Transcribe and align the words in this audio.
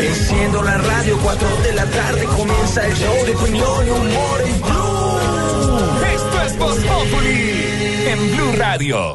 Enciendo 0.00 0.62
la 0.62 0.78
radio, 0.78 1.18
4 1.22 1.48
de 1.62 1.72
la 1.74 1.84
tarde 1.84 2.24
comienza 2.24 2.86
el 2.86 2.94
show 2.94 3.26
de 3.26 3.34
opinión 3.36 3.86
y 3.86 3.90
humor 3.90 4.40
en 4.46 4.62
Blue. 4.62 5.18
Esto 6.14 6.42
es 6.46 6.58
Voz 6.58 6.78
Populi 6.78 8.06
en 8.06 8.34
Blue 8.34 8.52
Radio. 8.56 9.14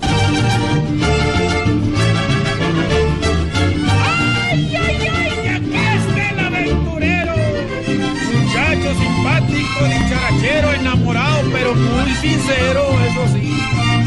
Simpático, 9.78 9.86
dicharachero, 9.86 10.74
enamorado, 10.74 11.50
pero 11.52 11.76
muy 11.76 12.12
sincero, 12.16 12.82
eso 13.10 13.28
sí. 13.34 13.58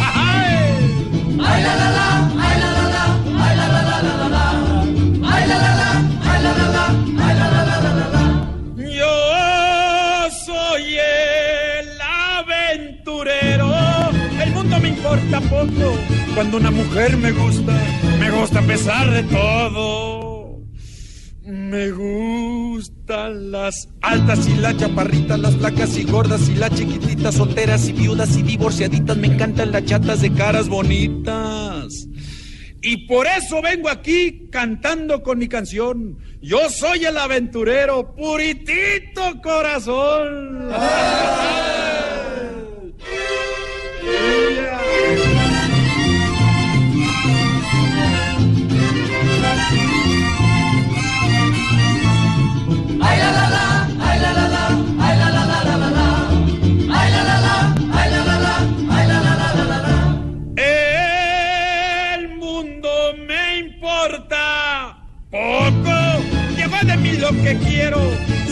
¡Ay! 0.01 0.57
¡Ay, 1.39 1.63
la, 1.63 1.77
la, 1.77 1.91
la! 1.91 2.31
¡Ay, 2.39 2.61
la, 2.61 2.71
la, 2.71 2.89
la! 2.91 3.05
¡Ay, 3.45 3.57
la, 3.57 3.67
la, 3.69 3.83
la, 3.83 4.29
la! 4.29 4.45
¡Ay, 5.23 5.49
la, 5.49 5.59
la, 5.59 5.75
la! 5.75 5.91
¡Ay, 6.23 6.43
la, 6.43 6.53
la, 6.53 6.69
la! 6.69 6.87
¡Ay, 7.19 7.35
la, 7.37 7.47
la, 7.51 7.63
la, 7.81 8.09
la! 8.09 8.25
Yo 8.77 10.31
soy 10.47 10.99
el 10.99 12.01
aventurero. 12.01 13.71
El 14.43 14.51
mundo 14.53 14.79
me 14.81 14.89
importa 14.89 15.41
poco. 15.43 15.97
Cuando 16.35 16.57
una 16.57 16.71
mujer 16.71 17.17
me 17.17 17.33
gusta, 17.33 17.73
me 18.19 18.31
gusta 18.31 18.61
a 18.61 18.63
pesar 18.63 19.11
de 19.11 19.23
todo. 19.25 20.61
Me 21.45 21.91
las 23.11 23.89
altas 24.03 24.47
y 24.47 24.55
las 24.55 24.77
chaparritas, 24.77 25.39
las 25.39 25.57
flacas 25.57 25.97
y 25.97 26.05
gordas 26.05 26.49
y 26.49 26.55
las 26.55 26.73
chiquititas, 26.75 27.35
solteras 27.35 27.89
y 27.89 27.93
viudas 27.93 28.37
y 28.37 28.43
divorciaditas. 28.43 29.17
Me 29.17 29.27
encantan 29.27 29.73
las 29.73 29.85
chatas 29.85 30.21
de 30.21 30.33
caras 30.33 30.69
bonitas. 30.69 32.07
Y 32.83 33.09
por 33.09 33.27
eso 33.27 33.61
vengo 33.61 33.89
aquí 33.89 34.49
cantando 34.51 35.23
con 35.23 35.39
mi 35.39 35.49
canción. 35.49 36.19
Yo 36.41 36.71
soy 36.71 37.05
el 37.05 37.19
aventurero, 37.19 38.15
puritito 38.15 39.41
corazón. 39.43 40.71
Que 67.43 67.57
quiero. 67.57 68.01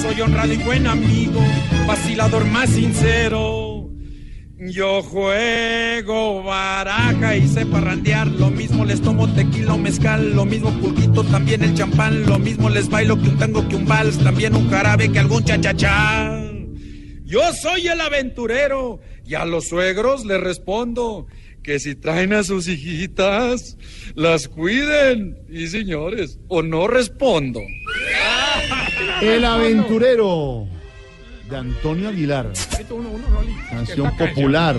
Soy 0.01 0.21
honrado 0.21 0.53
y 0.53 0.59
buen 0.59 0.87
amigo, 0.87 1.41
vacilador 1.87 2.45
más 2.47 2.71
sincero. 2.71 3.91
Yo 4.61 5.03
juego 5.03 6.43
baraja 6.43 7.37
y 7.37 7.47
sé 7.47 7.65
parrandear, 7.65 8.27
lo 8.27 8.51
mismo 8.51 8.85
les 8.85 9.01
tomo 9.01 9.33
tequila 9.33 9.77
mezcal, 9.77 10.35
lo 10.35 10.45
mismo 10.45 10.73
pulquito, 10.81 11.23
también 11.23 11.63
el 11.63 11.75
champán, 11.75 12.27
lo 12.27 12.41
mismo 12.41 12.69
les 12.69 12.89
bailo 12.89 13.21
que 13.23 13.29
un 13.29 13.39
tango 13.39 13.69
que 13.69 13.77
un 13.77 13.87
vals, 13.87 14.19
también 14.19 14.57
un 14.57 14.69
jarabe 14.69 15.13
que 15.13 15.21
algún 15.21 15.45
chachachá. 15.45 16.43
Yo 17.25 17.41
soy 17.53 17.87
el 17.87 18.01
aventurero 18.01 19.01
y 19.25 19.35
a 19.35 19.45
los 19.45 19.69
suegros 19.69 20.25
les 20.25 20.41
respondo 20.41 21.29
que 21.63 21.79
si 21.79 21.95
traen 21.95 22.33
a 22.33 22.43
sus 22.43 22.67
hijitas, 22.67 23.77
las 24.15 24.49
cuiden. 24.49 25.39
Y 25.51 25.67
señores, 25.67 26.39
o 26.49 26.63
no 26.63 26.89
respondo. 26.89 27.61
El 29.21 29.45
aventurero 29.45 30.67
de 31.49 31.57
Antonio 31.57 32.09
Aguilar. 32.09 32.53
Canción 33.71 34.17
popular 34.17 34.77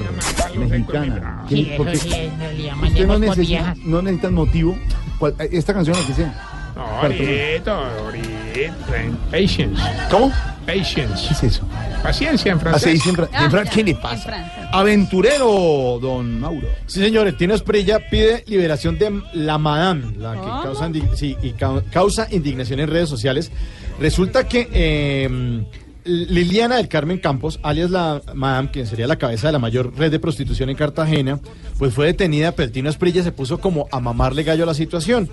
mexicana. 0.55 1.45
¿Qué- 1.49 1.73
por 1.77 1.87
qué- 1.87 1.93
eso 1.93 2.03
sí, 2.03 2.13
es, 2.13 2.37
le 2.57 2.63
llaman 2.63 2.87
¿Usted 2.89 3.07
no 3.07 3.19
necesita, 3.19 3.75
no 3.83 4.01
necesita 4.01 4.29
motivo? 4.31 4.77
¿Cuál- 5.17 5.35
esta 5.39 5.73
canción 5.73 5.97
lo 5.99 6.05
que 6.05 6.13
sea. 6.13 6.58
Ahorita, 6.79 7.97
ahorita. 7.97 8.95
en 8.95 9.15
Patience. 9.31 9.81
¿Cómo? 10.09 10.31
Patience. 10.65 11.27
¿Qué 11.27 11.33
es 11.33 11.43
eso? 11.43 11.67
Paciencia 12.03 12.51
en 12.51 12.57
Ah, 12.57 12.61
francés. 12.61 12.81
se 12.83 12.89
dice 12.91 13.09
en 13.09 13.15
Fra- 13.15 13.29
en 13.33 13.51
Fra- 13.51 13.63
¿Qué 13.65 13.83
le 13.83 13.95
pasa? 13.95 14.69
Aventurero, 14.71 15.99
don 16.01 16.39
Mauro. 16.39 16.67
Sí, 16.85 16.99
señores, 17.01 17.37
Tino 17.37 17.53
Esprilla 17.53 17.99
pide 18.09 18.43
liberación 18.47 18.97
de 18.97 19.21
la 19.33 19.57
Madame, 19.57 20.13
la 20.17 20.33
que 20.33 20.47
causa, 20.63 20.87
indi- 20.89 21.15
sí, 21.15 21.35
y 21.41 21.51
cau- 21.53 21.83
causa 21.91 22.27
indignación 22.31 22.79
en 22.79 22.87
redes 22.89 23.09
sociales. 23.09 23.51
Resulta 23.99 24.47
que 24.47 24.69
eh, 24.71 25.63
Liliana 26.05 26.77
del 26.77 26.87
Carmen 26.87 27.19
Campos, 27.19 27.59
alias 27.63 27.91
la 27.91 28.21
Madame, 28.33 28.69
quien 28.71 28.87
sería 28.87 29.05
la 29.07 29.17
cabeza 29.17 29.47
de 29.47 29.53
la 29.53 29.59
mayor 29.59 29.93
red 29.97 30.11
de 30.11 30.19
prostitución 30.19 30.69
en 30.69 30.75
Cartagena, 30.75 31.39
pues 31.77 31.93
fue 31.93 32.07
detenida, 32.07 32.53
pero 32.53 32.67
el 32.67 32.71
Tino 32.71 32.89
Esprilla 32.89 33.21
se 33.23 33.31
puso 33.31 33.59
como 33.59 33.87
a 33.91 33.99
mamarle 33.99 34.43
gallo 34.43 34.63
a 34.63 34.67
la 34.67 34.73
situación. 34.73 35.29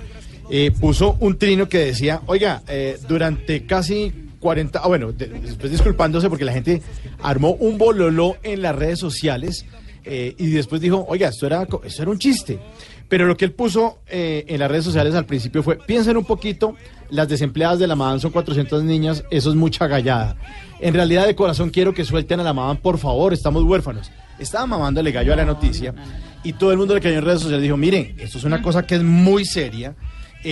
Eh, 0.51 0.71
puso 0.81 1.17
un 1.21 1.39
trino 1.39 1.69
que 1.69 1.79
decía, 1.79 2.21
oiga, 2.27 2.63
eh, 2.69 2.99
durante 3.09 3.67
casi 3.67 4.13
40, 4.39 4.79
ah, 4.83 4.87
bueno, 4.87 5.11
de- 5.13 5.27
después 5.27 5.73
disculpándose 5.73 6.29
porque 6.29 6.45
la 6.45 6.53
gente 6.53 6.83
armó 7.21 7.51
un 7.53 7.79
bololó 7.79 8.37
en 8.45 8.63
las 8.63 8.77
redes 8.77 8.99
sociales 9.01 9.67
eh, 10.05 10.35
y 10.39 10.47
después 10.51 10.81
dijo, 10.81 11.05
oiga, 11.09 11.29
esto 11.29 11.47
era, 11.47 11.67
esto 11.85 12.03
era 12.03 12.11
un 12.11 12.19
chiste. 12.19 12.61
Pero 13.09 13.27
lo 13.27 13.37
que 13.37 13.45
él 13.45 13.53
puso 13.53 13.99
en 14.09 14.59
las 14.59 14.69
redes 14.69 14.85
sociales 14.85 15.15
al 15.15 15.27
principio 15.27 15.63
fue, 15.63 15.79
piensen 15.79 16.17
un 16.17 16.25
poquito, 16.25 16.75
las 17.09 17.29
desempleadas 17.29 17.79
de 17.79 17.87
la 17.87 17.95
Madame 17.95 18.19
son 18.19 18.33
400 18.33 18.83
niñas, 18.83 19.23
eso 19.31 19.51
es 19.51 19.55
mucha 19.55 19.87
gallada. 19.87 20.37
En 20.81 20.93
realidad 20.93 21.25
de 21.25 21.37
corazón 21.37 21.71
quiero 21.71 21.95
que 21.95 22.05
suelten 22.05 22.41
a 22.41 22.43
la 22.43 22.53
Madame, 22.53 22.81
por 22.83 22.99
favor, 22.99 23.33
estamos 23.33 23.63
huérfanos. 23.63 24.11
Estaba 24.41 24.67
mamándole 24.67 25.13
gallo 25.13 25.33
a 25.33 25.37
la 25.37 25.45
noticia 25.45 25.95
y 26.43 26.53
todo 26.55 26.73
el 26.73 26.79
mundo 26.79 26.95
le 26.95 27.01
cayó 27.01 27.17
en 27.19 27.25
redes 27.25 27.41
sociales 27.43 27.63
dijo, 27.63 27.77
miren, 27.77 28.17
esto 28.19 28.39
es 28.39 28.45
una 28.45 28.61
cosa 28.61 28.85
que 28.85 28.97
es 28.97 29.03
muy 29.05 29.45
seria. 29.45 29.95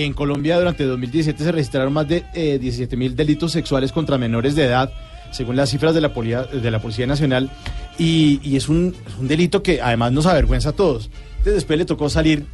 En 0.03 0.11
Colombia 0.13 0.57
durante 0.59 0.83
2017 0.83 1.41
se 1.43 1.51
registraron 1.53 1.93
más 1.93 2.05
de 2.07 2.25
17 2.33 2.97
mil 2.97 3.15
delitos 3.15 3.53
sexuales 3.53 3.91
contra 3.93 4.17
menores 4.17 4.53
de 4.55 4.65
edad, 4.65 4.91
según 5.31 5.55
las 5.55 5.69
cifras 5.69 5.93
de 5.95 6.01
la, 6.01 6.13
polia- 6.13 6.45
de 6.47 6.69
la 6.69 6.81
Policía 6.81 7.07
Nacional, 7.07 7.49
y, 7.97 8.41
y 8.43 8.57
es, 8.57 8.67
un, 8.67 8.93
es 9.07 9.15
un 9.17 9.27
delito 9.29 9.63
que 9.63 9.81
además 9.81 10.11
nos 10.11 10.25
avergüenza 10.25 10.69
a 10.69 10.73
todos. 10.73 11.09
Entonces 11.37 11.53
después 11.55 11.79
le 11.79 11.85
tocó 11.85 12.09
salir 12.09 12.45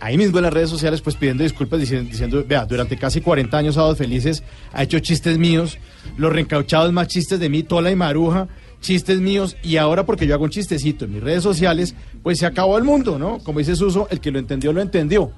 ahí 0.00 0.16
mismo 0.16 0.38
en 0.38 0.44
las 0.44 0.52
redes 0.54 0.70
sociales 0.70 1.00
pues 1.02 1.16
pidiendo 1.16 1.42
disculpas 1.42 1.78
diciendo, 1.78 2.08
diciendo, 2.10 2.42
vea, 2.48 2.64
durante 2.64 2.96
casi 2.96 3.20
40 3.20 3.58
años 3.58 3.74
Sábados 3.74 3.98
Felices 3.98 4.42
ha 4.72 4.82
hecho 4.84 4.98
chistes 5.00 5.36
míos, 5.36 5.76
los 6.16 6.32
reencauchados 6.32 6.90
más 6.92 7.08
chistes 7.08 7.38
de 7.38 7.50
mí, 7.50 7.64
Tola 7.64 7.90
y 7.90 7.96
Maruja, 7.96 8.48
chistes 8.80 9.20
míos, 9.20 9.56
y 9.62 9.76
ahora 9.76 10.06
porque 10.06 10.26
yo 10.26 10.34
hago 10.34 10.44
un 10.44 10.50
chistecito 10.50 11.04
en 11.04 11.12
mis 11.12 11.22
redes 11.22 11.42
sociales, 11.42 11.94
pues 12.22 12.38
se 12.38 12.46
acabó 12.46 12.78
el 12.78 12.84
mundo, 12.84 13.18
¿no? 13.18 13.40
Como 13.40 13.58
dice 13.58 13.76
Suso, 13.76 14.06
el 14.10 14.20
que 14.20 14.30
lo 14.30 14.38
entendió, 14.38 14.72
lo 14.72 14.80
entendió. 14.80 15.32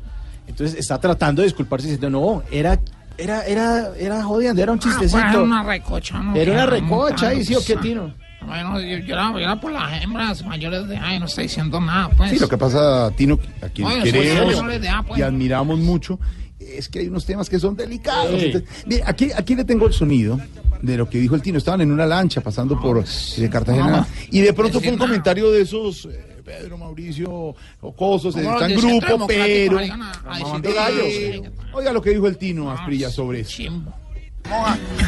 Entonces 0.51 0.79
está 0.79 0.99
tratando 1.01 1.43
de 1.43 1.47
disculparse 1.47 1.89
diciendo, 1.89 2.11
no, 2.11 2.43
era, 2.51 2.81
era, 3.17 3.45
era, 3.47 3.93
era 3.97 4.23
jodiendo, 4.23 4.61
era 4.63 4.73
un 4.73 4.79
chistecito. 4.79 5.19
Ah, 5.23 5.31
era 5.31 5.43
una 5.43 5.63
recocha, 5.63 6.19
¿no? 6.19 6.35
Era 6.35 6.53
una 6.53 6.67
recocha, 6.67 7.33
¿y 7.33 7.45
sí 7.45 7.55
o 7.55 7.65
qué, 7.65 7.77
Tino? 7.77 8.13
Bueno, 8.45 8.81
yo, 8.81 8.99
yo 8.99 9.15
era, 9.15 9.33
yo 9.33 9.39
era 9.39 9.61
por 9.61 9.71
las 9.71 10.03
hembras 10.03 10.45
mayores 10.45 10.89
de 10.89 10.97
edad 10.97 11.13
y 11.15 11.19
no 11.19 11.27
estoy 11.27 11.45
diciendo 11.45 11.81
nada, 11.81 12.11
pues. 12.17 12.31
Sí, 12.31 12.39
lo 12.39 12.49
que 12.49 12.59
pasa, 12.59 13.11
Tino, 13.17 13.39
a 13.63 13.69
quien 13.69 13.87
Oye, 13.87 14.03
queremos 14.03 14.47
menores 14.49 14.81
de 14.81 14.87
edad, 14.89 15.05
pues. 15.07 15.19
y 15.21 15.23
admiramos 15.23 15.79
mucho, 15.79 16.19
es 16.59 16.89
que 16.89 17.01
hay 17.01 17.09
unos 17.09 17.25
temas 17.25 17.49
que 17.49 17.59
son 17.59 17.77
delicados. 17.77 18.41
Sí. 18.41 18.47
Entonces, 18.47 18.71
mire, 18.87 19.03
aquí, 19.07 19.31
aquí 19.37 19.55
le 19.55 19.65
tengo 19.65 19.87
el 19.87 19.93
sonido 19.93 20.41
de 20.83 20.97
lo 20.97 21.09
que 21.09 21.19
dijo 21.19 21.35
el 21.35 21.43
Tino. 21.43 21.59
Estaban 21.59 21.83
en 21.83 21.93
una 21.93 22.07
lancha 22.07 22.41
pasando 22.41 22.81
por 22.81 22.99
eh, 22.99 23.49
Cartagena 23.49 23.91
no. 23.91 24.07
y 24.31 24.41
de 24.41 24.53
pronto 24.53 24.81
fue 24.81 24.91
un 24.91 24.99
comentario 24.99 25.51
de 25.51 25.63
esos, 25.63 26.07
eh, 26.07 26.30
Pedro, 26.51 26.79
Mauricio, 26.79 27.55
jocosos, 27.81 28.35
Como 28.35 28.53
está 28.53 28.67
en 28.67 28.77
grupo, 28.77 29.27
pero... 29.27 29.79
Sí. 29.79 31.43
Oiga 31.73 31.93
lo 31.93 32.03
que 32.03 32.11
dijo 32.11 32.27
el 32.27 32.37
Tino 32.37 32.71
Asprilla 32.71 33.09
sobre 33.09 33.41
eso. 33.41 33.63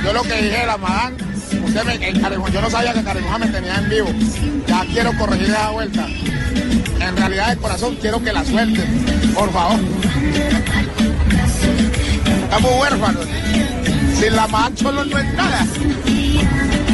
Yo 0.04 0.12
lo 0.12 0.22
que 0.22 0.42
dije 0.42 0.66
la 0.66 0.76
madame, 0.76 1.16
usted 1.64 1.84
me, 1.84 1.94
en 1.94 2.20
Carigón, 2.20 2.52
yo 2.52 2.60
no 2.60 2.70
sabía 2.70 2.92
que 2.92 3.02
Carigón 3.02 3.40
me 3.40 3.48
tenía 3.48 3.78
en 3.78 3.88
vivo. 3.88 4.08
Ya 4.68 4.86
quiero 4.92 5.10
corregir 5.18 5.48
esa 5.48 5.70
vuelta. 5.70 6.06
de 6.06 7.56
corazón, 7.56 7.96
quiero 8.00 8.22
que 8.22 8.32
la 8.32 8.44
suelten, 8.44 9.32
por 9.34 9.50
favor. 9.50 9.80
Estamos 12.44 12.80
huérfanos. 12.80 13.26
Sin 14.20 14.36
la 14.36 14.46
man 14.46 14.76
solo 14.76 15.04
no 15.04 15.18
es 15.18 15.34
nada. 15.34 15.66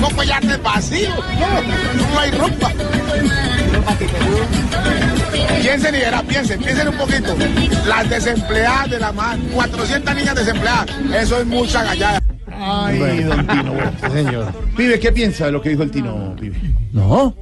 No 0.00 0.08
collarte 0.10 0.56
vacío, 0.58 1.10
no, 1.10 2.12
no 2.12 2.18
hay 2.18 2.30
ropa. 2.30 2.72
Piensen 5.62 5.94
y 5.94 5.98
verá, 5.98 6.22
piensen, 6.22 6.60
piensen 6.60 6.88
un 6.88 6.96
poquito. 6.96 7.36
Las 7.86 8.08
desempleadas 8.08 8.90
de 8.90 8.98
la 9.00 9.12
man, 9.12 9.40
400 9.54 10.14
niñas 10.14 10.34
desempleadas, 10.34 10.86
eso 11.14 11.40
es 11.40 11.46
mucha 11.46 11.84
gallada. 11.84 12.22
Ay, 12.50 12.98
Bueno. 12.98 13.36
don 13.36 13.46
Tino, 13.46 13.72
bueno. 13.72 13.92
señor. 14.12 14.54
Pibe, 14.76 14.98
¿qué 14.98 15.12
piensa 15.12 15.46
de 15.46 15.52
lo 15.52 15.60
que 15.62 15.70
dijo 15.70 15.82
el 15.82 15.90
Tino, 15.90 16.34
pibe? 16.40 16.56
No. 16.92 17.34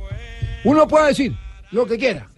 Uno 0.65 0.89
puede 0.89 1.09
decir 1.09 1.35
lo 1.71 1.87
que 1.87 1.97
quiera. 1.97 2.29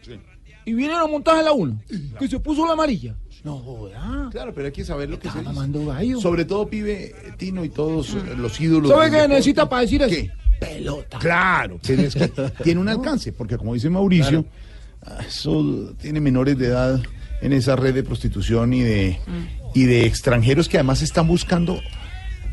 Y 0.64 0.74
vinieron 0.74 1.00
a 1.00 1.06
montar 1.06 1.42
la 1.42 1.52
uno, 1.52 1.80
que 2.18 2.28
se 2.28 2.38
puso 2.40 2.66
la 2.66 2.72
amarilla. 2.74 3.14
No 3.44 3.56
joda. 3.58 4.28
Claro, 4.30 4.52
pero 4.52 4.66
hay 4.66 4.72
que 4.72 4.84
saber 4.84 5.08
lo 5.08 5.18
que 5.18 5.30
se 5.30 5.38
dice. 5.38 5.52
gallo. 5.86 6.20
Sobre 6.20 6.44
todo, 6.44 6.68
pibe, 6.68 7.14
Tino 7.38 7.64
y 7.64 7.68
todos 7.70 8.10
eh, 8.14 8.34
los 8.36 8.60
ídolos. 8.60 8.90
¿Sabe 8.90 9.10
qué 9.10 9.28
necesita 9.28 9.68
para 9.68 9.82
decir 9.82 10.02
eso? 10.02 10.10
¿Qué? 10.10 10.30
Pelota. 10.58 11.18
Claro, 11.18 11.78
pero 11.86 12.02
es 12.02 12.14
que 12.14 12.28
tiene 12.62 12.80
un 12.80 12.88
alcance, 12.88 13.32
porque 13.32 13.56
como 13.56 13.74
dice 13.74 13.90
Mauricio, 13.90 14.44
eso 15.26 15.94
tiene 16.00 16.20
menores 16.20 16.58
de 16.58 16.66
edad 16.66 17.00
en 17.40 17.52
esa 17.52 17.76
red 17.76 17.94
de 17.94 18.02
prostitución 18.02 18.72
y 18.72 18.82
de, 18.82 19.18
y 19.74 19.84
de 19.84 20.06
extranjeros 20.06 20.68
que 20.68 20.76
además 20.78 21.02
están 21.02 21.28
buscando 21.28 21.80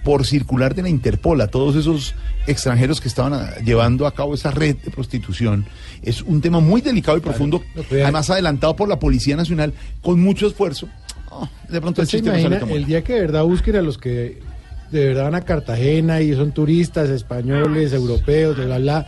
por 0.04 0.25
circular 0.25 0.75
de 0.75 0.84
la 0.84 0.90
Interpol 0.90 1.42
a 1.42 1.48
todos 1.48 1.75
esos 1.75 2.13
extranjeros 2.46 3.02
que 3.02 3.07
estaban 3.07 3.34
ah, 3.34 3.56
llevando 3.66 4.06
a 4.06 4.13
cabo 4.13 4.36
esa 4.36 4.51
red 4.51 4.75
de 4.78 4.92
prostitución. 4.92 5.66
Es 6.04 6.22
un 6.22 6.42
tema 6.42 6.60
muy 6.60 6.81
delicado 6.81 7.18
y 7.18 7.22
profundo, 7.22 7.63
además 7.90 8.30
adelantado 8.30 8.75
por 8.75 8.88
la 8.88 9.00
Policía 9.00 9.36
Nacional 9.36 9.74
con 10.04 10.22
mucho 10.22 10.46
esfuerzo. 10.46 10.88
Ah, 11.31 11.50
de 11.68 11.81
pronto 11.81 12.01
el 12.01 12.06
¿Usted 12.06 12.19
se 12.19 12.24
chiste 12.24 12.30
no 12.30 12.36
sale 12.36 12.58
imagina 12.58 12.68
tan 12.68 12.78
el 12.78 12.86
día 12.86 13.04
que 13.04 13.13
de 13.13 13.22
verdad 13.22 13.44
busquen 13.44 13.75
a 13.78 13.81
los 13.81 13.98
que 13.98 14.40
de 14.98 15.08
verdad 15.08 15.24
van 15.26 15.36
a 15.36 15.42
Cartagena 15.42 16.22
y 16.22 16.34
son 16.34 16.52
turistas 16.52 17.10
españoles, 17.10 17.94
europeos, 17.94 18.56
bla, 18.56 18.66
bla, 18.66 18.78
bla? 18.78 19.08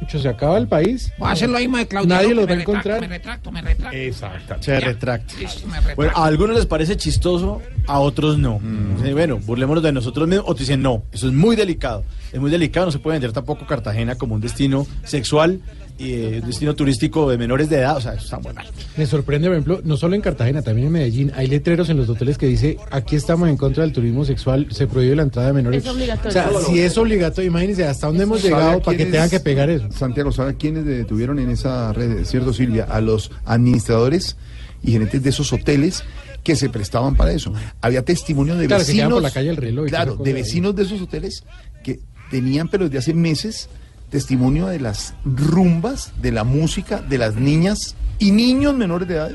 Mucho 0.00 0.18
se 0.18 0.28
acaba 0.28 0.58
el 0.58 0.66
país. 0.66 1.12
Voy 1.16 1.28
a 1.28 1.32
hacer 1.32 1.48
lo 1.48 1.58
mismo 1.60 1.76
de 1.76 1.86
Claudia. 1.86 2.16
Nadie 2.16 2.34
los 2.34 2.48
va 2.48 2.54
a 2.54 2.60
encontrar. 2.60 3.00
Me 3.00 3.06
retracto, 3.06 3.52
me 3.52 3.62
retracto. 3.62 3.96
Exacto. 3.96 4.56
Se 4.58 4.80
retracta. 4.80 5.34
Listo, 5.38 5.66
me 5.68 5.76
retracto. 5.76 5.96
Bueno, 5.96 6.12
a 6.16 6.26
algunos 6.26 6.56
les 6.56 6.66
parece 6.66 6.96
chistoso, 6.96 7.62
a 7.86 8.00
otros 8.00 8.36
no. 8.36 8.60
Dicen, 8.96 9.14
Bueno, 9.14 9.38
burlémonos 9.38 9.80
de 9.80 9.92
nosotros 9.92 10.26
mismos. 10.26 10.44
Otros 10.48 10.66
dicen, 10.66 10.82
no, 10.82 11.04
eso 11.12 11.28
es 11.28 11.32
muy 11.32 11.54
delicado. 11.54 12.04
Es 12.32 12.40
muy 12.40 12.50
delicado, 12.50 12.86
no 12.86 12.92
se 12.92 12.98
puede 12.98 13.14
vender 13.14 13.32
tampoco 13.32 13.64
Cartagena 13.64 14.16
como 14.16 14.34
un 14.34 14.40
destino 14.40 14.88
sexual 15.04 15.60
y 16.02 16.12
eh, 16.14 16.40
un 16.42 16.46
destino 16.48 16.74
turístico 16.74 17.30
de 17.30 17.38
menores 17.38 17.68
de 17.70 17.76
edad. 17.78 17.96
O 17.96 18.00
sea, 18.00 18.14
eso 18.14 18.24
está 18.24 18.38
muy 18.38 18.52
mal. 18.52 18.66
Me 18.96 19.06
sorprende, 19.06 19.46
por 19.48 19.54
ejemplo, 19.54 19.80
no 19.84 19.96
solo 19.96 20.14
en 20.16 20.20
Cartagena, 20.20 20.62
también 20.62 20.88
en 20.88 20.92
Medellín, 20.92 21.32
hay 21.34 21.46
letreros 21.46 21.88
en 21.90 21.96
los 21.98 22.08
hoteles 22.08 22.38
que 22.38 22.46
dice, 22.46 22.76
aquí 22.90 23.16
estamos 23.16 23.48
en 23.48 23.56
contra 23.56 23.84
del 23.84 23.92
turismo 23.92 24.24
sexual, 24.24 24.66
se 24.70 24.86
prohíbe 24.86 25.14
la 25.16 25.22
entrada 25.22 25.48
de 25.48 25.54
menores. 25.54 25.84
Es 25.84 25.90
obligatorio. 25.90 26.28
O 26.28 26.32
sea, 26.32 26.50
si 26.66 26.80
es 26.80 26.98
obligatorio, 26.98 27.48
imagínense 27.50 27.84
hasta 27.86 28.08
dónde 28.08 28.24
hemos 28.24 28.40
¿Sabe 28.40 28.54
a 28.54 28.58
llegado 28.58 28.82
para 28.82 28.96
que 28.96 29.04
tengan 29.06 29.30
que 29.30 29.40
pegar 29.40 29.70
eso. 29.70 29.86
Santiago, 29.92 30.32
¿sabe 30.32 30.56
quiénes 30.56 30.84
detuvieron 30.84 31.38
en 31.38 31.50
esa 31.50 31.92
red? 31.92 32.24
¿Cierto, 32.24 32.52
Silvia? 32.52 32.84
A 32.90 33.00
los 33.00 33.30
administradores 33.44 34.36
y 34.82 34.92
gerentes 34.92 35.22
de 35.22 35.30
esos 35.30 35.52
hoteles 35.52 36.02
que 36.42 36.56
se 36.56 36.68
prestaban 36.68 37.14
para 37.14 37.32
eso. 37.32 37.52
Había 37.80 38.02
testimonio 38.02 38.56
de 38.56 38.66
Claro, 38.66 38.80
que 38.82 38.86
vecinos. 38.88 38.98
quedan 39.00 39.12
por 39.12 39.22
la 39.22 39.30
calle 39.30 39.50
El 39.50 39.56
Reloj 39.56 39.86
Claro, 39.86 40.16
de 40.16 40.32
vecinos 40.32 40.74
de 40.74 40.82
esos 40.82 41.00
hoteles 41.00 41.44
que 41.84 42.00
tenían, 42.30 42.68
pero 42.68 42.86
desde 42.86 42.98
hace 42.98 43.14
meses, 43.14 43.68
testimonio 44.12 44.66
de 44.66 44.78
las 44.78 45.14
rumbas, 45.24 46.12
de 46.20 46.30
la 46.30 46.44
música, 46.44 47.00
de 47.00 47.18
las 47.18 47.34
niñas 47.34 47.96
y 48.18 48.30
niños 48.30 48.74
menores 48.74 49.08
de 49.08 49.14
edad 49.14 49.32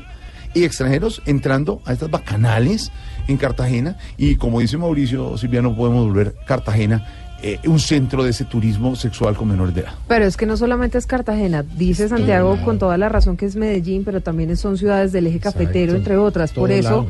y 0.54 0.64
extranjeros 0.64 1.20
entrando 1.26 1.82
a 1.84 1.92
estas 1.92 2.10
bacanales 2.10 2.90
en 3.26 3.36
Cartagena. 3.36 3.98
Y 4.16 4.36
como 4.36 4.60
dice 4.60 4.78
Mauricio 4.78 5.36
Silvia, 5.36 5.60
no 5.60 5.76
podemos 5.76 6.06
volver 6.06 6.34
Cartagena 6.46 7.06
eh, 7.42 7.60
un 7.66 7.78
centro 7.78 8.24
de 8.24 8.30
ese 8.30 8.44
turismo 8.44 8.96
sexual 8.96 9.36
con 9.36 9.48
menores 9.48 9.74
de 9.74 9.82
edad. 9.82 9.92
Pero 10.06 10.24
es 10.24 10.36
que 10.36 10.46
no 10.46 10.56
solamente 10.56 10.96
es 10.96 11.06
Cartagena, 11.06 11.62
dice 11.62 12.08
Santiago 12.08 12.56
con 12.64 12.78
toda 12.78 12.96
la 12.98 13.08
razón 13.08 13.36
que 13.36 13.46
es 13.46 13.56
Medellín, 13.56 14.04
pero 14.04 14.20
también 14.20 14.56
son 14.56 14.78
ciudades 14.78 15.12
del 15.12 15.26
eje 15.26 15.40
cafetero, 15.40 15.94
entre 15.94 16.16
otras. 16.16 16.52
Por 16.52 16.70
eso, 16.70 16.88
lado. 16.88 17.06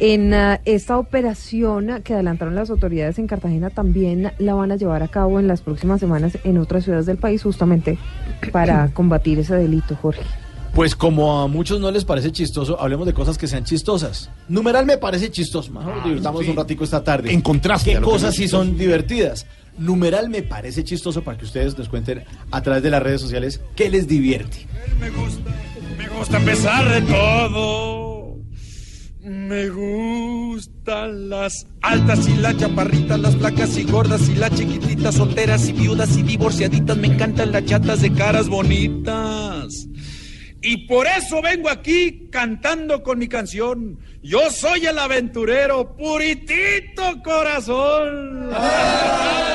En 0.00 0.34
ah, 0.34 0.60
esta 0.64 0.98
operación 0.98 2.02
que 2.02 2.14
adelantaron 2.14 2.54
las 2.54 2.70
autoridades 2.70 3.18
en 3.18 3.26
Cartagena, 3.26 3.70
también 3.70 4.32
la 4.38 4.54
van 4.54 4.72
a 4.72 4.76
llevar 4.76 5.02
a 5.02 5.08
cabo 5.08 5.38
en 5.38 5.48
las 5.48 5.60
próximas 5.60 6.00
semanas 6.00 6.38
en 6.44 6.58
otras 6.58 6.84
ciudades 6.84 7.06
del 7.06 7.18
país, 7.18 7.42
justamente 7.42 7.98
para 8.52 8.88
combatir 8.94 9.38
ese 9.38 9.54
delito, 9.54 9.96
Jorge. 10.00 10.22
Pues 10.74 10.96
como 10.96 11.40
a 11.40 11.46
muchos 11.46 11.80
no 11.80 11.90
les 11.92 12.04
parece 12.04 12.32
chistoso, 12.32 12.80
hablemos 12.80 13.06
de 13.06 13.14
cosas 13.14 13.38
que 13.38 13.46
sean 13.46 13.62
chistosas. 13.62 14.28
Numeral 14.48 14.86
me 14.86 14.98
parece 14.98 15.30
chistoso. 15.30 15.70
Mejor 15.70 16.02
divirtamos 16.02 16.48
un 16.48 16.56
ratico 16.56 16.82
esta 16.82 17.04
tarde. 17.04 17.32
En 17.32 17.40
contraste 17.42 17.92
¿Qué 17.92 17.98
a 17.98 18.00
cosas 18.00 18.34
sí 18.34 18.48
son 18.48 18.76
divertidas? 18.76 19.46
Numeral 19.78 20.30
me 20.30 20.42
parece 20.42 20.82
chistoso 20.82 21.22
para 21.22 21.38
que 21.38 21.44
ustedes 21.44 21.78
nos 21.78 21.88
cuenten 21.88 22.24
a 22.50 22.60
través 22.60 22.82
de 22.82 22.90
las 22.90 23.02
redes 23.02 23.20
sociales 23.20 23.60
qué 23.76 23.88
les 23.88 24.08
divierte. 24.08 24.66
Me 24.98 25.10
gusta 26.08 26.38
empezar 26.38 26.88
de 26.88 27.02
todo. 27.02 28.13
Me 29.24 29.70
gustan 29.70 31.30
las 31.30 31.66
altas 31.80 32.28
y 32.28 32.36
las 32.36 32.58
chaparritas, 32.58 33.18
las 33.18 33.34
flacas 33.34 33.78
y 33.78 33.84
gordas 33.84 34.28
y 34.28 34.34
las 34.34 34.50
chiquititas, 34.54 35.14
solteras 35.14 35.66
y 35.66 35.72
viudas 35.72 36.14
y 36.18 36.22
divorciaditas. 36.22 36.94
Me 36.98 37.06
encantan 37.06 37.50
las 37.50 37.64
chatas 37.64 38.02
de 38.02 38.12
caras 38.12 38.50
bonitas. 38.50 39.88
Y 40.60 40.86
por 40.86 41.06
eso 41.06 41.40
vengo 41.40 41.70
aquí 41.70 42.28
cantando 42.30 43.02
con 43.02 43.18
mi 43.18 43.26
canción. 43.26 43.98
Yo 44.22 44.50
soy 44.50 44.84
el 44.84 44.98
aventurero, 44.98 45.96
puritito 45.96 47.22
corazón. 47.22 48.50
Ay 48.52 49.53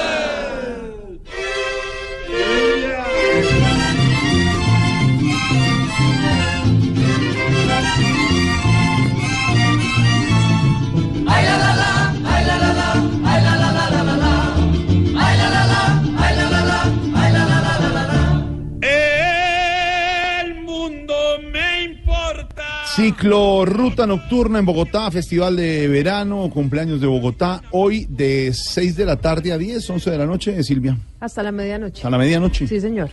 Ciclo 23.00 23.63
Ruta 23.63 24.06
Nocturna 24.06 24.60
en 24.60 24.65
Bogotá, 24.65 25.10
Festival 25.10 25.56
de 25.56 25.88
Verano, 25.88 26.50
cumpleaños 26.50 27.00
de 27.00 27.08
Bogotá, 27.08 27.63
hoy 27.72 28.06
de 28.10 28.51
6 28.53 28.98
de 28.98 29.06
la 29.06 29.15
tarde 29.15 29.53
a 29.53 29.58
10, 29.58 29.89
11 29.89 30.12
de 30.12 30.18
la 30.18 30.25
noche, 30.25 30.62
Silvia, 30.63 30.98
Hasta 31.22 31.41
la 31.41 31.53
medianoche. 31.53 32.06
a 32.06 32.10
la 32.10 32.18
medianoche. 32.18 32.68
Sí, 32.68 32.82
señor. 32.82 33.10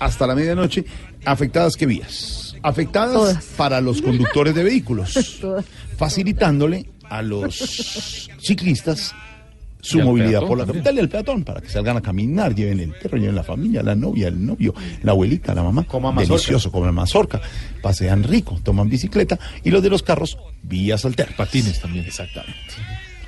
Hasta 0.00 0.26
la 0.26 0.34
medianoche, 0.34 0.84
¿afectadas 1.24 1.76
qué 1.76 1.86
vías? 1.86 2.56
Afectadas 2.64 3.12
Todas. 3.12 3.44
para 3.56 3.80
los 3.80 4.02
conductores 4.02 4.56
de 4.56 4.64
vehículos, 4.64 5.38
Todas. 5.40 5.64
facilitándole 5.96 6.90
a 7.08 7.22
los 7.22 8.28
ciclistas 8.40 9.14
su 9.80 10.00
movilidad 10.00 10.40
peatón 10.40 10.48
por 10.48 10.58
la 10.58 10.64
también. 10.64 10.82
capital 10.84 10.96
y 10.96 11.00
al 11.00 11.08
peatón 11.08 11.44
para 11.44 11.60
que 11.60 11.68
salgan 11.68 11.96
a 11.96 12.00
caminar, 12.00 12.54
lleven 12.54 12.80
el 12.80 12.92
perro, 12.92 13.16
lleven 13.16 13.34
la 13.36 13.44
familia, 13.44 13.82
la 13.82 13.94
novia, 13.94 14.28
el 14.28 14.44
novio, 14.44 14.74
la 15.02 15.12
abuelita, 15.12 15.54
la 15.54 15.62
mamá. 15.62 15.84
Coman 15.84 16.14
mazorca. 16.14 16.32
Delicioso, 16.34 16.72
coman 16.72 16.94
mazorca, 16.94 17.40
pasean 17.82 18.22
rico, 18.24 18.58
toman 18.62 18.88
bicicleta 18.88 19.38
y 19.62 19.70
los 19.70 19.82
de 19.82 19.90
los 19.90 20.02
carros, 20.02 20.36
vías 20.62 21.04
alternas. 21.04 21.36
Patines 21.36 21.80
también. 21.80 22.04
Exactamente. 22.04 22.54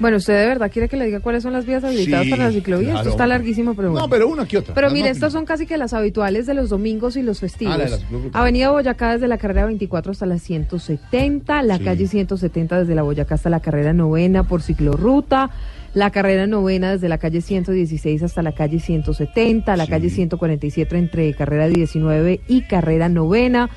Bueno, 0.01 0.17
¿usted 0.17 0.33
de 0.33 0.47
verdad 0.47 0.71
quiere 0.73 0.89
que 0.89 0.97
le 0.97 1.05
diga 1.05 1.21
cuáles 1.21 1.43
son 1.43 1.53
las 1.53 1.67
vías 1.67 1.85
habilitadas 1.85 2.25
Sí, 2.25 2.31
para 2.31 2.45
la 2.47 2.53
ciclovía? 2.53 2.87
claro. 2.89 3.01
Esto 3.01 3.11
está 3.11 3.27
larguísimo, 3.27 3.75
pero 3.75 3.91
bueno. 3.91 4.07
No, 4.07 4.11
pero 4.11 4.29
una 4.29 4.47
que 4.47 4.57
otra. 4.57 4.73
Pero 4.73 4.87
Las 4.87 4.95
mire, 4.95 5.11
estas 5.11 5.31
son 5.35 5.45
casi 5.45 5.67
que 5.67 5.77
las 5.77 5.93
habituales 5.93 6.47
de 6.47 6.55
los 6.55 6.71
domingos 6.71 7.19
y 7.19 7.23
los 7.23 7.39
festivos. 7.39 7.75
Ah, 7.75 7.79
la 7.79 7.85
las 7.91 8.01
ciclorutas. 8.01 8.41
Avenida 8.41 8.71
Boyacá 8.71 9.13
desde 9.13 9.29
la 9.29 9.37
carrera 9.37 9.67
24 9.67 10.13
hasta 10.13 10.25
la 10.25 10.39
170, 10.39 11.63
la 11.63 11.77
Sí. 11.77 11.85
calle 11.85 12.07
170 12.07 12.79
desde 12.81 12.95
la 12.95 13.03
Boyacá 13.03 13.35
hasta 13.35 13.51
la 13.51 13.61
carrera 13.61 13.93
novena 13.93 14.45
por 14.45 14.63
ciclorruta, 14.63 15.51
la 15.95 16.11
carrera 16.11 16.47
novena 16.47 16.93
desde 16.93 17.09
la 17.09 17.19
calle 17.19 17.41
116 17.41 18.23
hasta 18.23 18.43
la 18.43 18.53
calle 18.53 18.79
170, 18.79 19.77
la 19.77 19.87
Sí. 19.87 19.91
calle 19.91 20.11
147 20.11 20.97
entre 20.97 21.35
carrera 21.35 21.69
19 21.69 22.41
y 22.47 22.63
carrera 22.63 23.09
novena. 23.09 23.71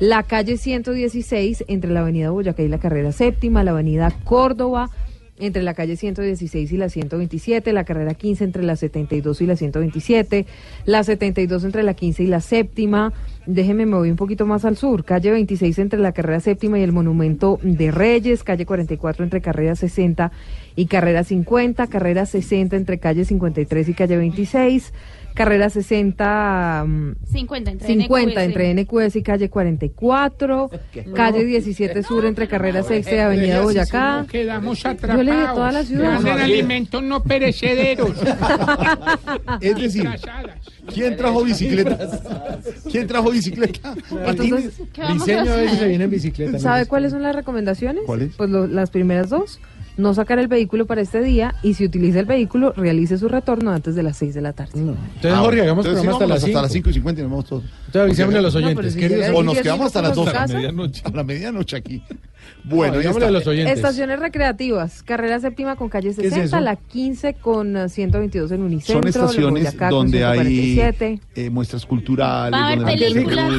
La 0.00 0.22
calle 0.22 0.56
116 0.56 1.64
entre 1.68 1.90
la 1.90 2.00
avenida 2.00 2.30
Boyacá 2.30 2.62
y 2.62 2.68
la 2.68 2.78
carrera 2.78 3.12
séptima, 3.12 3.62
la 3.62 3.72
avenida 3.72 4.10
Córdoba, 4.24 4.88
entre 5.40 5.62
la 5.62 5.74
calle 5.74 5.96
116 5.96 6.72
y 6.72 6.76
la 6.76 6.88
127, 6.88 7.72
la 7.72 7.84
carrera 7.84 8.14
15 8.14 8.44
entre 8.44 8.62
la 8.62 8.76
72 8.76 9.40
y 9.40 9.46
la 9.46 9.56
127, 9.56 10.46
la 10.84 11.02
72 11.02 11.64
entre 11.64 11.82
la 11.82 11.94
15 11.94 12.22
y 12.22 12.26
la 12.26 12.40
séptima, 12.40 13.12
Déjeme, 13.46 13.86
me 13.86 13.96
voy 13.96 14.10
un 14.10 14.16
poquito 14.16 14.44
más 14.44 14.64
al 14.64 14.76
sur. 14.76 15.02
Calle 15.04 15.30
26 15.30 15.78
entre 15.78 15.98
la 15.98 16.12
carrera 16.12 16.40
séptima 16.40 16.78
y 16.78 16.82
el 16.82 16.92
Monumento 16.92 17.58
de 17.62 17.90
Reyes. 17.90 18.44
Calle 18.44 18.66
44 18.66 19.24
entre 19.24 19.40
carrera 19.40 19.74
60 19.74 20.30
y 20.76 20.86
carrera 20.86 21.24
50. 21.24 21.86
Carrera 21.86 22.26
60 22.26 22.76
entre 22.76 22.98
calle 22.98 23.24
53 23.24 23.88
y 23.88 23.94
calle 23.94 24.16
26. 24.18 24.92
Carrera 25.34 25.70
60, 25.70 26.84
mm, 26.86 27.12
50 27.32 27.70
entre 27.70 27.86
50 27.88 28.32
NQS. 28.32 28.44
entre 28.44 28.70
NQS 28.74 29.16
y 29.16 29.22
calle 29.22 29.48
44. 29.50 30.70
Calle 31.14 31.44
17 31.44 32.02
sur 32.02 32.26
entre 32.26 32.48
carrera 32.48 32.82
sexta 32.82 33.14
y 33.14 33.18
avenida 33.18 33.60
Boyacá. 33.62 34.26
Quedamos 34.30 34.82
Yo 34.82 34.90
atrapados. 34.90 35.24
leí 35.24 35.44
toda 35.54 35.72
la 35.72 35.84
ciudad. 35.84 36.14
Hacen 36.16 36.38
alimentos 36.40 37.02
no 37.02 37.22
perecederos. 37.22 38.10
Es 39.60 39.76
decir, 39.76 40.08
¿quién 40.92 41.16
trajo 41.16 41.44
bicicletas? 41.44 42.20
¿Quién 42.90 43.06
trajo 43.06 43.30
bicicleta? 43.30 43.94
¿Patines? 44.24 44.64
Entonces, 44.64 44.82
¿qué 44.92 45.02
vamos 45.02 45.22
a 45.22 45.24
Diseño 45.26 45.52
hacer? 45.52 45.64
ese 45.64 45.76
se 45.76 45.88
viene 45.88 46.04
en 46.04 46.10
bicicleta. 46.10 46.58
¿Sabe 46.58 46.86
cuáles 46.86 47.12
son 47.12 47.22
las 47.22 47.34
recomendaciones? 47.34 48.02
¿Cuáles? 48.06 48.34
Pues 48.36 48.50
lo- 48.50 48.66
las 48.66 48.90
primeras 48.90 49.28
dos. 49.30 49.60
No 50.00 50.14
sacar 50.14 50.38
el 50.38 50.48
vehículo 50.48 50.86
para 50.86 51.02
este 51.02 51.20
día 51.20 51.54
y 51.62 51.74
si 51.74 51.84
utiliza 51.84 52.20
el 52.20 52.26
vehículo, 52.26 52.72
realice 52.74 53.18
su 53.18 53.28
retorno 53.28 53.70
antes 53.70 53.94
de 53.94 54.02
las 54.02 54.16
6 54.16 54.34
de 54.34 54.40
la 54.40 54.52
tarde. 54.54 54.72
Entonces, 54.80 55.34
Jorge, 55.38 55.60
hagamos 55.60 55.84
Entonces, 55.84 56.00
sí, 56.02 56.06
programa 56.08 56.12
hasta 56.12 56.26
las 56.26 56.40
vámonos 56.42 56.44
hasta 56.44 56.62
las 56.62 56.72
5. 56.72 56.72
5 56.72 56.90
y 56.90 56.92
50 56.94 57.20
y 57.20 57.22
nos 57.24 57.30
vamos 57.30 57.44
todos. 57.44 57.64
Entonces, 57.86 58.02
avisémosle 58.02 58.38
a 58.38 58.42
los 58.42 58.54
No, 58.54 58.60
oyentes. 58.66 58.92
si 58.94 58.98
queridos 58.98 59.26
O 59.34 59.42
nos 59.42 59.58
quedamos 59.60 59.86
hasta 59.88 60.02
las 60.02 60.16
minutos 60.16 60.32
12. 60.32 60.36
a 60.38 60.40
su 60.40 60.46
casa. 60.46 60.54
medianoche. 60.56 61.02
A 61.04 61.10
la 61.10 61.24
medianoche 61.24 61.76
aquí. 61.76 62.02
Bueno, 62.64 63.00
está. 63.00 63.26
a 63.26 63.30
los 63.30 63.46
oyentes. 63.46 63.76
Estaciones 63.76 64.18
recreativas, 64.20 65.02
carrera 65.02 65.40
séptima 65.40 65.76
con 65.76 65.88
calle 65.88 66.10
es 66.10 66.16
60, 66.16 66.44
eso? 66.44 66.60
la 66.60 66.76
15 66.76 67.34
con 67.34 67.76
eh, 67.76 67.88
122 67.88 68.52
en 68.52 68.62
Unicentro, 68.62 69.00
Son 69.00 69.08
estaciones 69.08 69.64
Boyacá 69.64 69.88
donde 69.90 70.24
hay 70.24 70.38
147. 70.74 71.20
eh, 71.36 71.50
muestras 71.50 71.86
culturales. 71.86 72.52
Va 72.52 72.64
a 72.68 72.72
haber 72.72 72.84
películas, 72.98 73.50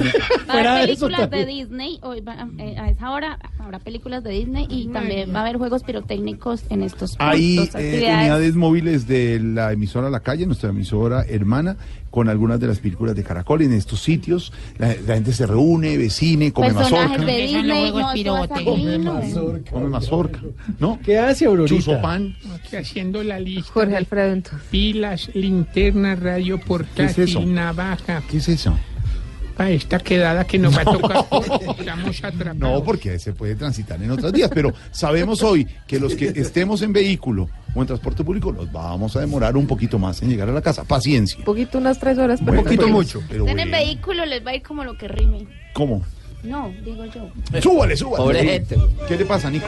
va 0.49 0.53
a 0.53 0.59
haber 0.75 0.85
películas 0.87 1.29
de. 1.29 1.45
Disney, 1.45 1.99
hoy 2.03 2.21
va- 2.21 2.47
eh, 2.59 2.75
a 2.77 2.89
esa 2.89 3.11
hora 3.11 3.37
habrá 3.59 3.79
películas 3.79 4.23
de 4.23 4.31
Disney 4.31 4.67
y 4.69 4.87
también 4.89 5.33
va 5.33 5.39
a 5.39 5.41
haber 5.43 5.57
juegos 5.57 5.83
pirotécnicos 5.83 6.63
en 6.69 6.83
estos 6.83 7.15
Hay 7.19 7.57
puntos, 7.57 7.75
eh, 7.75 7.77
actividades. 7.87 8.17
unidades 8.19 8.55
móviles 8.55 9.07
de 9.07 9.39
la 9.39 9.71
emisora 9.73 10.09
La 10.09 10.19
Calle, 10.21 10.45
nuestra 10.45 10.69
emisora 10.69 11.23
hermana, 11.27 11.77
con 12.11 12.29
algunas 12.29 12.59
de 12.59 12.67
las 12.67 12.79
películas 12.79 13.15
de 13.15 13.23
Caracol 13.23 13.63
en 13.63 13.73
estos 13.73 14.01
sitios. 14.01 14.53
La, 14.77 14.89
la 15.07 15.15
gente 15.15 15.33
se 15.33 15.47
reúne, 15.47 15.97
ve 15.97 16.09
cine, 16.09 16.51
come 16.51 16.73
Personajes 16.73 17.17
mazorca. 17.19 17.25
de 17.25 17.41
Disney, 17.41 17.63
no, 17.91 18.11
esto 18.13 18.31
va 18.33 18.39
a 18.39 18.43
estar 18.43 18.57
pirotécnicos. 18.59 19.23
divino. 19.25 19.59
Come 19.71 19.87
mazorca, 19.87 20.39
¿no? 20.79 20.99
¿Qué 21.03 21.17
hace, 21.17 21.45
Aurorita? 21.45 21.75
Chuzo 21.75 22.01
pan. 22.01 22.35
Aquí 22.53 22.75
haciendo 22.75 23.23
la 23.23 23.39
lista. 23.39 23.71
Jorge 23.73 23.95
Alfredo 23.97 24.33
entonces. 24.33 24.67
Pilas, 24.69 25.31
linterna, 25.33 26.15
radio 26.15 26.59
portátil, 26.59 27.23
eso? 27.23 27.45
navaja. 27.45 28.21
¿Qué 28.29 28.37
es 28.37 28.49
eso? 28.49 28.77
Para 29.55 29.69
esta 29.69 29.99
quedada 29.99 30.45
que 30.45 30.57
nos 30.57 30.75
va 30.75 30.81
a 30.81 30.85
tocar. 30.85 31.25
Estamos 31.77 32.23
atrapados. 32.23 32.57
No, 32.57 32.83
porque 32.83 33.19
se 33.19 33.33
puede 33.33 33.55
transitar 33.55 34.01
en 34.01 34.11
otros 34.11 34.31
días, 34.33 34.49
pero 34.53 34.73
sabemos 34.91 35.43
hoy 35.43 35.67
que 35.87 35.99
los 35.99 36.15
que 36.15 36.27
estemos 36.35 36.81
en 36.81 36.93
vehículo 36.93 37.49
o 37.75 37.81
en 37.81 37.87
transporte 37.87 38.23
público 38.23 38.51
nos 38.51 38.71
vamos 38.71 39.15
a 39.15 39.19
demorar 39.21 39.55
un 39.57 39.67
poquito 39.67 39.99
más 39.99 40.21
en 40.21 40.29
llegar 40.29 40.49
a 40.49 40.53
la 40.53 40.61
casa. 40.61 40.83
Paciencia. 40.83 41.39
Un 41.39 41.45
poquito, 41.45 41.77
unas 41.77 41.99
tres 41.99 42.17
horas. 42.17 42.39
pero 42.39 42.51
Bueno, 42.53 42.63
poquito 42.63 42.87
mucho. 42.87 43.21
Pero 43.29 43.45
Estén 43.45 43.59
en 43.59 43.69
bueno. 43.71 43.85
vehículo 43.85 44.25
les 44.25 44.45
va 44.45 44.51
a 44.51 44.55
ir 44.55 44.61
como 44.63 44.83
lo 44.83 44.97
que 44.97 45.07
rime. 45.07 45.47
¿Cómo? 45.73 46.03
No, 46.43 46.73
digo 46.83 47.05
yo. 47.05 47.61
Súbale, 47.61 47.95
súbale. 47.95 48.17
Pobre 48.17 48.43
gente. 48.43 48.75
¿Qué 49.07 49.17
le 49.17 49.25
pasa, 49.25 49.51
Nico? 49.51 49.67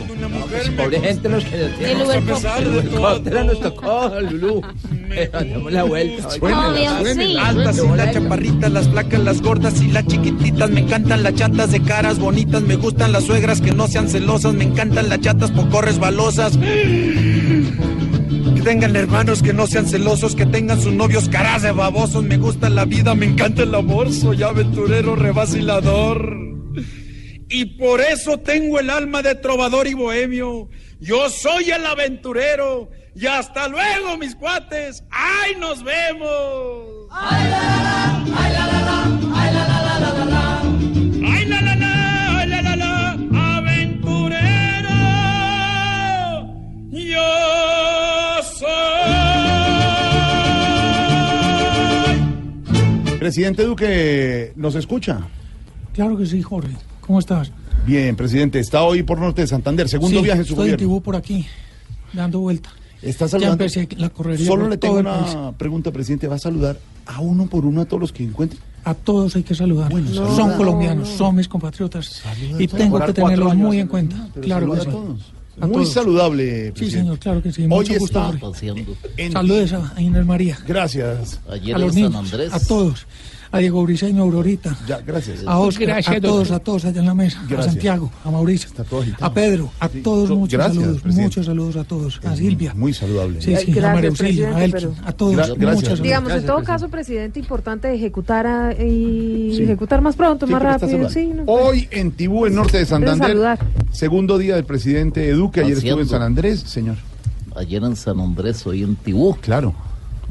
Pobre 0.76 1.00
gente 1.00 1.30
los 1.30 1.46
que 1.46 1.58
nos 1.58 1.80
El 1.80 2.02
Uber 2.02 2.24
Pop. 2.24 2.44
El 2.58 2.78
helicóptero 2.78 3.44
nos 3.44 3.60
tocó, 3.60 4.12
Lulú. 4.22 4.62
Pero 5.10 5.44
damos 5.44 5.72
la 5.72 5.84
vuelta. 5.84 6.30
Obvio, 6.42 7.14
sí. 7.14 7.38
Altas 7.40 7.78
y 7.78 7.88
las 7.96 8.12
chaparritas, 8.12 8.72
las 8.72 8.88
flacas, 8.88 9.20
las 9.20 9.42
gordas 9.42 9.82
y 9.82 9.90
las 9.90 10.08
chiquititas. 10.08 10.70
Me 10.72 10.80
encantan 10.80 11.22
las 11.22 11.36
chatas 11.36 11.72
de 11.72 11.82
caras 11.84 12.18
bonitas. 12.18 12.64
Me 12.64 12.76
gustan 12.76 13.12
las 13.12 13.26
suegras 13.26 13.62
que 13.62 13.72
no 13.72 13.88
sean 13.88 14.10
celosas. 14.10 14.56
Me 14.56 14.64
encantan 14.64 15.10
las 15.10 15.22
chatas 15.22 15.52
poco 15.52 15.82
resbalosas. 15.82 16.58
Que 16.58 17.72
tengan 18.64 18.96
hermanos 18.96 19.44
que 19.44 19.54
no 19.54 19.68
sean 19.68 19.86
celosos. 19.86 20.36
Que 20.36 20.48
tengan 20.48 20.82
sus 20.82 20.94
novios 20.94 21.30
caras 21.30 21.62
de 21.62 21.72
babosos. 21.72 22.24
Me 22.24 22.38
gusta 22.38 22.70
la 22.70 22.86
vida, 22.86 23.14
me 23.14 23.28
encanta 23.28 23.62
el 23.62 23.76
amor. 23.76 24.12
Soy 24.12 24.42
aventurero, 24.42 25.16
revacilador. 25.16 26.43
Y 27.50 27.66
por 27.78 28.02
eso 28.02 28.40
tengo 28.40 28.80
el 28.80 28.90
alma 28.90 29.22
de 29.22 29.36
trovador 29.36 29.88
y 29.88 29.94
bohemio. 29.94 30.70
Yo 31.00 31.30
soy 31.30 31.70
el 31.70 31.86
aventurero. 31.86 32.90
Y 33.16 33.28
hasta 33.28 33.68
luego, 33.68 34.18
mis 34.18 34.36
cuates. 34.36 35.04
¡Ay, 35.12 35.54
nos 35.60 35.84
vemos! 35.84 37.08
¡Ay, 37.12 37.50
la, 37.50 37.62
la, 37.62 37.84
la! 37.84 38.24
¡Ay, 38.36 38.54
la, 38.54 38.68
la, 38.68 38.82
la! 38.82 39.04
¡Ay, 39.36 39.54
la, 39.54 39.68
la, 39.68 39.82
la, 39.84 40.00
la, 40.00 40.10
la, 40.14 40.26
la! 40.26 40.62
¡Ay, 41.32 41.46
la, 41.46 41.62
la, 41.62 41.76
la! 41.76 42.40
¡Ay, 42.40 42.48
la, 42.50 42.62
la, 42.62 42.76
la! 42.76 43.18
¡Aventurero! 43.58 44.98
Yo 46.92 47.30
soy. 53.04 53.20
Presidente 53.20 53.64
Duque, 53.64 54.54
¿nos 54.56 54.74
escucha? 54.74 55.28
Claro 55.94 56.18
que 56.18 56.26
sí, 56.26 56.42
Jorge. 56.42 56.76
¿Cómo 57.02 57.20
estás? 57.20 57.52
Bien, 57.86 58.16
presidente. 58.16 58.60
Está 58.60 58.84
hoy 58.84 59.04
por 59.04 59.20
Norte 59.20 59.42
de 59.42 59.48
Santander. 59.48 59.90
Segundo 59.90 60.20
Sí, 60.20 60.24
viaje 60.24 60.40
en 60.42 60.46
su 60.46 60.54
estoy 60.54 60.70
en 60.70 60.72
gobierno. 60.76 60.78
Tibú 60.78 61.02
por 61.02 61.16
aquí, 61.16 61.46
dando 62.14 62.40
vuelta. 62.40 62.70
¿Está 63.02 63.26
Ya 63.26 63.30
saludando? 63.32 63.54
empecé 63.66 63.88
la 63.98 64.10
correría 64.10 64.46
Solo 64.48 64.70
le 64.70 64.78
tengo 64.78 64.96
una 65.00 65.52
pregunta, 65.58 65.92
presidente. 65.92 66.28
¿Va 66.28 66.36
a 66.36 66.40
saludar 66.40 66.80
a 67.06 67.20
uno 67.20 67.48
por 67.48 67.66
uno 67.66 67.82
a 67.82 67.86
todos 67.86 68.00
los 68.00 68.12
que 68.14 68.24
encuentre? 68.24 68.58
A 68.86 68.94
todos 68.94 69.36
hay 69.36 69.44
que 69.44 69.54
saludar. 69.56 69.92
saluda. 69.92 70.36
son 70.36 70.50
No, 70.52 70.58
colombianos, 70.58 71.10
no. 71.10 71.18
son 71.18 71.36
mis 71.36 71.48
compatriotas. 71.50 72.22
y 72.58 72.64
a 72.64 72.68
todos. 72.68 72.80
tengo 72.80 73.06
que 73.06 73.14
tenerlos 73.14 73.56
muy 73.56 73.80
en 73.80 73.88
cuenta. 73.88 74.28
Claro 74.42 74.72
que 74.74 74.82
sí. 74.82 74.88
a 74.88 74.92
todos. 74.92 75.34
A 75.62 75.68
Muy 75.68 75.74
todos. 75.76 75.94
saludable, 75.94 76.66
Sí, 76.68 76.72
presidente. 76.72 76.98
señor, 77.00 77.20
claro 77.20 77.44
que 77.44 77.52
sí. 77.52 77.62
Hoy 77.64 77.68
Mucho 77.68 77.94
gusto, 78.00 78.34
está 78.54 78.72
en- 79.18 79.32
Saludes 79.34 79.74
a, 79.74 79.94
a 79.96 80.02
Inés 80.02 80.26
María. 80.26 80.58
Gracias. 80.68 81.40
a 81.48 81.78
los 81.78 81.94
niños, 81.94 82.34
a 82.52 82.60
todos. 82.62 83.06
A 83.54 83.60
Diego 83.60 83.84
Briseño, 83.84 84.22
a 84.24 84.26
Aurorita. 84.26 84.76
Ya, 84.88 85.00
gracias. 85.00 85.44
A 85.46 85.60
Oscar, 85.60 85.88
Gracias, 85.88 86.18
a 86.18 86.20
todos, 86.20 86.38
doctor. 86.50 86.56
a 86.56 86.60
todos 86.60 86.86
allá 86.86 87.00
en 87.02 87.06
la 87.06 87.14
mesa. 87.14 87.38
Gracias. 87.48 87.60
A 87.68 87.72
Santiago, 87.72 88.12
a 88.26 88.32
Mauricio, 88.32 88.70
a 89.22 89.32
Pedro, 89.34 89.70
a 89.80 89.88
Sí, 89.90 90.02
todos 90.02 90.28
to- 90.30 90.36
muchos 90.36 90.58
gracias, 90.58 90.76
saludos, 90.84 91.02
presidente. 91.04 91.24
muchos 91.28 91.46
saludos 91.46 91.76
a 91.76 91.84
todos. 91.84 92.20
A 92.26 92.36
Silvia. 92.36 92.74
Muy 92.74 92.94
saludable. 92.94 93.42
Sí, 93.42 93.56
sí, 93.56 93.72
a 93.72 93.76
Gracias, 93.76 93.94
María 93.94 94.10
Auxilio, 94.10 94.48
a 94.56 94.64
Elkin, 94.66 94.72
pero- 94.72 94.96
a 95.06 95.12
todos, 95.14 95.36
Gra- 95.36 95.56
gracias. 95.56 95.84
muchas. 95.84 96.02
Digamos, 96.02 96.32
en 96.32 96.46
todo 96.46 96.56
presidente. 96.58 96.66
caso, 96.66 96.90
presidente, 96.90 97.40
importante 97.40 97.94
ejecutar 97.94 98.48
a- 98.48 98.74
y 98.74 99.54
Sí. 99.56 99.64
ejecutar 99.64 100.02
más 100.02 100.16
pronto, 100.16 100.48
Sí, 100.48 100.52
más 100.52 100.62
rápido. 100.64 101.08
Sí, 101.10 101.14
saludando. 101.14 101.36
no, 101.36 101.46
pues. 101.46 101.62
Hoy 101.66 101.88
en 101.92 102.12
Tibú, 102.12 102.46
en 102.48 102.56
Norte 102.56 102.80
de 102.80 102.86
Santander. 102.88 103.28
saludar. 103.30 103.60
Segundo 103.92 104.40
día 104.40 104.56
del 104.56 104.66
presidente 104.66 105.32
Duque. 105.32 105.62
Ayer 105.62 105.78
estuvo 105.78 106.02
en. 106.02 106.08
San 106.08 106.24
Andrés, 106.24 106.60
señor. 106.62 106.96
Ayer 107.56 107.84
en 107.84 107.96
San 107.96 108.20
Andrés, 108.20 108.66
hoy 108.66 108.82
en 108.82 108.96
Tibú. 108.96 109.36
Claro. 109.42 109.76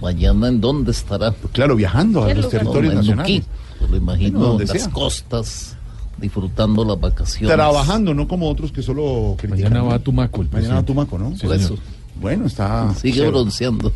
Mañana 0.03 0.49
en 0.49 0.61
dónde 0.61 0.91
estará. 0.91 1.33
Claro, 1.53 1.77
viajando 1.77 2.25
a 2.25 2.29
¿Qué 2.29 2.35
los 2.35 2.49
territorios 2.51 2.95
nacionales. 2.95 3.39
Nuquí. 3.41 3.47
Me 3.81 3.89
lo 3.89 3.97
imagino 3.97 4.39
Bueno, 4.39 4.49
donde 4.55 4.67
las 4.67 4.83
sea. 4.83 4.91
costas, 4.91 5.77
disfrutando 6.19 6.85
las 6.85 7.01
vacaciones. 7.01 7.55
Trabajando, 7.55 8.13
no 8.13 8.27
como 8.29 8.49
otros 8.51 8.71
que 8.73 8.83
solo 8.83 9.35
critican. 9.39 9.73
Mañana 9.73 9.83
va 9.89 9.95
a 9.95 9.99
Tumaco. 10.01 10.43
el 10.43 10.51
Mañana 10.51 10.75
va 10.75 10.81
a. 10.81 10.85
Tumaco, 10.85 11.19
¿no? 11.19 11.33
Por 11.41 11.55
eso. 11.55 11.77
Bueno, 12.21 12.47
está 12.47 12.95
Sigue 12.95 13.27
bronceando. 13.29 13.91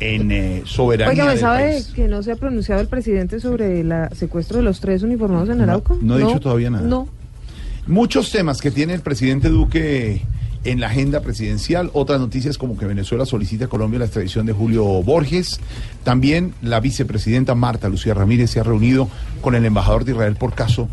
en 0.00 0.30
eh, 0.30 0.62
soberanía 0.64 1.24
Oiga, 1.24 1.34
¿me 1.34 1.40
sabe 1.40 1.72
país. 1.72 1.86
que 1.94 2.06
no 2.08 2.22
se 2.22 2.32
ha 2.32 2.36
pronunciado 2.36 2.80
el 2.80 2.86
presidente 2.86 3.40
sobre 3.40 3.80
el 3.80 3.92
secuestro 4.14 4.58
de 4.58 4.62
los 4.62 4.80
tres 4.80 5.02
uniformados 5.02 5.48
en 5.48 5.58
No, 5.58 5.64
Arauca? 5.64 5.94
no 6.00 6.14
ha 6.14 6.18
dicho 6.18 6.40
todavía 6.40 6.70
nada. 6.70 6.86
No. 6.86 7.08
Muchos 7.86 8.30
temas 8.30 8.60
que 8.60 8.70
tiene 8.70 8.94
el 8.94 9.00
presidente 9.00 9.48
Duque 9.48 10.22
en 10.64 10.80
la 10.80 10.88
agenda 10.88 11.20
presidencial. 11.20 11.90
Otras 11.92 12.20
noticias 12.20 12.58
como 12.58 12.76
que 12.76 12.86
Venezuela 12.86 13.26
solicita 13.26 13.66
a 13.66 13.68
Colombia 13.68 13.98
la 13.98 14.04
extradición 14.06 14.46
de 14.46 14.52
Julio 14.52 14.84
Borges. 15.02 15.60
También 16.04 16.54
la 16.62 16.80
vicepresidenta 16.80 17.54
Marta 17.54 17.88
Lucía 17.88 18.14
Ramírez 18.14 18.50
se 18.50 18.60
ha 18.60 18.64
reunido 18.64 19.08
con 19.40 19.54
el 19.54 19.64
embajador 19.64 20.04
de 20.04 20.12
Israel 20.12 20.36
por 20.36 20.54
caso 20.54 20.88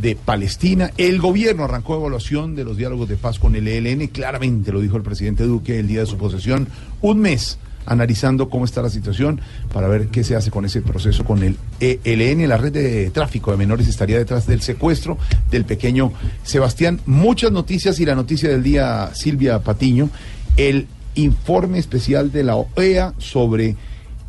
de 0.00 0.16
Palestina. 0.16 0.90
El 0.96 1.20
gobierno 1.20 1.64
arrancó 1.64 1.96
evaluación 1.96 2.56
de 2.56 2.64
los 2.64 2.76
diálogos 2.76 3.08
de 3.08 3.16
paz 3.16 3.38
con 3.38 3.54
el 3.54 3.68
ELN. 3.68 4.08
Claramente 4.08 4.72
lo 4.72 4.80
dijo 4.80 4.96
el 4.96 5.02
presidente 5.02 5.44
Duque 5.44 5.78
el 5.78 5.86
día 5.86 6.00
de 6.00 6.06
su 6.06 6.16
posesión. 6.16 6.68
Un 7.00 7.20
mes 7.20 7.58
analizando 7.86 8.48
cómo 8.48 8.64
está 8.64 8.82
la 8.82 8.90
situación 8.90 9.40
para 9.72 9.88
ver 9.88 10.08
qué 10.08 10.24
se 10.24 10.36
hace 10.36 10.50
con 10.50 10.64
ese 10.64 10.80
proceso 10.80 11.24
con 11.24 11.42
el 11.42 11.56
ELN. 11.80 12.48
La 12.48 12.56
red 12.56 12.72
de 12.72 13.10
tráfico 13.10 13.50
de 13.50 13.56
menores 13.56 13.88
estaría 13.88 14.18
detrás 14.18 14.46
del 14.46 14.60
secuestro 14.60 15.18
del 15.50 15.64
pequeño 15.64 16.12
Sebastián. 16.42 17.00
Muchas 17.06 17.52
noticias 17.52 18.00
y 18.00 18.04
la 18.04 18.14
noticia 18.14 18.48
del 18.48 18.62
día, 18.62 19.10
Silvia 19.14 19.60
Patiño, 19.60 20.10
el 20.56 20.86
informe 21.14 21.78
especial 21.78 22.32
de 22.32 22.44
la 22.44 22.56
OEA 22.56 23.14
sobre 23.18 23.76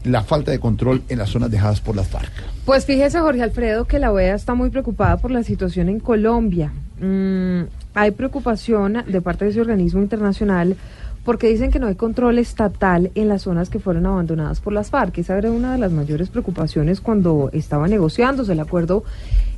la 0.04 0.24
falta 0.24 0.52
de 0.52 0.60
control 0.60 1.02
en 1.10 1.18
las 1.18 1.30
zonas 1.30 1.50
dejadas 1.50 1.82
por 1.82 1.96
las 1.96 2.08
FARC. 2.08 2.32
Pues 2.66 2.86
fíjese, 2.86 3.20
Jorge 3.20 3.42
Alfredo, 3.42 3.86
que 3.86 4.00
la 4.00 4.12
OEA 4.12 4.36
está 4.36 4.54
muy 4.54 4.70
preocupada 4.70 5.18
por 5.18 5.32
la 5.32 5.44
situación 5.44 5.90
en 5.90 6.00
Colombia. 6.00 6.72
Mm, 7.00 7.64
hay 7.94 8.12
preocupación 8.12 9.04
de 9.08 9.22
parte 9.22 9.46
de 9.46 9.52
ese 9.52 9.62
organismo 9.62 10.02
internacional 10.02 10.76
porque 11.26 11.48
dicen 11.48 11.72
que 11.72 11.80
no 11.80 11.88
hay 11.88 11.96
control 11.96 12.38
estatal 12.38 13.12
en 13.16 13.28
las 13.28 13.42
zonas 13.42 13.70
que 13.70 13.80
fueron 13.80 14.06
abandonadas 14.06 14.62
por 14.62 14.72
las 14.72 14.92
FARC. 14.92 15.18
Esa 15.18 15.38
era 15.38 15.52
una 15.52 15.74
de 15.74 15.80
las 15.80 15.92
mayores 15.92 16.30
preocupaciones 16.30 17.02
cuando 17.02 17.50
estaba 17.52 17.88
negociándose 17.88 18.54
el 18.54 18.60
acuerdo 18.60 19.04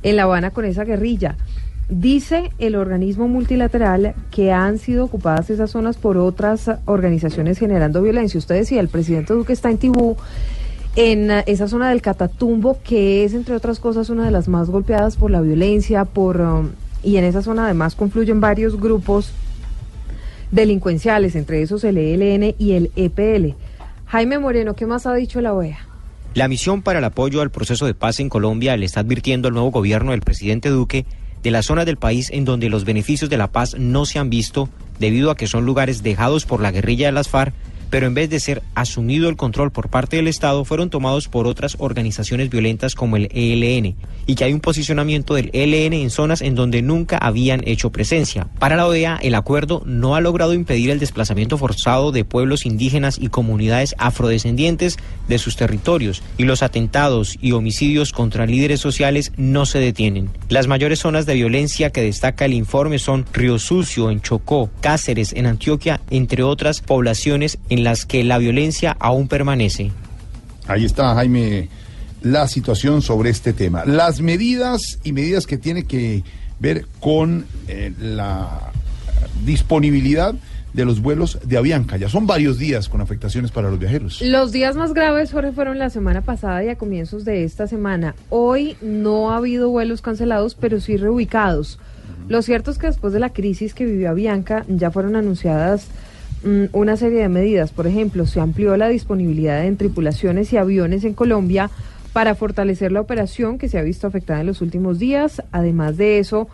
en 0.02 0.16
La 0.16 0.22
Habana 0.24 0.50
con 0.50 0.64
esa 0.64 0.84
guerrilla. 0.84 1.36
Dice 1.90 2.50
el 2.58 2.74
organismo 2.74 3.28
multilateral 3.28 4.14
que 4.30 4.50
han 4.52 4.78
sido 4.78 5.04
ocupadas 5.04 5.50
esas 5.50 5.70
zonas 5.70 5.98
por 5.98 6.16
otras 6.16 6.70
organizaciones 6.86 7.58
generando 7.58 8.02
violencia. 8.02 8.38
Usted 8.38 8.56
decía, 8.56 8.80
el 8.80 8.88
presidente 8.88 9.34
Duque 9.34 9.52
está 9.52 9.70
en 9.70 9.78
Tibú, 9.78 10.16
en 10.96 11.30
eh, 11.30 11.44
esa 11.46 11.68
zona 11.68 11.90
del 11.90 12.02
Catatumbo, 12.02 12.78
que 12.82 13.24
es, 13.24 13.34
entre 13.34 13.54
otras 13.54 13.78
cosas, 13.78 14.10
una 14.10 14.24
de 14.24 14.30
las 14.30 14.48
más 14.48 14.68
golpeadas 14.70 15.16
por 15.16 15.30
la 15.30 15.40
violencia, 15.40 16.04
por 16.04 16.40
um, 16.40 16.70
y 17.02 17.16
en 17.16 17.24
esa 17.24 17.42
zona 17.42 17.64
además 17.64 17.94
confluyen 17.94 18.40
varios 18.40 18.78
grupos 18.78 19.32
delincuenciales, 20.50 21.36
entre 21.36 21.62
esos 21.62 21.84
el 21.84 21.98
ELN 21.98 22.54
y 22.58 22.72
el 22.72 22.90
EPL. 22.96 23.54
Jaime 24.06 24.38
Moreno, 24.38 24.74
¿qué 24.74 24.86
más 24.86 25.06
ha 25.06 25.14
dicho 25.14 25.40
la 25.40 25.52
OEA? 25.52 25.78
La 26.34 26.48
misión 26.48 26.82
para 26.82 26.98
el 26.98 27.04
apoyo 27.04 27.40
al 27.40 27.50
proceso 27.50 27.86
de 27.86 27.94
paz 27.94 28.20
en 28.20 28.28
Colombia 28.28 28.76
le 28.76 28.86
está 28.86 29.00
advirtiendo 29.00 29.48
al 29.48 29.54
nuevo 29.54 29.70
gobierno 29.70 30.12
del 30.12 30.20
presidente 30.20 30.68
Duque 30.68 31.04
de 31.42 31.50
las 31.50 31.66
zonas 31.66 31.86
del 31.86 31.96
país 31.96 32.30
en 32.30 32.44
donde 32.44 32.68
los 32.68 32.84
beneficios 32.84 33.30
de 33.30 33.36
la 33.36 33.50
paz 33.50 33.76
no 33.78 34.06
se 34.06 34.18
han 34.18 34.30
visto 34.30 34.68
debido 34.98 35.30
a 35.30 35.36
que 35.36 35.46
son 35.46 35.64
lugares 35.64 36.02
dejados 36.02 36.44
por 36.44 36.60
la 36.60 36.70
guerrilla 36.70 37.06
de 37.06 37.12
las 37.12 37.28
FARC 37.28 37.54
pero 37.90 38.06
en 38.06 38.14
vez 38.14 38.30
de 38.30 38.40
ser 38.40 38.62
asumido 38.74 39.28
el 39.28 39.36
control 39.36 39.70
por 39.70 39.88
parte 39.88 40.16
del 40.16 40.28
Estado, 40.28 40.64
fueron 40.64 40.90
tomados 40.90 41.28
por 41.28 41.46
otras 41.46 41.76
organizaciones 41.78 42.50
violentas 42.50 42.94
como 42.94 43.16
el 43.16 43.28
ELN, 43.32 43.96
y 44.26 44.34
que 44.34 44.44
hay 44.44 44.52
un 44.52 44.60
posicionamiento 44.60 45.34
del 45.34 45.50
ELN 45.52 45.94
en 45.94 46.10
zonas 46.10 46.42
en 46.42 46.54
donde 46.54 46.82
nunca 46.82 47.18
habían 47.18 47.66
hecho 47.66 47.90
presencia. 47.90 48.48
Para 48.58 48.76
la 48.76 48.86
OEA, 48.86 49.18
el 49.22 49.34
acuerdo 49.34 49.82
no 49.86 50.14
ha 50.14 50.20
logrado 50.20 50.54
impedir 50.54 50.90
el 50.90 50.98
desplazamiento 50.98 51.58
forzado 51.58 52.12
de 52.12 52.24
pueblos 52.24 52.66
indígenas 52.66 53.18
y 53.20 53.28
comunidades 53.28 53.94
afrodescendientes 53.98 54.98
de 55.28 55.38
sus 55.38 55.56
territorios, 55.56 56.22
y 56.36 56.44
los 56.44 56.62
atentados 56.62 57.36
y 57.40 57.52
homicidios 57.52 58.12
contra 58.12 58.46
líderes 58.46 58.80
sociales 58.80 59.32
no 59.36 59.66
se 59.66 59.78
detienen. 59.78 60.30
Las 60.48 60.66
mayores 60.66 61.00
zonas 61.00 61.26
de 61.26 61.34
violencia 61.34 61.90
que 61.90 62.02
destaca 62.02 62.44
el 62.44 62.54
informe 62.54 62.98
son 62.98 63.24
Río 63.32 63.58
Sucio 63.58 64.10
en 64.10 64.20
Chocó, 64.20 64.70
Cáceres 64.80 65.32
en 65.32 65.46
Antioquia, 65.46 66.00
entre 66.10 66.42
otras 66.42 66.80
poblaciones 66.80 67.58
en 67.68 67.77
las 67.78 68.06
que 68.06 68.24
la 68.24 68.38
violencia 68.38 68.96
aún 68.98 69.28
permanece. 69.28 69.92
Ahí 70.66 70.84
está, 70.84 71.14
Jaime, 71.14 71.68
la 72.22 72.48
situación 72.48 73.02
sobre 73.02 73.30
este 73.30 73.52
tema. 73.52 73.84
Las 73.84 74.20
medidas 74.20 74.98
y 75.04 75.12
medidas 75.12 75.46
que 75.46 75.56
tiene 75.56 75.84
que 75.84 76.24
ver 76.60 76.86
con 77.00 77.46
eh, 77.68 77.92
la 77.98 78.72
disponibilidad 79.44 80.34
de 80.72 80.84
los 80.84 81.00
vuelos 81.00 81.38
de 81.44 81.56
Avianca. 81.56 81.96
Ya 81.96 82.08
son 82.08 82.26
varios 82.26 82.58
días 82.58 82.88
con 82.88 83.00
afectaciones 83.00 83.50
para 83.50 83.70
los 83.70 83.78
viajeros. 83.78 84.20
Los 84.20 84.52
días 84.52 84.76
más 84.76 84.92
graves 84.92 85.32
Jorge, 85.32 85.52
fueron 85.52 85.78
la 85.78 85.90
semana 85.90 86.22
pasada 86.22 86.62
y 86.62 86.68
a 86.68 86.76
comienzos 86.76 87.24
de 87.24 87.44
esta 87.44 87.66
semana. 87.66 88.14
Hoy 88.28 88.76
no 88.80 89.30
ha 89.30 89.38
habido 89.38 89.70
vuelos 89.70 90.02
cancelados, 90.02 90.54
pero 90.54 90.80
sí 90.80 90.96
reubicados. 90.96 91.78
Lo 92.28 92.42
cierto 92.42 92.70
es 92.70 92.78
que 92.78 92.88
después 92.88 93.12
de 93.12 93.20
la 93.20 93.30
crisis 93.30 93.72
que 93.72 93.86
vivió 93.86 94.10
Avianca, 94.10 94.64
ya 94.68 94.90
fueron 94.90 95.16
anunciadas 95.16 95.86
una 96.72 96.96
serie 96.96 97.20
de 97.20 97.28
medidas. 97.28 97.72
Por 97.72 97.86
ejemplo, 97.86 98.26
se 98.26 98.40
amplió 98.40 98.76
la 98.76 98.88
disponibilidad 98.88 99.64
en 99.64 99.76
tripulaciones 99.76 100.52
y 100.52 100.56
aviones 100.56 101.04
en 101.04 101.14
Colombia 101.14 101.70
para 102.12 102.34
fortalecer 102.34 102.92
la 102.92 103.00
operación 103.00 103.58
que 103.58 103.68
se 103.68 103.78
ha 103.78 103.82
visto 103.82 104.06
afectada 104.06 104.40
en 104.40 104.46
los 104.46 104.60
últimos 104.60 104.98
días. 104.98 105.42
Además 105.52 105.96
de 105.96 106.18
eso, 106.18 106.48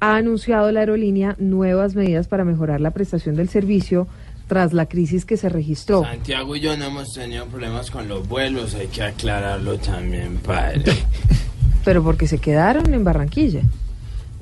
ha 0.00 0.16
anunciado 0.16 0.70
la 0.72 0.80
aerolínea 0.80 1.36
nuevas 1.38 1.94
medidas 1.94 2.26
para 2.26 2.44
mejorar 2.44 2.80
la 2.80 2.90
prestación 2.90 3.36
del 3.36 3.48
servicio 3.48 4.08
tras 4.48 4.72
la 4.72 4.86
crisis 4.86 5.24
que 5.24 5.36
se 5.36 5.48
registró. 5.48 6.02
Santiago 6.02 6.56
y 6.56 6.60
yo 6.60 6.76
no 6.76 6.86
hemos 6.86 7.14
tenido 7.14 7.46
problemas 7.46 7.90
con 7.90 8.08
los 8.08 8.28
vuelos, 8.28 8.74
hay 8.74 8.88
que 8.88 9.02
aclararlo 9.02 9.78
también, 9.78 10.36
padre. 10.38 10.92
Pero 11.84 12.02
porque 12.02 12.26
se 12.26 12.38
quedaron 12.38 12.92
en 12.92 13.02
Barranquilla. 13.02 13.62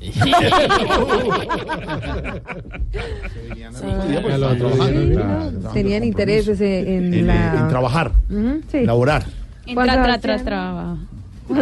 Tenían 5.73 6.03
intereses 6.03 6.59
en, 6.59 6.87
en 6.87 7.13
En, 7.13 7.27
la... 7.27 7.59
en 7.59 7.67
trabajar, 7.67 8.11
laborar. 8.73 9.25
Entra, 9.65 10.19
tra, 10.19 10.37
tra, 10.39 10.97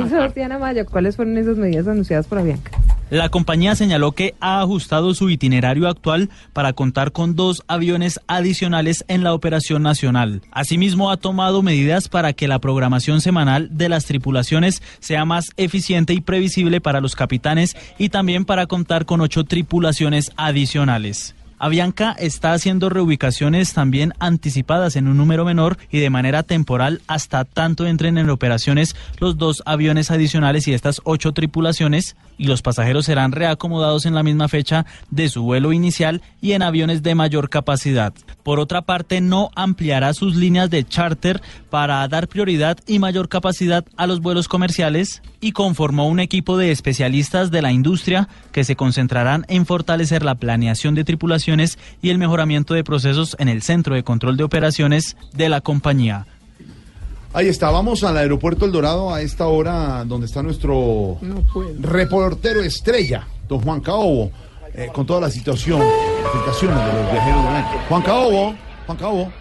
Sebastián 0.07 0.53
Amaya, 0.53 0.85
¿cuáles 0.85 1.17
fueron 1.17 1.37
esas 1.37 1.57
medidas 1.57 1.87
anunciadas 1.87 2.27
por 2.27 2.37
Avianca? 2.37 2.71
La 3.09 3.29
compañía 3.29 3.75
señaló 3.75 4.11
que 4.11 4.35
ha 4.39 4.61
ajustado 4.61 5.15
su 5.15 5.31
itinerario 5.31 5.87
actual 5.87 6.29
para 6.53 6.73
contar 6.73 7.11
con 7.11 7.35
dos 7.35 7.63
aviones 7.67 8.19
adicionales 8.27 9.03
en 9.07 9.23
la 9.23 9.33
operación 9.33 9.81
nacional. 9.81 10.43
Asimismo, 10.51 11.09
ha 11.09 11.17
tomado 11.17 11.63
medidas 11.63 12.07
para 12.07 12.33
que 12.33 12.47
la 12.47 12.59
programación 12.59 13.21
semanal 13.21 13.69
de 13.71 13.89
las 13.89 14.05
tripulaciones 14.05 14.83
sea 14.99 15.25
más 15.25 15.51
eficiente 15.57 16.13
y 16.13 16.21
previsible 16.21 16.81
para 16.81 17.01
los 17.01 17.15
capitanes 17.15 17.75
y 17.97 18.09
también 18.09 18.45
para 18.45 18.67
contar 18.67 19.05
con 19.05 19.21
ocho 19.21 19.43
tripulaciones 19.43 20.31
adicionales. 20.37 21.33
Avianca 21.57 22.15
está 22.17 22.53
haciendo 22.53 22.89
reubicaciones 22.89 23.73
también 23.73 24.13
anticipadas 24.19 24.95
en 24.95 25.09
un 25.09 25.17
número 25.17 25.43
menor 25.43 25.77
y 25.91 25.99
de 25.99 26.09
manera 26.09 26.43
temporal 26.43 27.01
hasta 27.07 27.43
tanto 27.43 27.85
entren 27.85 28.17
en 28.17 28.29
operaciones 28.29 28.95
los 29.19 29.37
dos 29.37 29.61
aviones 29.65 30.09
adicionales 30.09 30.69
y 30.69 30.73
estas 30.73 31.01
ocho 31.03 31.33
tripulaciones 31.33 32.15
y 32.39 32.45
los 32.47 32.63
pasajeros 32.63 33.05
serán 33.05 33.33
reacomodados 33.33 34.07
en 34.07 34.15
la 34.15 34.23
misma 34.23 34.47
fecha 34.47 34.87
de 35.11 35.29
su 35.29 35.43
vuelo 35.43 35.73
inicial 35.73 36.23
y 36.41 36.53
en 36.53 36.63
aviones 36.63 37.03
de 37.03 37.13
mayor 37.13 37.49
capacidad. 37.49 38.13
Por 38.41 38.59
otra 38.59 38.81
parte, 38.81 39.21
no 39.21 39.51
ampliará 39.55 40.13
sus 40.13 40.35
líneas 40.35 40.71
de 40.71 40.87
charter 40.87 41.41
para 41.69 42.07
dar 42.07 42.27
prioridad 42.27 42.79
y 42.87 42.97
mayor 42.97 43.29
capacidad 43.29 43.85
a 43.97 44.07
los 44.07 44.21
vuelos 44.21 44.47
comerciales 44.47 45.21
y 45.41 45.51
conformó 45.51 46.07
un 46.07 46.21
equipo 46.21 46.57
de 46.57 46.71
especialistas 46.71 47.51
de 47.51 47.61
la 47.61 47.73
industria 47.73 48.29
que 48.51 48.63
se 48.63 48.77
concentrarán 48.77 49.45
en 49.49 49.65
fortalecer 49.65 50.23
la 50.23 50.35
planeación 50.35 50.95
de 50.95 51.03
tripulaciones 51.03 51.77
y 52.01 52.09
el 52.09 52.17
mejoramiento 52.17 52.73
de 52.73 52.85
procesos 52.85 53.35
en 53.37 53.49
el 53.49 53.61
centro 53.61 53.95
de 53.95 54.03
control 54.03 54.37
de 54.37 54.45
operaciones 54.45 55.17
de 55.33 55.49
la 55.49 55.59
compañía. 55.59 56.25
Ahí 57.33 57.47
está, 57.47 57.69
vamos 57.69 58.03
al 58.03 58.17
aeropuerto 58.17 58.65
El 58.65 58.71
Dorado 58.71 59.13
a 59.13 59.21
esta 59.21 59.47
hora 59.47 60.03
donde 60.05 60.25
está 60.25 60.41
nuestro 60.41 61.17
reportero 61.79 62.61
estrella, 62.61 63.27
don 63.47 63.61
Juan 63.61 63.81
Caobo, 63.81 64.31
eh, 64.73 64.89
con 64.91 65.05
toda 65.05 65.21
la 65.21 65.29
situación, 65.29 65.81
afectaciones 66.25 66.77
de 66.77 66.93
los 66.93 67.11
viajeros 67.11 67.43
de. 67.43 67.79
Juan 67.87 68.01
Caobo, 68.01 68.55
Juan 68.87 68.97
Caobo. 68.97 69.31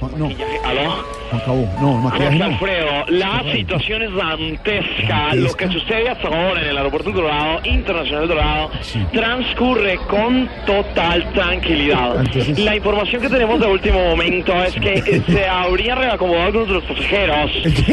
Juan- 0.00 0.18
no, 0.18 0.26
¿Aló? 0.64 0.94
Juan 1.40 1.68
no, 1.80 1.92
maquillaje 1.98 2.38
no. 2.38 2.44
Alfredo, 2.46 3.04
la 3.08 3.42
situación 3.52 4.02
es 4.02 4.14
dantesca. 4.14 5.34
Lo 5.34 5.52
que 5.54 5.68
sucede 5.68 6.08
hasta 6.08 6.28
ahora 6.28 6.60
en 6.62 6.68
el 6.68 6.76
aeropuerto 6.78 7.10
Dorado, 7.10 7.60
Internacional 7.64 8.28
Dorado, 8.28 8.70
transcurre 9.12 9.96
con 10.08 10.48
total 10.66 11.32
tranquilidad. 11.32 12.24
La 12.58 12.76
información 12.76 13.22
que 13.22 13.28
tenemos 13.28 13.60
de 13.60 13.66
último 13.66 14.02
momento 14.10 14.52
es 14.64 14.74
que 14.74 14.94
eh, 14.94 15.22
se 15.26 15.46
habrían 15.46 15.98
reacomodado 15.98 16.46
algunos 16.46 16.68
de 16.68 16.74
los 16.74 16.84
pasajeros 16.84 17.50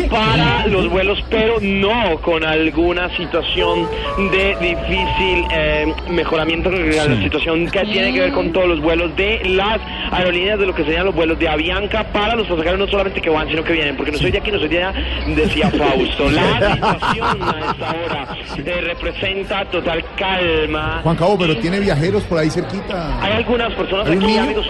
para 0.09 0.67
los 0.67 0.89
vuelos, 0.89 1.23
pero 1.29 1.55
no 1.61 2.19
con 2.21 2.43
alguna 2.45 3.09
situación 3.17 3.87
de 4.31 4.55
difícil 4.59 5.45
eh, 5.51 5.93
mejoramiento 6.09 6.69
de 6.69 6.95
la 6.95 7.01
Sí. 7.01 7.23
situación 7.23 7.65
que 7.69 7.79
tiene 7.85 8.13
que 8.13 8.19
ver 8.19 8.31
con 8.31 8.51
todos 8.53 8.67
los 8.67 8.79
vuelos 8.81 9.15
de 9.15 9.41
las 9.45 9.79
aerolíneas 10.11 10.59
de 10.59 10.67
lo 10.67 10.73
que 10.75 10.83
serían 10.83 11.05
los 11.05 11.15
vuelos 11.15 11.37
de 11.39 11.47
Avianca 11.49 12.03
para 12.13 12.35
los 12.35 12.47
pasajeros 12.47 12.79
no 12.79 12.87
solamente 12.87 13.21
que 13.21 13.29
van, 13.33 13.47
sino 13.47 13.63
que 13.63 13.73
vienen, 13.73 13.95
porque 13.95 14.11
no 14.11 14.17
soy 14.17 14.31
de 14.31 14.37
aquí, 14.37 14.51
no 14.51 14.59
soy 14.59 14.69
de 14.69 14.83
allá, 14.83 14.99
decía 15.27 15.69
Fausto. 15.71 16.29
La 16.29 16.71
situación 16.73 17.43
a 17.43 17.71
esta 17.71 17.89
hora 17.89 18.37
eh, 18.57 18.81
representa 18.81 19.65
total 19.65 20.03
calma. 20.15 20.99
Juan 21.03 21.15
Caobo, 21.15 21.37
pero 21.39 21.57
tiene 21.57 21.79
viajeros 21.79 22.23
por 22.23 22.37
ahí 22.37 22.49
cerquita. 22.49 23.21
Hay 23.21 23.33
algunas 23.33 23.73
personas 23.73 24.07
¿Hay 24.07 24.17
un 24.17 24.23
aquí, 24.23 24.37
amigos. 24.37 24.67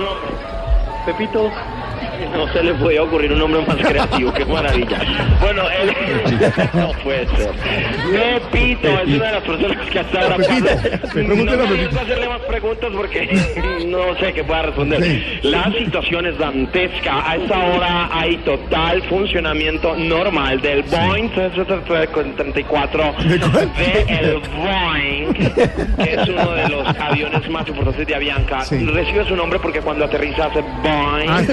Pepito. 1.06 1.52
No 2.32 2.52
se 2.54 2.64
le 2.64 2.74
podía 2.76 3.04
ocurrir 3.04 3.32
un 3.34 3.40
nombre 3.40 3.62
más 3.68 3.78
creativo, 3.78 4.34
qué 4.34 4.46
maravilla. 4.46 5.00
Bueno, 5.40 5.64
él... 5.70 5.94
no 6.74 6.92
puede 7.04 7.28
ser. 7.28 7.52
Pepito 8.52 8.88
es 8.88 9.08
una 9.08 9.26
de 9.26 9.32
las 9.32 9.44
personas 9.44 9.90
que 9.90 10.00
hasta 10.00 10.22
ahora... 10.22 10.38
Pepito, 10.38 10.70
No 11.24 11.36
me 11.36 12.02
hacerle 12.02 12.30
más 12.30 12.42
preguntas 12.42 12.90
porque 12.96 13.30
no 13.88 14.16
sé 14.20 14.34
qué 14.34 14.44
pueda 14.44 14.64
responder. 14.64 15.40
La 15.44 15.72
situación 15.72 16.26
es 16.26 16.38
dantesca. 16.38 17.30
A 17.30 17.36
esta 17.36 17.58
hora 17.58 18.10
hay 18.12 18.38
total 18.38 19.02
funcionamiento 19.04 19.96
normal 19.96 20.62
del 20.62 20.84
Boeing 20.84 21.30
734 21.34 23.14
de 23.28 24.06
el 24.08 24.42
Boeing, 24.56 25.34
que 25.34 26.14
es 26.14 26.30
uno 26.30 26.52
de 26.52 26.70
los 26.70 26.88
aviones 27.00 27.50
más 27.50 27.68
importantes 27.68 28.08
de 28.08 28.16
Avianca. 28.16 28.60
Recibe 28.70 29.26
su 29.28 29.36
nombre 29.36 29.60
porque 29.60 29.82
cuando 29.82 30.06
aterriza 30.06 30.46
hace 30.46 30.62
Boeing. 30.62 31.48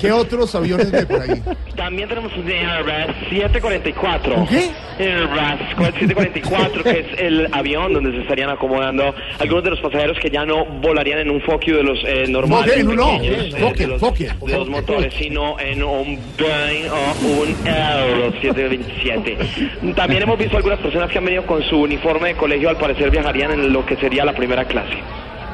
¿Qué 0.00 0.12
otros 0.12 0.54
aviones 0.54 0.90
ve 0.90 1.06
por 1.06 1.20
ahí? 1.20 1.42
También 1.76 2.08
tenemos 2.08 2.32
un 2.36 2.48
Airbus 2.48 3.16
744. 3.30 4.34
¿Un 4.34 4.46
qué? 4.46 4.70
Airbus 4.98 5.60
744, 5.76 6.82
que 6.82 6.90
es 7.00 7.06
el 7.18 7.48
avión 7.52 7.92
donde 7.92 8.12
se 8.12 8.22
estarían 8.22 8.50
acomodando 8.50 9.14
algunos 9.38 9.64
de 9.64 9.70
los 9.70 9.80
pasajeros 9.80 10.18
que 10.18 10.30
ya 10.30 10.44
no 10.44 10.64
volarían 10.64 11.20
en 11.20 11.30
un 11.30 11.40
Fokker 11.40 11.76
de 11.76 11.82
los 11.82 11.98
eh, 12.04 12.26
normales. 12.28 12.84
No, 12.84 13.18
pequeños, 13.18 13.54
eh, 13.54 13.58
Fokker, 13.58 13.78
de 13.78 13.98
los, 13.98 14.00
de 14.40 14.58
los 14.58 14.68
motores, 14.68 15.14
sino 15.14 15.58
en 15.60 15.82
un 15.82 16.18
Boeing 16.38 16.88
o 16.88 17.42
un 17.42 17.68
Airbus 17.68 18.40
727. 18.40 19.94
También 19.94 20.22
hemos 20.22 20.38
visto 20.38 20.56
algunas 20.56 20.78
personas 20.80 21.10
que 21.10 21.18
han 21.18 21.24
venido 21.24 21.46
con 21.46 21.62
su 21.62 21.80
uniforme 21.80 22.28
de 22.28 22.34
colegio, 22.34 22.68
al 22.68 22.76
parecer 22.76 23.10
viajarían 23.10 23.52
en 23.52 23.72
lo 23.72 23.84
que 23.84 23.96
sería 23.96 24.24
la 24.24 24.32
primera 24.32 24.64
clase. 24.64 24.96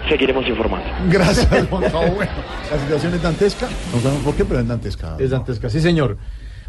Seguiremos 0.08 0.46
informando. 0.46 0.86
Gracias, 1.10 1.48
Juan. 1.70 1.82
Bueno, 1.92 2.32
la 2.70 2.78
situación 2.78 3.14
es 3.14 3.22
dantesca. 3.22 3.68
No 3.92 4.00
sabemos 4.00 4.22
por 4.24 4.34
qué, 4.34 4.44
pero 4.44 4.60
es 4.60 4.68
dantesca. 4.68 5.16
Es 5.18 5.30
dantesca, 5.30 5.70
sí, 5.70 5.80
señor. 5.80 6.18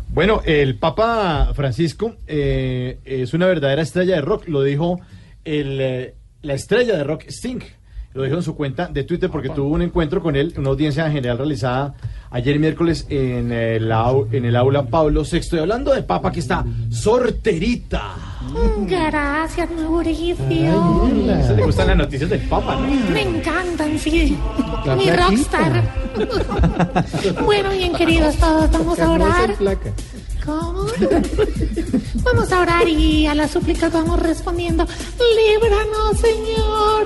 Bueno, 0.08 0.42
el 0.46 0.78
Papa 0.78 1.52
Francisco 1.54 2.16
eh, 2.28 3.00
es 3.04 3.34
una 3.34 3.48
verdadera 3.48 3.82
estrella 3.82 4.16
de 4.16 4.22
rock, 4.22 4.48
lo 4.48 4.62
dijo 4.62 5.00
el, 5.44 5.80
eh, 5.82 6.16
la 6.44 6.54
estrella 6.54 6.96
de 6.96 7.04
rock 7.04 7.24
Sting. 7.28 7.60
Lo 8.14 8.24
dijo 8.24 8.38
en 8.38 8.44
su 8.44 8.56
cuenta 8.56 8.88
de 8.88 9.04
Twitter 9.04 9.30
porque 9.30 9.50
tuvo 9.50 9.68
un 9.76 9.82
encuentro 9.82 10.22
con 10.22 10.38
él, 10.38 10.54
una 10.58 10.70
audiencia 10.70 11.12
general 11.12 11.38
realizada 11.38 11.96
ayer 12.32 12.58
miércoles 12.60 13.06
en 13.10 13.52
el, 13.52 13.92
au- 13.92 14.28
en 14.32 14.46
el 14.46 14.56
aula 14.56 14.84
Pablo 14.84 15.24
VI. 15.30 15.42
Y 15.52 15.58
hablando 15.58 15.92
de 15.94 16.02
Papa 16.04 16.32
que 16.32 16.40
está 16.40 16.64
sorterita. 16.90 18.14
Gracias, 18.88 19.70
Mauricio. 19.72 20.36
¿Se 21.48 21.56
le 21.56 21.64
gustan 21.64 21.88
las 21.88 21.98
noticias 21.98 22.30
del 22.30 22.42
Papa, 22.42 22.76
no? 22.76 22.88
Me 23.12 23.22
encantan, 23.22 23.98
sí. 24.00 24.38
Mi 24.98 25.10
rockstar. 25.10 25.84
bueno, 27.46 27.72
bien 27.72 27.94
queridos 27.94 28.36
todos, 28.38 28.72
vamos 28.72 29.00
a 29.00 29.12
orar. 29.12 29.56
¿Cómo? 30.46 30.86
Vamos 32.24 32.52
a 32.52 32.62
orar 32.62 32.88
y 32.88 33.26
a 33.28 33.34
las 33.36 33.52
súplicas 33.52 33.92
vamos 33.92 34.20
respondiendo. 34.20 34.86
Líbranos, 35.18 36.20
Señor. 36.20 37.06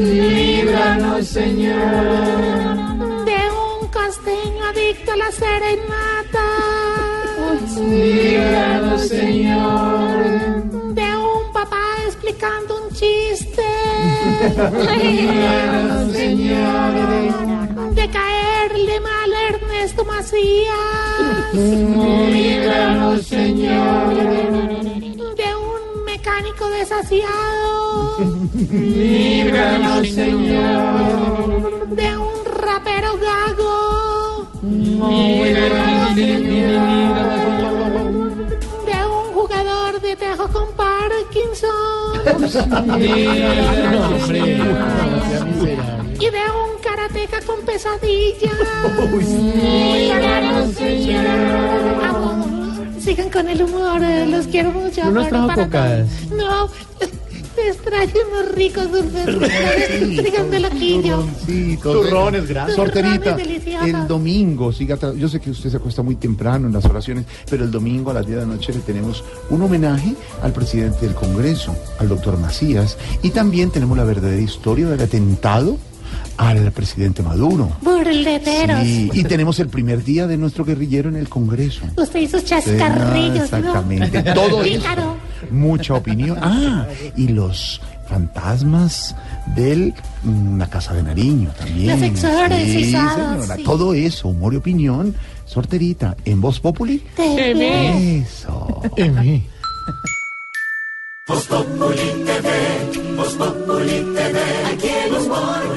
Líbranos, 0.00 1.26
Señor. 1.26 3.24
De 3.24 3.38
un 3.80 3.88
casteño 3.88 4.64
adicto 4.66 5.12
a 5.12 5.16
la 5.16 5.32
serenata. 5.32 6.77
Líbranos, 7.76 9.08
Señor. 9.08 10.24
De 10.94 11.16
un 11.16 11.52
papá 11.52 11.84
explicando 12.06 12.82
un 12.82 12.90
chiste. 12.94 13.64
Líbranos, 15.02 16.12
Señor. 16.12 17.94
De 17.94 18.08
caerle 18.10 19.00
mal 19.00 19.32
a 19.34 19.48
Ernesto 19.48 20.04
Macías. 20.04 21.52
Líbranos, 21.52 23.26
Señor. 23.26 24.14
De 25.36 25.54
un 25.56 26.04
mecánico 26.04 26.68
desasiado. 26.68 28.18
Líbranos, 28.70 30.08
Señor. 30.08 31.88
De 31.88 32.16
un 32.16 32.44
rapero 32.44 33.18
gago. 33.18 34.48
Líbranos, 34.62 36.16
De 36.16 37.37
Y 46.20 46.30
de 46.30 46.40
un 46.50 46.80
karateca 46.82 47.40
con. 47.42 47.64
Vamos, 52.02 52.36
Sigan 52.98 53.30
con 53.30 53.48
el 53.48 53.62
humor, 53.62 54.02
eh, 54.02 54.26
los 54.26 54.48
quiero 54.48 54.72
mucho. 54.72 55.04
No 55.04 55.12
nos 55.12 55.28
trajo 55.28 55.46
cocadas. 55.54 56.08
No, 56.30 56.68
te 57.60 57.68
extraño 57.70 58.12
unos 58.30 58.54
ricos 58.54 58.90
dulces. 58.92 60.22
Díganme 60.24 60.60
loquillo. 60.60 61.16
Turroncitos, 61.18 61.92
Turrones, 61.92 62.42
eh, 62.44 62.46
gracias. 62.48 62.76
Sorterita, 62.76 63.36
Turrones 63.36 63.62
el 63.84 64.06
domingo, 64.08 64.72
siga 64.72 64.96
tra- 64.96 65.16
yo 65.16 65.28
sé 65.28 65.40
que 65.40 65.50
usted 65.50 65.70
se 65.70 65.76
acuesta 65.76 66.02
muy 66.02 66.16
temprano 66.16 66.66
en 66.66 66.72
las 66.72 66.84
oraciones, 66.84 67.24
pero 67.50 67.64
el 67.64 67.70
domingo 67.70 68.10
a 68.10 68.14
las 68.14 68.26
10 68.26 68.40
de 68.40 68.46
la 68.46 68.52
noche 68.54 68.72
le 68.72 68.80
tenemos 68.80 69.24
un 69.50 69.62
homenaje 69.62 70.14
al 70.42 70.52
presidente 70.52 71.00
del 71.06 71.14
Congreso, 71.14 71.74
al 71.98 72.08
doctor 72.08 72.38
Macías, 72.38 72.96
y 73.22 73.30
también 73.30 73.70
tenemos 73.70 73.96
la 73.96 74.04
verdadera 74.04 74.40
historia 74.42 74.88
del 74.88 75.00
atentado 75.00 75.76
al 76.38 76.72
presidente 76.72 77.22
Maduro. 77.22 77.70
Burleteros. 77.82 78.82
Sí, 78.82 79.10
y 79.12 79.24
tenemos 79.24 79.58
el 79.60 79.68
primer 79.68 80.02
día 80.04 80.26
de 80.26 80.36
nuestro 80.38 80.64
guerrillero 80.64 81.08
en 81.10 81.16
el 81.16 81.28
Congreso. 81.28 81.82
Usted 81.96 82.30
sus 82.30 82.44
chascarrillos, 82.44 83.52
Ah, 83.52 83.58
¿no? 83.60 83.66
Exactamente, 83.68 84.22
todo 84.34 84.62
eso. 84.62 85.16
Mucha 85.50 85.94
opinión. 85.94 86.38
Ah, 86.40 86.86
y 87.16 87.28
los 87.28 87.80
fantasmas 88.08 89.14
de 89.54 89.92
la 90.56 90.68
Casa 90.70 90.94
de 90.94 91.02
Nariño 91.02 91.50
también. 91.58 92.00
Los 92.00 92.20
señora, 92.20 92.56
sí. 92.56 92.94
Todo 93.64 93.92
eso, 93.94 94.28
humor 94.28 94.54
y 94.54 94.56
opinión. 94.56 95.14
Sorterita, 95.44 96.16
en 96.24 96.40
Voz 96.40 96.60
Populi. 96.60 97.02
TV. 97.16 98.18
Eso. 98.18 98.80
Voz 101.26 101.46
Populi 101.46 102.24
TV, 102.24 103.14
Voz 103.16 103.34
Populi 103.34 104.14
TV, 104.14 104.40
aquí 104.72 104.88
el 105.06 105.12
humor 105.14 105.74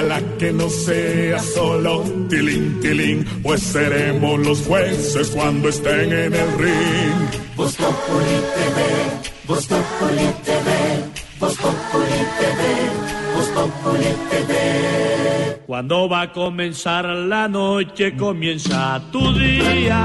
Ojalá 0.00 0.22
que 0.38 0.50
no 0.50 0.70
sea 0.70 1.38
solo 1.40 2.02
tilín, 2.30 2.80
tilín, 2.80 3.22
pues 3.42 3.60
seremos 3.60 4.40
los 4.40 4.62
jueces 4.62 5.28
cuando 5.28 5.68
estén 5.68 6.10
en 6.10 6.32
el 6.32 6.58
ring. 6.58 7.28
Voz 7.54 7.76
Populi 7.76 8.36
TV, 8.56 8.80
Voz 9.46 9.66
Populi 9.66 10.26
TV, 10.42 10.70
Voz 11.38 11.54
Populi 11.58 12.20
TV, 12.38 13.34
Voz 13.34 13.48
Populi 13.48 14.14
TV. 14.30 15.62
Cuando 15.66 16.08
va 16.08 16.22
a 16.22 16.32
comenzar 16.32 17.04
la 17.04 17.46
noche, 17.46 18.16
comienza 18.16 19.02
tu 19.12 19.34
día. 19.34 20.02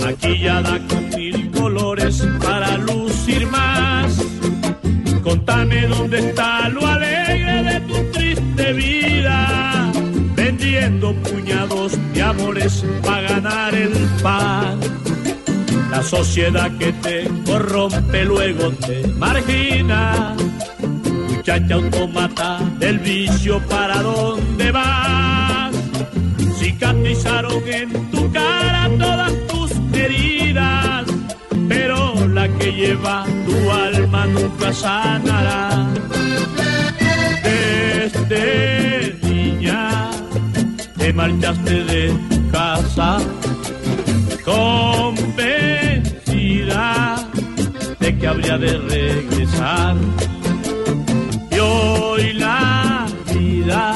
Maquillada 0.00 0.80
con 0.88 1.08
mil 1.10 1.52
colores 1.52 2.26
para 2.44 2.76
lucir 2.78 3.46
más. 3.46 4.20
Contame 5.22 5.86
dónde 5.86 6.18
está 6.18 6.68
lo 6.68 6.84
alegre 6.84 7.62
de 7.62 7.80
tu. 7.82 8.11
Puñados 10.82 11.92
de 12.12 12.22
amores 12.22 12.84
para 13.04 13.22
ganar 13.22 13.72
el 13.72 13.92
pan. 14.20 14.80
La 15.92 16.02
sociedad 16.02 16.72
que 16.76 16.92
te 16.94 17.30
corrompe 17.46 18.24
luego 18.24 18.72
te 18.72 19.06
margina. 19.16 20.34
Muchacha 21.28 21.74
automata 21.74 22.58
del 22.80 22.98
vicio, 22.98 23.60
¿para 23.68 24.02
dónde 24.02 24.72
vas? 24.72 25.72
Cicatrizaron 26.58 27.62
en 27.64 28.10
tu 28.10 28.32
cara 28.32 28.90
todas 28.98 29.32
tus 29.46 29.70
heridas, 29.96 31.06
pero 31.68 32.26
la 32.26 32.48
que 32.58 32.72
lleva 32.72 33.24
tu 33.46 33.70
alma 33.70 34.26
nunca 34.26 34.72
sanará. 34.72 35.91
Te 41.12 41.16
marchaste 41.16 41.84
de 41.84 42.16
casa, 42.50 43.18
convencida 44.44 45.28
de 48.00 48.18
que 48.18 48.26
habría 48.26 48.56
de 48.58 48.78
regresar. 48.78 49.96
Y 51.50 51.58
hoy 51.58 52.32
la 52.34 53.06
vida 53.34 53.94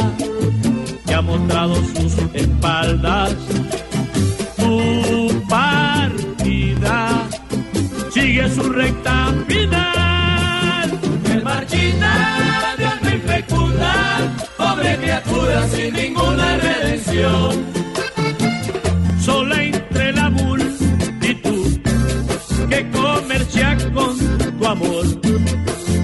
te 1.06 1.14
ha 1.14 1.22
mostrado 1.22 1.76
sus 1.76 2.18
espaldas. 2.34 3.34
Sin 15.64 15.94
ninguna 15.94 16.58
redención. 16.58 17.64
Sola 19.20 19.62
entre 19.62 20.12
la 20.12 20.30
multitud 20.30 21.80
que 22.68 22.90
comercia 22.90 23.76
con 23.94 24.16
tu 24.58 24.66
amor. 24.66 25.04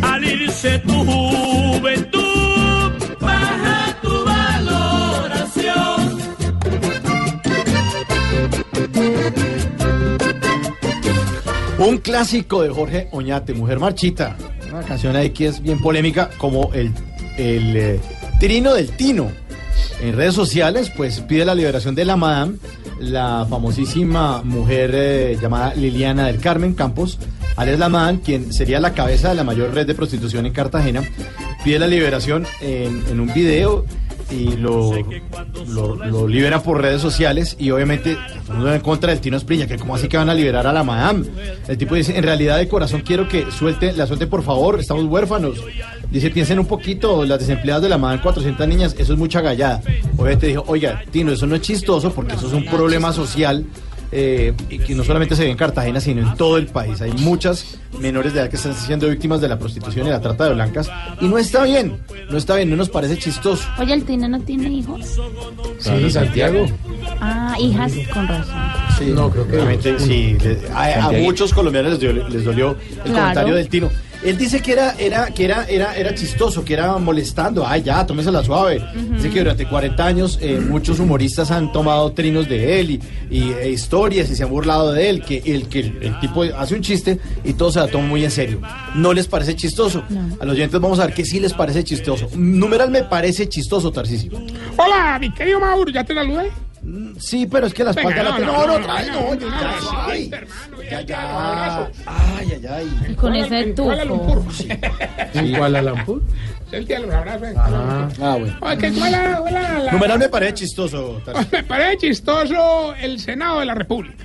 Al 0.02 0.24
irse 0.24 0.78
tu 0.80 0.92
juventud, 1.04 2.92
baja 3.20 3.96
tu 4.02 4.24
valoración. 4.24 6.18
Un 11.78 11.98
clásico 11.98 12.62
de 12.62 12.70
Jorge 12.70 13.08
Oñate, 13.12 13.54
Mujer 13.54 13.78
Marchita. 13.78 14.36
Una 14.70 14.82
canción 14.82 15.14
ahí 15.16 15.30
que 15.30 15.48
es 15.48 15.60
bien 15.60 15.78
polémica, 15.80 16.30
como 16.38 16.72
el, 16.72 16.92
el 17.36 17.76
eh, 17.76 18.00
Trino 18.42 18.74
del 18.74 18.90
Tino. 18.90 19.30
En 20.00 20.16
redes 20.16 20.34
sociales, 20.34 20.90
pues 20.96 21.20
pide 21.20 21.44
la 21.44 21.54
liberación 21.54 21.94
de 21.94 22.04
la 22.04 22.16
Madame, 22.16 22.56
la 22.98 23.46
famosísima 23.48 24.42
mujer 24.42 24.90
eh, 24.94 25.38
llamada 25.40 25.76
Liliana 25.76 26.26
del 26.26 26.40
Carmen 26.40 26.74
Campos, 26.74 27.20
alias 27.54 27.78
la 27.78 27.88
Madame, 27.88 28.18
quien 28.20 28.52
sería 28.52 28.80
la 28.80 28.94
cabeza 28.94 29.28
de 29.28 29.36
la 29.36 29.44
mayor 29.44 29.72
red 29.72 29.86
de 29.86 29.94
prostitución 29.94 30.44
en 30.44 30.52
Cartagena. 30.52 31.04
Pide 31.62 31.78
la 31.78 31.86
liberación 31.86 32.44
en, 32.60 33.04
en 33.08 33.20
un 33.20 33.32
video 33.32 33.84
y 34.32 34.56
lo, 34.56 34.92
libera 36.26 36.62
por 36.62 36.80
redes 36.80 37.00
sociales 37.00 37.56
y 37.58 37.70
obviamente 37.70 38.16
en 38.48 38.80
contra 38.80 39.10
del 39.10 39.20
Tino 39.20 39.36
Esprilla, 39.36 39.66
que 39.66 39.76
cómo 39.76 39.94
así 39.94 40.08
que 40.08 40.16
van 40.16 40.30
a 40.30 40.34
liberar 40.34 40.66
a 40.66 40.72
la 40.72 40.82
Madame. 40.82 41.26
El 41.68 41.78
tipo 41.78 41.94
dice, 41.94 42.16
en 42.16 42.24
realidad 42.24 42.58
de 42.58 42.68
corazón 42.68 43.02
quiero 43.02 43.28
que 43.28 43.50
suelte, 43.50 43.92
la 43.92 44.06
suelte 44.06 44.26
por 44.26 44.42
favor, 44.42 44.80
estamos 44.80 45.04
huérfanos. 45.04 45.62
Dice, 46.12 46.30
piensen 46.30 46.58
un 46.58 46.66
poquito, 46.66 47.24
las 47.24 47.38
desempleadas 47.40 47.82
de 47.82 47.88
la 47.88 47.96
Madame, 47.98 48.20
400 48.22 48.68
niñas, 48.68 48.94
eso 48.98 49.14
es 49.14 49.18
mucha 49.18 49.40
gallada. 49.40 49.80
Obviamente 50.16 50.46
dijo, 50.48 50.62
oiga, 50.66 51.02
Tino, 51.10 51.32
eso 51.32 51.46
no 51.46 51.54
es 51.56 51.62
chistoso 51.62 52.12
porque 52.12 52.34
eso 52.34 52.46
es 52.48 52.52
un 52.52 52.66
problema 52.66 53.12
social. 53.12 53.64
eh, 54.14 54.52
y 54.68 54.78
que 54.78 54.94
no 54.94 55.04
solamente 55.04 55.34
se 55.34 55.44
ve 55.44 55.50
en 55.50 55.56
Cartagena, 55.56 55.98
sino 55.98 56.20
en 56.20 56.36
todo 56.36 56.58
el 56.58 56.66
país. 56.66 57.00
Hay 57.00 57.12
muchas 57.12 57.78
menores 57.98 58.34
de 58.34 58.40
edad 58.40 58.50
que 58.50 58.56
están 58.56 58.74
siendo 58.74 59.08
víctimas 59.08 59.40
de 59.40 59.48
la 59.48 59.58
prostitución 59.58 60.06
y 60.06 60.10
la 60.10 60.20
trata 60.20 60.44
de 60.48 60.52
blancas. 60.52 60.90
Y 61.22 61.28
no 61.28 61.38
está 61.38 61.64
bien, 61.64 61.96
no 62.28 62.36
está 62.36 62.56
bien, 62.56 62.68
no 62.68 62.76
nos 62.76 62.90
parece 62.90 63.16
chistoso. 63.16 63.66
Oye, 63.78 63.94
el 63.94 64.04
Tino 64.04 64.28
no 64.28 64.38
tiene 64.40 64.68
hijos. 64.68 65.18
Sí, 65.78 66.10
Santiago. 66.10 66.66
Ah, 67.22 67.56
hijas, 67.58 67.90
con 68.12 68.28
razón. 68.28 68.54
Sí, 68.98 69.06
no, 69.14 69.30
creo 69.30 69.48
que 69.48 69.54
obviamente 69.56 69.98
sí. 69.98 70.36
a, 70.74 71.10
muchos 71.12 71.54
colombianos 71.54 71.92
les 71.92 72.00
dolió, 72.02 72.28
les 72.28 72.44
dolió 72.44 72.70
el 72.72 73.12
Claro. 73.12 73.14
comentario 73.14 73.54
del 73.54 73.68
Tino. 73.70 73.88
Él 74.24 74.38
dice 74.38 74.60
que 74.60 74.72
era, 74.72 74.94
era, 74.98 75.26
que 75.26 75.44
era, 75.44 75.64
era, 75.64 75.96
era 75.96 76.14
chistoso, 76.14 76.64
que 76.64 76.74
era 76.74 76.96
molestando. 76.98 77.66
Ay, 77.66 77.82
ya, 77.82 78.06
tómesela 78.06 78.44
suave. 78.44 78.80
Dice 79.16 79.30
que 79.30 79.40
durante 79.40 79.66
40 79.66 80.06
años 80.06 80.38
eh, 80.40 80.60
muchos 80.60 81.00
humoristas 81.00 81.50
han 81.50 81.72
tomado 81.72 82.12
trinos 82.12 82.48
de 82.48 82.78
él 82.78 82.90
y, 82.92 83.00
y, 83.30 83.52
e 83.52 83.70
historias 83.70 84.30
y 84.30 84.36
se 84.36 84.44
han 84.44 84.50
burlado 84.50 84.92
de 84.92 85.10
él. 85.10 85.24
Que 85.24 85.42
el, 85.44 85.68
que 85.68 85.80
el, 85.80 85.98
el 86.02 86.20
tipo 86.20 86.44
hace 86.44 86.76
un 86.76 86.82
chiste 86.82 87.18
y 87.42 87.54
todo 87.54 87.72
se 87.72 87.80
la 87.80 87.88
toma 87.88 88.06
muy 88.06 88.24
en 88.24 88.30
serio. 88.30 88.60
No 88.94 89.12
les 89.12 89.26
parece 89.26 89.56
chistoso. 89.56 90.04
A 90.38 90.44
los 90.44 90.54
oyentes 90.54 90.80
vamos 90.80 91.00
a 91.00 91.06
ver 91.06 91.14
que 91.14 91.24
sí 91.24 91.40
les 91.40 91.52
parece 91.52 91.82
chistoso. 91.82 92.28
Numeral 92.36 92.90
me 92.90 93.02
parece 93.02 93.48
chistoso, 93.48 93.90
Tarcisio. 93.90 94.32
Hola, 94.76 95.18
mi 95.20 95.32
querido 95.32 95.58
Mauro, 95.58 95.90
¿ya 95.90 96.04
te 96.04 96.14
saludé? 96.14 96.50
Sí, 97.18 97.46
pero 97.46 97.68
es 97.68 97.74
que 97.74 97.84
la 97.84 97.92
Venga, 97.92 98.10
espalda 98.10 98.30
la 98.30 98.38
no, 98.38 98.52
tengo. 98.52 98.52
no, 98.52 98.66
No, 98.66 98.66
no, 98.66 98.78
no, 98.80 98.84
trae, 98.86 99.06
no, 99.06 99.12
no, 99.14 99.20
no, 99.22 99.34
ya, 99.34 99.46
no, 99.46 99.60
ya, 99.60 99.80
no, 99.80 100.02
ay, 100.10 100.30
Ya, 100.90 101.00
ya. 101.02 101.90
Ay, 102.06 102.48
ay, 102.52 102.66
ay. 103.06 103.14
Con 103.14 103.34
ese 103.36 103.64
tufo. 103.72 103.92
¿En 105.34 105.54
Kuala 105.56 105.82
Lumpur? 105.82 106.22
Es 106.68 106.72
el 106.78 106.86
día 106.86 107.00
de 107.00 107.06
los 107.06 107.14
abrazos. 107.14 107.48
Ah. 107.56 108.08
Ah, 108.20 108.36
bueno. 108.38 108.56
Oye, 108.62 108.78
que 108.78 108.92
Kuala- 108.92 109.38
Kuala- 109.40 109.78
la- 109.78 109.92
Numeral 109.92 110.18
me 110.18 110.28
parece 110.28 110.54
chistoso. 110.54 111.20
Me 111.52 111.62
parece 111.62 111.98
chistoso 111.98 112.94
el 113.00 113.20
Senado 113.20 113.60
de 113.60 113.66
la 113.66 113.74
República. 113.74 114.24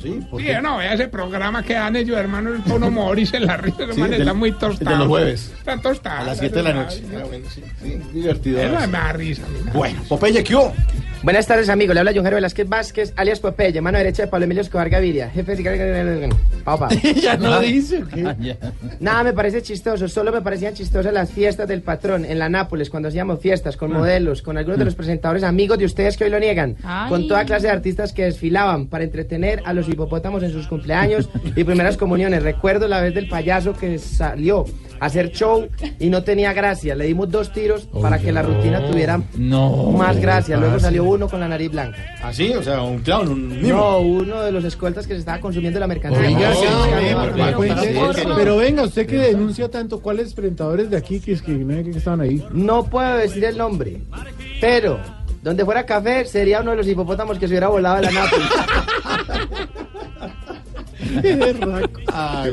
Sí, 0.00 0.20
¿por 0.30 0.40
Sí, 0.40 0.48
no, 0.62 0.80
ese 0.80 1.08
programa 1.08 1.62
que 1.62 1.72
dan 1.72 1.96
ellos, 1.96 2.16
hermano, 2.18 2.50
el 2.54 2.62
tono 2.62 2.90
Moris 2.90 3.32
en 3.32 3.46
la 3.46 3.56
risa, 3.56 3.84
hermano, 3.84 4.08
del- 4.12 4.20
está 4.20 4.34
muy 4.34 4.52
tostado. 4.52 4.90
de 4.90 4.96
los 4.98 5.08
jueves. 5.08 5.52
Está 5.58 5.80
tostado. 5.80 6.20
A 6.20 6.24
las 6.24 6.38
7 6.38 6.56
de 6.56 6.62
la 6.62 6.72
noche. 6.74 7.02
Ah, 7.16 7.24
bueno, 7.26 7.46
sí, 7.52 7.62
sí, 7.82 7.98
divertido. 8.12 8.58
Me 8.62 8.86
da 8.86 9.12
risa. 9.12 9.42
Bueno, 9.72 10.02
Popeye, 10.08 10.44
¿qué 10.44 10.54
hubo? 10.54 10.72
Buenas 11.26 11.44
tardes, 11.48 11.68
amigo. 11.70 11.92
Le 11.92 11.98
habla 11.98 12.12
John 12.14 12.22
Jairo 12.22 12.36
Velázquez 12.36 12.68
Vázquez, 12.68 13.12
alias 13.16 13.40
Popeye, 13.40 13.80
mano 13.80 13.98
derecha 13.98 14.22
de 14.22 14.28
Pablo 14.28 14.44
Emilio 14.44 14.62
Escobar 14.62 14.88
Gaviria, 14.88 15.28
jefe 15.28 15.56
de... 15.56 16.32
Papa. 16.62 16.88
ya 17.20 17.36
no 17.36 17.54
Ah. 17.54 17.58
dice, 17.60 18.04
¿o 18.04 18.06
qué? 18.06 18.56
Nada 19.00 19.24
me 19.24 19.32
parece 19.32 19.60
chistoso, 19.60 20.06
solo 20.06 20.30
me 20.30 20.40
parecían 20.40 20.74
chistosas 20.74 21.12
las 21.12 21.32
fiestas 21.32 21.66
del 21.66 21.82
patrón 21.82 22.24
en 22.24 22.38
la 22.38 22.48
Nápoles, 22.48 22.90
cuando 22.90 23.08
hacíamos 23.08 23.40
fiestas 23.40 23.76
con 23.76 23.92
modelos, 23.92 24.40
con 24.40 24.56
algunos 24.56 24.78
de 24.78 24.84
los 24.84 24.94
presentadores 24.94 25.42
amigos 25.42 25.78
de 25.78 25.86
ustedes 25.86 26.16
que 26.16 26.22
hoy 26.22 26.30
lo 26.30 26.38
niegan, 26.38 26.76
Ay. 26.84 27.08
con 27.10 27.26
toda 27.26 27.44
clase 27.44 27.66
de 27.66 27.72
artistas 27.72 28.12
que 28.12 28.22
desfilaban 28.22 28.86
para 28.86 29.02
entretener 29.02 29.62
a 29.64 29.72
los 29.72 29.88
hipopótamos 29.88 30.44
en 30.44 30.52
sus 30.52 30.68
cumpleaños 30.68 31.28
y 31.56 31.64
primeras 31.64 31.96
comuniones. 31.96 32.44
Recuerdo 32.44 32.86
la 32.86 33.00
vez 33.00 33.12
del 33.16 33.26
payaso 33.28 33.72
que 33.72 33.98
salió 33.98 34.64
a 35.00 35.06
hacer 35.06 35.32
show 35.32 35.66
y 35.98 36.08
no 36.08 36.22
tenía 36.22 36.52
gracia. 36.52 36.94
Le 36.94 37.04
dimos 37.06 37.28
dos 37.30 37.52
tiros 37.52 37.88
para 38.00 38.20
que 38.20 38.30
la 38.30 38.42
rutina 38.42 38.86
tuviera 38.88 39.20
más 39.36 40.20
gracia. 40.20 40.56
Luego 40.56 40.78
salió 40.78 41.02
uno 41.04 41.15
con 41.28 41.40
la 41.40 41.48
nariz 41.48 41.70
blanca. 41.70 41.98
¿Ah, 42.22 42.32
sí? 42.32 42.52
O 42.52 42.62
sea, 42.62 42.82
un 42.82 42.98
clown, 42.98 43.28
un 43.28 43.48
mimo. 43.62 43.76
No, 43.76 43.98
uno 44.00 44.42
de 44.42 44.52
los 44.52 44.62
escoltas 44.64 45.06
que 45.06 45.14
se 45.14 45.20
estaba 45.20 45.40
consumiendo 45.40 45.80
la 45.80 45.86
mercancía. 45.86 46.20
Oiga, 46.28 46.52
Sí, 46.54 48.22
pero- 48.36 48.56
venga, 48.58 48.82
usted 48.82 49.06
que 49.06 49.16
denuncia 49.16 49.70
tanto, 49.70 50.00
¿cuáles 50.00 50.34
presentadores 50.34 50.90
de 50.90 50.96
aquí 50.98 51.20
que, 51.20 51.32
es 51.32 51.42
que, 51.42 51.52
que 51.56 51.90
estaban 51.96 52.20
ahí? 52.20 52.44
No 52.52 52.84
puedo 52.84 53.16
decir 53.16 53.44
el 53.44 53.56
nombre, 53.56 54.02
pero 54.60 55.00
donde 55.42 55.64
fuera 55.64 55.86
café 55.86 56.24
sería 56.24 56.60
uno 56.60 56.72
de 56.72 56.76
los 56.78 56.88
hipopótamos 56.88 57.38
que 57.38 57.46
se 57.46 57.52
hubiera 57.54 57.68
volado 57.68 57.96
de 57.96 58.02
la 58.02 58.10
Nápoles. 58.12 58.48
Ay, 62.12 62.50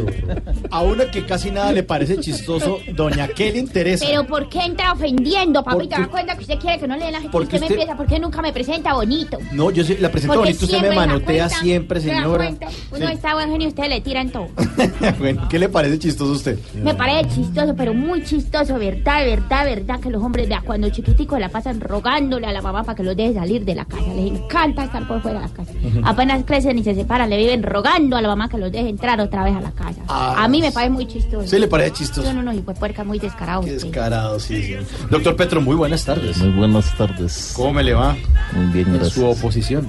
a 0.69 0.81
uno 0.81 1.03
que 1.11 1.25
casi 1.25 1.51
nada 1.51 1.71
le 1.71 1.83
parece 1.83 2.17
chistoso, 2.17 2.79
doña 2.95 3.27
Kelly 3.27 3.63
Teresa. 3.65 4.05
Pero 4.07 4.25
¿por 4.25 4.49
qué 4.49 4.59
entra 4.65 4.91
ofendiendo, 4.93 5.63
papi? 5.63 5.87
¿Te 5.87 5.95
das 5.97 6.07
cuenta 6.07 6.35
que 6.35 6.41
usted 6.41 6.59
quiere 6.59 6.79
que 6.79 6.87
no 6.87 6.95
le 6.95 7.03
den 7.05 7.11
la 7.13 7.19
gente? 7.19 7.31
Porque 7.31 7.55
Usted 7.55 7.67
me 7.69 7.73
empieza, 7.75 7.97
¿por 7.97 8.07
qué 8.07 8.19
nunca 8.19 8.41
me 8.41 8.51
presenta 8.53 8.93
bonito? 8.93 9.37
No, 9.51 9.71
yo 9.71 9.83
sí, 9.83 9.97
la 9.99 10.09
presento 10.09 10.35
Porque 10.35 10.53
bonito, 10.53 10.65
usted 10.65 10.81
me 10.89 10.95
manotea 10.95 11.47
cuenta, 11.47 11.61
siempre, 11.61 12.01
señora. 12.01 12.49
Uno 12.91 13.07
Sí. 13.07 13.13
está 13.13 13.33
buen 13.33 13.49
genio 13.51 13.67
y 13.67 13.69
usted 13.69 13.87
le 13.89 14.01
tiran 14.01 14.29
todo. 14.29 14.47
Bueno, 15.19 15.47
¿qué 15.49 15.59
le 15.59 15.69
parece 15.69 15.99
chistoso 15.99 16.31
a 16.33 16.35
usted? 16.35 16.59
Me 16.75 16.95
parece 16.95 17.29
chistoso, 17.35 17.75
pero 17.75 17.93
muy 17.93 18.23
chistoso, 18.23 18.77
verdad, 18.77 19.23
verdad, 19.25 19.65
verdad, 19.65 19.99
que 19.99 20.09
los 20.09 20.21
hombres 20.23 20.49
de 20.49 20.55
cuando 20.63 20.89
chiquiticos 20.89 21.39
la 21.39 21.49
pasan 21.49 21.79
rogándole 21.81 22.47
a 22.47 22.51
la 22.51 22.61
mamá 22.61 22.83
para 22.83 22.95
que 22.95 23.03
los 23.03 23.15
deje 23.15 23.33
salir 23.33 23.65
de 23.65 23.75
la 23.75 23.85
casa. 23.85 24.13
Les 24.15 24.31
encanta 24.31 24.85
estar 24.85 25.07
por 25.07 25.21
fuera 25.21 25.41
de 25.41 25.47
la 25.47 25.53
casa. 25.53 25.71
Apenas 26.03 26.43
crecen 26.45 26.77
y 26.77 26.83
se 26.83 26.95
separan, 26.95 27.29
le 27.29 27.37
viven 27.37 27.63
rogando 27.63 28.15
a 28.17 28.21
la 28.21 28.27
mamá 28.29 28.42
que 28.49 28.57
los 28.57 28.71
deje 28.71 28.89
entrar 28.89 29.19
otra 29.21 29.43
vez 29.43 29.55
a 29.55 29.61
la 29.61 29.71
casa. 29.71 30.01
Ah, 30.07 30.43
a 30.43 30.47
mí 30.47 30.61
me 30.61 30.71
parece 30.71 30.89
muy 30.91 31.05
chistoso. 31.07 31.47
¿Sí 31.47 31.59
le 31.59 31.67
parece 31.67 31.91
chistoso? 31.93 32.23
Son 32.27 32.37
unos 32.37 32.55
hijuepuercas 32.55 33.05
muy 33.05 33.19
descarados. 33.19 33.65
ustedes. 33.65 33.83
Descarado, 33.83 34.39
sí, 34.39 34.63
sí. 34.63 34.75
Doctor 35.09 35.35
Petro, 35.35 35.61
muy 35.61 35.75
buenas 35.75 36.03
tardes. 36.05 36.37
Muy 36.37 36.49
buenas 36.49 36.95
tardes. 36.97 37.53
¿Cómo 37.55 37.73
me 37.73 37.83
le 37.83 37.93
va? 37.93 38.15
Muy 38.53 38.65
bien, 38.67 38.87
En 38.87 38.93
gracias. 38.95 39.13
su 39.13 39.25
oposición. 39.25 39.87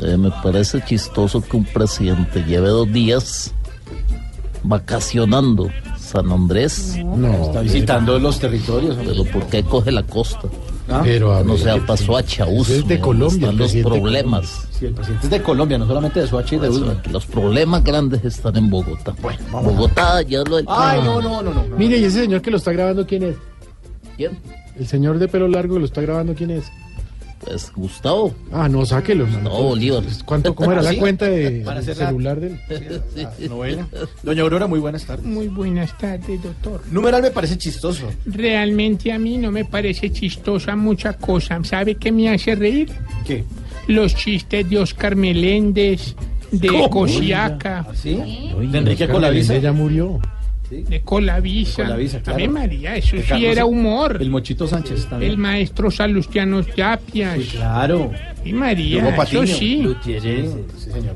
Eh, 0.00 0.16
me 0.16 0.30
parece 0.42 0.82
chistoso 0.84 1.42
que 1.42 1.56
un 1.56 1.64
presidente 1.64 2.42
lleve 2.44 2.68
dos 2.68 2.90
días 2.90 3.52
vacacionando 4.62 5.70
San 5.98 6.30
Andrés. 6.32 6.96
No. 7.04 7.32
Está 7.46 7.60
visitando 7.60 8.18
los 8.18 8.38
territorios. 8.38 8.96
Pero 9.04 9.24
¿por 9.24 9.46
qué 9.46 9.62
coge 9.62 9.92
la 9.92 10.02
costa? 10.02 10.48
Ah. 10.90 11.00
Pero 11.04 11.32
a 11.36 11.42
no 11.44 11.56
sea, 11.56 11.74
¿qué- 11.74 11.80
pasó 11.82 12.16
a 12.16 12.22
Chaús. 12.22 12.68
Es 12.68 12.86
de. 12.86 12.98
Colombia, 13.00 13.52
los 13.52 13.72
problemas. 13.76 14.66
Sí, 14.72 14.86
el 14.86 14.92
presidente 14.94 15.26
es 15.26 15.30
de 15.30 15.42
Colombia, 15.42 15.78
no 15.78 15.86
solamente 15.86 16.20
de 16.20 16.26
Soacha 16.26 16.56
y 16.56 16.58
de 16.58 16.68
Usman. 16.68 17.00
Los 17.12 17.26
problemas 17.26 17.84
grandes 17.84 18.24
están 18.24 18.56
en 18.56 18.68
Bogotá. 18.70 19.14
Bogotá, 19.52 20.22
ya 20.22 20.42
lo 20.42 20.56
del 20.56 20.66
Ay, 20.68 21.00
no, 21.04 21.20
no, 21.22 21.42
no, 21.42 21.52
no. 21.54 21.64
Mire, 21.78 21.98
¿y 21.98 22.04
ese 22.04 22.22
señor 22.22 22.42
que 22.42 22.50
lo 22.50 22.56
está 22.56 22.72
grabando 22.72 23.06
quién 23.06 23.22
es? 23.22 23.36
¿Quién? 24.16 24.38
El 24.78 24.86
señor 24.86 25.18
de 25.18 25.28
pelo 25.28 25.46
largo 25.48 25.74
que 25.74 25.80
lo 25.80 25.86
está 25.86 26.00
grabando 26.00 26.34
quién 26.34 26.50
es? 26.50 26.64
Pues 27.44 27.72
Gustavo. 27.74 28.34
Ah, 28.52 28.68
no, 28.68 28.84
sáquelo. 28.84 29.24
Gustavo 29.26 29.62
Bolívar. 29.68 30.02
¿Cuánto, 30.26 30.54
¿Cómo 30.54 30.72
era 30.72 30.82
la 30.82 30.94
cuenta 30.98 31.26
de 31.26 31.62
Para 31.64 31.80
del 31.80 31.90
hacer 31.90 31.96
la- 32.02 32.06
celular 32.08 32.38
del? 32.40 32.58
Novela. 33.48 33.86
Doña 34.22 34.42
Aurora, 34.42 34.66
muy 34.66 34.78
buenas 34.78 35.04
tardes. 35.06 35.24
Muy 35.24 35.48
buenas 35.48 35.96
tardes, 35.96 36.42
doctor. 36.42 36.82
Numeral 36.90 37.22
me 37.22 37.30
parece 37.30 37.56
chistoso. 37.56 38.10
Realmente 38.26 39.10
a 39.12 39.18
mí 39.18 39.38
no 39.38 39.50
me 39.50 39.64
parece 39.64 40.10
chistosa 40.12 40.76
mucha 40.76 41.14
cosa. 41.14 41.58
¿Sabe 41.64 41.94
qué 41.94 42.12
me 42.12 42.28
hace 42.28 42.54
reír? 42.54 42.90
¿Qué? 43.26 43.44
Los 43.86 44.14
chistes 44.14 44.68
de 44.68 44.78
Oscar 44.78 45.16
Meléndez, 45.16 46.14
de. 46.52 46.68
Cosiaca, 46.90 47.86
¿Sí? 47.94 48.16
De 48.70 48.78
Enrique 48.78 49.08
Colavisa. 49.08 49.54
Ella 49.56 49.72
murió. 49.72 50.20
De 50.70 51.00
Colavisa. 51.02 51.82
Colavisa, 51.82 52.20
claro. 52.22 52.38
A 52.38 52.40
mí, 52.40 52.48
María, 52.48 52.96
eso 52.96 53.16
De 53.16 53.22
sí 53.22 53.28
Carlos- 53.28 53.50
era 53.52 53.64
humor. 53.66 54.18
El 54.20 54.30
Mochito 54.30 54.66
Sánchez 54.66 55.06
también. 55.06 55.32
El 55.32 55.38
maestro 55.38 55.90
Salustiano 55.90 56.60
Yapias. 56.60 57.38
Sí, 57.42 57.56
claro. 57.56 58.10
Y 58.44 58.52
María, 58.52 59.08
eso 59.22 59.46
sí. 59.46 59.86
Sí, 60.04 60.20
sí, 60.20 60.90
señor. 60.90 61.14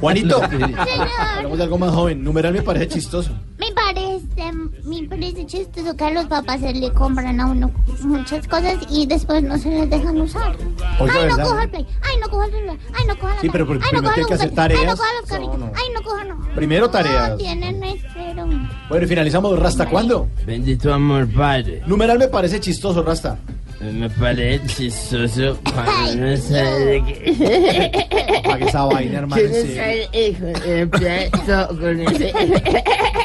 Juanito, 0.00 0.40
hablamos 1.36 1.58
de 1.58 1.64
algo 1.64 1.78
más 1.78 1.90
joven. 1.92 2.22
Numeral 2.22 2.52
me 2.52 2.62
parece 2.62 2.88
chistoso. 2.88 3.30
Me 3.58 3.70
parece, 3.72 4.52
me 4.84 5.02
parece 5.08 5.46
chistoso 5.46 5.94
que 5.96 6.04
a 6.04 6.10
los 6.10 6.24
papás 6.26 6.60
se 6.60 6.72
le 6.72 6.90
compran 6.92 7.40
a 7.40 7.46
uno 7.46 7.70
muchas 8.02 8.46
cosas 8.48 8.76
y 8.88 9.06
después 9.06 9.42
no 9.42 9.58
se 9.58 9.68
les 9.70 9.90
dejan 9.90 10.20
usar. 10.20 10.56
Oiga, 10.98 11.14
ay, 11.14 11.28
no 11.28 11.36
¿verdad? 11.36 11.44
coja 11.44 11.62
el 11.64 11.70
play, 11.70 11.86
ay, 12.02 12.16
no 12.20 12.28
coja 12.30 12.46
el 12.46 12.52
celular, 12.52 12.76
ay, 12.94 13.04
no 13.06 13.18
coja 13.18 13.34
la 13.34 13.40
Sí, 13.40 13.48
pero 13.50 13.66
porque 13.66 13.84
ay, 13.84 13.90
no 13.92 13.98
primero 13.98 14.14
tiene 14.14 14.26
que 14.28 14.34
los 14.34 14.40
hacer 14.40 14.54
carritos, 14.54 14.80
ay, 14.80 14.86
no 14.86 14.96
tareas. 14.96 14.98
coja 14.98 15.20
los 15.20 15.30
carritos, 15.30 15.58
No, 15.58 15.66
no. 15.66 15.72
ay, 15.74 15.84
no 15.94 16.02
coja, 16.02 16.24
no. 16.24 16.54
Primero 16.54 16.90
tareas. 16.90 17.30
No, 17.30 17.36
tienen 17.36 17.82
espero. 17.84 18.46
Bueno, 18.88 19.04
y 19.04 19.08
finalizamos. 19.08 19.58
¿Rasta 19.58 19.86
cuándo? 19.88 20.28
Bendito 20.46 20.92
amor, 20.94 21.28
padre. 21.32 21.82
Numeral 21.86 22.18
me 22.18 22.28
parece 22.28 22.60
chistoso, 22.60 23.02
Rasta. 23.02 23.38
Me 23.80 24.10
parece 24.10 24.66
chistoso 24.66 25.58
cuando 25.72 26.26
no 26.26 26.36
sabe 26.36 26.84
de 26.84 27.02
qué. 27.02 28.42
Apague 28.44 28.66
esa 28.66 28.84
vaina, 28.84 29.18
hermano. 29.20 29.42
Que 29.42 29.48
no 29.48 29.54
sabe, 29.74 30.06
hijo, 30.12 30.44
de 30.46 30.86
plato 30.86 31.78
con 31.78 32.00
ese. 32.00 32.34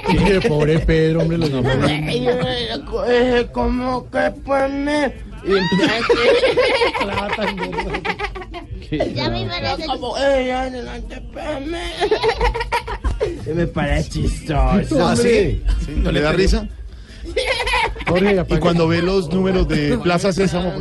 Mire, 0.08 0.40
pobre 0.48 0.80
Pedro, 0.80 1.20
hombre, 1.22 1.38
lo 1.40 1.48
llamó. 1.48 1.70
Ay, 1.84 2.24
yo 2.24 2.38
me 2.38 2.70
lo 2.70 2.86
coge 2.86 3.48
como 3.52 4.10
que 4.10 4.32
pone 4.46 5.14
Y 5.44 5.52
Ya 9.14 9.30
me 9.30 9.46
parece. 9.46 9.86
Como, 9.88 10.18
ey, 10.18 10.50
adelante, 10.52 11.16
espérame. 11.16 11.82
Y 13.46 13.50
me 13.50 13.68
parece 13.68 14.10
chistoso. 14.10 15.06
¿Ah, 15.06 15.18
sí? 15.18 15.62
¿Sí? 15.86 15.92
¿No 15.98 16.14
le 16.14 16.22
da 16.22 16.32
risa? 16.32 16.66
Jorge, 18.08 18.46
Y 18.48 18.58
cuando 18.58 18.88
ve 18.88 19.02
los 19.02 19.30
números 19.30 19.68
de 19.68 19.98
Plaza 19.98 20.32
Sésamo. 20.32 20.74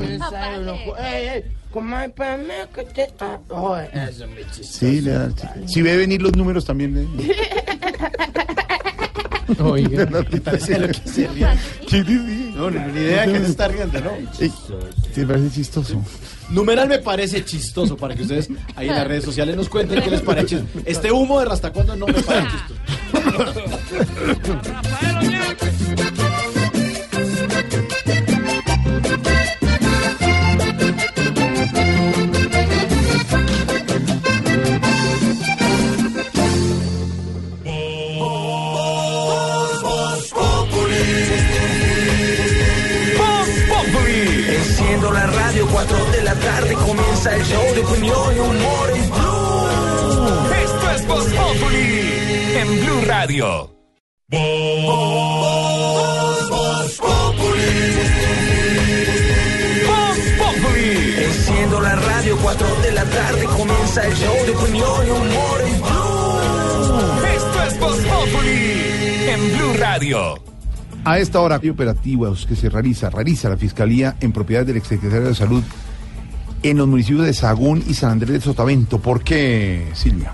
Sí, 4.62 5.00
le 5.00 5.10
da. 5.12 5.30
Si 5.66 5.82
ve 5.82 5.96
venir 5.96 6.22
los 6.22 6.36
números 6.36 6.64
también 6.64 6.94
le. 6.94 7.34
Oiga. 9.60 10.06
Parece 10.44 10.78
lo 10.78 10.88
que 10.88 10.94
se 11.04 11.28
ríe. 11.28 11.48
No, 12.54 12.70
no, 12.70 12.86
ni 12.88 13.00
idea 13.00 13.26
que 13.26 13.40
se 13.40 13.46
está 13.46 13.68
riendo, 13.68 14.00
¿no? 14.00 14.10
Sí, 14.32 14.52
me 15.16 15.26
parece 15.26 15.50
chistoso. 15.50 16.02
Numeral 16.50 16.88
me 16.88 16.98
parece 16.98 17.44
chistoso 17.44 17.96
para 17.96 18.14
que 18.14 18.22
ustedes 18.22 18.48
ahí 18.76 18.88
en 18.88 18.94
las 18.94 19.06
redes 19.06 19.24
sociales 19.24 19.56
nos 19.56 19.68
cuenten 19.68 20.02
qué 20.02 20.10
les 20.10 20.20
parece 20.22 20.46
chistoso. 20.58 20.82
Este 20.84 21.12
humo 21.12 21.40
de 21.40 21.50
hasta 21.50 21.72
cuándo 21.72 21.96
no 21.96 22.06
me 22.06 22.22
parece 22.22 22.48
chistoso. 22.48 22.80
comienza 47.24 47.36
el 47.36 47.44
show 47.44 47.74
de 47.74 47.80
opinión 47.80 48.36
y 48.36 48.38
humor 48.38 48.90
en 48.94 49.10
Blue. 49.10 49.68
Esto 50.62 50.90
es 50.90 51.06
Voz 51.06 51.26
en 52.60 52.80
Blue 52.84 53.00
Radio. 53.06 53.70
Voz. 54.28 54.90
Voz 56.50 57.00
Populi. 60.38 61.14
Enciendo 61.24 61.80
la 61.80 61.96
radio, 61.96 62.36
4 62.42 62.66
de 62.82 62.92
la 62.92 63.04
tarde 63.04 63.44
comienza 63.44 64.06
el 64.06 64.14
show 64.14 64.36
de 64.44 64.52
opinión 64.52 65.06
y 65.06 65.10
humor 65.10 65.62
en 65.66 65.80
Blue. 65.80 67.26
Esto 67.36 67.62
es 67.68 67.80
Voz 67.80 67.98
en 69.28 69.56
Blue 69.56 69.72
Radio. 69.78 70.34
A 71.06 71.18
esta 71.18 71.40
hora, 71.40 71.58
hay 71.62 71.68
operativos 71.70 72.46
que 72.46 72.56
se 72.56 72.70
realiza, 72.70 73.10
realiza 73.10 73.48
la 73.48 73.56
Fiscalía 73.56 74.16
en 74.20 74.32
propiedad 74.32 74.64
del 74.64 74.78
exsecretario 74.78 75.28
de 75.28 75.34
Salud 75.34 75.62
en 76.64 76.78
los 76.78 76.88
municipios 76.88 77.26
de 77.26 77.34
Sagún 77.34 77.84
y 77.86 77.94
San 77.94 78.12
Andrés 78.12 78.32
de 78.32 78.40
Sotavento. 78.40 78.98
¿Por 78.98 79.22
qué, 79.22 79.86
Silvia? 79.92 80.32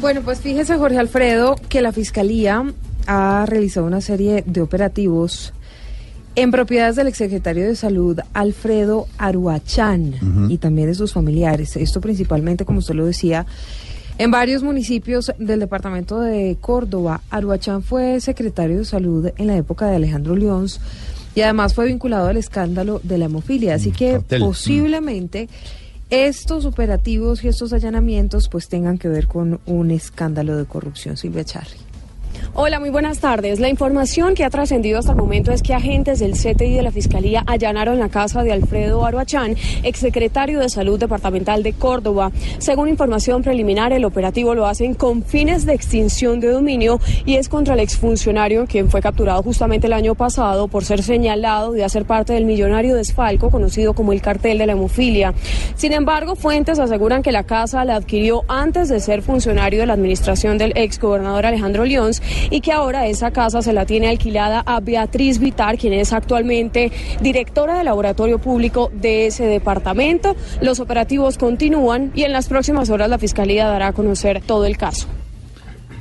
Bueno, 0.00 0.22
pues 0.22 0.40
fíjese, 0.40 0.76
Jorge 0.76 0.98
Alfredo, 0.98 1.56
que 1.68 1.82
la 1.82 1.92
Fiscalía 1.92 2.64
ha 3.06 3.44
realizado 3.46 3.86
una 3.86 4.00
serie 4.00 4.44
de 4.46 4.60
operativos 4.60 5.52
en 6.36 6.50
propiedades 6.50 6.96
del 6.96 7.08
exsecretario 7.08 7.64
de 7.64 7.74
Salud, 7.74 8.18
Alfredo 8.32 9.06
Aruachán, 9.18 10.48
y 10.48 10.58
también 10.58 10.88
de 10.88 10.94
sus 10.94 11.12
familiares. 11.12 11.76
Esto 11.76 12.00
principalmente, 12.00 12.64
como 12.64 12.78
usted 12.78 12.94
lo 12.94 13.04
decía, 13.04 13.44
en 14.18 14.30
varios 14.30 14.62
municipios 14.62 15.32
del 15.38 15.60
departamento 15.60 16.20
de 16.20 16.56
Córdoba. 16.60 17.22
Aruachán 17.28 17.82
fue 17.82 18.20
secretario 18.20 18.78
de 18.78 18.84
Salud 18.84 19.30
en 19.36 19.46
la 19.48 19.56
época 19.56 19.86
de 19.86 19.96
Alejandro 19.96 20.36
Leons 20.36 20.80
y 21.34 21.40
además 21.40 21.74
fue 21.74 21.86
vinculado 21.86 22.28
al 22.28 22.36
escándalo 22.36 23.00
de 23.02 23.18
la 23.18 23.26
hemofilia. 23.26 23.74
Así 23.74 23.90
que 23.90 24.12
cartel. 24.12 24.42
Mm. 24.42 24.44
posiblemente 24.44 25.48
estos 26.10 26.66
operativos 26.66 27.42
y 27.42 27.48
estos 27.48 27.72
allanamientos 27.72 28.48
pues 28.48 28.68
tengan 28.68 28.98
que 28.98 29.08
ver 29.08 29.26
con 29.26 29.60
un 29.64 29.90
escándalo 29.90 30.56
de 30.56 30.66
corrupción, 30.66 31.16
Silvia 31.16 31.44
Charri. 31.44 31.91
Hola, 32.54 32.78
muy 32.80 32.90
buenas 32.90 33.18
tardes. 33.18 33.60
La 33.60 33.70
información 33.70 34.34
que 34.34 34.44
ha 34.44 34.50
trascendido 34.50 34.98
hasta 34.98 35.12
el 35.12 35.16
momento 35.16 35.52
es 35.52 35.62
que 35.62 35.72
agentes 35.72 36.18
del 36.18 36.32
CTI 36.32 36.74
de 36.74 36.82
la 36.82 36.90
Fiscalía 36.90 37.42
allanaron 37.46 37.98
la 37.98 38.10
casa 38.10 38.42
de 38.42 38.52
Alfredo 38.52 39.06
Aruachán, 39.06 39.56
exsecretario 39.82 40.60
de 40.60 40.68
Salud 40.68 41.00
Departamental 41.00 41.62
de 41.62 41.72
Córdoba. 41.72 42.30
Según 42.58 42.90
información 42.90 43.42
preliminar, 43.42 43.94
el 43.94 44.04
operativo 44.04 44.54
lo 44.54 44.66
hacen 44.66 44.92
con 44.92 45.22
fines 45.22 45.64
de 45.64 45.72
extinción 45.72 46.40
de 46.40 46.48
dominio 46.48 47.00
y 47.24 47.36
es 47.36 47.48
contra 47.48 47.72
el 47.72 47.80
exfuncionario, 47.80 48.66
quien 48.66 48.90
fue 48.90 49.00
capturado 49.00 49.42
justamente 49.42 49.86
el 49.86 49.94
año 49.94 50.14
pasado 50.14 50.68
por 50.68 50.84
ser 50.84 51.02
señalado 51.02 51.72
de 51.72 51.84
hacer 51.84 52.04
parte 52.04 52.34
del 52.34 52.44
millonario 52.44 52.96
desfalco 52.96 53.48
conocido 53.50 53.94
como 53.94 54.12
el 54.12 54.20
cartel 54.20 54.58
de 54.58 54.66
la 54.66 54.74
hemofilia. 54.74 55.32
Sin 55.74 55.94
embargo, 55.94 56.36
fuentes 56.36 56.78
aseguran 56.78 57.22
que 57.22 57.32
la 57.32 57.44
casa 57.44 57.82
la 57.86 57.96
adquirió 57.96 58.44
antes 58.46 58.90
de 58.90 59.00
ser 59.00 59.22
funcionario 59.22 59.80
de 59.80 59.86
la 59.86 59.94
administración 59.94 60.58
del 60.58 60.74
exgobernador 60.76 61.46
Alejandro 61.46 61.86
León 61.86 62.12
y 62.50 62.60
que 62.60 62.72
ahora 62.72 63.06
esa 63.06 63.30
casa 63.30 63.62
se 63.62 63.72
la 63.72 63.86
tiene 63.86 64.08
alquilada 64.08 64.62
a 64.66 64.80
Beatriz 64.80 65.38
Vitar, 65.38 65.78
quien 65.78 65.92
es 65.92 66.12
actualmente 66.12 66.92
directora 67.20 67.76
del 67.76 67.86
laboratorio 67.86 68.38
público 68.38 68.90
de 68.94 69.26
ese 69.26 69.44
departamento. 69.44 70.36
Los 70.60 70.80
operativos 70.80 71.38
continúan 71.38 72.12
y 72.14 72.22
en 72.22 72.32
las 72.32 72.48
próximas 72.48 72.90
horas 72.90 73.08
la 73.08 73.18
Fiscalía 73.18 73.66
dará 73.66 73.88
a 73.88 73.92
conocer 73.92 74.42
todo 74.42 74.66
el 74.66 74.76
caso. 74.76 75.06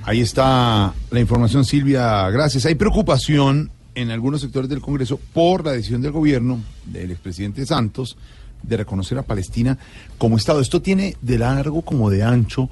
Ahí 0.03 0.21
está 0.21 0.93
la 1.11 1.19
información, 1.19 1.63
Silvia. 1.63 2.29
Gracias. 2.31 2.65
Hay 2.65 2.75
preocupación 2.75 3.71
en 3.93 4.09
algunos 4.09 4.41
sectores 4.41 4.69
del 4.69 4.81
Congreso 4.81 5.19
por 5.33 5.65
la 5.65 5.73
decisión 5.73 6.01
del 6.01 6.11
gobierno 6.11 6.59
del 6.85 7.11
expresidente 7.11 7.65
Santos 7.65 8.17
de 8.63 8.77
reconocer 8.77 9.17
a 9.17 9.23
Palestina 9.23 9.77
como 10.17 10.37
Estado. 10.37 10.61
Esto 10.61 10.81
tiene 10.81 11.15
de 11.21 11.37
largo 11.37 11.81
como 11.81 12.09
de 12.09 12.23
ancho 12.23 12.69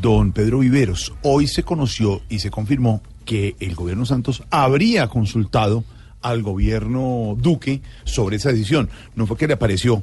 don 0.00 0.32
Pedro 0.32 0.60
Viveros. 0.60 1.12
Hoy 1.22 1.46
se 1.46 1.62
conoció 1.62 2.20
y 2.28 2.38
se 2.40 2.50
confirmó 2.50 3.02
que 3.24 3.56
el 3.60 3.74
gobierno 3.74 4.06
Santos 4.06 4.42
habría 4.50 5.08
consultado 5.08 5.84
al 6.22 6.42
gobierno 6.42 7.36
Duque 7.38 7.80
sobre 8.04 8.36
esa 8.36 8.50
decisión. 8.52 8.88
No 9.14 9.26
fue 9.26 9.36
que 9.36 9.46
le 9.46 9.54
apareció 9.54 10.02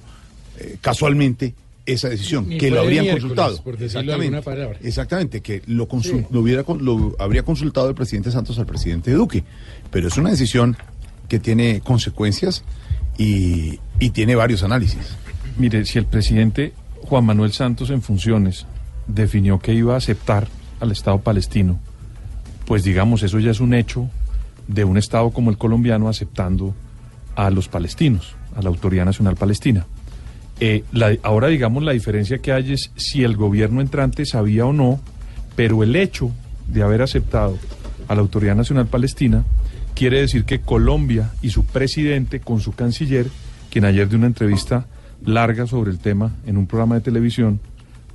eh, 0.59 0.77
casualmente 0.81 1.53
esa 1.85 2.09
decisión, 2.09 2.49
Ni 2.49 2.57
que 2.57 2.71
lo 2.71 2.81
habrían 2.81 3.07
consultado. 3.07 3.61
por 3.61 3.77
Exactamente. 4.81 5.41
que 5.41 5.61
lo, 5.67 5.87
Sí. 6.01 6.25
lo 6.31 6.39
hubiera, 6.39 6.63
lo 6.79 7.15
habría 7.19 7.43
consultado 7.43 7.89
el 7.89 7.95
presidente 7.95 8.31
Santos 8.31 8.57
al 8.57 8.65
presidente 8.65 9.11
Duque. 9.11 9.43
Pero 9.91 10.07
es 10.07 10.17
una 10.17 10.31
decisión 10.31 10.75
que 11.29 11.39
tiene 11.39 11.81
consecuencias 11.81 12.63
y, 13.17 13.79
y 13.99 14.09
tiene 14.11 14.35
varios 14.35 14.63
análisis. 14.63 14.99
Mire, 15.57 15.85
si 15.85 15.99
el 15.99 16.05
presidente 16.05 16.73
Juan 17.03 17.25
Manuel 17.25 17.53
Santos 17.53 17.89
en 17.91 18.01
funciones 18.01 18.65
definió 19.07 19.59
que 19.59 19.73
iba 19.73 19.93
a 19.93 19.97
aceptar 19.97 20.47
al 20.79 20.91
Estado 20.91 21.19
palestino, 21.19 21.79
pues 22.65 22.83
digamos, 22.83 23.23
eso 23.23 23.39
ya 23.39 23.51
es 23.51 23.59
un 23.59 23.73
hecho 23.73 24.09
de 24.67 24.83
un 24.83 24.97
Estado 24.97 25.29
como 25.31 25.51
el 25.51 25.57
colombiano 25.57 26.09
aceptando 26.09 26.73
a 27.35 27.49
los 27.49 27.67
palestinos, 27.67 28.35
a 28.55 28.61
la 28.61 28.69
Autoridad 28.69 29.05
Nacional 29.05 29.35
Palestina. 29.35 29.85
Eh, 30.59 30.83
ahora, 31.23 31.47
digamos, 31.47 31.83
la 31.83 31.91
diferencia 31.91 32.39
que 32.39 32.53
hay 32.53 32.73
es 32.73 32.91
si 32.95 33.23
el 33.23 33.35
gobierno 33.35 33.81
entrante 33.81 34.25
sabía 34.25 34.65
o 34.65 34.73
no, 34.73 34.99
pero 35.55 35.83
el 35.83 35.95
hecho 35.95 36.31
de 36.67 36.81
haber 36.81 37.01
aceptado 37.01 37.57
a 38.07 38.15
la 38.15 38.21
Autoridad 38.21 38.55
Nacional 38.55 38.87
Palestina 38.87 39.43
quiere 39.93 40.21
decir 40.21 40.45
que 40.45 40.61
Colombia 40.61 41.31
y 41.41 41.49
su 41.49 41.65
presidente 41.65 42.39
con 42.39 42.61
su 42.61 42.73
canciller, 42.73 43.27
quien 43.69 43.85
ayer 43.85 44.07
de 44.09 44.15
una 44.15 44.27
entrevista 44.27 44.85
larga 45.25 45.67
sobre 45.67 45.91
el 45.91 45.99
tema 45.99 46.35
en 46.45 46.57
un 46.57 46.67
programa 46.67 46.95
de 46.95 47.01
televisión, 47.01 47.59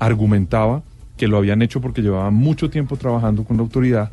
argumentaba 0.00 0.82
que 1.16 1.28
lo 1.28 1.36
habían 1.36 1.62
hecho 1.62 1.80
porque 1.80 2.02
llevaban 2.02 2.34
mucho 2.34 2.70
tiempo 2.70 2.96
trabajando 2.96 3.44
con 3.44 3.56
la 3.58 3.62
autoridad 3.62 4.10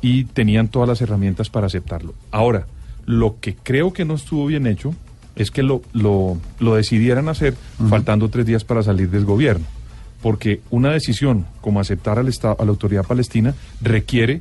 y 0.00 0.24
tenían 0.24 0.68
todas 0.68 0.88
las 0.88 1.00
herramientas 1.00 1.50
para 1.50 1.66
aceptarlo. 1.66 2.14
Ahora, 2.30 2.66
lo 3.04 3.38
que 3.40 3.54
creo 3.54 3.92
que 3.92 4.04
no 4.04 4.14
estuvo 4.14 4.46
bien 4.46 4.66
hecho 4.66 4.94
es 5.36 5.50
que 5.50 5.62
lo, 5.62 5.82
lo, 5.92 6.38
lo 6.58 6.74
decidieran 6.74 7.28
hacer 7.28 7.54
faltando 7.88 8.30
tres 8.30 8.46
días 8.46 8.64
para 8.64 8.82
salir 8.82 9.10
del 9.10 9.24
gobierno. 9.24 9.66
Porque 10.22 10.60
una 10.70 10.90
decisión 10.90 11.46
como 11.60 11.78
aceptar 11.78 12.18
al 12.18 12.28
Estado, 12.28 12.56
a 12.58 12.64
la 12.64 12.70
autoridad 12.70 13.06
palestina 13.06 13.54
requiere 13.82 14.40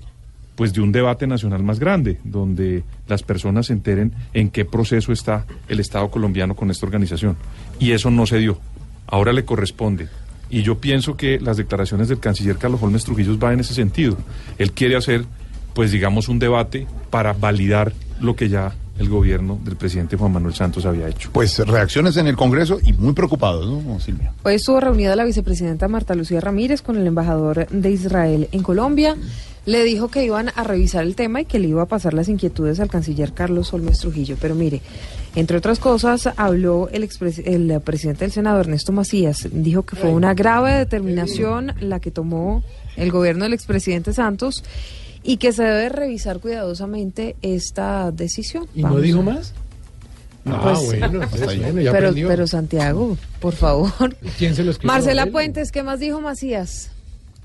pues 0.55 0.73
de 0.73 0.81
un 0.81 0.93
debate 0.93 1.27
nacional 1.27 1.63
más 1.63 1.79
grande, 1.79 2.17
donde 2.23 2.83
las 3.07 3.23
personas 3.23 3.67
se 3.67 3.73
enteren 3.73 4.13
en 4.33 4.49
qué 4.49 4.63
proceso 4.63 5.11
está 5.11 5.45
el 5.67 5.81
Estado 5.81 6.09
colombiano 6.09 6.55
con 6.55 6.71
esta 6.71 6.85
organización. 6.85 7.35
Y 7.77 7.91
eso 7.91 8.09
no 8.09 8.25
se 8.25 8.37
dio. 8.37 8.57
Ahora 9.05 9.33
le 9.33 9.43
corresponde. 9.43 10.07
Y 10.49 10.61
yo 10.63 10.79
pienso 10.79 11.17
que 11.17 11.39
las 11.39 11.57
declaraciones 11.57 12.07
del 12.07 12.19
canciller 12.19 12.57
Carlos 12.57 12.81
Holmes 12.81 13.03
Trujillo 13.03 13.37
van 13.37 13.53
en 13.53 13.59
ese 13.61 13.73
sentido. 13.73 14.17
Él 14.57 14.71
quiere 14.71 14.95
hacer, 14.95 15.25
pues 15.73 15.91
digamos, 15.91 16.29
un 16.29 16.39
debate 16.39 16.87
para 17.09 17.33
validar 17.33 17.93
lo 18.19 18.35
que 18.35 18.49
ya 18.49 18.73
el 18.97 19.09
gobierno 19.09 19.59
del 19.63 19.75
presidente 19.75 20.15
Juan 20.15 20.31
Manuel 20.31 20.53
Santos 20.53 20.85
había 20.85 21.07
hecho. 21.07 21.29
Pues 21.33 21.59
reacciones 21.59 22.15
en 22.17 22.27
el 22.27 22.35
Congreso 22.35 22.79
y 22.81 22.93
muy 22.93 23.13
preocupados, 23.13 23.67
¿no, 23.67 23.99
Silvia? 23.99 24.33
Hoy 24.43 24.55
estuvo 24.55 24.79
reunida 24.79 25.15
la 25.15 25.25
vicepresidenta 25.25 25.87
Marta 25.87 26.15
Lucía 26.15 26.39
Ramírez 26.39 26.81
con 26.81 26.97
el 26.97 27.05
embajador 27.05 27.67
de 27.67 27.91
Israel 27.91 28.47
en 28.51 28.63
Colombia. 28.63 29.17
Le 29.65 29.83
dijo 29.83 30.09
que 30.09 30.23
iban 30.23 30.51
a 30.55 30.63
revisar 30.63 31.03
el 31.03 31.15
tema 31.15 31.41
y 31.41 31.45
que 31.45 31.59
le 31.59 31.67
iba 31.67 31.81
a 31.81 31.87
pasar 31.87 32.13
las 32.13 32.29
inquietudes 32.29 32.79
al 32.79 32.89
canciller 32.89 33.33
Carlos 33.33 33.73
Olmes 33.73 33.97
Trujillo. 33.99 34.37
Pero 34.39 34.53
mire, 34.53 34.81
Entre 35.35 35.57
otras 35.57 35.79
cosas, 35.79 36.29
habló 36.37 36.87
el, 36.91 37.03
expres- 37.03 37.43
el 37.45 37.81
presidente 37.81 38.23
del 38.25 38.31
Senado, 38.31 38.59
Ernesto 38.61 38.91
Macías. 38.93 39.47
Dijo 39.51 39.83
que 39.83 39.95
fue 39.97 40.09
una 40.11 40.33
grave 40.33 40.73
determinación 40.73 41.73
la 41.81 41.99
que 41.99 42.09
tomó 42.11 42.63
el 42.95 43.11
gobierno 43.11 43.43
del 43.43 43.53
expresidente 43.53 44.13
Santos 44.13 44.63
y 45.23 45.37
que 45.37 45.51
se 45.51 45.63
debe 45.63 45.89
revisar 45.89 46.39
cuidadosamente 46.39 47.35
esta 47.41 48.11
decisión. 48.11 48.67
¿Y 48.73 48.83
no 48.83 48.97
dijo 48.99 49.21
más? 49.23 49.53
Ah, 50.45 50.59
Pues, 50.63 50.85
bueno, 50.99 51.21
hasta 51.23 51.35
es 51.37 51.47
ahí. 51.49 51.59
bueno, 51.59 51.81
ya 51.81 51.91
pero, 51.91 52.07
aprendió. 52.07 52.27
pero 52.29 52.47
Santiago, 52.47 53.17
por 53.41 53.53
favor. 53.55 54.15
¿Quién 54.37 54.55
se 54.55 54.63
lo? 54.63 54.71
Marcela. 54.83 55.25
Puentes, 55.25 55.71
¿qué 55.71 55.83
más 55.83 55.99
dijo 55.99 56.21
Macías? 56.21 56.91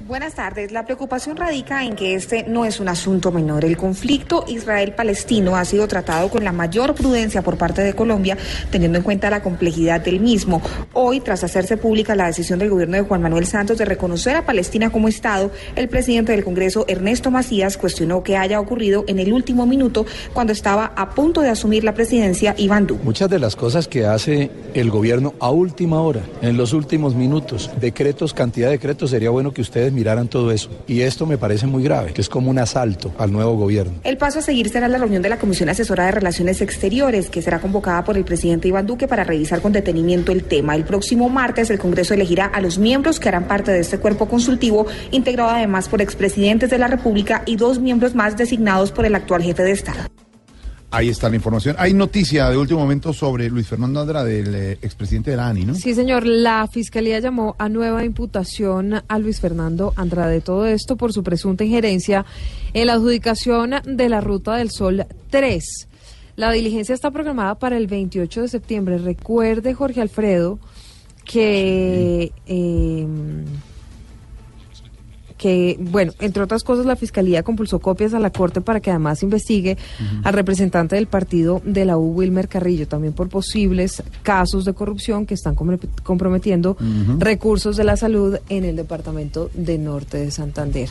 Buenas 0.09 0.35
tardes. 0.35 0.73
La 0.73 0.87
preocupación 0.87 1.37
radica 1.37 1.85
en 1.85 1.95
que 1.95 2.15
este 2.15 2.45
no 2.45 2.65
es 2.65 2.81
un 2.81 2.89
asunto 2.89 3.31
menor. 3.31 3.67
El 3.67 3.77
conflicto 3.77 4.47
Israel-Palestino 4.49 5.57
ha 5.57 5.65
sido 5.67 5.87
tratado 5.89 6.31
con 6.31 6.43
la 6.43 6.53
mayor 6.53 6.95
prudencia 6.95 7.43
por 7.43 7.59
parte 7.59 7.83
de 7.83 7.93
Colombia, 7.93 8.39
teniendo 8.71 8.97
en 8.97 9.05
cuenta 9.05 9.29
la 9.29 9.43
complejidad 9.43 10.01
del 10.01 10.19
mismo. 10.21 10.63
Hoy, 10.95 11.21
tras 11.21 11.45
hacerse 11.45 11.77
pública 11.77 12.17
la 12.17 12.27
decisión 12.27 12.59
del 12.59 12.71
gobierno 12.71 12.97
de 12.97 13.03
Juan 13.03 13.21
Manuel 13.21 13.45
Santos 13.45 13.77
de 13.77 13.85
reconocer 13.85 14.37
a 14.37 14.47
Palestina 14.47 14.91
como 14.91 15.07
Estado, 15.07 15.51
el 15.77 15.89
presidente 15.91 16.33
del 16.33 16.45
Congreso, 16.45 16.87
Ernesto 16.89 17.31
Macías, 17.31 17.77
cuestionó 17.77 18.23
que 18.23 18.39
haya 18.39 18.59
ocurrido 18.59 19.05
en 19.07 19.19
el 19.19 19.35
último 19.35 19.67
minuto 19.67 20.07
cuando 20.33 20.55
estaba 20.55 20.93
a 20.97 21.11
punto 21.11 21.43
de 21.43 21.51
asumir 21.51 21.85
la 21.85 21.93
presidencia 21.93 22.55
Iván 22.57 22.87
Duque. 22.87 23.05
Muchas 23.05 23.29
de 23.29 23.39
las 23.39 23.55
cosas 23.55 23.87
que 23.87 24.07
hace 24.07 24.51
el 24.73 24.91
gobierno 24.91 25.35
a 25.41 25.51
última 25.51 26.01
hora, 26.01 26.23
en 26.41 26.57
los 26.57 26.73
últimos 26.73 27.15
minutos, 27.15 27.71
decretos, 27.79 28.33
cantidad 28.33 28.69
de 28.69 28.73
decretos, 28.73 29.11
sería 29.11 29.29
bueno 29.29 29.53
que 29.53 29.61
ustedes 29.61 29.90
miraran 29.93 30.29
todo 30.29 30.51
eso. 30.53 30.71
Y 30.87 31.01
esto 31.01 31.27
me 31.27 31.39
parece 31.39 31.67
muy 31.67 31.83
grave, 31.83 32.13
que 32.13 32.21
es 32.21 32.29
como 32.29 32.51
un 32.51 32.59
asalto 32.59 33.13
al 33.19 33.33
nuevo 33.33 33.57
gobierno. 33.57 33.95
El 34.05 34.17
paso 34.17 34.39
a 34.39 34.43
seguir 34.43 34.69
será 34.69 34.89
la 34.89 34.99
reunión 34.99 35.23
de 35.23 35.29
la 35.29 35.39
Comisión 35.39 35.69
Asesora 35.69 36.07
de 36.07 36.13
Relaciones 36.13 36.61
Exteriores, 36.61 37.31
que 37.31 37.43
será 37.43 37.61
convocada 37.61 38.05
por 38.05 38.17
el 38.17 38.25
presidente 38.25 38.69
Iván 38.69 38.87
Duque 38.87 39.09
para 39.09 39.25
revisar 39.25 39.61
con 39.61 39.73
detenimiento 39.73 40.33
el 40.33 40.45
tema. 40.45 40.77
El 40.77 40.85
próximo 40.85 41.29
martes 41.29 41.71
el 41.71 41.79
Congreso 41.79 42.15
elegirá 42.15 42.47
a 42.47 42.61
los 42.61 42.79
miembros 42.79 43.21
que 43.21 43.29
harán 43.29 43.47
parte 43.47 43.73
de 43.73 43.81
este 43.81 43.99
cuerpo 43.99 44.29
consultivo, 44.29 44.87
integrado 45.11 45.51
además 45.51 45.89
por 45.89 46.03
expresidentes 46.03 46.71
de 46.71 46.79
la 46.79 46.89
República 46.89 47.43
y 47.47 47.57
dos 47.57 47.79
miembros 47.79 48.15
más 48.15 48.37
designados 48.37 48.93
por 48.93 49.05
el 49.05 49.15
actual 49.15 49.43
jefe 49.43 49.63
de 49.63 49.73
Estado. 49.73 50.01
Ahí 50.93 51.09
está 51.09 51.29
la 51.29 51.37
información. 51.37 51.77
Hay 51.79 51.95
noticia 51.95 52.51
de 52.51 52.57
último 52.57 52.81
momento 52.81 53.13
sobre 53.13 53.49
Luis 53.49 53.69
Fernando 53.69 54.01
Andrade, 54.01 54.41
el 54.41 54.55
eh, 54.55 54.73
expresidente 54.83 55.31
de 55.31 55.37
la 55.37 55.49
ANI, 55.49 55.65
¿no? 55.65 55.75
Sí, 55.77 55.95
señor. 55.95 56.27
La 56.27 56.67
fiscalía 56.67 57.21
llamó 57.21 57.55
a 57.59 57.69
nueva 57.69 58.05
imputación 58.05 59.01
a 59.07 59.19
Luis 59.21 59.41
Fernando 59.41 59.93
Andrade. 59.95 60.41
Todo 60.41 60.67
esto 60.67 60.97
por 60.97 61.13
su 61.13 61.23
presunta 61.23 61.63
injerencia 61.63 62.27
en 62.73 62.89
la 62.89 62.95
adjudicación 62.95 63.75
de 63.85 64.09
la 64.09 64.21
Ruta 64.21 64.57
del 64.57 64.71
Sol 64.71 65.07
3. 65.31 65.65
La 66.35 66.51
diligencia 66.51 66.95
está 66.95 67.13
programada 67.13 67.55
para 67.55 67.77
el 67.77 67.87
28 67.87 68.43
de 68.43 68.49
septiembre. 68.49 68.99
Recuerde, 68.99 69.75
Jorge 69.75 70.01
Alfredo, 70.01 70.59
que. 71.25 72.33
eh, 72.47 73.07
que, 75.41 75.79
bueno, 75.81 76.13
entre 76.21 76.43
otras 76.43 76.63
cosas, 76.63 76.85
la 76.85 76.97
Fiscalía 76.97 77.43
compulsó 77.43 77.79
copias 77.79 78.13
a 78.13 78.21
la 78.21 78.29
Corte 78.29 78.61
para 78.61 78.81
que 78.81 78.91
además 78.91 79.23
investigue 79.23 79.79
al 80.23 80.35
representante 80.35 80.97
del 80.97 81.07
partido 81.07 81.63
de 81.65 81.87
la 81.87 81.97
U, 81.97 82.13
Wilmer 82.13 82.47
Carrillo, 82.47 82.87
también 82.87 83.15
por 83.15 83.31
posibles 83.31 84.03
casos 84.23 84.67
de 84.67 84.75
corrupción 84.75 85.25
que 85.25 85.33
están 85.33 85.55
comprometiendo 85.55 86.77
recursos 87.19 87.79
de 87.79 87.85
la 87.85 87.97
salud 87.97 88.37
en 88.51 88.67
el 88.67 88.77
departamento 88.77 89.51
de 89.55 89.79
Norte 89.79 90.19
de 90.19 90.31
Santander. 90.31 90.91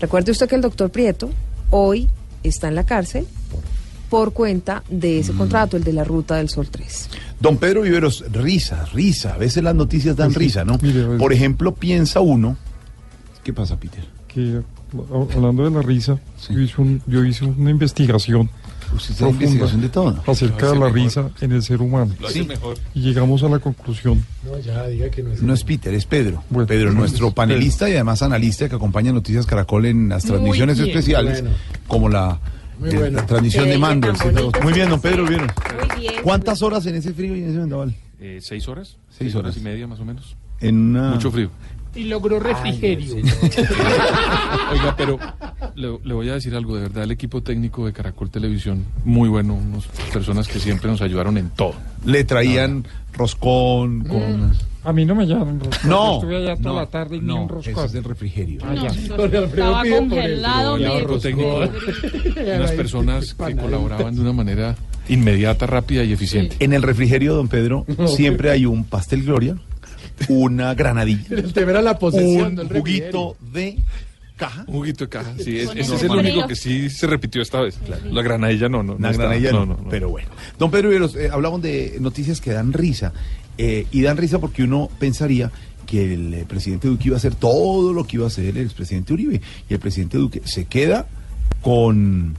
Recuerde 0.00 0.30
usted 0.30 0.48
que 0.48 0.54
el 0.54 0.62
doctor 0.62 0.90
Prieto 0.90 1.30
hoy 1.70 2.08
está 2.44 2.68
en 2.68 2.76
la 2.76 2.86
cárcel 2.86 3.26
por 4.10 4.32
cuenta 4.32 4.84
de 4.88 5.18
ese 5.18 5.32
contrato, 5.32 5.76
el 5.76 5.82
de 5.82 5.92
la 5.92 6.04
Ruta 6.04 6.36
del 6.36 6.48
Sol 6.48 6.68
3. 6.70 7.10
Don 7.40 7.56
Pedro 7.56 7.82
Viveros, 7.82 8.24
risa, 8.30 8.84
risa. 8.94 9.34
A 9.34 9.38
veces 9.38 9.64
las 9.64 9.74
noticias 9.74 10.14
dan 10.14 10.30
sí. 10.30 10.38
risa, 10.38 10.64
¿no? 10.64 10.78
Mire, 10.80 11.18
Por 11.18 11.32
ejemplo, 11.32 11.74
piensa 11.74 12.20
uno. 12.20 12.56
¿Qué 13.48 13.54
pasa, 13.54 13.80
Peter? 13.80 14.04
que 14.28 14.60
a- 14.60 15.34
hablando 15.34 15.64
de 15.64 15.70
la 15.70 15.80
risa, 15.80 16.18
yo, 16.50 16.60
hice 16.60 16.82
un- 16.82 17.00
yo 17.06 17.24
hice 17.24 17.46
una 17.46 17.70
investigación 17.70 18.50
una 19.20 19.30
investigación 19.30 19.80
de 19.80 19.88
todo. 19.88 20.22
acerca 20.26 20.66
de 20.66 20.74
la 20.74 20.80
mejor. 20.90 20.92
risa 20.92 21.30
en 21.40 21.52
el 21.52 21.62
ser 21.62 21.80
humano. 21.80 22.14
Lo 22.20 22.26
hace 22.28 22.42
Sí. 22.42 22.46
mejor. 22.46 22.76
Y 22.94 23.00
llegamos 23.00 23.42
a 23.42 23.48
la 23.48 23.58
conclusión. 23.58 24.22
No, 24.44 24.58
ya, 24.58 24.86
diga 24.86 25.08
que 25.10 25.22
no 25.22 25.32
es. 25.32 25.42
No 25.42 25.54
es 25.54 25.64
Peter, 25.64 25.94
es 25.94 26.04
Pedro. 26.04 26.44
Pedro, 26.66 26.92
nuestro 26.92 27.30
panelista 27.32 27.88
y 27.88 27.94
además 27.94 28.20
analista 28.20 28.68
que 28.68 28.74
acompaña 28.74 29.12
Noticias 29.12 29.46
Caracol 29.46 29.86
en 29.86 30.10
las 30.10 30.24
transmisiones 30.26 30.76
bien. 30.76 30.90
especiales, 30.90 31.40
Bueno. 31.40 31.56
como 31.86 32.10
la, 32.10 32.38
Muy 32.78 32.90
eh, 32.90 32.98
bueno. 32.98 33.16
la 33.20 33.24
transmisión 33.24 33.66
de 33.66 33.78
mando. 33.78 34.08
Muy 34.62 34.74
bien, 34.74 34.90
don 34.90 35.00
Pedro. 35.00 35.24
Muy 35.24 35.36
bien. 35.36 35.46
¿Cuántas 36.22 36.60
horas 36.60 36.84
en 36.84 36.96
ese 36.96 37.14
frío 37.14 37.34
y 37.34 37.44
en 37.44 37.48
ese 37.48 37.58
vendaval? 37.60 37.94
Eh, 38.20 38.40
¿Seis 38.42 38.68
horas? 38.68 38.98
Seis 39.08 39.34
horas. 39.34 39.56
y 39.56 39.60
media 39.60 39.86
más 39.86 40.00
o 40.00 40.04
menos. 40.04 40.36
En 40.60 40.76
una... 40.90 41.12
Mucho 41.12 41.30
frío. 41.30 41.50
Y 41.94 42.04
logró 42.04 42.38
refrigerio. 42.38 43.16
Oiga, 44.72 44.94
pero 44.96 45.18
le, 45.74 45.98
le 46.04 46.14
voy 46.14 46.28
a 46.28 46.34
decir 46.34 46.54
algo, 46.54 46.76
de 46.76 46.82
verdad, 46.82 47.04
el 47.04 47.10
equipo 47.10 47.42
técnico 47.42 47.86
de 47.86 47.92
Caracol 47.92 48.30
Televisión, 48.30 48.84
muy 49.04 49.28
bueno, 49.28 49.54
unas 49.54 49.86
personas 50.12 50.46
que 50.48 50.58
siempre 50.58 50.90
nos 50.90 51.00
ayudaron 51.00 51.38
en 51.38 51.50
todo. 51.50 51.74
Le 52.04 52.24
traían 52.24 52.84
roscón 53.12 54.04
con... 54.04 54.52
A 54.84 54.92
mí 54.92 55.04
no 55.04 55.14
me 55.14 55.26
llaman 55.26 55.60
roscón. 55.60 55.90
No, 55.90 56.06
Yo 56.06 56.14
Estuve 56.14 56.36
allá 56.36 56.56
toda 56.56 56.74
no, 56.74 56.80
la 56.80 56.86
tarde 56.86 57.16
y 57.16 57.20
ni 57.20 57.26
no, 57.26 57.42
un 57.42 57.48
roscón. 57.48 57.72
ese 57.74 57.84
es 57.86 57.92
del 57.92 58.04
refrigerio. 58.04 58.60
Ah, 58.64 58.74
ya. 58.74 58.86
Estaba 58.88 59.82
congelado, 59.84 60.76
El 61.16 61.20
técnico, 61.20 61.60
unas 62.56 62.72
personas 62.72 63.34
que 63.34 63.56
colaboraban 63.56 64.14
de 64.14 64.20
una 64.20 64.32
manera 64.32 64.76
inmediata, 65.08 65.66
rápida 65.66 66.04
y 66.04 66.12
eficiente. 66.12 66.56
En 66.60 66.72
el 66.72 66.82
refrigerio, 66.82 67.34
don 67.34 67.48
Pedro, 67.48 67.84
siempre 68.06 68.50
hay 68.50 68.66
un 68.66 68.84
pastel 68.84 69.24
gloria, 69.24 69.56
una 70.28 70.74
granadilla, 70.74 71.24
El 71.30 71.52
tema 71.52 71.70
era 71.72 71.82
la 71.82 71.98
posesión 71.98 72.46
un 72.48 72.54
del 72.56 72.68
juguito 72.68 73.36
de 73.52 73.78
caja. 74.36 74.64
Un 74.68 74.74
juguito 74.74 75.04
de 75.04 75.08
caja, 75.10 75.32
sí, 75.42 75.58
es- 75.58 75.70
ese 75.74 75.94
es 75.96 76.02
el 76.02 76.10
único 76.10 76.46
que 76.46 76.54
sí 76.56 76.88
se 76.90 77.06
repitió 77.06 77.42
esta 77.42 77.60
vez. 77.60 77.78
La 78.10 78.22
granadilla 78.22 78.68
no, 78.68 78.82
no. 78.82 78.92
no 78.92 78.96
Una 78.96 79.10
está- 79.10 79.22
granadilla 79.24 79.52
no, 79.52 79.66
no, 79.66 79.74
no, 79.76 79.82
no. 79.84 79.88
pero 79.88 80.08
bueno. 80.10 80.28
Don 80.58 80.70
Pedro 80.70 80.88
Viveros, 80.90 81.16
eh, 81.16 81.28
hablamos 81.32 81.60
de 81.62 81.96
noticias 82.00 82.40
que 82.40 82.52
dan 82.52 82.72
risa. 82.72 83.12
eh, 83.60 83.86
y 83.90 84.02
dan 84.02 84.16
risa 84.16 84.38
porque 84.38 84.62
uno 84.62 84.88
pensaría 85.00 85.50
que 85.84 86.14
el 86.14 86.34
eh, 86.34 86.44
presidente 86.46 86.86
Duque 86.86 87.04
iba 87.08 87.16
a 87.16 87.18
hacer 87.18 87.34
todo 87.34 87.92
lo 87.92 88.04
que 88.06 88.16
iba 88.18 88.24
a 88.24 88.28
hacer 88.28 88.44
el 88.56 88.58
expresidente 88.64 89.12
Uribe. 89.12 89.40
Y 89.68 89.74
el 89.74 89.80
presidente 89.80 90.16
Duque 90.18 90.42
se 90.44 90.66
queda 90.66 91.06
con 91.62 92.36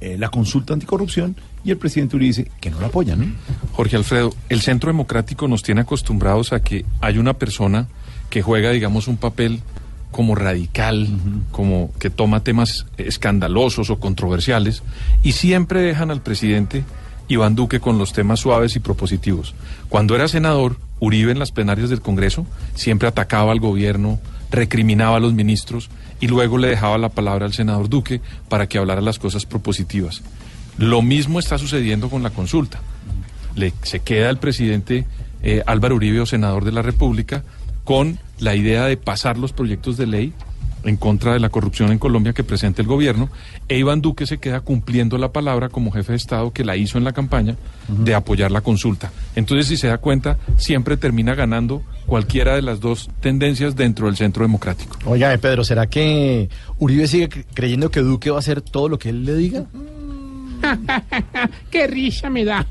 eh, 0.00 0.16
la 0.18 0.28
consulta 0.28 0.74
anticorrupción 0.74 1.34
y 1.64 1.70
el 1.70 1.78
presidente 1.78 2.16
Uribe 2.16 2.28
dice 2.28 2.50
que 2.60 2.70
no 2.70 2.80
la 2.80 2.88
apoya, 2.88 3.16
¿no? 3.16 3.26
Jorge 3.72 3.96
Alfredo, 3.96 4.34
el 4.48 4.60
Centro 4.60 4.88
Democrático 4.88 5.48
nos 5.48 5.62
tiene 5.62 5.80
acostumbrados 5.80 6.52
a 6.52 6.60
que 6.60 6.84
hay 7.00 7.18
una 7.18 7.34
persona 7.34 7.88
que 8.30 8.42
juega, 8.42 8.70
digamos, 8.70 9.08
un 9.08 9.16
papel 9.16 9.60
como 10.10 10.34
radical, 10.34 11.08
como 11.50 11.90
que 11.98 12.10
toma 12.10 12.44
temas 12.44 12.86
escandalosos 12.98 13.90
o 13.90 13.98
controversiales, 13.98 14.82
y 15.22 15.32
siempre 15.32 15.80
dejan 15.80 16.10
al 16.10 16.22
presidente 16.22 16.84
Iván 17.28 17.54
Duque 17.54 17.80
con 17.80 17.98
los 17.98 18.12
temas 18.12 18.40
suaves 18.40 18.76
y 18.76 18.80
propositivos. 18.80 19.54
Cuando 19.88 20.14
era 20.14 20.28
senador, 20.28 20.76
Uribe 21.00 21.32
en 21.32 21.38
las 21.38 21.50
plenarias 21.50 21.90
del 21.90 22.00
Congreso 22.00 22.46
siempre 22.74 23.08
atacaba 23.08 23.52
al 23.52 23.60
gobierno, 23.60 24.20
recriminaba 24.50 25.16
a 25.16 25.20
los 25.20 25.34
ministros 25.34 25.90
y 26.20 26.28
luego 26.28 26.58
le 26.58 26.68
dejaba 26.68 26.96
la 26.98 27.08
palabra 27.08 27.46
al 27.46 27.52
senador 27.52 27.88
Duque 27.88 28.20
para 28.48 28.68
que 28.68 28.78
hablara 28.78 29.00
las 29.00 29.18
cosas 29.18 29.46
propositivas. 29.46 30.22
Lo 30.78 31.02
mismo 31.02 31.38
está 31.38 31.58
sucediendo 31.58 32.08
con 32.10 32.22
la 32.22 32.30
consulta. 32.30 32.80
Le, 33.54 33.72
se 33.82 34.00
queda 34.00 34.30
el 34.30 34.38
presidente 34.38 35.06
eh, 35.42 35.62
Álvaro 35.66 35.94
Uribe, 35.96 36.20
o 36.20 36.26
senador 36.26 36.64
de 36.64 36.72
la 36.72 36.82
República, 36.82 37.44
con 37.84 38.18
la 38.40 38.54
idea 38.56 38.86
de 38.86 38.96
pasar 38.96 39.38
los 39.38 39.52
proyectos 39.52 39.96
de 39.96 40.06
ley 40.06 40.32
en 40.84 40.96
contra 40.96 41.32
de 41.32 41.40
la 41.40 41.48
corrupción 41.48 41.92
en 41.92 41.98
Colombia 41.98 42.34
que 42.34 42.44
presenta 42.44 42.82
el 42.82 42.88
gobierno, 42.88 43.30
e 43.68 43.78
Iván 43.78 44.02
Duque 44.02 44.26
se 44.26 44.36
queda 44.36 44.60
cumpliendo 44.60 45.16
la 45.16 45.32
palabra 45.32 45.70
como 45.70 45.90
jefe 45.90 46.12
de 46.12 46.16
Estado 46.16 46.52
que 46.52 46.62
la 46.62 46.76
hizo 46.76 46.98
en 46.98 47.04
la 47.04 47.12
campaña 47.12 47.56
de 47.88 48.14
apoyar 48.14 48.50
la 48.50 48.60
consulta. 48.60 49.10
Entonces, 49.34 49.66
si 49.66 49.78
se 49.78 49.86
da 49.86 49.96
cuenta, 49.96 50.36
siempre 50.58 50.98
termina 50.98 51.34
ganando 51.34 51.82
cualquiera 52.04 52.54
de 52.54 52.60
las 52.60 52.80
dos 52.80 53.08
tendencias 53.20 53.76
dentro 53.76 54.08
del 54.08 54.16
centro 54.16 54.44
democrático. 54.44 54.98
Oiga, 55.06 55.32
eh, 55.32 55.38
Pedro, 55.38 55.64
¿será 55.64 55.86
que 55.86 56.50
Uribe 56.78 57.06
sigue 57.08 57.30
cre- 57.30 57.46
creyendo 57.54 57.90
que 57.90 58.00
Duque 58.00 58.28
va 58.30 58.36
a 58.36 58.40
hacer 58.40 58.60
todo 58.60 58.90
lo 58.90 58.98
que 58.98 59.08
él 59.08 59.24
le 59.24 59.36
diga? 59.36 59.64
Qué 61.70 61.86
risa 61.86 62.30
me 62.30 62.44
da. 62.44 62.66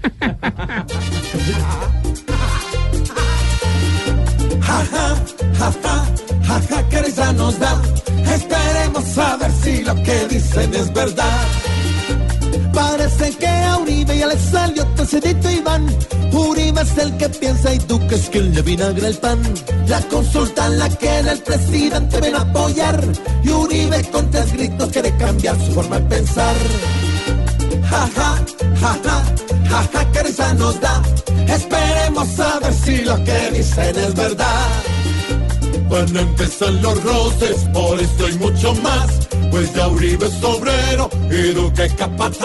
Ja, 4.61 4.83
ja, 6.47 6.61
ja, 6.69 6.89
que 6.89 7.01
risa 7.01 7.33
nos 7.33 7.59
da. 7.59 7.81
Esperemos 8.33 9.17
a 9.17 9.37
ver 9.37 9.51
si 9.51 9.83
lo 9.83 9.95
que 10.03 10.27
dicen 10.29 10.73
es 10.73 10.93
verdad. 10.93 11.47
Parece 12.73 13.31
que 13.37 13.47
a 13.47 13.77
Uribe 13.77 14.17
ya 14.17 14.27
le 14.27 14.37
salió 14.37 14.85
tercerito 14.95 15.49
Iván. 15.49 15.85
Uribe 16.31 16.81
es 16.81 16.97
el 16.97 17.15
que 17.17 17.29
piensa 17.29 17.73
y 17.73 17.79
tú 17.79 17.99
que 18.07 18.15
es 18.15 18.29
quien 18.29 18.53
le 18.53 18.61
vinagra 18.63 19.07
el 19.07 19.17
pan. 19.17 19.39
La 19.87 20.01
consulta 20.01 20.65
en 20.67 20.79
la 20.79 20.89
que 20.89 21.19
el 21.19 21.39
presidente 21.43 22.19
ven 22.19 22.35
a 22.35 22.41
apoyar. 22.41 23.03
Y 23.43 23.49
Uribe 23.49 24.03
con 24.11 24.29
tres 24.31 24.51
gritos 24.53 24.89
quiere 24.91 25.15
cambiar 25.17 25.55
su 25.59 25.71
forma 25.73 25.99
de 25.99 26.15
pensar. 26.15 26.55
Ja, 27.93 28.09
ja, 28.15 28.35
ja, 28.81 28.91
ja, 29.69 29.83
ja, 29.93 30.11
qué 30.11 30.23
risa 30.23 30.51
nos 30.55 30.79
da. 30.81 30.99
Esperemos 31.47 32.39
a 32.39 32.59
ver 32.59 32.73
si 32.73 33.03
lo 33.03 33.15
que 33.23 33.51
dicen 33.51 33.95
es 33.95 34.15
verdad. 34.15 34.67
Van 35.89 36.17
a 36.17 36.21
empezar 36.21 36.71
los 36.85 37.03
roces 37.03 37.57
por 37.71 37.99
esto 37.99 38.29
y 38.29 38.33
mucho 38.39 38.73
más. 38.81 39.27
Pues 39.51 39.71
ya 39.75 39.87
Uribe 39.89 40.25
es 40.25 40.43
obrero 40.43 41.07
y 41.29 41.53
Duque 41.53 41.87
capataz. 41.95 42.39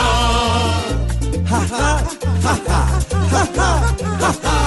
Ja, 1.48 1.60
ja, 1.70 2.02
ja, 2.42 2.58
ja, 2.66 3.46
ja, 4.20 4.34
ja. 4.42 4.58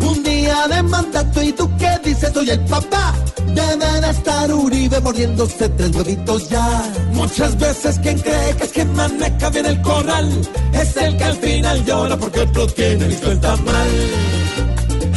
Un 0.00 0.24
día 0.24 0.66
de 0.66 0.82
mandato 0.82 1.40
y 1.40 1.52
tú 1.52 1.70
qué 1.78 2.00
dices 2.02 2.32
soy 2.34 2.50
el 2.50 2.60
papá. 2.64 3.14
Deben 3.56 4.04
estar 4.04 4.52
Uribe 4.52 5.00
muriéndose 5.00 5.68
tres 5.70 5.96
huevitos 5.96 6.48
ya. 6.50 6.68
Muchas 7.12 7.58
veces 7.58 7.98
quien 8.00 8.18
cree 8.18 8.54
que 8.56 8.64
es 8.64 8.72
que 8.72 8.84
maneja 8.84 9.48
bien 9.50 9.66
el 9.66 9.80
corral 9.80 10.28
es 10.74 10.96
el 10.98 11.16
que 11.16 11.24
al 11.24 11.36
final 11.36 11.84
llora 11.86 12.16
porque 12.18 12.40
otro 12.40 12.66
tiene 12.66 13.08
listo 13.08 13.32
el 13.32 13.40
tamal. 13.40 13.90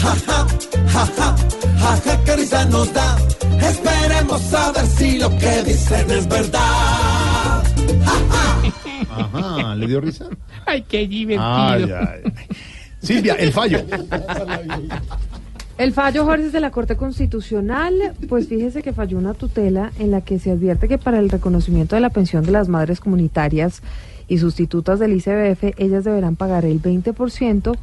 Ja, 0.01 0.15
ja, 0.25 0.47
ja, 0.93 1.05
ja, 1.17 1.35
ja, 1.81 2.01
ja, 2.05 2.23
qué 2.23 2.35
risa 2.37 2.65
nos 2.65 2.93
da. 2.93 3.17
Esperemos 3.61 4.53
a 4.53 4.71
ver 4.71 4.87
si 4.87 5.19
lo 5.19 5.29
que 5.37 5.63
dicen 5.63 6.11
es 6.11 6.27
verdad. 6.29 7.63
Ajá, 9.11 9.75
¿le 9.75 9.85
dio 9.85 9.99
risa? 9.99 10.25
Ay, 10.65 10.81
qué 10.83 11.05
divertido. 11.05 11.43
Ay, 11.45 11.83
ay, 11.83 12.21
ay. 12.23 12.33
Silvia, 13.01 13.33
el 13.35 13.51
fallo. 13.51 13.79
El 15.79 15.93
fallo, 15.93 16.25
Jorge, 16.25 16.49
de 16.49 16.59
la 16.59 16.71
Corte 16.71 16.97
Constitucional. 16.97 18.13
Pues 18.27 18.49
fíjese 18.49 18.83
que 18.83 18.91
falló 18.91 19.17
una 19.17 19.33
tutela 19.33 19.93
en 19.97 20.11
la 20.11 20.19
que 20.19 20.37
se 20.37 20.51
advierte 20.51 20.89
que 20.89 20.97
para 20.97 21.19
el 21.19 21.29
reconocimiento 21.29 21.95
de 21.95 22.01
la 22.01 22.09
pensión 22.09 22.43
de 22.43 22.51
las 22.51 22.67
madres 22.67 22.99
comunitarias 22.99 23.81
y 24.27 24.39
sustitutas 24.39 24.99
del 24.99 25.13
ICBF, 25.13 25.75
ellas 25.77 26.03
deberán 26.03 26.35
pagar 26.35 26.65
el 26.65 26.81
20% 26.81 27.77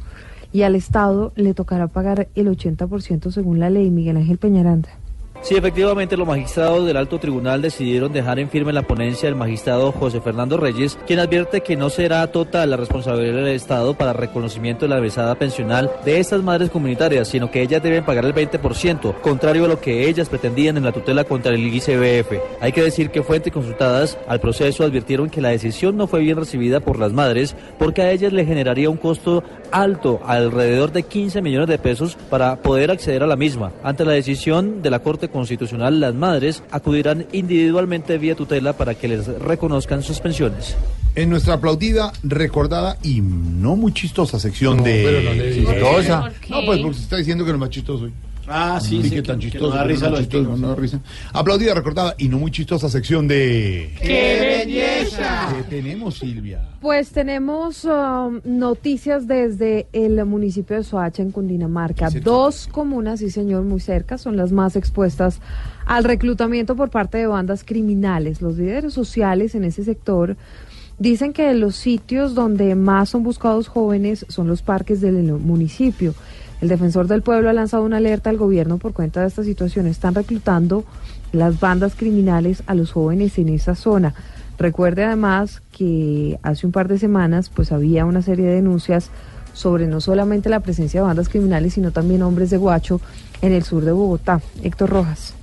y 0.53 0.61
al 0.61 0.75
Estado 0.75 1.33
le 1.35 1.55
tocará 1.55 1.87
pagar 1.87 2.27
el 2.35 2.47
80% 2.47 3.31
según 3.31 3.59
la 3.59 3.71
ley. 3.71 3.89
Miguel 3.89 4.17
Ángel 4.17 4.37
Peñaranda. 4.37 4.89
Sí, 5.41 5.55
efectivamente, 5.55 6.17
los 6.17 6.27
magistrados 6.27 6.85
del 6.85 6.97
alto 6.97 7.19
tribunal 7.19 7.61
decidieron 7.61 8.11
dejar 8.11 8.39
en 8.39 8.49
firme 8.49 8.73
la 8.73 8.81
ponencia 8.81 9.29
del 9.29 9.37
magistrado 9.37 9.91
José 9.91 10.19
Fernando 10.19 10.57
Reyes, 10.57 10.97
quien 11.07 11.19
advierte 11.19 11.61
que 11.61 11.77
no 11.77 11.89
será 11.89 12.27
total 12.27 12.71
la 12.71 12.77
responsabilidad 12.77 13.35
del 13.35 13.55
Estado 13.55 13.93
para 13.93 14.13
reconocimiento 14.13 14.85
de 14.85 14.95
la 14.95 15.01
mesada 15.01 15.35
pensional 15.35 15.91
de 16.03 16.19
estas 16.19 16.43
madres 16.43 16.69
comunitarias, 16.69 17.29
sino 17.29 17.49
que 17.49 17.61
ellas 17.61 17.81
deben 17.81 18.03
pagar 18.03 18.25
el 18.25 18.33
20%, 18.33 19.21
contrario 19.21 19.65
a 19.65 19.67
lo 19.69 19.79
que 19.79 20.09
ellas 20.09 20.27
pretendían 20.27 20.75
en 20.75 20.83
la 20.83 20.91
tutela 20.91 21.23
contra 21.23 21.53
el 21.53 21.65
ICBF. 21.65 22.39
Hay 22.59 22.71
que 22.71 22.83
decir 22.83 23.09
que 23.09 23.23
fuentes 23.23 23.53
consultadas 23.53 24.17
al 24.27 24.39
proceso 24.39 24.83
advirtieron 24.83 25.29
que 25.29 25.41
la 25.41 25.49
decisión 25.49 25.95
no 25.95 26.07
fue 26.07 26.21
bien 26.21 26.37
recibida 26.37 26.79
por 26.79 26.99
las 26.99 27.13
madres 27.13 27.55
porque 27.77 28.01
a 28.01 28.11
ellas 28.11 28.33
le 28.33 28.45
generaría 28.45 28.89
un 28.89 28.97
costo 28.97 29.43
alto, 29.71 30.19
alrededor 30.25 30.91
de 30.91 31.03
15 31.03 31.41
millones 31.41 31.67
de 31.67 31.77
pesos, 31.77 32.17
para 32.29 32.57
poder 32.57 32.91
acceder 32.91 33.23
a 33.23 33.27
la 33.27 33.35
misma. 33.35 33.71
Ante 33.83 34.05
la 34.05 34.13
decisión 34.13 34.81
de 34.81 34.89
la 34.89 34.99
Corte 34.99 35.26
Constitucional, 35.29 35.99
las 35.99 36.13
madres 36.13 36.63
acudirán 36.71 37.25
individualmente 37.31 38.17
vía 38.17 38.35
tutela 38.35 38.73
para 38.73 38.95
que 38.95 39.07
les 39.07 39.27
reconozcan 39.27 40.03
sus 40.03 40.19
pensiones. 40.19 40.75
En 41.15 41.29
nuestra 41.29 41.55
aplaudida, 41.55 42.13
recordada 42.23 42.97
y 43.01 43.21
no 43.21 43.75
muy 43.75 43.91
chistosa 43.91 44.39
sección 44.39 44.77
No, 44.77 44.83
de... 44.83 45.03
pero 45.03 45.21
no 45.21 45.33
le. 45.33 45.53
Chistosa. 45.55 46.21
¿Por 46.21 46.33
qué? 46.33 46.49
No, 46.51 46.65
pues 46.65 46.79
porque 46.79 46.97
se 46.97 47.03
está 47.03 47.17
diciendo 47.17 47.43
que 47.43 47.49
no 47.49 47.55
es 47.55 47.59
más 47.61 47.69
chistoso 47.69 48.03
hoy. 48.05 48.13
Ah, 48.47 48.79
sí, 48.81 48.97
Sí, 49.01 49.03
sí, 49.03 49.09
que 49.09 49.15
que- 49.17 49.21
tan 49.23 49.39
que 49.39 49.45
chistoso. 49.51 49.69
no 49.69 49.75
da 49.75 49.83
risa 49.83 50.05
no 50.05 50.11
lo 50.11 50.17
chistoso, 50.19 50.57
no 50.57 50.67
da 50.69 50.75
risa. 50.75 50.99
Aplaudida, 51.33 51.73
recordada 51.73 52.15
y 52.17 52.29
no 52.29 52.39
muy 52.39 52.49
chistosa 52.51 52.89
sección 52.89 53.27
de... 53.27 53.93
¡Qué 54.01 54.63
belleza! 54.65 55.53
¿Qué 55.55 55.63
tenemos, 55.63 56.17
Silvia? 56.19 56.61
Pues 56.79 57.09
tenemos 57.11 57.83
um, 57.85 58.39
noticias 58.45 59.27
desde 59.27 59.87
el 59.91 60.23
municipio 60.25 60.77
de 60.77 60.83
Soacha 60.83 61.21
en 61.21 61.31
Cundinamarca. 61.31 62.09
Dos 62.23 62.67
comunas, 62.71 63.19
sí 63.19 63.29
señor, 63.29 63.63
muy 63.63 63.79
cerca, 63.79 64.17
son 64.17 64.37
las 64.37 64.51
más 64.51 64.75
expuestas 64.75 65.39
al 65.85 66.03
reclutamiento 66.03 66.75
por 66.75 66.89
parte 66.89 67.17
de 67.17 67.27
bandas 67.27 67.63
criminales. 67.63 68.41
Los 68.41 68.57
líderes 68.57 68.93
sociales 68.93 69.55
en 69.55 69.63
ese 69.65 69.83
sector 69.83 70.37
dicen 70.99 71.33
que 71.33 71.53
los 71.53 71.75
sitios 71.75 72.33
donde 72.33 72.75
más 72.75 73.09
son 73.09 73.23
buscados 73.23 73.67
jóvenes 73.67 74.25
son 74.29 74.47
los 74.47 74.61
parques 74.61 75.01
del 75.01 75.21
municipio. 75.33 76.13
El 76.61 76.69
defensor 76.69 77.07
del 77.07 77.21
pueblo 77.21 77.49
ha 77.49 77.53
lanzado 77.53 77.83
una 77.83 77.97
alerta 77.97 78.29
al 78.29 78.37
gobierno 78.37 78.77
por 78.77 78.93
cuenta 78.93 79.21
de 79.21 79.27
esta 79.27 79.43
situación. 79.43 79.85
Están 79.85 80.15
reclutando 80.15 80.85
las 81.31 81.59
bandas 81.59 81.93
criminales 81.95 82.63
a 82.65 82.73
los 82.73 82.91
jóvenes 82.91 83.37
en 83.37 83.49
esa 83.49 83.75
zona. 83.75 84.13
Recuerde 84.57 85.03
además 85.03 85.61
que 85.71 86.39
hace 86.41 86.65
un 86.65 86.71
par 86.71 86.87
de 86.87 86.97
semanas 86.97 87.49
pues 87.53 87.71
había 87.71 88.05
una 88.05 88.23
serie 88.23 88.45
de 88.45 88.55
denuncias 88.55 89.11
sobre 89.53 89.87
no 89.87 90.01
solamente 90.01 90.49
la 90.49 90.59
presencia 90.59 91.01
de 91.01 91.07
bandas 91.07 91.29
criminales, 91.29 91.73
sino 91.73 91.91
también 91.91 92.23
hombres 92.23 92.49
de 92.49 92.57
guacho 92.57 93.01
en 93.41 93.53
el 93.53 93.63
sur 93.63 93.83
de 93.85 93.91
Bogotá. 93.91 94.41
Héctor 94.63 94.89
Rojas. 94.89 95.36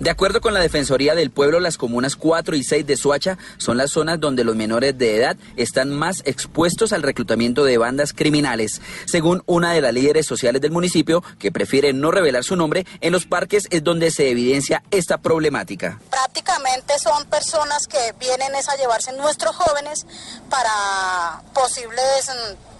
De 0.00 0.08
acuerdo 0.08 0.40
con 0.40 0.54
la 0.54 0.60
Defensoría 0.60 1.14
del 1.14 1.30
Pueblo, 1.30 1.60
las 1.60 1.76
comunas 1.76 2.16
4 2.16 2.56
y 2.56 2.64
6 2.64 2.86
de 2.86 2.96
Soacha 2.96 3.36
son 3.58 3.76
las 3.76 3.90
zonas 3.90 4.18
donde 4.18 4.44
los 4.44 4.56
menores 4.56 4.96
de 4.96 5.14
edad 5.14 5.36
están 5.56 5.90
más 5.90 6.22
expuestos 6.24 6.94
al 6.94 7.02
reclutamiento 7.02 7.64
de 7.64 7.76
bandas 7.76 8.14
criminales. 8.14 8.80
Según 9.04 9.42
una 9.44 9.74
de 9.74 9.82
las 9.82 9.92
líderes 9.92 10.24
sociales 10.24 10.62
del 10.62 10.70
municipio, 10.70 11.22
que 11.38 11.52
prefiere 11.52 11.92
no 11.92 12.10
revelar 12.10 12.44
su 12.44 12.56
nombre, 12.56 12.86
en 13.02 13.12
los 13.12 13.26
parques 13.26 13.68
es 13.70 13.84
donde 13.84 14.10
se 14.10 14.30
evidencia 14.30 14.82
esta 14.90 15.18
problemática. 15.18 16.00
prácticamente 16.10 16.98
son 16.98 17.26
personas 17.26 17.86
que 17.86 18.14
vienen 18.18 18.54
es 18.54 18.70
a 18.70 18.76
llevarse 18.76 19.12
nuestros 19.12 19.54
jóvenes 19.54 20.06
para 20.48 21.42
posibles 21.52 22.30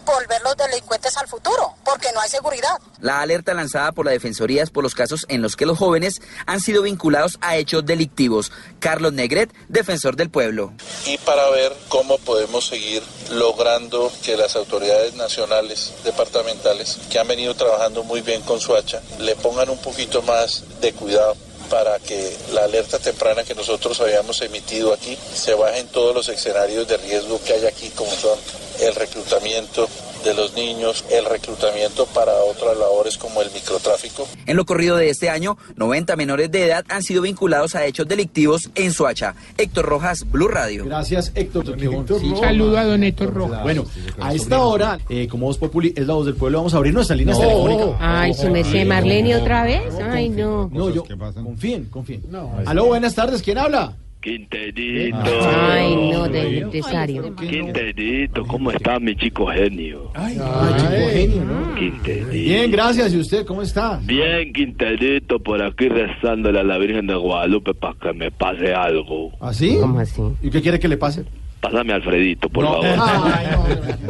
mm, 0.02 0.04
volverlos 0.04 0.56
delincuentes 0.56 1.16
al 1.16 1.28
futuro, 1.28 1.74
porque 1.84 2.08
no 2.12 2.20
hay 2.20 2.28
seguridad. 2.28 2.78
La 3.00 3.20
alerta 3.20 3.54
lanzada 3.54 3.92
por 3.92 4.06
la 4.06 4.12
Defensoría 4.12 4.62
es 4.62 4.70
por 4.70 4.82
los 4.82 4.94
casos 4.94 5.26
en 5.28 5.42
los 5.42 5.56
que 5.56 5.66
los 5.66 5.78
jóvenes 5.78 6.20
han 6.46 6.60
sido 6.60 6.82
vinculados 6.82 7.38
a 7.40 7.56
hechos 7.56 7.84
delictivos. 7.86 8.52
Carlos 8.78 9.12
Negret, 9.12 9.52
defensor 9.68 10.16
del 10.16 10.30
pueblo. 10.30 10.72
y 11.06 11.16
para 11.18 11.48
ver 11.50 11.74
cómo 11.88 12.18
podemos 12.18 12.66
seguir 12.66 13.02
logrando 13.30 14.12
que 14.24 14.36
las 14.36 14.56
autoridades 14.56 15.14
nacionales, 15.14 15.92
departamentales, 16.04 16.98
que 17.10 17.18
han 17.18 17.28
venido 17.28 17.54
trabajando 17.54 18.02
muy 18.04 18.20
bien 18.20 18.42
con 18.42 18.60
Suacha, 18.60 19.00
le 19.18 19.36
pongan 19.36 19.70
un 19.70 19.78
poquito 19.78 20.22
más 20.22 20.64
de 20.80 20.92
cuidado 20.92 21.36
para 21.70 21.98
que 22.00 22.36
la 22.52 22.64
alerta 22.64 22.98
temprana 22.98 23.44
que 23.44 23.54
nosotros 23.54 24.00
habíamos 24.00 24.42
emitido 24.42 24.92
aquí 24.92 25.16
se 25.34 25.54
baje 25.54 25.78
en 25.78 25.86
todos 25.88 26.14
los 26.14 26.28
escenarios 26.28 26.86
de 26.88 26.96
riesgo 26.98 27.40
que 27.42 27.54
hay 27.54 27.66
aquí, 27.66 27.88
como 27.90 28.10
son 28.10 28.38
el 28.80 28.94
reclutamiento 28.94 29.88
de 30.24 30.34
los 30.34 30.54
niños, 30.54 31.04
el 31.10 31.24
reclutamiento 31.24 32.06
para 32.06 32.32
otras 32.50 32.76
labores 32.76 33.16
como 33.18 33.42
el 33.42 33.50
microtráfico. 33.52 34.28
En 34.46 34.56
lo 34.56 34.64
corrido 34.64 34.96
de 34.96 35.08
este 35.10 35.30
año, 35.30 35.56
90 35.76 36.16
menores 36.16 36.50
de 36.50 36.66
edad 36.66 36.84
han 36.88 37.02
sido 37.02 37.22
vinculados 37.22 37.74
a 37.74 37.86
hechos 37.86 38.06
delictivos 38.06 38.70
en 38.74 38.92
Soacha. 38.92 39.34
Héctor 39.56 39.86
Rojas, 39.86 40.30
Blue 40.30 40.48
Radio. 40.48 40.84
Gracias, 40.84 41.32
Héctor. 41.34 41.76
Qué 41.76 41.88
bon- 41.88 42.06
sí, 42.06 42.32
Saludo 42.40 42.78
a 42.78 42.84
Don 42.84 43.02
Héctor 43.04 43.32
Rojas. 43.34 43.62
Bueno, 43.62 43.84
a 44.20 44.34
esta 44.34 44.60
hora, 44.60 44.98
eh, 45.08 45.26
como 45.28 45.46
Voz 45.46 45.58
Populi 45.58 45.92
es 45.96 46.06
la 46.06 46.14
voz 46.14 46.26
del 46.26 46.34
pueblo, 46.36 46.58
vamos 46.58 46.74
a 46.74 46.78
abrir 46.78 46.92
nuestras 46.94 47.18
líneas 47.18 47.38
No. 47.38 47.44
telefónicas. 47.48 47.88
Ay, 48.00 48.34
su 48.34 48.50
merced, 48.50 48.86
Marlene, 48.86 49.36
¿otra 49.36 49.64
vez? 49.64 49.94
Ay, 50.10 50.28
no. 50.28 50.68
No, 50.72 50.90
yo, 50.90 51.04
confíen, 51.44 51.86
confíen. 51.86 52.22
Aló, 52.66 52.86
buenas 52.86 53.14
tardes, 53.14 53.42
¿quién 53.42 53.58
habla? 53.58 53.96
Quinterito. 54.20 55.16
Ay, 55.18 55.96
no, 56.12 56.28
del 56.28 56.58
empresario. 56.58 57.34
Quinterito, 57.36 58.44
¿cómo 58.46 58.70
está 58.70 58.98
mi 59.00 59.16
chico 59.16 59.46
genio? 59.46 60.10
Ay, 60.14 60.34
chico 60.34 61.08
genio, 61.12 61.44
¿no? 61.44 61.74
Quinterito. 61.74 62.30
Bien, 62.30 62.70
gracias. 62.70 63.14
¿Y 63.14 63.18
usted 63.18 63.46
cómo 63.46 63.62
está? 63.62 63.98
Bien, 64.04 64.52
Quinterito, 64.52 65.38
por 65.40 65.62
aquí 65.62 65.88
rezándole 65.88 66.60
a 66.60 66.64
la 66.64 66.76
Virgen 66.76 67.06
de 67.06 67.14
Guadalupe 67.14 67.72
para 67.72 67.94
que 67.98 68.12
me 68.12 68.30
pase 68.30 68.74
algo. 68.74 69.32
¿Así? 69.40 69.78
¿Cómo 69.80 69.98
así? 70.00 70.20
¿Y 70.42 70.50
qué 70.50 70.60
quiere 70.60 70.78
que 70.78 70.88
le 70.88 70.98
pase? 70.98 71.24
Pásame 71.60 71.92
a 71.92 71.96
Alfredito, 71.96 72.48
por 72.48 72.64
No. 72.64 72.72
favor. 72.82 72.86
Ay, 72.86 73.46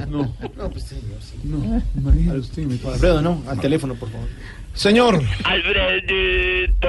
no, 0.09 0.23
no. 0.23 0.35
No, 0.57 0.71
pues 0.71 0.85
señor, 0.85 1.21
sí. 1.21 1.37
No, 1.45 1.83
imagínate 1.97 2.39
usted. 2.39 2.69
Alfredo, 2.87 3.23
no, 3.23 3.43
al 3.49 3.61
teléfono, 3.61 3.95
por 3.95 4.09
favor. 4.11 4.27
Señor. 4.75 5.21
Alfredito. 5.45 6.89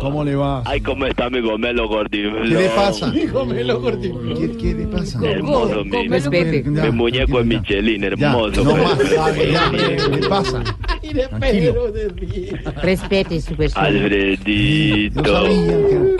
¿Cómo 0.00 0.24
le 0.24 0.34
va? 0.34 0.62
Ay, 0.66 0.80
¿cómo 0.80 1.06
está 1.06 1.30
mi 1.30 1.40
gomelo 1.40 1.86
gordiflón? 1.88 2.42
¿Qué 2.42 2.48
le 2.48 2.68
pasa? 2.70 3.12
Gomelo 3.32 3.80
gordiflón. 3.80 4.34
¿Qué, 4.34 4.56
qué 4.56 4.74
le 4.74 4.86
pasa? 4.86 5.20
Hermoso, 5.22 5.84
mi, 5.84 6.08
Respete. 6.08 6.62
mi 6.64 6.90
muñeco 6.90 7.40
es 7.40 7.46
Michelin, 7.46 8.00
Ya, 8.02 8.06
hermoso. 8.08 8.64
no 8.64 8.76
más, 8.76 8.98
¿qué 8.98 10.08
le 10.10 10.28
pasa? 10.28 10.62
Respete 12.82 13.40
su 13.40 13.54
persona. 13.54 13.86
Alfredito. 13.86 15.22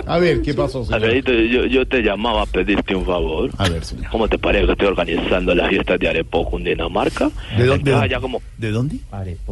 A 0.07 0.19
ver, 0.19 0.41
¿qué 0.41 0.53
pasó, 0.53 0.83
señor? 0.85 1.03
Alfredito, 1.03 1.31
yo, 1.33 1.65
yo 1.65 1.85
te 1.87 2.01
llamaba 2.01 2.43
a 2.43 2.45
pedirte 2.45 2.95
un 2.95 3.05
favor. 3.05 3.49
A 3.57 3.67
ver, 3.69 3.83
señor. 3.83 4.07
¿Cómo 4.11 4.27
te 4.27 4.37
parece 4.37 4.65
que 4.67 4.71
estoy 4.73 4.87
organizando 4.87 5.53
las 5.55 5.69
fiestas 5.69 5.99
de 5.99 6.07
Arepo, 6.09 6.49
Cundinamarca? 6.49 7.29
¿De 7.57 7.65
dónde? 7.65 7.93
Ah, 7.93 8.05
ya 8.07 8.19
como 8.19 8.41
¿De 8.57 8.71
dónde? 8.71 8.97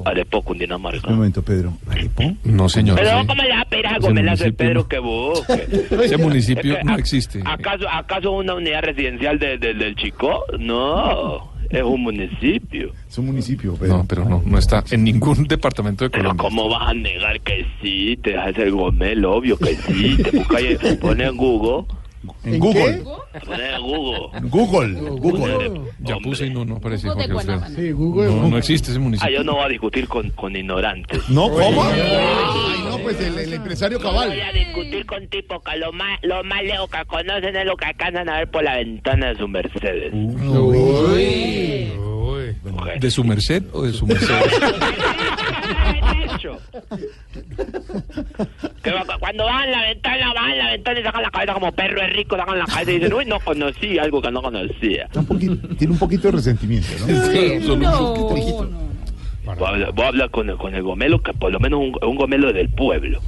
Arepo, 0.05 0.41
Cundinamarca. 0.43 1.09
Un 1.23 1.27
momento, 1.29 1.41
Pedro. 1.41 1.73
No, 2.43 2.67
señor. 2.67 2.97
Pero 2.97 3.21
sí. 3.21 3.27
¿cómo 3.27 3.43
le 3.43 3.49
va 3.49 3.61
a 3.61 3.65
pedir 3.65 3.87
a 3.87 3.91
Ese 3.91 3.99
Gomelazo 4.01 4.43
el 4.43 4.51
municipio 4.51 4.57
Pedro 4.57 4.81
no. 4.81 4.87
que 4.89 4.99
busque? 4.99 5.85
Ese 6.05 6.17
municipio 6.17 6.73
Es 6.73 6.77
que, 6.79 6.83
no 6.83 6.93
¿a- 6.93 6.95
existe. 6.99 7.41
¿Acaso, 7.45 7.85
¿Acaso 7.89 8.31
una 8.31 8.55
unidad 8.55 8.81
residencial 8.83 9.39
de- 9.39 9.57
de- 9.57 9.73
del 9.73 9.95
Chico? 9.95 10.43
No, 10.59 11.53
es 11.69 11.81
un 11.81 12.01
municipio. 12.01 12.91
Es 13.09 13.17
un 13.17 13.27
municipio, 13.27 13.75
Pedro. 13.75 13.97
No, 13.99 14.05
pero 14.05 14.25
no, 14.25 14.43
no 14.45 14.57
está 14.57 14.83
en 14.91 15.03
ningún 15.05 15.43
departamento 15.47 16.03
de 16.03 16.09
Pero 16.09 16.23
Colombia. 16.35 16.43
¿cómo 16.43 16.69
vas 16.69 16.89
a 16.89 16.93
negar 16.93 17.39
que 17.39 17.65
sí? 17.81 18.17
Te 18.21 18.37
haces 18.37 18.57
el 18.65 18.71
gomel, 18.71 19.23
obvio 19.23 19.57
que 19.57 19.75
sí. 19.75 20.17
Te 20.21 20.37
buscas 20.37 20.57
ahí, 20.57 20.77
pones 20.99 21.29
en 21.29 21.37
Google. 21.37 21.85
En 22.45 22.59
Google. 22.59 23.03
En 24.43 24.49
Google. 24.49 24.93
Google. 24.93 24.93
Google. 25.19 25.81
Ya 25.99 26.17
puse 26.17 26.45
y 26.45 26.49
no, 26.49 26.63
no 26.65 26.77
aparece. 26.77 27.07
Google 27.09 27.27
de 27.27 27.33
Jorge 27.33 27.51
Alfredo. 27.51 27.59
Guanábana. 27.59 27.75
Sí, 27.75 27.91
Google. 27.91 28.27
No, 28.29 28.47
no 28.49 28.57
existe 28.57 28.91
ese 28.91 28.99
Ah, 28.99 29.03
municipio. 29.03 29.35
yo 29.37 29.43
no 29.43 29.53
voy 29.55 29.63
a 29.65 29.67
discutir 29.69 30.07
con, 30.07 30.29
con 30.31 30.55
ignorantes. 30.55 31.29
No, 31.29 31.49
¿cómo? 31.49 31.83
Ay, 31.83 32.83
no, 32.89 32.97
pues 32.99 33.19
el, 33.19 33.37
el 33.37 33.53
empresario 33.53 33.97
No 33.99 34.03
cabal. 34.05 34.29
voy 34.29 34.39
a 34.41 34.51
discutir 34.53 35.05
con 35.05 35.27
tipos 35.27 35.61
que 35.63 35.77
lo 35.77 35.91
más, 35.91 36.19
lo 36.23 36.43
más 36.43 36.63
lejos 36.63 36.89
que 36.89 37.05
conocen 37.05 37.55
es 37.55 37.65
lo 37.65 37.75
que 37.75 37.85
alcanzan 37.85 38.29
a 38.29 38.37
ver 38.39 38.51
por 38.51 38.63
la 38.63 38.75
ventana 38.77 39.27
de 39.29 39.35
su 39.37 39.47
Mercedes. 39.47 40.13
¿De 42.99 43.11
su 43.11 43.23
merced 43.23 43.63
o 43.73 43.83
de 43.83 43.91
su 43.93 44.05
merced? 44.07 44.27
Que 48.81 48.91
va- 48.91 49.17
cuando 49.19 49.45
van 49.45 49.63
a 49.69 49.71
la 49.71 49.81
ventana, 49.87 50.33
van 50.33 50.51
a 50.51 50.55
la 50.55 50.71
ventana 50.71 50.99
y 50.99 51.03
sacan 51.03 51.21
la 51.23 51.29
cabeza 51.31 51.53
como 51.53 51.71
perro 51.71 52.01
es 52.01 52.13
rico, 52.13 52.35
sacan 52.37 52.59
la 52.59 52.65
cabeza 52.65 52.91
y 52.91 52.95
dicen, 52.99 53.13
uy, 53.13 53.25
no 53.25 53.39
conocí 53.39 53.97
algo 53.99 54.21
que 54.21 54.31
no 54.31 54.41
conocía. 54.41 55.07
Un 55.15 55.25
poquito- 55.25 55.67
tiene 55.77 55.93
un 55.93 55.99
poquito 55.99 56.27
de 56.27 56.31
resentimiento, 56.33 56.87
¿no? 56.99 57.05
Solo 57.65 58.13
un 58.13 58.29
poquito. 58.29 58.69
Voy 59.45 59.55
a 59.65 59.67
hablar, 59.69 59.91
voy 59.93 60.05
a 60.05 60.07
hablar 60.07 60.29
con, 60.31 60.49
el, 60.49 60.57
con 60.57 60.73
el 60.73 60.81
gomelo, 60.83 61.21
que 61.21 61.33
por 61.33 61.51
lo 61.51 61.59
menos 61.59 61.79
un, 61.79 61.97
un 62.01 62.15
gomelo 62.15 62.53
del 62.53 62.69
pueblo. 62.69 63.19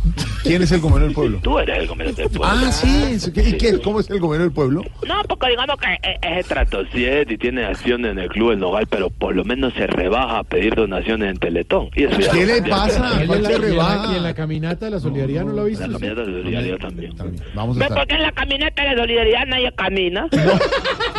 ¿Quién 0.44 0.62
es 0.62 0.72
el 0.72 0.80
gomero 0.80 1.06
del 1.06 1.14
pueblo? 1.14 1.40
Tú 1.42 1.60
eres 1.60 1.78
el 1.80 1.88
gomelo 1.88 2.14
del 2.14 2.30
pueblo. 2.30 2.46
Ah, 2.66 2.72
sí. 2.72 3.04
eso, 3.12 3.34
¿qué- 3.34 3.50
¿Y 3.50 3.58
qué? 3.58 3.80
¿Cómo 3.82 4.00
es 4.00 4.10
el 4.10 4.20
gomero 4.20 4.44
del 4.44 4.52
pueblo? 4.54 4.84
No, 5.08 5.22
porque 5.28 5.50
digamos 5.50 5.76
que 5.78 5.94
es, 6.10 6.18
es 6.22 6.38
estratosiet 6.40 7.30
y 7.32 7.38
tiene 7.38 7.66
acciones 7.66 8.12
en 8.12 8.20
el 8.20 8.30
club 8.30 8.52
del 8.52 8.60
Nogal, 8.60 8.88
pero 8.88 9.10
por 9.10 9.36
lo 9.36 9.44
menos 9.44 9.74
se 9.74 9.88
rebaja 9.88 10.40
a 10.40 10.44
pedir 10.44 10.76
donaciones 10.76 11.32
en 11.32 11.38
Teletón. 11.38 11.90
Y 11.96 12.04
eso 12.04 12.18
¿Qué 12.32 12.46
le 12.46 12.62
pasa? 12.62 13.12
¿Cuál 13.28 13.40
en 13.40 13.44
la- 13.44 13.50
se 13.50 13.56
en 13.56 13.62
la- 13.62 13.68
rebaja? 13.68 14.14
Y 14.14 14.16
en 14.18 14.24
la 14.24 14.34
caminata 14.34 14.86
de 14.86 14.92
la 14.92 15.00
solidaridad 15.00 15.44
no 15.46 15.54
lo 15.54 15.62
ha 15.62 15.66
visto. 15.66 15.86
La 15.88 15.94
caminata 16.00 16.22
de 16.22 16.42
solidaridad 16.42 16.78
también. 16.78 17.14
Vamos 17.54 17.76
a 17.76 17.80
¿Ves 17.80 17.90
estar. 17.90 17.98
por 17.98 18.08
qué 18.08 18.16
en 18.16 18.22
la 18.22 18.32
caminata 18.32 18.84
de 18.84 18.90
la 18.96 19.02
solidaridad 19.02 19.46
nadie 19.48 19.72
camina? 19.76 20.28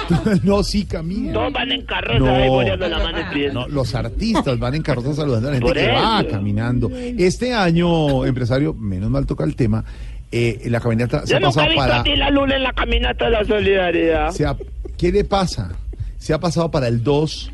No, 0.45 0.63
sí, 0.63 0.87
camina. 0.87 1.33
Todos 1.33 1.53
van 1.53 1.73
en 1.73 1.83
carroza 1.85 2.19
No. 2.21 2.31
ahí 2.35 2.49
poniendo 2.49 2.89
la 2.89 2.99
mano 2.99 3.19
y 3.21 3.35
pidiendo. 3.35 3.61
No, 3.61 3.69
los 3.69 3.95
artistas 3.95 4.59
van 4.59 4.75
en 4.77 4.83
carroza 4.87 5.15
saludando 5.15 5.49
a 5.49 5.51
la 5.51 5.57
gente 5.59 5.67
Por 5.67 5.77
que 5.77 5.93
va 5.93 6.25
caminando. 6.31 6.91
Este 6.95 7.53
año, 7.53 8.25
empresario, 8.25 8.73
menos 8.75 9.11
mal 9.11 9.27
toca 9.27 9.45
el 9.45 9.55
tema, 9.57 9.85
eh, 10.33 10.63
la 10.67 10.81
caminata 10.81 11.23
se 11.27 11.31
Yo 11.33 11.37
ha 11.37 11.41
nunca 11.41 11.49
pasado 11.51 11.67
he 11.67 11.71
visto 11.71 11.83
para... 11.87 12.01
a 12.01 12.03
ti 12.05 12.17
la 12.17 12.31
luna 12.31 12.57
en 12.57 12.63
la 12.63 12.73
caminata 12.73 13.25
de 13.27 13.31
la 13.33 13.45
solidaridad. 13.45 14.31
se 14.31 14.47
ha- 14.47 14.57
¿Qué 14.97 15.13
le 15.13 15.25
pasa? 15.25 15.73
Se 16.19 16.33
ha 16.33 16.41
pasado 16.41 16.71
para 16.71 16.89
el 16.89 17.03
2 17.05 17.53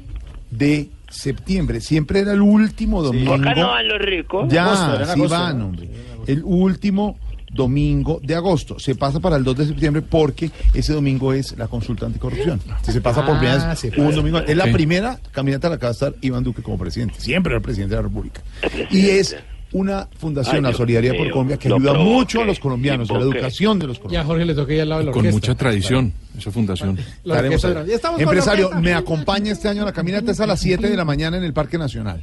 de 0.50 0.88
septiembre. 1.10 1.80
Siempre 1.80 2.20
era 2.20 2.32
el 2.32 2.40
último 2.40 3.02
domingo. 3.02 3.32
¿Por 3.32 3.42
qué 3.42 3.60
no 3.60 3.68
van 3.68 3.88
los 3.88 3.98
ricos? 3.98 4.48
Ya, 4.48 4.64
Agosto, 4.66 4.94
era 4.94 4.98
en 5.02 5.06
sí 5.06 5.12
agosto, 5.20 5.34
van, 5.38 5.62
hombre. 5.62 5.88
El 6.26 6.42
último 6.44 7.18
domingo 7.52 8.20
de 8.22 8.34
agosto. 8.34 8.78
Se 8.78 8.94
pasa 8.94 9.20
para 9.20 9.36
el 9.36 9.44
2 9.44 9.56
de 9.58 9.66
septiembre 9.66 10.02
porque 10.02 10.50
ese 10.74 10.92
domingo 10.92 11.32
es 11.32 11.56
la 11.58 11.68
consulta 11.68 12.06
anticorrupción. 12.06 12.60
Si 12.82 12.92
se 12.92 13.00
pasa 13.00 13.24
por 13.24 13.36
Ah, 13.36 13.40
primera 13.40 13.68
vez 13.74 13.84
un 13.96 14.14
domingo. 14.14 14.38
Es 14.38 14.56
la 14.56 14.64
Sí. 14.66 14.72
primera 14.72 15.18
caminata 15.32 15.66
a 15.68 15.70
la 15.70 15.78
que 15.78 15.84
va 15.84 15.90
a 15.90 15.92
estar 15.92 16.14
Iván 16.20 16.42
Duque 16.44 16.62
como 16.62 16.78
presidente. 16.78 17.14
Siempre 17.18 17.50
era 17.52 17.58
el 17.58 17.62
presidente 17.62 17.94
de 17.94 18.02
la 18.02 18.08
República. 18.08 18.40
Y 18.90 19.06
es 19.10 19.36
una 19.72 20.06
fundación, 20.18 20.56
Ay, 20.66 20.72
la 20.72 20.76
Solidaridad 20.76 21.14
por 21.16 21.30
Colombia, 21.30 21.56
que 21.56 21.68
ayuda 21.68 21.94
mucho 21.94 22.42
a 22.42 22.44
los 22.44 22.58
colombianos, 22.60 23.10
a 23.10 23.14
la 23.14 23.20
educación 23.20 23.78
de 23.78 23.86
los 23.86 23.98
colombianos. 23.98 24.26
Jorge 24.26 24.44
le 24.44 24.74
ir 24.74 24.80
al 24.82 24.88
lado 24.90 25.00
de 25.00 25.06
la 25.06 25.12
Con 25.12 25.20
orquesta. 25.20 25.36
mucha 25.36 25.54
tradición, 25.54 26.12
esa 26.36 26.50
fundación. 26.50 26.98
La. 27.24 27.40
Ya 27.40 27.98
Empresario, 28.18 28.70
me 28.80 28.92
acompaña 28.92 29.52
este 29.52 29.68
año 29.68 29.82
a 29.82 29.86
la 29.86 29.92
caminata, 29.92 30.30
es 30.32 30.40
a 30.40 30.46
las 30.46 30.60
7 30.60 30.88
de 30.90 30.96
la 30.96 31.04
mañana 31.06 31.38
en 31.38 31.44
el 31.44 31.54
Parque 31.54 31.78
Nacional. 31.78 32.22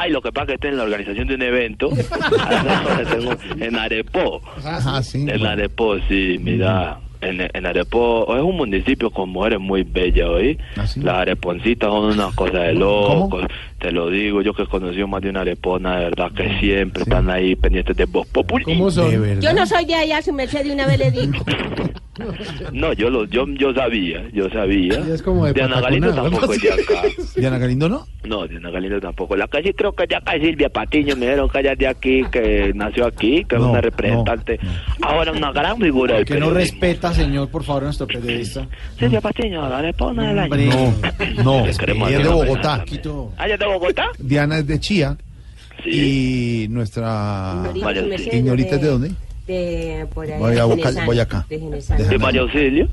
Ay, 0.00 0.10
lo 0.12 0.22
que 0.22 0.30
pasa 0.30 0.44
es 0.44 0.48
que 0.48 0.54
estoy 0.54 0.70
en 0.70 0.76
la 0.76 0.84
organización 0.84 1.26
de 1.28 1.34
un 1.34 1.42
evento 1.42 1.90
Tengo- 3.10 3.36
en 3.60 3.76
Arepó. 3.76 4.40
Ah, 4.64 5.00
sí. 5.02 5.18
En 5.22 5.26
bueno. 5.26 5.48
Arepó, 5.50 5.96
sí, 6.08 6.38
mira. 6.40 6.98
En, 7.20 7.40
en 7.52 7.66
Arepó 7.66 8.32
es 8.36 8.42
un 8.42 8.56
municipio 8.56 9.10
con 9.10 9.30
mujeres 9.30 9.58
muy 9.58 9.82
bellas 9.82 10.28
hoy. 10.28 10.56
¿Ah, 10.76 10.86
sí? 10.86 11.00
Las 11.00 11.16
areponcitas 11.16 11.90
son 11.90 12.04
una 12.14 12.30
cosa 12.32 12.60
de 12.60 12.74
locos. 12.74 13.44
Te 13.80 13.90
lo 13.90 14.08
digo, 14.08 14.40
yo 14.42 14.54
que 14.54 14.62
he 14.62 14.66
conocido 14.66 15.08
más 15.08 15.20
de 15.22 15.30
una 15.30 15.40
arepona, 15.40 15.96
de 15.98 16.04
verdad 16.04 16.30
que 16.30 16.60
siempre 16.60 17.02
están 17.02 17.28
ahí 17.28 17.56
pendientes 17.56 17.96
de 17.96 18.06
populi. 18.06 18.64
¿Cómo 18.64 18.88
son? 18.92 19.40
Yo 19.40 19.52
no 19.52 19.66
soy 19.66 19.84
de 19.84 19.96
allá, 19.96 20.22
su 20.22 20.32
merced 20.32 20.64
de 20.64 20.72
una 20.72 20.86
vez 20.86 20.98
le 21.00 21.10
digo. 21.10 21.32
No, 22.72 22.92
yo 22.92 23.10
lo, 23.10 23.24
yo, 23.26 23.46
yo 23.48 23.72
sabía, 23.72 24.28
yo 24.32 24.48
sabía. 24.50 25.00
Y 25.06 25.10
es 25.12 25.22
como 25.22 25.46
de 25.46 25.52
Diana 25.52 25.80
Galindo 25.80 26.12
tampoco 26.14 26.52
es 26.52 26.62
de 26.62 26.72
acá. 26.72 27.02
Diana 27.36 27.58
Galindo, 27.58 27.88
¿no? 27.88 28.06
No, 28.24 28.46
Diana 28.46 28.70
Galindo 28.70 29.00
tampoco. 29.00 29.36
La 29.36 29.48
sí 29.62 29.72
creo 29.72 29.92
que 29.92 30.06
ya 30.08 30.18
acá 30.18 30.34
es 30.34 30.42
Silvia 30.42 30.68
Patiño, 30.68 31.16
me 31.16 31.26
dijeron 31.26 31.48
que 31.48 31.60
ella 31.60 31.72
es 31.72 31.78
de 31.78 31.86
aquí, 31.86 32.22
que 32.30 32.72
nació 32.74 33.06
aquí, 33.06 33.44
que 33.44 33.56
es 33.56 33.60
No, 33.60 33.70
una 33.70 33.80
representante. 33.80 34.58
Ahora 35.02 35.32
una 35.32 35.52
gran 35.52 35.78
figura 35.78 36.16
del 36.16 36.24
Que 36.24 36.38
no 36.38 36.50
respeta, 36.50 37.12
señor, 37.12 37.48
por 37.48 37.64
favor, 37.64 37.82
a 37.82 37.86
nuestro 37.86 38.06
periodista. 38.06 38.66
Silvia 38.98 39.20
Patiño, 39.20 39.68
la 39.68 39.80
repona 39.82 40.28
del 40.28 40.38
año. 40.38 40.94
No, 41.36 41.60
no, 41.60 41.66
es 41.66 41.78
de 41.78 42.28
Bogotá. 42.28 42.84
¿Ah, 43.36 43.48
es 43.48 43.58
de 43.58 43.66
Bogotá? 43.66 44.08
Diana 44.18 44.58
es 44.58 44.66
de 44.66 44.80
Chía 44.80 45.16
Sí. 45.84 46.64
y 46.64 46.68
nuestra 46.68 47.62
Ignorita 48.32 48.74
es 48.76 48.82
de 48.82 48.88
dónde? 48.88 49.10
De 49.48 50.06
por 50.14 50.26
allá. 50.26 50.38
Voy 50.38 50.56
a 51.18 51.24
de. 51.26 51.44
De 51.48 51.58
Genesano. 51.58 52.04
¿De 52.04 52.18
María 52.18 52.42
Auxilio? 52.42 52.86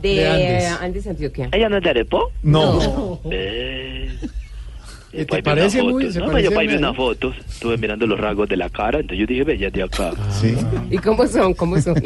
De, 0.00 0.08
De 0.14 0.28
Andes. 0.28 0.72
Andes. 0.80 1.06
Antioquia. 1.06 1.48
¿Ella 1.52 1.68
no 1.68 1.76
es 1.76 1.82
de 1.84 1.90
Arepo? 1.90 2.32
No. 2.42 3.20
Eh, 3.30 5.26
¿Te 5.28 5.42
parece 5.42 5.82
una 5.82 5.90
muy- 5.92 6.02
foto. 6.04 6.12
se 6.12 6.18
No, 6.20 6.26
parece 6.26 6.50
pues 6.50 6.70
yo 6.70 6.78
unas 6.78 6.96
fotos, 6.96 7.36
estuve 7.48 7.76
mirando 7.76 8.06
los 8.06 8.18
rasgos 8.18 8.48
de 8.48 8.56
la 8.56 8.70
cara, 8.70 9.00
entonces 9.00 9.18
yo 9.18 9.26
dije, 9.26 9.42
ve, 9.44 9.56
es 9.66 9.72
de 9.72 9.82
acá. 9.82 10.12
Sí. 10.30 10.56
¿Y 10.90 10.98
cómo 10.98 11.26
son? 11.26 11.52
¿Cómo 11.54 11.78
son? 11.80 11.96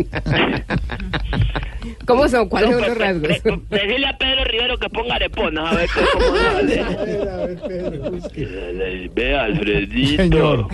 ¿Cómo 2.06 2.26
son? 2.28 2.48
¿Cuáles 2.48 2.70
son 2.70 2.80
los 2.80 2.96
rasgos? 2.98 3.28
Decirle 3.70 4.06
a 4.06 4.16
Pedro 4.18 4.44
Rivero 4.44 4.78
que 4.78 4.88
ponga 4.88 5.14
arepona, 5.16 5.70
a 5.70 5.74
ver 5.74 5.88
qué- 5.94 6.00
cómo 6.12 6.36
sale. 8.30 9.08
Ve, 9.14 9.36
Alfredito. 9.38 10.22
Señor. 10.22 10.66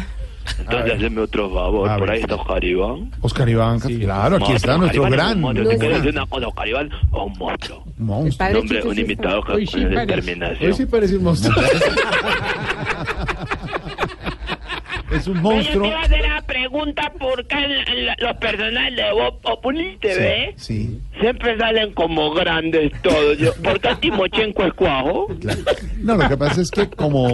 Entonces, 0.59 0.93
haceme 0.97 1.21
otro 1.21 1.51
favor. 1.53 1.89
A 1.89 1.97
Por 1.99 2.11
ahí 2.11 2.21
está 2.21 2.35
Oscar 2.35 2.65
Iván. 2.65 3.11
Oscar 3.21 3.49
Iván, 3.49 3.79
claro, 3.81 4.37
aquí 4.37 4.45
Monstruo, 4.45 4.57
está 4.57 4.79
nuestro 4.79 5.03
gran 5.05 5.37
un 5.37 5.41
monstruo. 5.43 5.69
Te 5.69 5.79
quiero 5.79 5.91
gran 5.91 6.03
decir 6.03 6.19
una 6.19 6.27
cosa, 6.27 6.49
Oscar 6.49 6.69
Iván 6.69 6.87
es 6.87 6.93
un 7.13 7.39
monstruo. 7.39 7.85
monstruo. 7.99 8.49
Un 8.51 8.57
hombre, 8.57 8.77
Chicho 8.77 8.89
un 8.89 8.95
está. 8.97 9.43
con 9.43 9.57
determinación. 9.95 10.71
Hoy 10.71 10.77
sí 10.77 10.87
parece 10.87 11.17
un 11.17 11.25
monstruo. 11.25 11.55
Es 15.11 15.27
un 15.27 15.37
Yo 15.37 15.43
monstruo. 15.43 15.83
te 15.83 15.89
iba 15.89 16.01
a 16.01 16.03
hacer 16.05 16.21
la 16.23 16.43
pregunta 16.43 17.13
por 17.19 17.45
qué 17.47 17.57
en- 17.57 17.89
en 17.89 18.07
la- 18.07 18.17
los 18.21 18.37
personajes 18.37 18.97
de 18.97 19.13
Bob 19.13 19.41
Populi 19.41 19.97
TV 20.01 20.55
Sí, 20.57 21.01
siempre 21.21 21.57
salen 21.59 21.93
como 21.95 22.33
grandes 22.33 22.93
todos. 23.03 23.37
Yo, 23.39 23.53
¿Por 23.63 23.81
qué 23.81 23.89
Timochenko 24.01 24.65
es 24.65 24.73
cuajo? 24.75 25.27
claro. 25.41 25.61
No, 25.99 26.17
lo 26.17 26.29
que 26.29 26.37
pasa 26.37 26.61
es 26.61 26.71
que 26.71 26.89
como. 26.89 27.29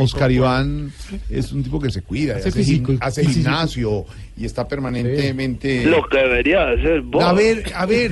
Oscar 0.00 0.30
Iván 0.32 0.92
es 1.30 1.52
un 1.52 1.62
tipo 1.62 1.80
que 1.80 1.90
se 1.90 2.02
cuida, 2.02 2.36
Hace 2.36 2.48
hace, 2.48 2.62
gim- 2.62 2.98
hace 3.00 3.24
gimnasio 3.24 4.04
y 4.36 4.46
está 4.46 4.66
permanentemente... 4.66 5.84
Lo 5.84 6.02
que 6.08 6.16
debería 6.18 6.70
hacer 6.70 7.02
vos. 7.02 7.22
A 7.22 7.32
ver, 7.34 7.64
a 7.74 7.84
ver, 7.86 8.10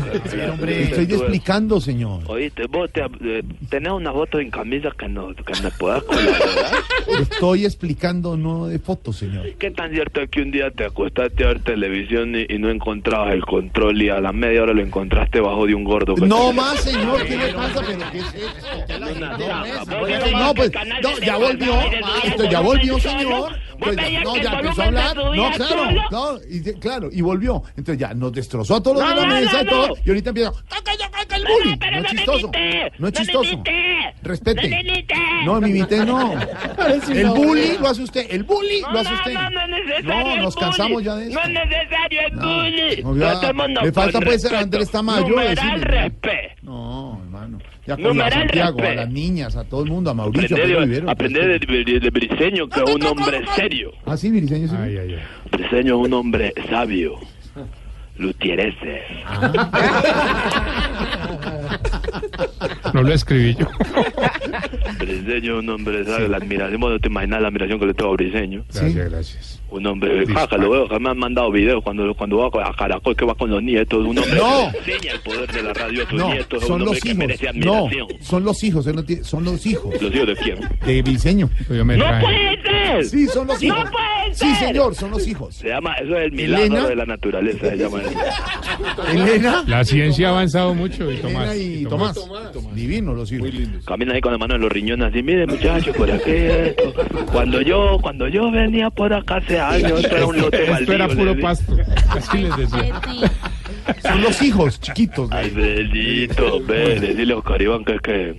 hombre. 0.53 0.83
estoy 0.83 1.05
explicando, 1.05 1.81
señor. 1.81 2.23
Oíste, 2.27 2.67
vos 2.67 2.91
te, 2.93 3.01
eh, 3.01 3.43
tenés 3.69 3.93
una 3.93 4.13
foto 4.13 4.39
en 4.39 4.51
camisa 4.51 4.91
que, 4.99 5.09
no, 5.09 5.35
que 5.35 5.63
me 5.63 5.71
puedas 5.73 6.03
colaborar. 6.05 6.73
Estoy 7.21 7.65
explicando 7.65 8.37
no 8.37 8.67
de 8.67 8.79
señor. 9.13 9.47
¿Qué 9.59 9.71
tan 9.71 9.91
cierto 9.93 10.21
es 10.21 10.31
que 10.31 10.43
un 10.43 10.51
día 10.51 10.71
te 10.71 10.85
acostaste 10.85 11.45
a 11.45 11.49
ver 11.49 11.61
televisión 11.63 12.35
y, 12.37 12.47
y 12.49 12.59
no 12.59 12.71
encontrabas 12.71 13.33
el 13.35 13.45
control 13.45 14.01
y 14.03 14.09
a 14.09 14.21
la 14.21 14.33
media 14.33 14.63
hora 14.63 14.73
lo 14.73 14.83
encontraste 14.83 15.41
bajo 15.41 15.67
de 15.67 15.75
un 15.75 15.85
gordo? 15.85 16.15
No 16.27 16.49
te- 16.49 16.55
más, 16.55 16.81
señor, 16.81 17.25
¿qué 17.27 17.37
le 17.37 17.53
pasa? 17.53 17.81
¿Pero 17.87 18.11
qué 18.13 18.19
es 18.19 18.35
eso? 18.35 18.97
Una 20.31 20.41
No, 20.47 20.55
pues, 20.55 20.71
no, 21.03 21.19
ya 21.19 21.37
volvió, 21.37 21.75
esto 22.25 22.45
ya 22.51 22.61
volvió, 22.61 22.99
señor. 22.99 23.53
Pues 23.79 23.97
ya- 23.97 24.21
no, 24.23 24.37
ya 24.37 24.53
empezó 24.61 24.83
a 24.83 24.85
hablar, 24.87 25.17
no, 25.17 25.51
claro, 25.53 25.87
no, 26.11 26.37
y, 26.51 26.63
claro, 26.79 27.09
y 27.11 27.23
volvió. 27.23 27.63
Entonces 27.79 27.97
ya 27.99 28.13
nos 28.13 28.31
destrozó 28.33 28.77
a 28.77 28.83
todos 28.83 28.99
los 28.99 29.07
No, 29.09 29.15
de 29.15 29.21
la 29.23 29.27
no, 29.27 29.35
mesa 29.41 29.53
no, 29.57 29.63
y 29.63 29.67
todo, 29.67 29.89
no. 29.89 29.95
y 30.05 30.09
ahorita 30.11 30.29
empieza, 30.31 30.51
¡Toca, 30.51 30.93
ya, 30.99 31.07
toca 31.11 31.37
el 31.37 31.45
bullying! 31.45 31.77
No 31.81 31.91
no 31.91 31.99
es 32.07 32.11
chistoso, 32.11 32.51
no 32.99 33.09
es 33.09 33.13
chistoso. 33.15 33.63
Respete. 34.23 34.83
no 35.47 35.61
mi 35.63 35.71
imité 35.71 36.05
no. 36.05 36.35
El 37.11 37.25
una 37.25 37.33
bully 37.33 37.71
obra. 37.71 37.81
lo 37.81 37.89
hace 37.89 38.03
usted, 38.03 38.27
el 38.31 38.43
bully 38.45 38.83
No, 38.93 39.03
lo 39.03 39.03
no, 39.03 39.51
no, 39.51 39.51
no 39.51 39.77
es 39.77 39.85
necesario 39.87 40.37
No, 40.37 40.37
nos 40.43 40.57
cansamos 40.57 41.03
ya 41.03 41.15
de 41.17 41.29
eso. 41.29 41.35
No 41.35 41.41
es 41.43 41.49
necesario 41.71 42.21
el 42.27 42.35
No, 42.37 42.43
bully. 42.43 43.03
no, 43.03 43.17
ya, 43.17 43.83
le 43.85 43.93
falta 43.93 44.21
pues 44.21 44.43
ser. 44.43 44.55
Andrés 44.57 44.91
Tamayo 44.91 45.29
Numeral 45.29 45.55
decirle. 45.55 45.85
respeto. 45.85 46.55
No, 46.63 47.21
Ya 47.87 47.95
con 47.97 48.03
Numeral 48.05 48.33
a 48.33 48.37
Santiago, 48.41 48.79
a 48.83 48.95
las 48.95 49.09
niñas, 49.11 49.57
a 49.57 49.65
todo 49.65 49.83
el 49.85 49.91
mundo, 49.91 50.11
a 50.11 50.15
Mauricio, 50.15 50.57
a 50.57 50.59
Aprender, 50.59 50.77
Pedro 50.77 50.81
Rivero. 50.87 51.11
aprender 51.11 51.61
de, 51.61 51.85
de- 51.85 52.01
de 52.01 52.11
Briseño, 52.11 52.69
que 52.69 52.81
es 52.81 52.95
un 52.95 53.07
hombre 53.07 53.41
serio. 53.57 53.93
Ah, 54.07 54.17
sí, 54.17 54.31
Briseño, 54.31 54.69
sí. 54.69 54.75
Briseño 55.53 56.01
es 56.01 56.07
un 56.07 56.13
hombre 56.15 56.53
sabio. 56.69 57.19
Lutierese. 58.17 59.03
No 62.93 63.03
lo 63.03 63.13
escribí 63.15 63.55
yo. 63.55 63.67
Briseño 64.99 65.55
es 65.55 65.63
un 65.63 65.69
hombre 65.69 66.05
sabio. 66.05 66.29
La 66.29 66.39
admiración, 66.39 66.81
bueno, 66.81 66.97
no 66.97 67.01
te 67.01 67.09
imaginas 67.09 67.43
la 67.43 67.49
admiración 67.49 67.79
que 67.79 67.87
le 67.87 67.95
tengo 67.95 68.11
a 68.11 68.15
Briseño. 68.15 68.65
Gracias, 68.73 69.11
gracias. 69.11 69.60
Un 69.71 69.87
hombre, 69.87 70.27
jaja, 70.27 70.57
lo 70.57 70.71
veo, 70.71 70.89
que 70.89 70.99
me 70.99 71.11
han 71.11 71.19
mandado 71.19 71.51
videos 71.51 71.83
cuando, 71.85 72.13
cuando 72.15 72.39
va 72.39 72.69
a 72.69 72.73
Caracol, 72.75 73.15
que 73.17 73.25
va 73.25 73.35
con 73.35 73.51
los 73.51 73.63
nietos. 73.63 74.01
Un 74.05 74.19
hombre 74.19 74.35
No. 74.37 74.71
que 74.73 74.93
enseña 74.93 75.13
el 75.13 75.21
poder 75.21 75.53
de 75.53 75.63
la 75.63 75.73
radio 75.75 76.03
a 76.03 76.11
sus 76.11 76.19
No, 76.19 76.33
nietos. 76.33 76.63
Son 76.65 76.73
un 76.73 76.83
hombre 76.83 76.95
los 76.95 77.01
que 77.03 77.09
hijos. 77.09 77.19
merece 77.19 77.47
No, 77.55 77.75
admiración. 77.87 78.07
son 78.21 78.45
los 78.45 78.65
hijos, 78.65 78.85
son 79.23 79.45
los 79.45 79.67
hijos. 79.67 80.03
¿Los 80.03 80.15
hijos 80.15 80.27
de 80.27 80.37
quién? 80.37 80.59
De 80.85 81.03
Briseño. 81.03 81.51
¡No 81.69 81.87
puede 82.21 82.63
ser! 82.63 83.05
Sí, 83.05 83.27
son 83.29 83.47
los 83.47 83.63
hijos. 83.63 83.79
¡No 83.85 83.91
puede 83.91 84.35
Sí, 84.35 84.55
ser! 84.55 84.69
señor, 84.69 84.95
son 84.95 85.11
los 85.13 85.27
hijos. 85.27 85.55
Se 85.55 85.69
llama, 85.69 85.95
eso 85.95 86.17
es 86.17 86.25
el 86.25 86.33
milagro 86.33 86.65
Elena. 86.67 86.89
de 86.89 86.97
la 86.97 87.07
naturaleza, 87.07 87.71
se 87.71 87.77
llama 87.77 88.01
eso. 88.03 88.11
Elena. 89.13 89.65
La 89.67 89.85
ciencia 89.85 90.29
ha 90.29 90.31
avanzado 90.33 90.75
mucho 90.75 91.05
y 91.11 91.15
Elena 91.15 91.29
Tomás. 91.29 91.57
y 91.57 91.85
Tomás. 91.85 92.19
Divino 92.75 93.15
los 93.15 93.31
hijos. 93.33 93.49
Camina 93.87 94.15
ahí 94.15 94.21
con 94.21 94.33
la 94.33 94.39
mano 94.39 94.55
en 94.57 94.61
los 94.63 94.73
riñones 94.73 95.09
así, 95.11 95.23
mire 95.23 95.47
muchachos, 95.47 95.97
por 95.97 96.11
aquí 96.11 96.31
esto. 96.31 96.93
Cuando 97.33 97.61
yo, 97.61 97.99
cuando 98.03 98.29
yo 98.29 98.51
venía 98.51 98.91
por 98.91 99.13
acá 99.13 99.37
hace 99.37 99.59
años, 99.61 100.01
esto 100.01 100.17
era 100.17 100.27
un 100.27 100.39
lote 100.41 100.63
Esto 100.63 100.73
baldío. 100.73 100.95
era 100.95 101.07
le 101.07 101.17
puro 101.17 101.41
pasto. 101.41 101.77
Así 102.11 102.39
les 102.39 102.57
decía. 102.57 103.01
Son 104.03 104.23
los 104.23 104.43
hijos 104.43 104.81
chiquitos. 104.81 105.31
Ay, 105.33 105.51
bendito, 105.51 106.61
ve, 106.65 107.01
decirle 107.01 107.33
a 107.35 107.37
Oscar 107.37 107.63
Iván 107.63 107.85
que 107.85 107.95
es 107.95 108.01
que... 108.01 108.37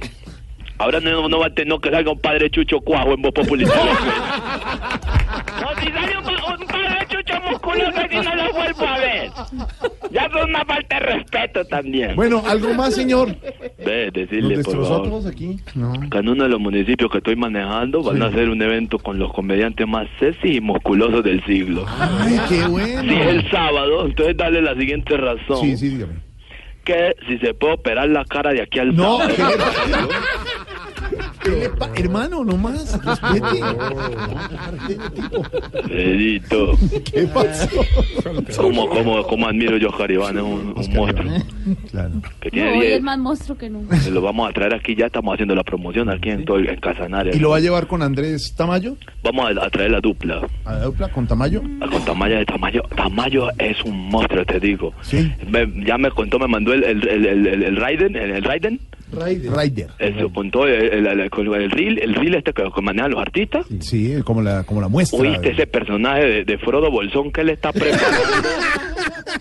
Ahora 0.78 1.00
no, 1.00 1.30
no 1.30 1.40
va 1.40 1.46
a 1.48 1.54
tener 1.54 1.80
que 1.80 1.92
salga 1.92 2.12
un 2.12 2.20
padre 2.20 2.50
chucho 2.50 2.80
cuajo 2.80 3.14
en 3.14 3.22
voz 3.22 3.34
popular. 3.34 3.68
No, 5.62 5.82
si 5.82 5.92
sale 5.92 6.18
un, 6.18 6.26
musculoso 7.74 8.00
aquí 8.00 8.16
no 8.18 8.36
lo 8.36 8.54
vuelvo 8.54 8.86
a 8.88 8.98
ver. 9.00 9.30
Ya 10.12 10.22
es 10.26 10.44
una 10.44 10.66
falta 10.66 11.00
de 11.00 11.06
respeto 11.06 11.66
también. 11.66 12.16
Bueno, 12.16 12.44
algo 12.46 12.74
más, 12.74 12.94
señor. 12.96 13.36
Ve, 13.86 14.12
decirle, 14.12 14.64
por 14.64 14.74
favor. 14.86 15.04
todos 15.10 15.26
aquí. 15.26 15.58
No. 15.76 15.94
que 16.10 16.18
en 16.18 16.30
uno 16.30 16.44
de 16.44 16.50
los 16.50 16.60
municipios 16.60 17.10
que 17.12 17.20
estoy 17.20 17.36
manejando 17.36 18.04
van 18.04 18.22
a 18.22 18.28
hacer 18.28 18.50
un 18.50 18.62
evento 18.62 19.00
con 19.00 19.18
los 19.20 19.32
comediantes 19.34 19.88
más 19.88 20.08
sexy 20.20 20.58
y 20.58 20.62
musculosos 20.62 21.24
del 21.24 21.44
siglo. 21.46 21.86
Ay, 21.88 22.40
qué 22.50 22.66
bueno. 22.68 23.02
Si 23.04 23.20
es 23.20 23.28
el 23.28 23.52
sábado, 23.52 24.06
entonces 24.06 24.36
dale 24.38 24.62
la 24.62 24.76
siguiente 24.76 25.18
razón. 25.18 25.62
Sí, 25.62 25.78
sí, 25.78 25.90
dígame. 25.90 26.14
Que 26.84 27.16
si 27.28 27.38
se 27.38 27.54
puede 27.54 27.74
operar 27.76 28.10
la 28.10 28.26
cara 28.26 28.52
de 28.54 28.62
aquí 28.64 28.80
al 28.80 28.96
No, 28.96 29.20
sábado. 29.20 30.10
Hermano, 31.96 32.44
no 32.46 32.58
más. 32.58 33.00
Respete. 35.84 37.04
¿Qué 37.12 37.22
pasó? 37.34 37.68
¿Cómo, 38.58 38.88
cómo, 38.90 39.24
cómo 39.24 39.48
admiro 39.48 39.78
yo 39.78 39.90
a 39.90 39.98
Jaribán? 39.98 40.38
Es 40.38 40.44
un, 40.44 40.74
un 40.78 40.94
monstruo. 40.96 41.32
Claro. 41.92 42.12
Que 42.40 42.50
No, 42.50 42.52
tiene 42.52 42.72
hoy 42.74 42.80
10. 42.82 42.94
es 42.98 43.02
más 43.02 43.18
monstruo 43.18 43.58
que 43.58 43.70
nunca. 43.70 43.98
Lo 44.10 44.22
vamos 44.22 44.50
a 44.50 44.54
traer 44.54 44.74
aquí, 44.76 44.96
ya 44.96 45.08
estamos 45.08 45.34
haciendo 45.34 45.56
la 45.56 45.64
promoción 45.64 46.10
aquí 46.10 46.30
en, 46.30 46.46
todo, 46.46 46.60
en 46.60 46.80
Casanares. 46.80 47.36
¿Y 47.36 47.40
lo 47.40 47.50
va 47.50 47.58
a 47.58 47.60
llevar 47.60 47.88
con 47.88 48.02
Andrés 48.02 48.54
Tamayo? 48.56 48.96
Vamos 49.24 49.46
a, 49.58 49.66
a 49.66 49.70
traer 49.70 49.92
la 49.92 50.00
dupla. 50.02 50.42
¿A 50.66 50.74
la 50.74 50.84
dupla 50.86 51.10
con 51.10 51.28
Tamayo? 51.28 51.62
Ah, 51.82 51.88
Con 51.92 52.04
Tamayo 52.06 52.38
de 52.38 52.46
Tamayo. 52.46 52.84
Tamayo 52.96 53.50
es 53.58 53.82
un 53.84 54.10
monstruo, 54.10 54.46
te 54.46 54.60
digo. 54.60 54.94
Me- 55.48 55.86
ya 55.86 55.98
me 55.98 56.10
contó, 56.12 56.40
me 56.40 56.48
mandó 56.48 56.74
el, 56.74 56.84
el, 56.84 57.08
el, 57.08 57.26
el, 57.26 57.48
el, 57.48 57.64
el 57.64 57.76
Raiden, 57.76 58.16
el, 58.16 58.32
el 58.32 58.44
Raiden. 58.44 58.80
Raider. 59.12 59.52
Raider. 59.52 59.88
Eso, 60.00 60.32
contó 60.34 60.66
el, 60.68 61.06
el, 61.06 61.08
el, 61.20 61.30
con 61.30 61.48
el 61.54 61.70
reel, 61.72 62.00
el 62.00 62.16
reel 62.16 62.36
este 62.36 62.54
que, 62.54 62.64
que 62.74 62.82
manejan 62.82 63.12
los 63.12 63.22
artistas. 63.22 63.66
Sí, 63.80 64.16
como 64.24 64.42
la, 64.42 64.64
como 64.64 64.82
la 64.82 64.88
muestra. 64.88 65.20
¿Oíste 65.20 65.52
ese 65.52 65.68
personaje 65.68 66.26
de, 66.26 66.46
de 66.46 66.58
Frodo 66.58 66.90
Bolsón 66.92 67.32
que 67.32 67.42
él 67.42 67.50
está 67.50 67.72
preparando? 67.74 68.48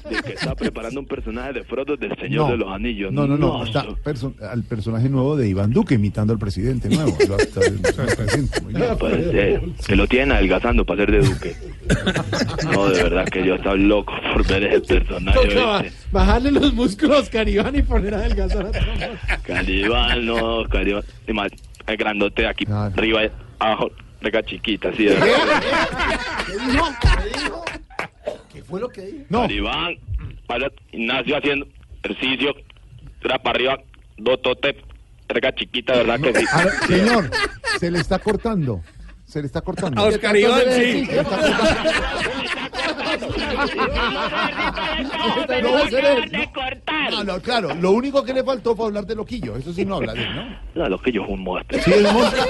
de 0.08 0.22
que 0.22 0.32
está 0.32 0.54
preparando 0.54 1.00
un 1.00 1.06
personaje 1.06 1.52
de 1.52 1.64
Frodo 1.64 1.96
del 1.96 2.16
Señor 2.16 2.46
No. 2.46 2.50
de 2.52 2.56
los 2.58 2.68
Anillos. 2.72 3.12
No, 3.12 3.26
no, 3.26 3.36
no. 3.36 3.64
Está 3.64 3.84
perso- 4.04 4.34
al 4.42 4.62
personaje 4.64 5.08
nuevo 5.08 5.36
de 5.36 5.48
Iván 5.48 5.72
Duque 5.72 5.94
imitando 5.94 6.32
al 6.32 6.38
presidente 6.38 6.88
nuevo. 6.88 7.16
Lo- 7.28 7.38
está- 7.38 7.60
lo 7.60 8.16
presenta 8.16 8.60
muy 8.60 8.74
bien. 8.74 8.96
Puede 8.98 9.30
ser. 9.30 9.60
Que 9.86 9.96
lo 9.96 10.06
tienen 10.06 10.32
adelgazando 10.32 10.84
para 10.84 11.04
ser 11.04 11.12
de 11.12 11.18
Duque. 11.28 11.54
No, 12.72 12.88
de 12.88 13.02
verdad 13.02 13.24
que 13.26 13.44
yo 13.44 13.54
estaba 13.54 13.76
loco 13.76 14.12
por 14.32 14.46
ver 14.46 14.64
ese 14.64 14.80
personaje. 14.80 15.92
Bajarle 16.12 16.52
los 16.52 16.72
músculos 16.74 17.28
Caribán 17.28 17.74
y 17.76 17.82
poner 17.82 18.14
a 18.14 18.18
adelgazar 18.18 18.66
a 18.66 18.70
Tomás. 18.72 19.42
Calibán, 19.42 20.26
no, 20.26 20.64
Calibán. 20.68 21.02
Y 21.26 21.32
más, 21.32 21.50
el 21.86 21.96
grandote 21.96 22.46
aquí, 22.46 22.64
arriba, 22.70 23.22
abajo, 23.58 23.90
reca 24.20 24.42
chiquita, 24.42 24.88
así 24.90 25.04
de 25.04 25.16
¿Qué 28.52 28.62
fue 28.62 28.80
lo 28.80 28.88
que 28.88 29.02
dijo? 29.02 29.24
No. 29.28 29.42
Calibán, 29.42 29.96
para 30.46 30.70
Ignacio 30.92 31.36
haciendo 31.36 31.66
ejercicio, 32.02 32.54
era 33.22 33.38
para 33.38 33.56
arriba, 33.56 33.78
dos 34.18 34.40
totes, 34.42 34.76
reca 35.28 35.54
chiquita, 35.54 35.94
¿verdad 35.94 36.20
que 36.20 36.34
sí? 36.34 36.46
Señor, 36.86 37.30
se 37.78 37.90
le 37.90 38.00
está 38.00 38.18
cortando. 38.18 38.82
Se 39.30 39.40
le 39.40 39.46
está 39.46 39.60
cortando. 39.60 40.00
A 40.00 40.06
Oscar 40.06 40.36
Iván, 40.36 40.62
sí. 40.72 41.08
No 47.12 47.24
¿no? 47.24 47.40
Claro. 47.40 47.72
Lo 47.76 47.92
único 47.92 48.24
que 48.24 48.34
le 48.34 48.42
faltó 48.42 48.74
fue 48.74 48.86
hablar 48.86 49.06
de 49.06 49.14
Loquillo. 49.14 49.56
Eso 49.56 49.72
sí 49.72 49.84
no 49.84 49.96
habla 49.96 50.14
de 50.14 50.22
él, 50.24 50.34
¿no? 50.34 50.58
No, 50.74 50.88
lo 50.88 50.98
que 50.98 51.12
yo 51.12 51.22
es 51.22 51.28
un 51.28 51.44
monstruo. 51.44 51.80
Sí, 51.80 51.92
es 51.92 52.08
un 52.08 52.12
monstruo. 52.12 52.44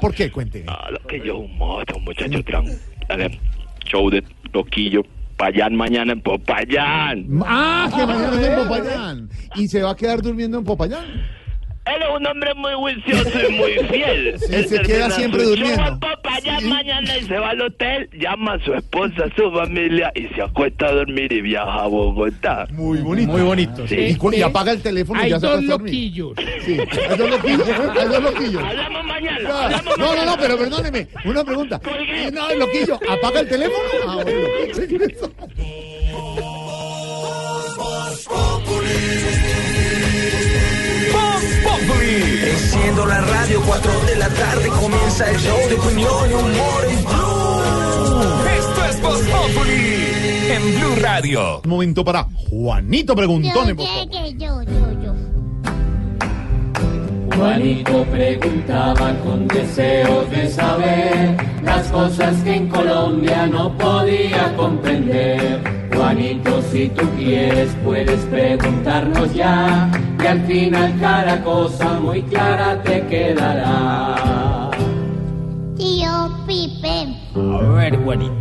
¿Por 0.00 0.12
qué? 0.12 0.28
Cuénteme. 0.32 0.64
No, 0.64 0.90
lo 0.90 0.98
que 1.06 1.18
yo 1.20 1.34
es 1.34 1.50
un 1.50 1.56
monstruo, 1.56 2.00
muchacho. 2.00 2.42
Gran, 2.44 2.64
dale, 3.08 3.40
show 3.84 4.10
de 4.10 4.24
Loquillo, 4.52 5.02
Payán 5.36 5.76
mañana 5.76 6.14
en 6.14 6.20
Popayán. 6.20 7.28
Ah, 7.46 7.88
que 7.94 8.04
mañana 8.04 8.40
es 8.40 8.48
en 8.48 8.56
Popayán. 8.56 9.30
¿Y 9.54 9.68
se 9.68 9.82
va 9.82 9.92
a 9.92 9.96
quedar 9.96 10.20
durmiendo 10.20 10.58
en 10.58 10.64
Popayán? 10.64 11.37
Él 11.94 12.02
es 12.02 12.08
un 12.16 12.26
hombre 12.26 12.54
muy 12.54 12.72
juicioso 12.74 13.38
y 13.48 13.52
muy 13.52 13.72
fiel. 13.88 14.34
Él 14.50 14.68
se 14.68 14.80
queda 14.82 15.10
siempre 15.10 15.42
su 15.42 15.50
durmiendo. 15.50 15.82
en 15.86 15.98
Popayán 16.00 16.68
mañana 16.68 17.16
y 17.16 17.24
se 17.24 17.38
va 17.38 17.50
al 17.50 17.60
hotel, 17.62 18.08
llama 18.12 18.54
a 18.54 18.58
su 18.64 18.74
esposa, 18.74 19.24
a 19.24 19.34
su 19.36 19.50
familia 19.52 20.12
y 20.14 20.26
se 20.34 20.42
acuesta 20.42 20.86
a 20.88 20.92
dormir 20.92 21.32
y 21.32 21.40
viaja 21.40 21.82
a 21.84 21.86
Bogotá. 21.86 22.66
Muy 22.72 22.98
bonito. 22.98 23.32
Muy 23.32 23.42
bonito, 23.42 23.86
sí. 23.88 23.94
Y, 23.96 24.14
cu- 24.16 24.32
y 24.32 24.42
apaga 24.42 24.72
el 24.72 24.82
teléfono 24.82 25.20
y 25.20 25.24
Hay 25.24 25.30
ya 25.30 25.40
se 25.40 25.46
dos 25.46 25.54
acuesta 25.56 25.74
a 25.74 25.78
dormir. 25.78 25.94
loquillos. 25.94 26.32
Sí, 26.64 26.78
hay 27.08 27.16
dos 27.18 27.30
loquillos. 27.30 27.68
Hay 27.98 28.08
dos 28.08 28.22
loquillos. 28.22 28.62
Hablamos 28.62 29.04
mañana. 29.04 29.64
Hablamos 29.64 29.84
No, 29.84 29.96
no, 29.96 30.06
mañana. 30.10 30.24
no, 30.32 30.36
pero 30.40 30.58
perdóneme. 30.58 31.08
Una 31.24 31.44
pregunta. 31.44 31.80
No, 32.32 32.50
el 32.50 32.58
loquillo, 32.58 32.98
¿apaga 33.08 33.40
el 33.40 33.48
teléfono? 33.48 33.88
Ah, 34.06 34.18
bueno. 34.22 34.48
Enciendo 41.94 43.06
la 43.06 43.20
radio, 43.20 43.62
4 43.66 44.00
de 44.06 44.16
la 44.16 44.28
tarde 44.28 44.68
comienza 44.68 45.30
el 45.30 45.38
show 45.38 45.58
de 45.68 45.74
opinión 45.74 46.30
y 46.30 46.34
humor 46.34 46.84
en 46.88 47.04
Blue. 47.04 47.58
Esto 48.58 48.84
es 48.84 49.00
Voz 49.00 49.20
Populi 49.20 50.08
en 50.50 50.78
Blue 50.78 50.96
Radio. 51.00 51.60
Un 51.64 51.70
momento 51.70 52.04
para 52.04 52.26
Juanito 52.50 53.16
Preguntón 53.16 53.68
Yo 53.68 53.84
yo, 54.36 54.62
yo, 54.62 55.02
yo. 55.02 55.27
Juanito 57.38 58.04
preguntaba 58.10 59.14
con 59.24 59.46
deseos 59.46 60.28
de 60.28 60.48
saber 60.48 61.36
las 61.62 61.86
cosas 61.86 62.34
que 62.42 62.56
en 62.56 62.68
Colombia 62.68 63.46
no 63.46 63.72
podía 63.78 64.52
comprender. 64.56 65.62
Juanito, 65.94 66.60
si 66.62 66.88
tú 66.88 67.08
quieres, 67.16 67.70
puedes 67.84 68.20
preguntarnos 68.26 69.32
ya, 69.34 69.88
y 70.20 70.26
al 70.26 70.40
final 70.46 70.98
cada 71.00 71.42
cosa 71.44 72.00
muy 72.00 72.22
clara 72.22 72.82
te 72.82 73.06
quedará. 73.06 74.70
Tío 75.76 76.10
Pipe, 76.44 77.06
A 77.36 77.62
ver, 77.74 77.96
Juanito. 78.02 78.34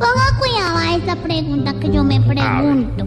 ponga 0.00 0.38
cuidado 0.40 0.76
a 0.76 0.96
esa 0.96 1.14
pregunta 1.22 1.72
que 1.78 1.90
yo 1.90 2.02
me 2.02 2.20
pregunto. 2.20 3.06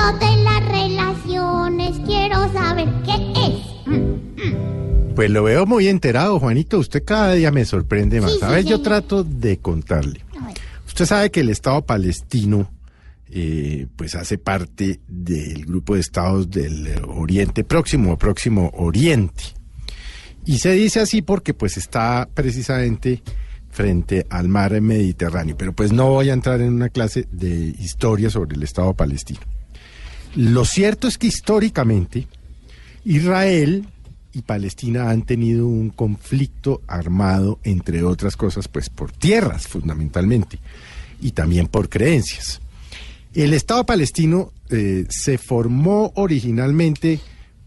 Lo 0.00 0.18
de 0.18 0.36
las 0.42 0.66
relaciones, 0.66 2.00
quiero 2.06 2.52
saber 2.52 2.88
qué 3.04 3.32
es. 3.46 5.14
Pues 5.14 5.30
lo 5.30 5.42
veo 5.42 5.66
muy 5.66 5.88
enterado, 5.88 6.38
Juanito. 6.38 6.78
Usted 6.78 7.04
cada 7.04 7.34
día 7.34 7.50
me 7.50 7.64
sorprende 7.64 8.20
más. 8.20 8.32
Sí, 8.32 8.38
a 8.42 8.48
ver, 8.48 8.62
yo 8.62 8.76
señor. 8.76 8.82
trato 8.82 9.24
de 9.24 9.58
contarle. 9.58 10.24
Usted 10.86 11.04
sabe 11.04 11.30
que 11.30 11.40
el 11.40 11.50
Estado 11.50 11.84
palestino, 11.84 12.70
eh, 13.28 13.86
pues 13.96 14.14
hace 14.14 14.38
parte 14.38 15.00
del 15.06 15.66
grupo 15.66 15.94
de 15.94 16.00
estados 16.00 16.50
del 16.50 16.88
Oriente 17.06 17.64
Próximo, 17.64 18.12
o 18.12 18.18
Próximo 18.18 18.70
Oriente. 18.74 19.44
Y 20.46 20.58
se 20.58 20.72
dice 20.72 21.00
así 21.00 21.20
porque 21.20 21.52
pues 21.52 21.76
está 21.76 22.28
precisamente 22.32 23.22
frente 23.68 24.26
al 24.30 24.48
mar 24.48 24.80
Mediterráneo. 24.80 25.56
Pero 25.58 25.74
pues 25.74 25.92
no 25.92 26.08
voy 26.08 26.30
a 26.30 26.32
entrar 26.32 26.60
en 26.62 26.72
una 26.72 26.88
clase 26.88 27.28
de 27.30 27.74
historia 27.78 28.30
sobre 28.30 28.56
el 28.56 28.62
Estado 28.62 28.94
palestino. 28.94 29.40
Lo 30.36 30.64
cierto 30.64 31.08
es 31.08 31.18
que 31.18 31.26
históricamente 31.26 32.26
Israel 33.04 33.86
y 34.32 34.42
Palestina 34.42 35.10
han 35.10 35.22
tenido 35.22 35.66
un 35.66 35.90
conflicto 35.90 36.82
armado, 36.86 37.58
entre 37.64 38.04
otras 38.04 38.36
cosas, 38.36 38.68
pues 38.68 38.88
por 38.88 39.10
tierras 39.10 39.66
fundamentalmente 39.66 40.58
y 41.20 41.32
también 41.32 41.66
por 41.66 41.88
creencias. 41.88 42.60
El 43.34 43.54
Estado 43.54 43.84
palestino 43.86 44.52
eh, 44.70 45.06
se 45.08 45.38
formó 45.38 46.12
originalmente 46.14 47.20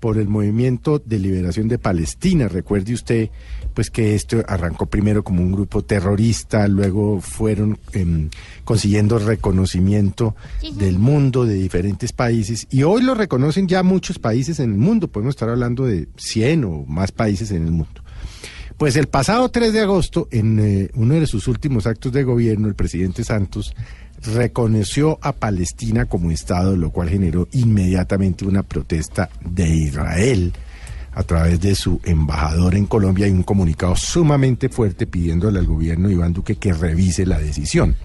por 0.03 0.17
el 0.17 0.27
movimiento 0.27 0.99
de 0.99 1.17
liberación 1.17 1.69
de 1.69 1.79
Palestina. 1.79 2.49
Recuerde 2.49 2.93
usted, 2.93 3.29
pues 3.73 3.89
que 3.89 4.15
esto 4.15 4.43
arrancó 4.49 4.87
primero 4.87 5.23
como 5.23 5.41
un 5.41 5.53
grupo 5.53 5.81
terrorista, 5.81 6.67
luego 6.67 7.21
fueron 7.21 7.79
em, 7.93 8.29
consiguiendo 8.65 9.17
reconocimiento 9.17 10.35
del 10.75 10.99
mundo 10.99 11.45
de 11.45 11.53
diferentes 11.53 12.11
países 12.11 12.67
y 12.69 12.83
hoy 12.83 13.01
lo 13.01 13.13
reconocen 13.13 13.65
ya 13.65 13.81
muchos 13.81 14.19
países 14.19 14.59
en 14.59 14.73
el 14.73 14.77
mundo. 14.77 15.07
Podemos 15.07 15.35
estar 15.35 15.47
hablando 15.47 15.85
de 15.85 16.09
100 16.17 16.65
o 16.65 16.85
más 16.85 17.13
países 17.13 17.51
en 17.51 17.63
el 17.63 17.71
mundo. 17.71 18.03
Pues 18.75 18.97
el 18.97 19.07
pasado 19.07 19.47
3 19.47 19.71
de 19.71 19.79
agosto, 19.79 20.27
en 20.31 20.59
eh, 20.59 20.89
uno 20.95 21.13
de 21.13 21.27
sus 21.27 21.47
últimos 21.47 21.87
actos 21.87 22.11
de 22.11 22.25
gobierno, 22.25 22.67
el 22.67 22.75
presidente 22.75 23.23
Santos 23.23 23.73
reconoció 24.24 25.19
a 25.21 25.34
Palestina 25.34 26.05
como 26.05 26.32
Estado, 26.32 26.76
lo 26.76 26.91
cual 26.91 27.09
generó 27.09 27.47
inmediatamente 27.51 28.45
una 28.45 28.63
protesta 28.63 29.30
de 29.43 29.67
Israel 29.67 30.53
a 31.15 31.24
través 31.24 31.61
de 31.61 31.76
su 31.76 31.99
embajador 32.03 32.76
en 32.76 32.86
Colombia 32.86 33.28
y 33.28 33.32
un 33.32 33.43
comunicado 33.43 33.95
sumamente 33.95 34.69
fuerte 34.69 35.05
pidiéndole 35.05 35.59
al 35.59 35.67
gobierno 35.67 36.07
de 36.07 36.15
Iván 36.15 36.34
Duque 36.34 36.55
que 36.55 36.74
revise 36.74 37.26
la 37.26 37.38
decisión. 37.38 37.95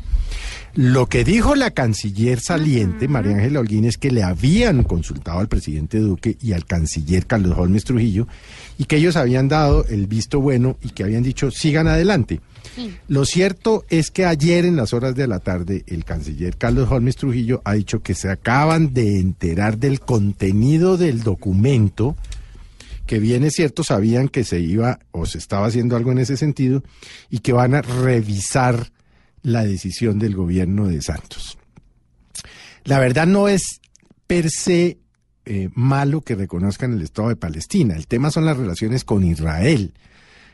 Lo 0.75 1.07
que 1.07 1.25
dijo 1.25 1.55
la 1.55 1.71
canciller 1.71 2.39
saliente, 2.39 3.09
María 3.09 3.37
Ángela 3.37 3.61
Holguín, 3.61 3.87
es 3.87 3.97
que 3.97 4.11
le 4.11 4.23
habían 4.23 4.85
consultado 4.85 5.41
al 5.41 5.49
presidente 5.49 5.99
Duque 5.99 6.37
y 6.41 6.53
al 6.53 6.67
canciller 6.67 7.27
Carlos 7.27 7.57
Holmes 7.57 7.85
Trujillo 7.85 8.29
y 8.77 8.85
que 8.85 8.97
ellos 8.97 9.17
habían 9.17 9.49
dado 9.49 9.87
el 9.87 10.07
visto 10.07 10.41
bueno 10.41 10.77
y 10.83 10.91
que 10.91 11.05
habían 11.05 11.23
dicho 11.23 11.51
sigan 11.51 11.89
adelante. 11.89 12.41
Lo 13.09 13.25
cierto 13.25 13.85
es 13.89 14.11
que 14.11 14.25
ayer 14.25 14.65
en 14.65 14.77
las 14.77 14.93
horas 14.93 15.15
de 15.15 15.27
la 15.27 15.41
tarde 15.41 15.85
el 15.87 16.05
canciller 16.05 16.57
Carlos 16.57 16.89
Holmes 16.91 17.17
Trujillo 17.17 17.61
ha 17.65 17.75
dicho 17.75 18.03
que 18.03 18.15
se 18.15 18.31
acaban 18.31 18.93
de 18.95 19.19
enterar 19.19 19.79
del 19.79 20.01
contenido 20.01 20.97
del 20.97 21.23
documento, 21.23 22.17
que 23.07 23.19
bien 23.19 23.45
es 23.45 23.55
cierto, 23.55 23.85
sabían 23.85 24.29
que 24.29 24.45
se 24.45 24.61
iba 24.61 25.01
o 25.11 25.27
se 25.27 25.39
estaba 25.39 25.67
haciendo 25.67 25.97
algo 25.97 26.13
en 26.13 26.19
ese 26.19 26.37
sentido 26.37 26.83
y 27.31 27.41
que 27.41 27.53
van 27.53 27.75
a 27.75 27.83
revisar 27.83 28.93
la 29.43 29.65
decisión 29.65 30.19
del 30.19 30.35
gobierno 30.35 30.87
de 30.87 31.01
Santos. 31.03 31.59
La 32.85 32.99
verdad 32.99 33.27
no 33.27 33.49
es 33.49 33.81
per 34.27 34.51
se 34.51 34.99
eh, 35.45 35.71
malo 35.75 36.21
que 36.21 36.35
reconozcan 36.35 36.93
el 36.93 37.03
Estado 37.03 37.29
de 37.29 37.37
Palestina, 37.37 37.97
el 37.97 38.07
tema 38.07 38.31
son 38.31 38.45
las 38.45 38.57
relaciones 38.57 39.05
con 39.05 39.25
Israel 39.25 39.95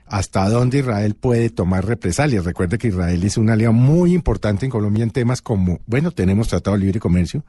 hasta 0.06 0.48
dónde 0.48 0.78
Israel 0.78 1.14
puede 1.14 1.50
tomar 1.50 1.86
represalias. 1.86 2.44
Recuerde 2.44 2.78
que 2.78 2.88
Israel 2.88 3.22
es 3.24 3.36
un 3.36 3.50
aliado 3.50 3.72
muy 3.72 4.14
importante 4.14 4.66
en 4.66 4.70
Colombia 4.70 5.02
en 5.02 5.10
temas 5.10 5.42
como, 5.42 5.80
bueno, 5.86 6.10
tenemos 6.10 6.48
Tratado 6.48 6.76
de 6.76 6.84
Libre 6.84 7.00
Comercio, 7.00 7.44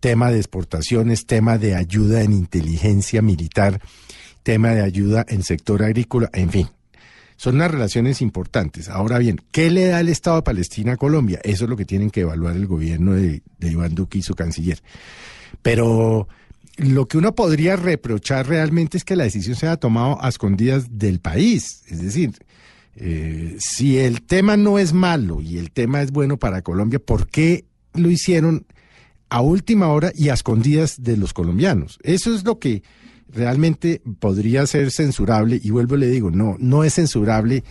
tema 0.00 0.30
de 0.30 0.38
exportaciones, 0.38 1.26
tema 1.26 1.58
de 1.58 1.74
ayuda 1.74 2.22
en 2.22 2.32
inteligencia 2.32 3.22
militar, 3.22 3.80
tema 4.42 4.70
de 4.70 4.82
ayuda 4.82 5.24
en 5.28 5.42
sector 5.42 5.82
agrícola, 5.82 6.30
en 6.32 6.50
fin. 6.50 6.68
Son 7.36 7.56
unas 7.56 7.70
relaciones 7.70 8.22
importantes. 8.22 8.88
Ahora 8.88 9.18
bien, 9.18 9.40
¿qué 9.50 9.70
le 9.70 9.86
da 9.86 10.00
el 10.00 10.08
Estado 10.08 10.36
de 10.36 10.42
Palestina 10.42 10.92
a 10.92 10.96
Colombia? 10.96 11.40
Eso 11.42 11.64
es 11.64 11.70
lo 11.70 11.76
que 11.76 11.84
tienen 11.84 12.10
que 12.10 12.20
evaluar 12.20 12.54
el 12.54 12.66
gobierno 12.66 13.14
de, 13.14 13.42
de 13.58 13.68
Iván 13.68 13.94
Duque 13.94 14.18
y 14.18 14.22
su 14.22 14.34
canciller. 14.34 14.80
Pero 15.60 16.28
lo 16.76 17.06
que 17.06 17.18
uno 17.18 17.34
podría 17.34 17.76
reprochar 17.76 18.48
realmente 18.48 18.96
es 18.96 19.04
que 19.04 19.16
la 19.16 19.24
decisión 19.24 19.56
se 19.56 19.66
haya 19.66 19.76
tomado 19.76 20.22
a 20.22 20.28
escondidas 20.28 20.98
del 20.98 21.20
país. 21.20 21.82
Es 21.88 22.02
decir, 22.02 22.32
eh, 22.96 23.56
si 23.58 23.98
el 23.98 24.22
tema 24.22 24.56
no 24.56 24.78
es 24.78 24.92
malo 24.92 25.40
y 25.40 25.58
el 25.58 25.70
tema 25.70 26.02
es 26.02 26.10
bueno 26.10 26.38
para 26.38 26.62
Colombia, 26.62 26.98
¿por 26.98 27.28
qué 27.28 27.64
lo 27.94 28.10
hicieron 28.10 28.66
a 29.28 29.40
última 29.40 29.88
hora 29.88 30.12
y 30.14 30.28
a 30.28 30.34
escondidas 30.34 31.02
de 31.02 31.16
los 31.16 31.32
colombianos? 31.32 31.98
Eso 32.02 32.34
es 32.34 32.44
lo 32.44 32.58
que 32.58 32.82
realmente 33.28 34.02
podría 34.18 34.66
ser 34.66 34.90
censurable 34.90 35.60
y 35.62 35.70
vuelvo 35.70 35.96
le 35.96 36.08
digo, 36.08 36.30
no, 36.30 36.56
no 36.58 36.84
es 36.84 36.94
censurable 36.94 37.64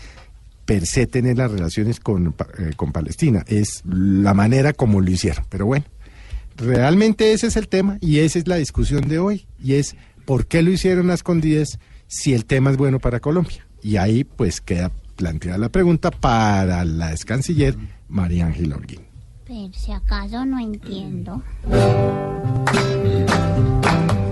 per 0.66 0.86
se 0.86 1.08
tener 1.08 1.38
las 1.38 1.52
relaciones 1.52 2.00
con, 2.00 2.36
eh, 2.58 2.72
con 2.76 2.92
Palestina, 2.92 3.44
es 3.48 3.84
la 3.86 4.34
manera 4.34 4.74
como 4.74 5.02
lo 5.02 5.12
hicieron, 5.12 5.46
pero 5.50 5.66
bueno. 5.66 5.86
Realmente 6.62 7.34
ese 7.34 7.48
es 7.48 7.56
el 7.58 7.68
tema 7.68 7.98
y 8.02 8.20
esa 8.20 8.38
es 8.38 8.48
la 8.48 8.56
discusión 8.56 9.08
de 9.08 9.18
hoy. 9.20 9.48
Y 9.62 9.74
es 9.74 9.96
por 10.26 10.46
qué 10.46 10.62
lo 10.62 10.72
hicieron 10.72 11.10
a 11.10 11.16
escondidas 11.16 11.80
si 12.08 12.34
el 12.34 12.46
tema 12.46 12.70
es 12.70 12.78
bueno 12.78 13.00
para 13.00 13.20
Colombia. 13.20 13.66
Y 13.82 13.98
ahí 13.98 14.24
pues 14.24 14.62
queda 14.62 14.92
planteada 15.16 15.58
la 15.58 15.70
pregunta 15.70 16.12
para 16.12 16.86
la 16.86 17.12
ex 17.12 17.26
canciller 17.26 17.76
María 18.08 18.46
Ángela 18.46 18.76
Orguín. 18.76 19.02
Pero 19.46 19.74
si 19.74 19.92
acaso 19.92 20.46
no 20.46 20.60
entiendo. 20.60 21.42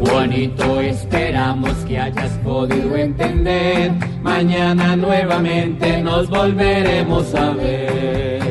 Juanito, 0.01 0.81
esperamos 0.81 1.73
que 1.85 1.99
hayas 1.99 2.31
podido 2.43 2.95
entender. 2.95 3.91
Mañana 4.21 4.95
nuevamente 4.95 6.01
nos 6.01 6.29
volveremos 6.29 7.33
a 7.33 7.51
ver. 7.51 8.41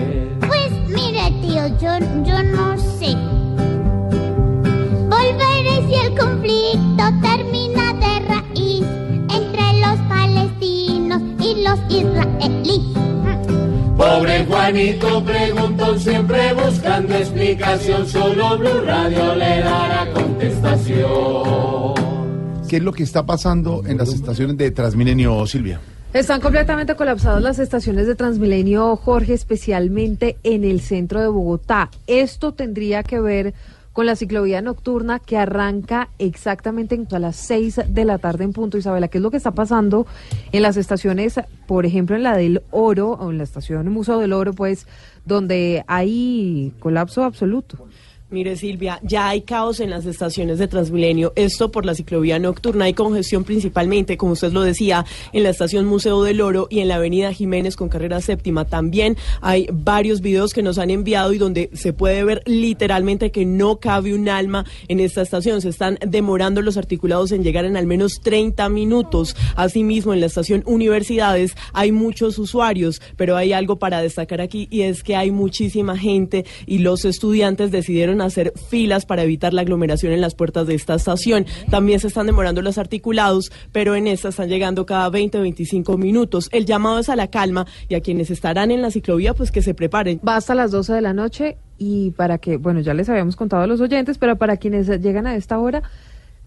Pues 0.40 0.70
mire, 0.88 1.30
tío, 1.40 1.68
yo, 1.78 1.98
yo 2.24 2.42
no 2.42 2.76
sé. 2.76 2.88
Si 5.89 5.95
el 5.95 6.18
conflicto 6.18 7.05
termina 7.22 7.93
de 7.95 8.20
raíz 8.28 8.84
entre 9.34 9.80
los 9.80 9.99
palestinos 10.09 11.22
y 11.41 11.62
los 11.62 11.78
israelíes. 11.89 12.99
Pobre 13.97 14.45
Juanito 14.45 15.24
preguntó 15.24 15.99
siempre 15.99 16.53
buscando 16.55 17.14
explicación. 17.14 18.07
Solo 18.07 18.59
Blue 18.59 18.82
Radio 18.84 19.34
le 19.34 19.61
dará 19.61 20.07
contestación. 20.12 21.95
¿Qué 22.68 22.76
es 22.76 22.82
lo 22.82 22.93
que 22.93 23.03
está 23.03 23.24
pasando 23.24 23.82
en 23.86 23.97
las 23.97 24.12
estaciones 24.12 24.59
de 24.59 24.70
Transmilenio, 24.70 25.47
Silvia? 25.47 25.80
Están 26.12 26.41
completamente 26.41 26.95
colapsadas 26.97 27.43
las 27.43 27.59
estaciones 27.59 28.07
de 28.07 28.14
Transmilenio, 28.14 28.97
Jorge, 28.97 29.34
especialmente 29.34 30.36
en 30.43 30.64
el 30.64 30.80
centro 30.80 31.20
de 31.20 31.28
Bogotá. 31.28 31.91
Esto 32.07 32.53
tendría 32.53 33.03
que 33.03 33.20
ver 33.20 33.55
con 33.99 34.07
la 34.07 34.14
ciclovía 34.14 34.62
nocturna 34.62 35.18
que 35.18 35.36
arranca 35.36 36.11
exactamente 36.20 36.94
en- 36.94 37.09
a 37.11 37.18
las 37.18 37.34
6 37.34 37.80
de 37.84 38.05
la 38.05 38.18
tarde 38.18 38.44
en 38.44 38.53
punto. 38.53 38.78
Isabela, 38.78 39.09
¿qué 39.09 39.18
es 39.18 39.22
lo 39.22 39.32
que 39.32 39.38
está 39.38 39.51
pasando 39.51 40.07
en 40.53 40.62
las 40.62 40.76
estaciones, 40.76 41.40
por 41.66 41.84
ejemplo, 41.84 42.14
en 42.14 42.22
la 42.22 42.36
del 42.36 42.62
Oro, 42.70 43.14
o 43.14 43.32
en 43.32 43.38
la 43.38 43.42
estación 43.42 43.88
Museo 43.88 44.20
del 44.20 44.34
Oro, 44.34 44.53
pues, 44.53 44.86
donde 45.24 45.82
hay 45.88 46.72
colapso 46.78 47.24
absoluto? 47.24 47.88
Mire 48.30 48.56
Silvia, 48.56 49.00
ya 49.02 49.30
hay 49.30 49.40
caos 49.40 49.80
en 49.80 49.88
las 49.88 50.04
estaciones 50.04 50.58
de 50.58 50.68
Transmilenio, 50.68 51.32
esto 51.34 51.70
por 51.70 51.86
la 51.86 51.94
ciclovía 51.94 52.38
nocturna, 52.38 52.84
hay 52.84 52.92
congestión 52.92 53.42
principalmente, 53.42 54.18
como 54.18 54.32
usted 54.32 54.52
lo 54.52 54.60
decía, 54.60 55.06
en 55.32 55.44
la 55.44 55.48
estación 55.48 55.86
Museo 55.86 56.22
del 56.22 56.42
Oro 56.42 56.66
y 56.68 56.80
en 56.80 56.88
la 56.88 56.96
avenida 56.96 57.32
Jiménez 57.32 57.74
con 57.74 57.88
carrera 57.88 58.20
séptima. 58.20 58.66
También 58.66 59.16
hay 59.40 59.66
varios 59.72 60.20
videos 60.20 60.52
que 60.52 60.62
nos 60.62 60.76
han 60.76 60.90
enviado 60.90 61.32
y 61.32 61.38
donde 61.38 61.70
se 61.72 61.94
puede 61.94 62.22
ver 62.22 62.42
literalmente 62.44 63.30
que 63.30 63.46
no 63.46 63.80
cabe 63.80 64.12
un 64.12 64.28
alma 64.28 64.66
en 64.88 65.00
esta 65.00 65.22
estación, 65.22 65.62
se 65.62 65.70
están 65.70 65.98
demorando 66.06 66.60
los 66.60 66.76
articulados 66.76 67.32
en 67.32 67.42
llegar 67.42 67.64
en 67.64 67.78
al 67.78 67.86
menos 67.86 68.20
30 68.22 68.68
minutos. 68.68 69.36
Asimismo, 69.56 70.12
en 70.12 70.20
la 70.20 70.26
estación 70.26 70.64
Universidades 70.66 71.54
hay 71.72 71.92
muchos 71.92 72.38
usuarios, 72.38 73.00
pero 73.16 73.38
hay 73.38 73.54
algo 73.54 73.78
para 73.78 74.02
destacar 74.02 74.42
aquí 74.42 74.68
y 74.70 74.82
es 74.82 75.02
que 75.02 75.16
hay 75.16 75.30
muchísima 75.30 75.96
gente 75.96 76.44
y 76.66 76.80
los 76.80 77.06
estudiantes 77.06 77.70
decidieron 77.70 78.17
hacer 78.20 78.52
filas 78.68 79.06
para 79.06 79.22
evitar 79.22 79.52
la 79.52 79.62
aglomeración 79.62 80.12
en 80.12 80.20
las 80.20 80.34
puertas 80.34 80.66
de 80.66 80.74
esta 80.74 80.94
estación. 80.94 81.46
También 81.70 82.00
se 82.00 82.08
están 82.08 82.26
demorando 82.26 82.62
los 82.62 82.78
articulados, 82.78 83.50
pero 83.72 83.94
en 83.94 84.06
esta 84.06 84.28
están 84.28 84.48
llegando 84.48 84.86
cada 84.86 85.08
20 85.10 85.38
25 85.40 85.96
minutos. 85.96 86.48
El 86.52 86.66
llamado 86.66 86.98
es 86.98 87.08
a 87.08 87.16
la 87.16 87.28
calma 87.28 87.66
y 87.88 87.94
a 87.94 88.00
quienes 88.00 88.30
estarán 88.30 88.70
en 88.70 88.82
la 88.82 88.90
ciclovía, 88.90 89.34
pues 89.34 89.50
que 89.50 89.62
se 89.62 89.74
preparen. 89.74 90.20
Va 90.26 90.36
hasta 90.36 90.54
las 90.54 90.70
12 90.70 90.92
de 90.92 91.00
la 91.00 91.12
noche 91.12 91.56
y 91.78 92.10
para 92.12 92.38
que, 92.38 92.56
bueno, 92.56 92.80
ya 92.80 92.92
les 92.94 93.08
habíamos 93.08 93.36
contado 93.36 93.62
a 93.62 93.66
los 93.66 93.80
oyentes, 93.80 94.18
pero 94.18 94.36
para 94.36 94.56
quienes 94.56 94.88
llegan 95.00 95.26
a 95.26 95.36
esta 95.36 95.58
hora, 95.58 95.82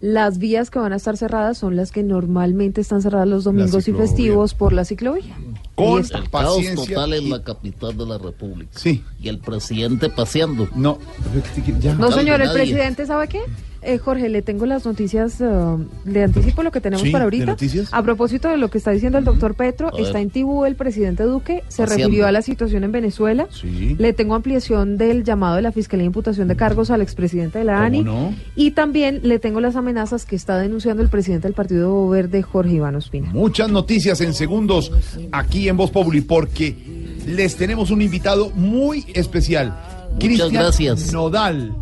las 0.02 0.39
vías 0.39 0.72
que 0.72 0.80
van 0.80 0.93
a 0.93 0.95
estar 0.95 1.16
cerradas 1.16 1.60
son 1.60 1.76
las 1.76 1.91
que 1.91 2.02
normalmente 2.04 2.82
están 2.82 3.02
cerradas 3.04 3.28
los 3.28 3.43
domingos 3.43 3.88
y 3.88 3.93
festivos 3.93 4.56
por 4.56 4.74
la 4.74 4.84
ciclovía. 4.84 5.36
Con. 5.76 5.99
El 5.99 6.30
caos 6.30 6.66
total 6.76 7.14
en 7.14 7.24
y- 7.28 7.30
la 7.30 7.43
capital 7.43 7.95
de 7.95 8.06
la 8.08 8.18
República. 8.18 8.72
Sí. 8.78 9.04
Y 9.22 9.30
el 9.30 9.38
presidente 9.38 10.10
paseando. 10.10 10.68
No, 10.76 10.97
ya. 11.80 11.93
No, 11.93 12.12
señor, 12.12 12.41
el 12.41 12.52
presidente, 12.52 13.06
¿sabe 13.06 13.28
qué? 13.28 13.41
Eh, 13.84 13.97
Jorge, 13.97 14.29
le 14.29 14.43
tengo 14.43 14.67
las 14.67 14.86
noticias, 14.86 15.41
eh, 15.41 15.45
le 16.05 16.23
anticipo 16.23 16.61
lo 16.61 16.71
que 16.71 16.79
tenemos 16.82 17.01
Sí, 17.03 17.09
para 17.11 17.23
¿de 17.23 17.25
ahorita. 17.25 17.45
noticias? 17.45 17.89
A 17.91 18.03
propósito 18.03 18.47
de 18.49 18.57
lo 18.57 18.69
que 18.69 18.77
está 18.77 18.91
diciendo 18.91 19.17
el 19.17 19.23
doctor 19.25 19.55
Petro, 19.55 19.91
está 19.97 20.19
en 20.19 20.29
Tibú 20.29 20.65
el 20.65 20.75
presidente 20.75 21.23
Duque, 21.23 21.63
se 21.67 21.82
Haciendo. 21.82 22.05
refirió 22.05 22.27
a 22.27 22.32
la 22.32 22.43
situación 22.43 22.84
en 22.84 22.91
Venezuela. 22.91 23.47
Sí. 23.49 23.95
Le 23.97 24.13
tengo 24.13 24.36
ampliación 24.36 24.97
del 24.97 25.23
llamado 25.23 25.55
de 25.55 25.63
la 25.63 25.71
Fiscalía 25.71 26.03
de 26.03 26.07
Imputación 26.07 26.47
de 26.47 26.55
Cargos 26.55 26.91
al 26.91 27.01
expresidente 27.01 27.57
de 27.57 27.65
la 27.65 27.73
¿Cómo 27.73 27.86
ANI. 27.86 28.03
no? 28.03 28.36
Y 28.55 28.71
también 28.71 29.21
le 29.23 29.39
tengo 29.39 29.59
las 29.61 29.75
amenazas 29.75 30.25
que 30.25 30.36
está 30.36 30.59
denunciando 30.59 31.01
el 31.01 31.09
presidente 31.09 31.47
del 31.47 31.55
Partido 31.55 32.07
Verde, 32.07 32.43
Jorge 32.43 32.73
Iván 32.75 32.95
Ospina. 32.95 33.32
Muchas 33.32 33.69
noticias 33.71 34.21
en 34.21 34.36
segundos 34.36 34.91
aquí 35.32 35.67
en 35.67 35.77
Voz 35.77 35.89
Populi 35.89 36.21
porque 36.21 36.75
les 37.25 37.55
tenemos 37.55 37.89
un 37.89 38.03
invitado 38.03 38.51
muy 38.51 39.05
especial. 39.15 39.75
Cristian 40.19 40.51
gracias. 40.51 41.11
Nodal. 41.11 41.73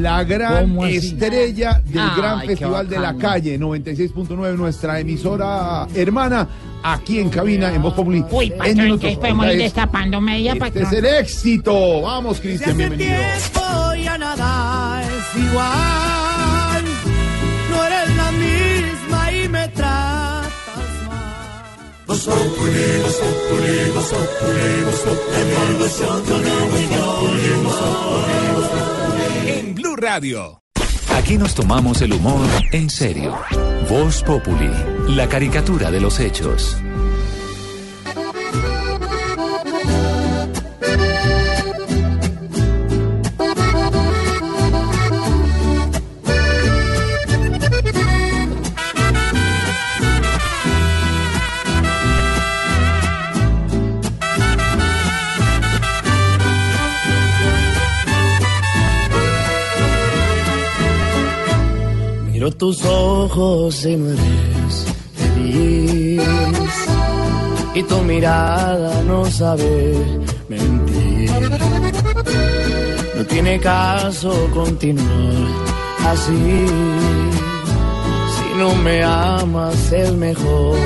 La 0.00 0.24
gran 0.24 0.78
estrella 0.80 1.80
del 1.84 1.98
Ay, 2.00 2.10
gran 2.16 2.40
festival 2.42 2.88
de 2.88 2.98
la 2.98 3.14
calle 3.16 3.58
96.9, 3.58 4.56
nuestra 4.56 4.98
emisora 4.98 5.86
hermana, 5.94 6.48
aquí 6.82 7.18
en 7.20 7.28
cabina 7.28 7.72
en 7.72 7.82
Voz 7.82 7.92
Populi. 7.94 8.24
Uy, 8.30 8.46
En 8.46 8.58
patrón, 8.58 8.76
minutos. 8.76 9.10
que 9.10 9.16
podemos 9.16 9.44
ir 9.46 9.52
Esta 9.52 9.64
es- 9.66 9.74
destapando 9.74 10.20
media, 10.22 10.54
Este 10.54 10.82
es 10.82 10.92
el 10.92 11.04
éxito. 11.04 12.00
Vamos, 12.02 12.40
Cristian, 12.40 12.76
bienvenido. 12.78 13.12
ya 14.02 14.16
nada 14.18 15.02
es 15.02 15.42
igual. 15.42 16.84
No 17.70 17.84
eres 17.84 18.16
la 18.16 18.32
misma 18.32 19.32
y 19.32 19.48
me 19.48 19.68
tratas 19.68 20.46
En 29.48 29.76
Blue 29.76 29.94
Radio. 29.94 30.60
Aquí 31.14 31.38
nos 31.38 31.54
tomamos 31.54 32.02
el 32.02 32.12
humor 32.12 32.48
en 32.72 32.90
serio. 32.90 33.38
Voz 33.88 34.24
Populi, 34.24 34.70
la 35.06 35.28
caricatura 35.28 35.92
de 35.92 36.00
los 36.00 36.18
hechos. 36.18 36.76
Miro 62.46 62.58
tus 62.58 62.84
ojos 62.84 63.84
y 63.86 63.96
me 63.96 64.12
ves. 64.12 64.86
Y 67.74 67.82
tu 67.82 68.02
mirada 68.02 69.02
no 69.02 69.26
sabe 69.26 69.96
mentir. 70.48 71.28
No 73.16 73.24
tiene 73.24 73.58
caso 73.58 74.48
continuar 74.54 75.48
así. 76.06 76.66
Si 78.36 78.58
no 78.58 78.76
me 78.76 79.02
amas 79.02 79.90
es 79.90 80.12
mejor 80.12 80.78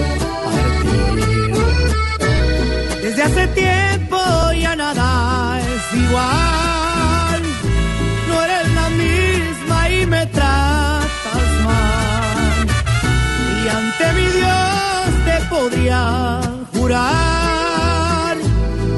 partir. 0.45 1.55
Desde 3.03 3.23
hace 3.23 3.47
tiempo 3.49 4.17
ya 4.59 4.75
nada 4.77 5.61
es 5.61 6.01
igual. 6.05 6.50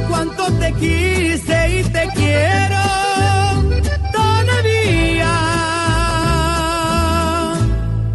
Cuánto 0.08 0.50
te 0.58 0.72
quise 0.74 1.80
y 1.80 1.82
te 1.84 2.08
quiero 2.14 2.84
todavía. 4.12 5.32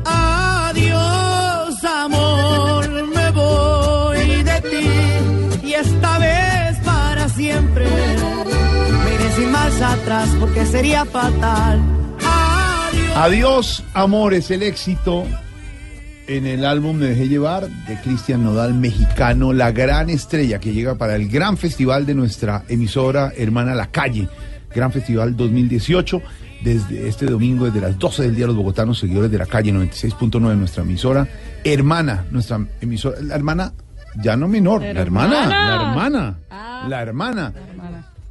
Adiós, 0.06 1.84
amor, 1.84 2.90
me 3.16 3.32
voy 3.32 4.44
de 4.44 4.62
ti 4.62 5.68
y 5.68 5.74
esta 5.74 6.18
vez 6.18 6.78
para 6.84 7.30
siempre. 7.30 7.86
Me 7.86 9.14
iré 9.14 9.84
atrás 9.84 10.30
porque 10.40 10.66
sería 10.66 11.06
fatal. 11.06 11.80
Adiós, 13.16 13.84
amores, 13.94 14.50
el 14.52 14.64
éxito 14.64 15.26
en 16.28 16.46
el 16.46 16.66
álbum 16.66 16.98
Me 16.98 17.08
Dejé 17.08 17.28
Llevar 17.30 17.68
de 17.68 18.00
Cristian 18.02 18.44
Nodal, 18.44 18.74
mexicano, 18.74 19.54
la 19.54 19.72
gran 19.72 20.10
estrella 20.10 20.60
que 20.60 20.74
llega 20.74 20.96
para 20.96 21.16
el 21.16 21.30
gran 21.30 21.58
festival 21.58 22.06
de 22.06 22.16
nuestra 22.16 22.64
emisora 22.68 23.32
hermana 23.36 23.74
La 23.74 23.88
Calle, 23.88 24.28
Gran 24.74 24.92
Festival 24.92 25.36
2018. 25.36 26.22
Desde 26.62 27.08
este 27.08 27.28
domingo, 27.28 27.66
desde 27.66 27.82
las 27.82 28.00
12 28.00 28.24
del 28.24 28.36
día, 28.36 28.48
los 28.48 28.56
bogotanos, 28.56 28.98
seguidores 28.98 29.30
de 29.30 29.38
la 29.38 29.46
calle 29.46 29.72
96.9, 29.72 30.56
nuestra 30.58 30.82
emisora 30.82 31.28
hermana, 31.64 32.26
nuestra 32.32 32.60
emisora, 32.82 33.22
la 33.22 33.36
hermana 33.36 33.74
ya 34.22 34.36
no 34.36 34.48
menor, 34.48 34.82
la 34.82 35.02
hermana, 35.02 35.48
la 35.48 35.76
hermana, 35.76 36.38
la 36.90 37.02
hermana 37.02 37.54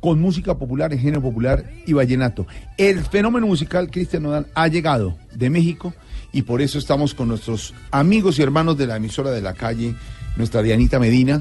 con 0.00 0.20
música 0.20 0.56
popular, 0.56 0.92
en 0.92 0.98
género 0.98 1.22
popular 1.22 1.64
y 1.86 1.92
vallenato. 1.92 2.46
El 2.76 3.04
fenómeno 3.04 3.46
musical 3.46 3.90
Cristian 3.90 4.24
Nodal 4.24 4.46
ha 4.54 4.66
llegado 4.68 5.16
de 5.32 5.48
México 5.48 5.94
y 6.36 6.42
por 6.42 6.60
eso 6.60 6.78
estamos 6.78 7.14
con 7.14 7.28
nuestros 7.28 7.72
amigos 7.90 8.38
y 8.38 8.42
hermanos 8.42 8.76
de 8.76 8.86
la 8.86 8.96
emisora 8.96 9.30
de 9.30 9.40
la 9.40 9.54
calle, 9.54 9.94
nuestra 10.36 10.60
Dianita 10.60 10.98
Medina, 10.98 11.40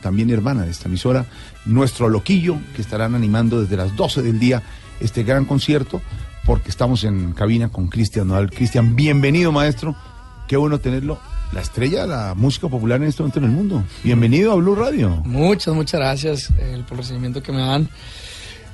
también 0.00 0.30
hermana 0.30 0.64
de 0.64 0.70
esta 0.70 0.86
emisora, 0.88 1.26
nuestro 1.66 2.08
Loquillo, 2.08 2.56
que 2.76 2.80
estarán 2.80 3.16
animando 3.16 3.60
desde 3.60 3.76
las 3.76 3.96
12 3.96 4.22
del 4.22 4.38
día 4.38 4.62
este 5.00 5.24
gran 5.24 5.44
concierto, 5.44 6.00
porque 6.46 6.70
estamos 6.70 7.02
en 7.02 7.32
cabina 7.32 7.70
con 7.70 7.88
Cristian 7.88 8.28
Nodal. 8.28 8.48
Cristian, 8.48 8.94
bienvenido 8.94 9.50
maestro, 9.50 9.96
qué 10.46 10.56
bueno 10.56 10.78
tenerlo, 10.78 11.18
la 11.52 11.60
estrella 11.60 12.02
de 12.02 12.06
la 12.06 12.34
música 12.36 12.68
popular 12.68 13.02
en 13.02 13.08
este 13.08 13.24
momento 13.24 13.40
en 13.40 13.44
el 13.44 13.50
mundo. 13.50 13.84
Bienvenido 14.04 14.52
a 14.52 14.54
Blue 14.54 14.76
Radio. 14.76 15.20
Muchas, 15.24 15.74
muchas 15.74 15.98
gracias 15.98 16.50
eh, 16.60 16.80
por 16.86 16.92
el 16.92 16.98
recibimiento 16.98 17.42
que 17.42 17.50
me 17.50 17.62
dan. 17.62 17.88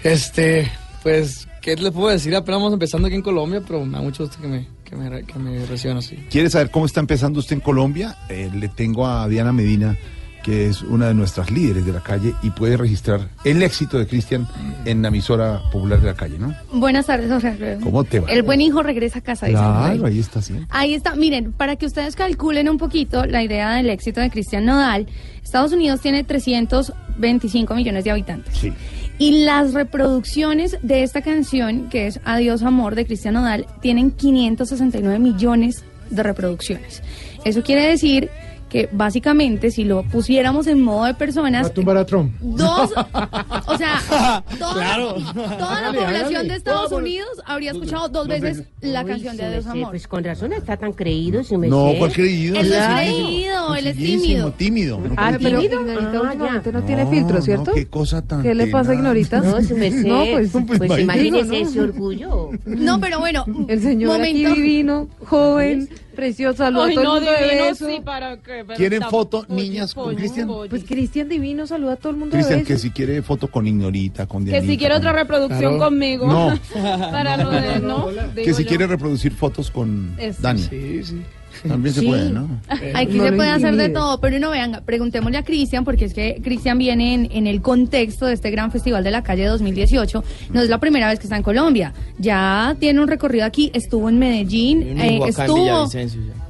Este, 0.03 0.71
pues, 1.03 1.49
¿qué 1.63 1.75
les 1.75 1.91
puedo 1.91 2.11
decir? 2.11 2.37
Apenas 2.37 2.61
vamos 2.61 2.75
empezando 2.75 3.07
aquí 3.07 3.17
en 3.17 3.23
Colombia, 3.23 3.63
pero 3.67 3.83
me 3.83 3.93
da 3.93 4.03
mucho 4.03 4.25
gusto 4.25 4.43
que 4.43 4.47
me, 4.47 4.74
que 4.85 4.97
me, 4.97 5.09
re- 5.09 5.25
que 5.25 5.39
me 5.39 5.65
reciban 5.67 5.97
así. 5.99 6.17
¿Quiere 6.31 6.51
saber 6.51 6.71
cómo 6.71 6.87
está 6.87 7.01
empezando 7.01 7.41
usted 7.41 7.55
en 7.57 7.61
Colombia? 7.61 8.17
Eh, 8.29 8.51
le 8.55 8.69
tengo 8.69 9.07
a 9.07 9.27
Diana 9.29 9.53
Medina, 9.53 9.97
que 10.43 10.69
es 10.69 10.83
una 10.83 11.09
de 11.09 11.15
nuestras 11.15 11.51
líderes 11.51 11.87
de 11.87 11.93
la 11.95 12.01
calle 12.03 12.35
y 12.43 12.51
puede 12.51 12.77
registrar 12.77 13.29
el 13.45 13.63
éxito 13.63 13.99
de 13.99 14.07
Cristian 14.07 14.47
en 14.85 15.01
la 15.01 15.09
emisora 15.09 15.63
popular 15.73 15.99
de 16.01 16.07
la 16.07 16.15
calle, 16.15 16.39
¿no? 16.39 16.55
Buenas 16.71 17.07
tardes, 17.07 17.31
Jorge 17.31 17.49
Alfredo. 17.49 17.81
¿Cómo 17.81 18.05
te 18.05 18.21
va? 18.21 18.31
El 18.31 18.43
buen 18.43 18.61
hijo 18.61 18.83
regresa 18.83 19.21
a 19.21 19.23
casa. 19.23 19.47
Claro, 19.49 20.05
ahí 20.05 20.19
está, 20.21 20.43
sí. 20.43 20.55
Ahí 20.69 20.93
está, 20.93 21.15
miren, 21.15 21.53
para 21.53 21.77
que 21.77 21.87
ustedes 21.87 22.15
calculen 22.15 22.69
un 22.69 22.77
poquito 22.77 23.25
la 23.25 23.43
idea 23.43 23.73
del 23.77 23.89
éxito 23.89 24.21
de 24.21 24.29
Cristian 24.31 24.67
Nodal, 24.67 25.07
Estados 25.43 25.73
Unidos 25.73 26.01
tiene 26.03 26.25
325 26.25 27.75
millones 27.75 28.05
de 28.05 28.11
habitantes. 28.11 28.55
Sí. 28.57 28.73
Y 29.19 29.45
las 29.45 29.75
reproducciones 29.75 30.77
de 30.83 31.03
esta 31.03 31.23
canción, 31.23 31.89
que 31.89 32.09
es 32.09 32.21
Adiós 32.25 32.63
Amor 32.63 32.95
de 32.95 33.07
Cristian 33.07 33.35
Nodal, 33.35 33.67
tienen 33.81 34.11
569 34.11 35.19
millones 35.19 35.85
de 36.11 36.23
reproducciones. 36.23 37.03
Eso 37.45 37.63
quiere 37.63 37.87
decir 37.87 38.29
que 38.75 38.89
básicamente 38.91 39.71
si 39.71 39.85
lo 39.85 40.03
pusiéramos 40.03 40.67
en 40.67 40.81
modo 40.83 41.05
de 41.05 41.15
personas, 41.15 41.63
Va 41.67 41.69
a 41.69 41.73
tumbar 41.73 41.97
a 41.97 42.05
Trump. 42.05 42.35
dos, 42.41 42.91
o 43.67 43.79
sea, 43.79 44.43
toda, 44.59 44.75
Claro. 44.75 45.15
toda 45.33 45.81
la 45.81 45.93
población 45.93 46.49
de 46.49 46.57
Estados. 46.57 46.91
Unidos 46.91 47.29
habría 47.47 47.71
escuchado 47.71 48.09
dos 48.09 48.27
veces 48.27 48.65
la 48.81 49.05
canción 49.05 49.37
de 49.37 49.45
Adiós 49.45 49.67
Amor. 49.69 49.91
Pues 49.91 50.09
con 50.09 50.25
razón 50.25 50.53
está 50.55 50.77
tan 50.77 50.93
creído, 50.93 51.45
su 51.45 51.57
No, 51.57 51.93
¿cuál 52.01 52.13
creído? 52.13 52.57
Él 52.59 52.69
no 52.69 52.75
es 52.75 52.87
creído, 52.89 53.75
él 53.77 53.87
es 53.87 53.97
tímido. 53.97 54.51
tímido. 54.51 55.01
Ah, 55.17 55.33
pero? 55.41 55.63
Ignorita 55.63 55.77
Ah, 56.01 56.63
no, 56.73 56.83
tiene 56.83 57.07
filtro, 57.07 57.41
¿cierto? 57.43 57.71
qué 57.75 57.87
cosa 57.87 58.23
tan 58.23 58.43
¿Qué 58.43 58.57
le 58.57 58.67
pasa, 58.67 58.91
tenaz. 58.91 58.99
Ignorita? 59.05 59.41
No, 59.41 59.63
su 59.63 59.77
merced. 59.77 60.05
No, 60.05 60.25
pues, 60.33 60.51
Pues 60.79 61.01
imagínese 61.01 61.61
ese 61.61 61.81
orgullo. 61.81 62.51
No, 62.67 62.99
pero 63.01 63.21
bueno, 63.21 63.45
El 63.69 63.81
señor 63.81 64.21
aquí 64.21 64.33
momento. 64.43 64.55
divino, 64.57 65.09
joven, 65.27 65.89
precioso, 66.15 66.57
saluda 66.59 66.85
a 66.85 66.87
Ay, 66.87 66.95
todo 66.95 67.05
no, 67.05 67.17
el 67.17 67.23
mundo 67.25 67.33
de 67.39 67.45
divino, 67.49 67.65
beso. 67.65 67.87
sí, 67.89 68.01
para 68.05 68.37
que... 68.39 68.65
pero 68.65 68.75
¿Quieren 68.77 69.03
está- 69.03 69.11
foto, 69.11 69.45
oye, 69.49 69.63
niñas, 69.63 69.95
con 69.95 70.15
Cristian? 70.15 70.49
Pues 70.71 70.85
Cristian 70.85 71.29
divino, 71.29 71.67
saluda 71.67 71.93
a 71.93 71.97
todo 71.97 72.11
el 72.11 72.17
mundo 72.19 72.37
de 72.37 72.43
Cristian, 72.43 72.61
beso. 72.61 72.69
que 72.69 72.79
si 72.79 72.91
quiere 72.91 73.23
foto 73.23 73.49
con 73.49 73.67
Ignorita, 73.67 74.27
con 74.27 74.45
Que 74.45 74.53
Dianita. 74.53 74.73
si 74.73 74.79
quiere 74.79 74.95
con- 74.95 75.01
otra 75.03 75.13
reproducción 75.13 75.61
Claro. 75.77 75.79
conmigo. 75.91 76.27
No. 76.27 76.59
Para 77.11 77.37
lo 77.37 77.51
de, 77.51 77.81
¿no? 77.81 78.09
Que 78.35 78.55
si 78.55 78.63
yo. 78.63 78.69
quiere 78.69 78.87
reproducir 78.87 79.33
fotos 79.33 79.71
con 79.71 80.15
Eso. 80.19 80.41
Dani. 80.43 80.63
Sí, 80.63 81.05
sí. 81.05 81.23
También 81.67 81.95
se 81.95 82.01
Sí. 82.01 82.07
puede, 82.07 82.31
¿no? 82.31 82.49
Aquí 82.95 83.19
se 83.19 83.33
puede 83.33 83.51
hacer 83.51 83.77
de 83.77 83.89
todo, 83.89 84.21
pero 84.21 84.39
no 84.39 84.51
vean, 84.51 84.83
preguntémosle 84.85 85.39
a 85.39 85.43
Cristian, 85.45 85.85
porque 85.85 86.05
es 86.07 86.15
que 86.15 86.41
Cristian 86.43 86.79
viene 86.79 87.15
en, 87.15 87.29
en 87.33 87.47
el 87.47 87.63
contexto 87.63 88.27
de 88.27 88.35
este 88.35 88.51
gran 88.51 88.71
festival 88.73 89.03
de 89.05 89.11
la 89.11 89.23
calle 89.23 89.47
2018. 89.47 90.25
No 90.53 90.61
es 90.61 90.69
la 90.69 90.79
primera 90.79 91.09
vez 91.09 91.19
que 91.19 91.25
está 91.25 91.37
en 91.37 91.43
Colombia. 91.43 91.93
Ya 92.19 92.77
tiene 92.79 93.01
un 93.01 93.09
recorrido 93.09 93.45
aquí, 93.47 93.71
estuvo 93.75 94.09
en 94.09 94.19
Medellín, 94.19 94.83
eh, 94.99 95.17
en 95.17 95.23
estuvo, 95.23 95.89
ya. 95.91 96.01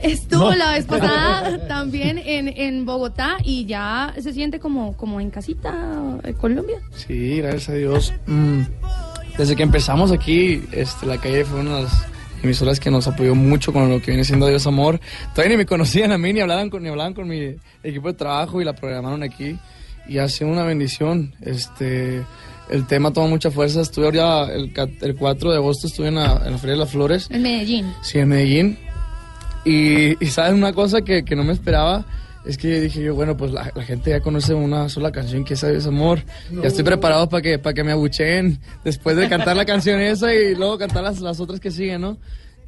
estuvo 0.00 0.50
No. 0.50 0.56
la 0.56 0.72
vez 0.72 0.84
pasada 0.86 1.66
también 1.68 2.18
en, 2.24 2.48
en 2.48 2.84
Bogotá 2.84 3.36
y 3.44 3.64
ya 3.66 4.14
se 4.20 4.32
siente 4.32 4.58
como, 4.58 4.96
como 4.96 5.20
en 5.20 5.30
casita 5.30 6.18
en 6.22 6.32
Colombia. 6.34 6.76
Sí, 6.96 7.38
gracias 7.38 7.68
a 7.68 7.72
Dios. 7.74 8.12
Mm, 8.26 8.62
Desde 9.38 9.56
que 9.56 9.62
empezamos 9.62 10.12
aquí, 10.12 10.62
este, 10.72 11.06
la 11.06 11.18
calle 11.18 11.44
fue 11.44 11.60
una 11.60 11.76
de 11.76 11.82
las 11.84 12.06
emisoras 12.44 12.80
que 12.80 12.90
nos 12.90 13.06
apoyó 13.06 13.34
mucho 13.34 13.72
con 13.72 13.88
lo 13.90 14.00
que 14.00 14.12
viene 14.12 14.24
siendo 14.24 14.46
Dios 14.46 14.66
Amor. 14.66 15.00
Todavía 15.34 15.56
ni 15.56 15.58
me 15.58 15.66
conocían 15.66 16.12
a 16.12 16.18
mí, 16.18 16.32
ni 16.32 16.40
hablaban 16.40 16.70
con, 16.70 16.82
ni 16.82 16.88
hablaban 16.88 17.14
con 17.14 17.28
mi 17.28 17.56
equipo 17.82 18.08
de 18.08 18.14
trabajo 18.14 18.60
y 18.60 18.64
la 18.64 18.72
programaron 18.74 19.22
aquí. 19.22 19.58
Y 20.08 20.18
ha 20.18 20.28
sido 20.28 20.50
una 20.50 20.64
bendición. 20.64 21.34
Este, 21.40 22.22
el 22.68 22.86
tema 22.86 23.12
toma 23.12 23.28
mucha 23.28 23.50
fuerza. 23.50 23.80
Estuve 23.80 24.06
ahora 24.06 24.52
el, 24.54 24.72
el 25.00 25.14
4 25.16 25.50
de 25.50 25.56
agosto, 25.56 25.86
estuve 25.86 26.08
en 26.08 26.16
la, 26.16 26.42
en 26.44 26.52
la 26.52 26.58
Feria 26.58 26.74
de 26.74 26.80
las 26.80 26.90
Flores. 26.90 27.28
En 27.30 27.42
Medellín. 27.42 27.92
Sí, 28.02 28.18
en 28.18 28.28
Medellín. 28.28 28.78
Y, 29.64 30.22
y 30.22 30.28
sabes 30.28 30.52
una 30.52 30.72
cosa 30.72 31.02
que, 31.02 31.24
que 31.24 31.36
no 31.36 31.44
me 31.44 31.52
esperaba. 31.52 32.04
Es 32.44 32.58
que 32.58 32.80
dije 32.80 33.02
yo, 33.02 33.14
bueno, 33.14 33.36
pues 33.36 33.52
la, 33.52 33.64
gente 33.84 34.10
ya 34.10 34.20
conoce 34.20 34.52
una 34.52 34.88
sola 34.88 35.10
canción 35.10 35.44
que 35.44 35.54
es 35.54 35.86
Amor. 35.86 36.20
Ya 36.50 36.68
estoy 36.68 36.84
preparado 36.84 37.28
para 37.28 37.40
que, 37.40 37.58
para 37.58 37.72
que 37.72 37.84
me 37.84 37.92
abucheen 37.92 38.60
después 38.84 39.16
de 39.16 39.28
cantar 39.28 39.56
la 39.56 39.64
canción 39.64 40.00
esa 40.00 40.34
y 40.34 40.54
luego 40.54 40.76
cantar 40.76 41.04
las, 41.04 41.20
las 41.20 41.40
otras 41.40 41.58
que 41.58 41.70
siguen, 41.70 42.02
¿no? 42.02 42.18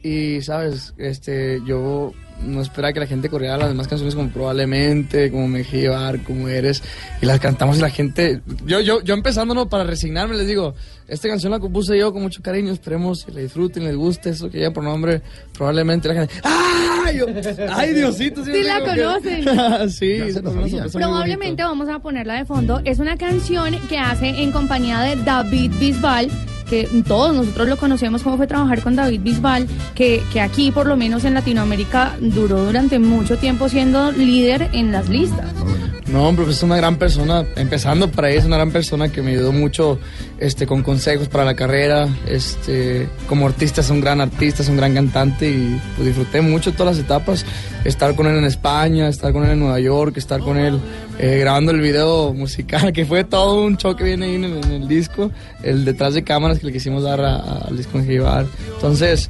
Y, 0.03 0.41
¿sabes? 0.43 0.95
Este, 0.99 1.61
yo 1.67 2.13
no 2.43 2.61
esperaba 2.61 2.93
que 2.93 3.01
la 3.01 3.07
gente 3.07 3.29
corriera 3.31 3.57
las 3.57 3.69
demás 3.69 3.89
canciones 3.89 4.15
como 4.15 4.29
probablemente, 4.29 5.31
como 5.31 5.49
Me 5.49 5.65
llevar, 5.65 6.23
como 6.23 6.49
eres. 6.49 6.83
Y 7.23 7.27
las 7.27 7.41
cantamos 7.41 7.79
y 7.79 7.81
la 7.81 7.91
gente... 7.91 8.43
Yo, 8.67 8.81
yo, 8.81 9.03
yo 9.03 9.15
empezando 9.15 9.55
¿no? 9.55 9.69
para 9.69 9.85
resignarme, 9.85 10.37
les 10.37 10.47
digo, 10.47 10.75
esta 11.09 11.29
canción 11.29 11.51
la 11.53 11.59
compuse 11.61 11.99
yo 11.99 12.13
con 12.13 12.23
mucho 12.23 12.43
cariño, 12.43 12.73
esperemos 12.73 13.25
que 13.25 13.33
la 13.33 13.41
disfruten, 13.41 13.85
les 13.85 13.97
guste, 13.97 14.31
eso 14.31 14.51
que 14.51 14.61
ya 14.61 14.71
por 14.71 14.85
nombre, 14.85 15.23
probablemente 15.57 16.09
la 16.09 16.15
gente... 16.15 16.35
¡Ay! 16.43 17.19
Yo- 17.19 17.27
¡Ay, 17.73 17.95
Diosito! 17.95 18.45
Sí 18.45 18.63
la 18.63 18.83
tengo 18.85 19.21
que- 19.21 19.45
conocen. 19.45 19.91
sí, 19.91 20.19
muy 20.53 20.91
Probablemente 20.93 21.63
vamos 21.63 21.89
a 21.89 22.01
ponerla 22.01 22.35
de 22.35 22.45
fondo. 22.45 22.81
Es 22.85 22.99
una 22.99 23.17
canción 23.17 23.75
que 23.89 23.97
hace 23.99 24.29
en 24.29 24.53
compañía 24.53 25.01
de 25.01 25.17
David 25.17 25.73
Bisbal, 25.81 26.29
que 26.69 26.89
todos 27.07 27.35
nosotros 27.35 27.69
lo 27.69 27.77
conocemos 27.77 28.23
cómo 28.23 28.37
fue 28.37 28.47
trabajar 28.47 28.83
con 28.83 28.97
David 28.97 29.21
Bisbal, 29.23 29.67
que, 29.95 30.23
que 30.33 30.41
aquí, 30.41 30.71
por 30.71 30.87
lo 30.87 30.97
menos 30.97 31.25
en 31.25 31.35
Latinoamérica, 31.35 32.17
duró 32.21 32.65
durante 32.65 32.99
mucho 32.99 33.39
tiempo 33.39 33.69
siendo 33.69 34.13
líder 34.13 34.71
en 34.73 34.93
las 34.93 35.09
listas. 35.09 35.53
No, 36.09 36.29
hombre, 36.29 36.45
pues 36.45 36.59
es 36.59 36.63
una 36.63 36.77
gran 36.77 36.97
persona, 36.97 37.45
empezando 37.57 38.09
por 38.09 38.25
ahí, 38.25 38.37
es 38.37 38.45
una 38.45 38.57
gran 38.57 38.71
persona 38.71 39.09
que 39.09 39.23
me 39.23 39.33
ayudó 39.33 39.51
mucho 39.51 39.99
este, 40.39 40.65
con 40.65 40.85
consejos 40.85 41.27
para 41.27 41.45
la 41.45 41.55
carrera. 41.55 42.09
Este, 42.29 43.09
como 43.29 43.47
artista 43.47 43.81
es 43.81 43.91
un 43.91 44.01
gran 44.01 44.21
artista, 44.21 44.63
es 44.63 44.69
un 44.69 44.77
gran 44.77 44.95
cantante 44.95 45.51
y 45.51 45.81
pues, 45.97 46.07
disfruté 46.07 46.43
mucho 46.43 46.73
todas 46.73 46.97
las 46.97 47.05
etapas. 47.05 47.45
Estar 47.85 48.15
con 48.15 48.29
él 48.29 48.37
en 48.37 48.45
España, 48.45 49.09
estar 49.09 49.33
con 49.33 49.45
él 49.45 49.51
en 49.53 49.59
Nueva 49.59 49.81
York, 49.81 50.17
estar 50.17 50.41
con 50.41 50.59
él 50.59 50.79
eh, 51.19 51.39
grabando 51.41 51.73
el 51.73 51.81
video 51.81 52.33
musical, 52.33 52.93
que 52.95 53.05
fue 53.05 53.25
todo 53.25 53.65
un 53.65 53.77
show 53.77 53.97
que 53.97 54.05
viene 54.05 54.27
ahí 54.27 54.35
en 54.37 54.45
el, 54.45 54.87
disco, 54.87 55.33
el 55.65 55.85
detrás 55.85 56.15
de 56.15 56.23
cámaras 56.23 56.61
que 56.61 56.67
le 56.67 56.73
quisimos 56.73 57.03
dar 57.03 57.21
al 57.21 57.77
disco 57.77 57.99
en 57.99 58.07
Jibar. 58.07 58.47
Entonces, 58.75 59.29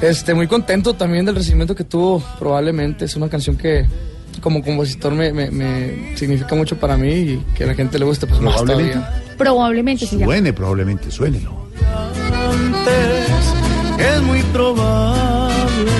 este, 0.00 0.34
muy 0.34 0.46
contento 0.46 0.94
también 0.94 1.24
del 1.24 1.34
recibimiento 1.34 1.74
que 1.74 1.82
tuvo, 1.82 2.22
probablemente. 2.38 3.06
Es 3.06 3.16
una 3.16 3.28
canción 3.28 3.56
que 3.56 3.86
como 4.44 4.62
compositor 4.62 5.12
me, 5.14 5.32
me- 5.32 5.50
me 5.50 6.14
significa 6.16 6.54
mucho 6.54 6.76
para 6.78 6.98
mí 6.98 7.08
y 7.12 7.44
que 7.56 7.64
a 7.64 7.66
la 7.68 7.74
gente 7.74 7.98
le 7.98 8.04
guste, 8.04 8.26
pues 8.26 8.40
más 8.42 8.54
Probablemente. 8.56 8.98
todavía. 8.98 9.22
Probablemente 9.38 10.06
sí. 10.06 10.18
ya. 10.18 10.26
Suene, 10.26 10.52
probablemente, 10.52 11.10
suénelo. 11.10 11.64
es 13.98 14.22
muy 14.22 14.42
probable 14.52 15.92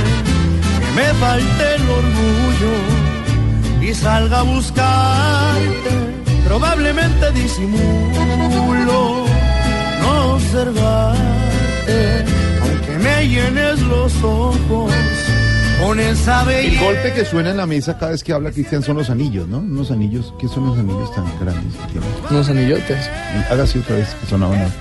que 0.79 0.93
me 1.01 1.07
falte 1.15 1.75
el 1.77 1.83
orgullo 1.89 2.75
y 3.81 3.95
salga 3.95 4.41
a 4.41 4.43
buscarte. 4.43 5.91
Probablemente 6.47 7.33
disimulo 7.33 9.25
no 10.03 10.35
observarte, 10.35 12.25
aunque 12.63 12.99
me 13.03 13.27
llenes 13.29 13.81
los 13.81 14.13
ojos 14.23 14.93
con 15.81 16.01
esa 16.01 16.43
El 16.53 16.79
golpe 16.79 17.13
que 17.13 17.25
suena 17.25 17.51
en 17.51 17.57
la 17.57 17.67
mesa 17.67 17.99
cada 17.99 18.13
vez 18.13 18.23
que 18.25 18.33
habla 18.33 18.51
Cristian 18.51 18.83
son 18.83 18.97
los 18.97 19.11
anillos, 19.11 19.47
¿no? 19.49 19.59
Unos 19.59 19.91
anillos. 19.91 20.33
¿Qué 20.39 20.49
son 20.49 20.67
los 20.67 20.79
anillos 20.79 21.13
tan 21.15 21.25
grandes 21.41 21.75
que 21.75 21.93
tiene? 21.93 22.07
Unos 22.31 22.49
anillotes. 22.49 23.11
Haga 23.51 23.65
así 23.65 23.79
otra 23.79 23.97
vez, 23.97 24.15
que 24.21 24.27
sonaban. 24.27 24.73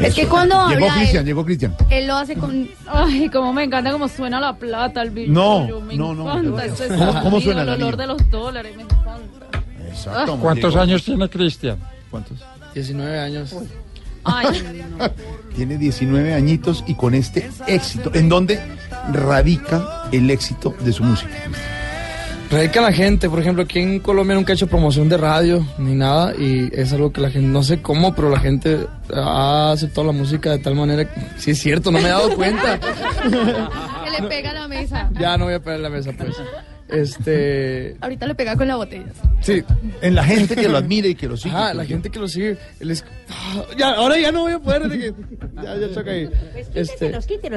Es 0.00 0.14
que 0.14 0.26
cuando 0.26 0.54
Llegó 0.68 0.84
habla 0.86 0.94
Cristian, 0.96 1.24
llegó 1.24 1.44
Cristian. 1.44 1.76
Él 1.90 2.06
lo 2.06 2.14
hace 2.16 2.34
con... 2.34 2.68
Ay, 2.86 3.28
cómo 3.30 3.52
me 3.52 3.64
encanta 3.64 3.92
cómo 3.92 4.08
suena 4.08 4.40
la 4.40 4.56
plata, 4.56 5.02
el 5.02 5.10
bicho. 5.10 5.32
No, 5.32 5.66
no, 5.66 6.14
no, 6.14 6.22
encanta 6.38 6.66
no. 6.88 6.98
¿Cómo- 7.06 7.22
cómo 7.22 7.40
suena 7.40 7.62
el 7.62 7.68
el 7.68 7.74
olor 7.82 7.96
de 7.96 8.06
los 8.06 8.30
dólares, 8.30 8.76
me 8.76 8.82
encanta. 8.82 9.62
Exacto. 9.88 10.38
¿Cuántos 10.38 10.72
Llegó. 10.72 10.82
años 10.82 11.04
tiene 11.04 11.28
Cristian? 11.28 11.78
¿Cuántos? 12.10 12.38
19 12.74 13.18
años. 13.20 13.54
Ay, 14.24 14.46
Tiene 15.56 15.76
19 15.78 16.32
añitos 16.34 16.82
y 16.86 16.94
con 16.94 17.14
este 17.14 17.50
éxito. 17.66 18.10
¿En 18.14 18.28
dónde 18.28 18.60
radica 19.12 20.08
el 20.12 20.30
éxito 20.30 20.74
de 20.80 20.92
su 20.92 21.02
música? 21.02 21.32
Radica 22.52 22.82
la 22.82 22.92
gente, 22.92 23.30
por 23.30 23.40
ejemplo, 23.40 23.62
aquí 23.62 23.78
en 23.78 23.98
Colombia 24.00 24.34
nunca 24.36 24.52
he 24.52 24.54
hecho 24.54 24.66
promoción 24.66 25.08
de 25.08 25.16
radio 25.16 25.66
ni 25.78 25.94
nada 25.94 26.34
y 26.36 26.68
es 26.72 26.92
algo 26.92 27.10
que 27.10 27.22
la 27.22 27.30
gente, 27.30 27.48
no 27.48 27.62
sé 27.62 27.80
cómo, 27.80 28.14
pero 28.14 28.28
la 28.28 28.40
gente 28.40 28.86
ha 29.14 29.72
aceptado 29.72 30.08
la 30.08 30.12
música 30.12 30.50
de 30.50 30.58
tal 30.58 30.74
manera 30.74 31.06
que, 31.06 31.18
sí 31.38 31.52
es 31.52 31.58
cierto, 31.60 31.90
no 31.90 31.98
me 31.98 32.04
he 32.04 32.10
dado 32.10 32.34
cuenta. 32.36 32.78
Que 34.04 34.20
le 34.20 34.28
pega 34.28 34.50
a 34.50 34.54
la 34.54 34.68
mesa. 34.68 35.08
ya 35.18 35.38
no 35.38 35.46
voy 35.46 35.54
a 35.54 35.60
pegar 35.60 35.80
la 35.80 35.88
mesa, 35.88 36.10
pues. 36.12 36.36
Este, 36.92 37.96
Ahorita 38.00 38.26
le 38.26 38.34
pega 38.34 38.56
con 38.56 38.68
la 38.68 38.76
botella. 38.76 39.06
sí. 39.40 39.62
En 40.00 40.14
la 40.14 40.24
gente 40.24 40.54
que 40.56 40.68
lo 40.68 40.76
admira 40.78 41.08
y 41.08 41.14
que 41.14 41.26
lo 41.28 41.36
sigue. 41.36 41.54
Ajá, 41.54 41.74
la 41.74 41.84
gente 41.84 42.10
que 42.10 42.18
lo 42.18 42.28
sigue. 42.28 42.56
él 42.80 42.90
es- 42.90 43.04
Ah, 43.30 43.62
ya, 43.78 43.92
ahora 43.94 44.18
ya 44.18 44.30
no 44.32 44.40
voy 44.42 44.52
a 44.52 44.58
poder. 44.58 44.88
de 44.88 44.98
que- 44.98 45.14
ya, 45.62 45.76
ya 45.76 45.94
choca 45.94 46.10
ahí. 46.10 46.28
Este, 46.74 47.10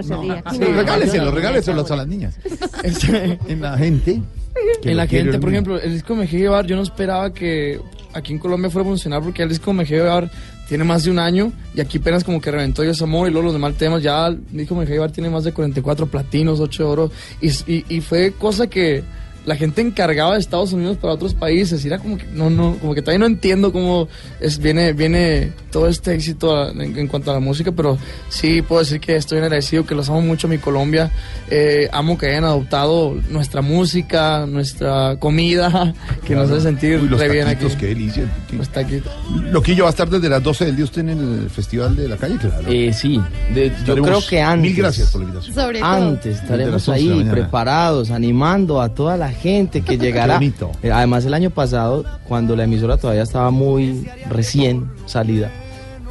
se 0.04 0.16
ríe. 0.18 0.32
Aquí 0.34 0.56
Sí, 0.56 0.60
no. 0.62 0.68
regáleselo, 0.78 1.32
regáleselos 1.32 1.92
a 1.92 1.96
las 1.96 2.08
niñas. 2.08 2.38
este, 2.84 3.40
En 3.48 3.62
la 3.62 3.78
gente. 3.78 4.12
en 4.12 4.92
lo 4.92 4.94
la 4.96 5.08
gente, 5.08 5.38
por 5.40 5.50
ejemplo, 5.50 5.80
el 5.80 5.92
disco 5.94 6.16
Me 6.16 6.22
Dejé 6.22 6.38
Llevar, 6.40 6.66
yo 6.66 6.76
no 6.76 6.82
esperaba 6.84 7.34
que 7.34 7.80
aquí 8.14 8.32
en 8.34 8.40
Colombia 8.40 8.70
fuera 8.70 8.88
a 8.88 8.90
funcionar 8.92 9.22
porque 9.22 9.44
el 9.44 9.50
disco 9.50 9.74
Me 9.74 9.84
Dejé 9.84 9.96
Llevar 9.96 10.30
tiene 10.70 10.84
más 10.84 11.04
de 11.04 11.12
un 11.12 11.20
año 11.20 11.52
y 11.76 11.82
aquí 11.82 11.98
apenas 12.00 12.24
como 12.24 12.40
que 12.42 12.50
reventó 12.50 12.82
Dios 12.82 13.00
Amor 13.02 13.28
y 13.28 13.32
luego 13.32 13.46
los 13.46 13.54
demás 13.54 13.76
temas, 13.76 14.02
ya 14.02 14.28
el 14.28 14.40
disco 14.52 14.74
Me 14.76 14.82
Dejé 14.82 14.94
Llevar 14.94 15.12
tiene 15.12 15.30
más 15.30 15.44
de 15.44 15.52
44 15.52 16.08
platinos, 16.08 16.60
8 16.60 16.84
de 16.84 16.90
oro 16.90 17.12
y, 17.42 17.50
y, 17.72 17.86
y 17.90 18.02
fue 18.02 18.32
cosa 18.32 18.68
que 18.68 19.04
la 19.46 19.56
gente 19.56 19.82
encargaba 19.82 20.34
de 20.34 20.40
Estados 20.40 20.74
Unidos 20.74 20.98
para 20.98 21.14
otros 21.14 21.34
países 21.34 21.84
y 21.84 21.88
era 21.88 22.00
como 22.00 22.18
que 22.18 22.26
no, 22.34 22.50
no, 22.50 22.76
como 22.82 22.94
que 22.96 23.02
todavía 23.02 23.20
no 23.20 23.26
entiendo 23.28 23.72
cómo 23.72 24.08
es, 24.40 24.58
viene, 24.58 24.94
viene 24.94 25.52
todo 25.72 25.88
este 25.88 26.14
éxito 26.16 26.56
a- 26.56 26.72
en, 26.72 26.98
en 26.98 27.08
cuanto 27.08 27.32
a 27.32 27.36
la 27.36 27.40
música, 27.40 27.72
pero 27.72 27.98
sí 28.30 28.62
puedo 28.62 28.82
decir 28.82 29.00
que 29.00 29.16
estoy 29.16 29.38
agradecido, 29.40 29.86
que 29.86 29.94
los 29.96 30.10
amo 30.10 30.22
mucho 30.22 30.48
mi 30.48 30.58
Colombia, 30.58 31.12
eh, 31.50 31.90
amo 31.92 32.18
que 32.18 32.28
hayan 32.28 32.44
adoptado 32.46 33.16
nuestra 33.30 33.62
música, 33.62 34.46
nuestra 34.48 35.18
comida, 35.20 35.94
que 36.26 36.34
nos 36.36 36.50
hace 36.50 36.62
sentir 36.62 37.00
Uy, 37.02 37.10
los 37.10 37.20
re 37.20 37.30
bien 37.30 37.48
aquí. 37.48 37.66
qué 37.80 37.88
delicia. 37.88 38.24
Los 38.58 38.70
taquitos. 38.70 39.12
Loquillo 39.52 39.84
va 39.84 39.90
a 39.90 39.92
estar 39.92 40.10
desde 40.10 40.30
las 40.30 40.42
12 40.42 40.66
del 40.66 40.76
día 40.76 40.86
usted 40.86 41.02
en 41.02 41.10
el 41.10 41.50
Festival 41.50 41.96
de 41.96 42.08
la 42.08 42.18
Calle, 42.18 42.38
claro. 42.38 42.64
Eh, 42.68 42.92
sí, 42.94 43.22
de- 43.54 43.72
yo 43.86 43.96
creo 44.02 44.26
que 44.28 44.42
antes. 44.42 44.62
Mil 44.72 44.76
gracias 44.76 45.12
por 45.12 45.22
la 45.22 45.28
invitación. 45.28 45.56
Sobre 45.56 45.80
todo. 45.80 45.90
Antes 45.90 46.36
estaremos 46.42 46.88
11 46.88 47.02
de 47.04 47.10
la 47.10 47.16
ahí 47.22 47.30
preparados, 47.30 48.10
animando 48.12 48.82
a 48.82 48.90
toda 48.90 49.18
la 49.18 49.35
gente 49.42 49.82
que 49.82 49.98
llegará. 49.98 50.40
Eh, 50.82 50.92
Además, 50.92 51.26
el 51.26 51.34
año 51.34 51.50
pasado, 51.50 52.06
cuando 52.28 52.56
la 52.56 52.64
emisora 52.64 52.98
todavía 52.98 53.24
estaba 53.24 53.52
muy 53.52 54.08
recién 54.30 54.90
salida 55.06 55.52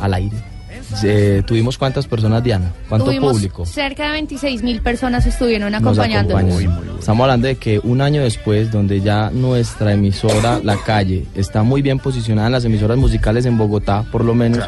al 0.01 0.15
aire, 0.15 0.37
eh, 1.03 1.43
tuvimos 1.47 1.79
cuántas 1.79 2.07
personas, 2.07 2.43
Diana, 2.45 2.73
cuánto 2.89 3.07
Tuvimos 3.07 3.33
público. 3.33 3.67
cerca 3.67 4.07
de 4.07 4.13
26 4.13 4.63
mil 4.63 4.81
personas 4.81 5.27
estuvieron 5.27 5.73
nos 5.73 5.81
acompañándonos. 5.83 6.61
Estamos 6.99 7.25
hablando 7.25 7.49
de 7.49 7.57
que 7.57 7.79
un 7.81 8.01
año 8.01 8.23
después, 8.23 8.71
donde 8.71 9.01
ya 9.01 9.31
nuestra 9.31 9.93
emisora, 9.93 10.61
La 10.63 10.77
Calle, 10.77 11.25
está 11.35 11.63
muy 11.63 11.83
bien 11.83 11.99
posicionada 11.99 12.49
en 12.49 12.53
las 12.53 12.65
emisoras 12.65 12.97
musicales 12.99 13.47
en 13.47 13.57
Bogotá, 13.59 14.05
por 14.13 14.25
lo 14.25 14.35
menos, 14.35 14.61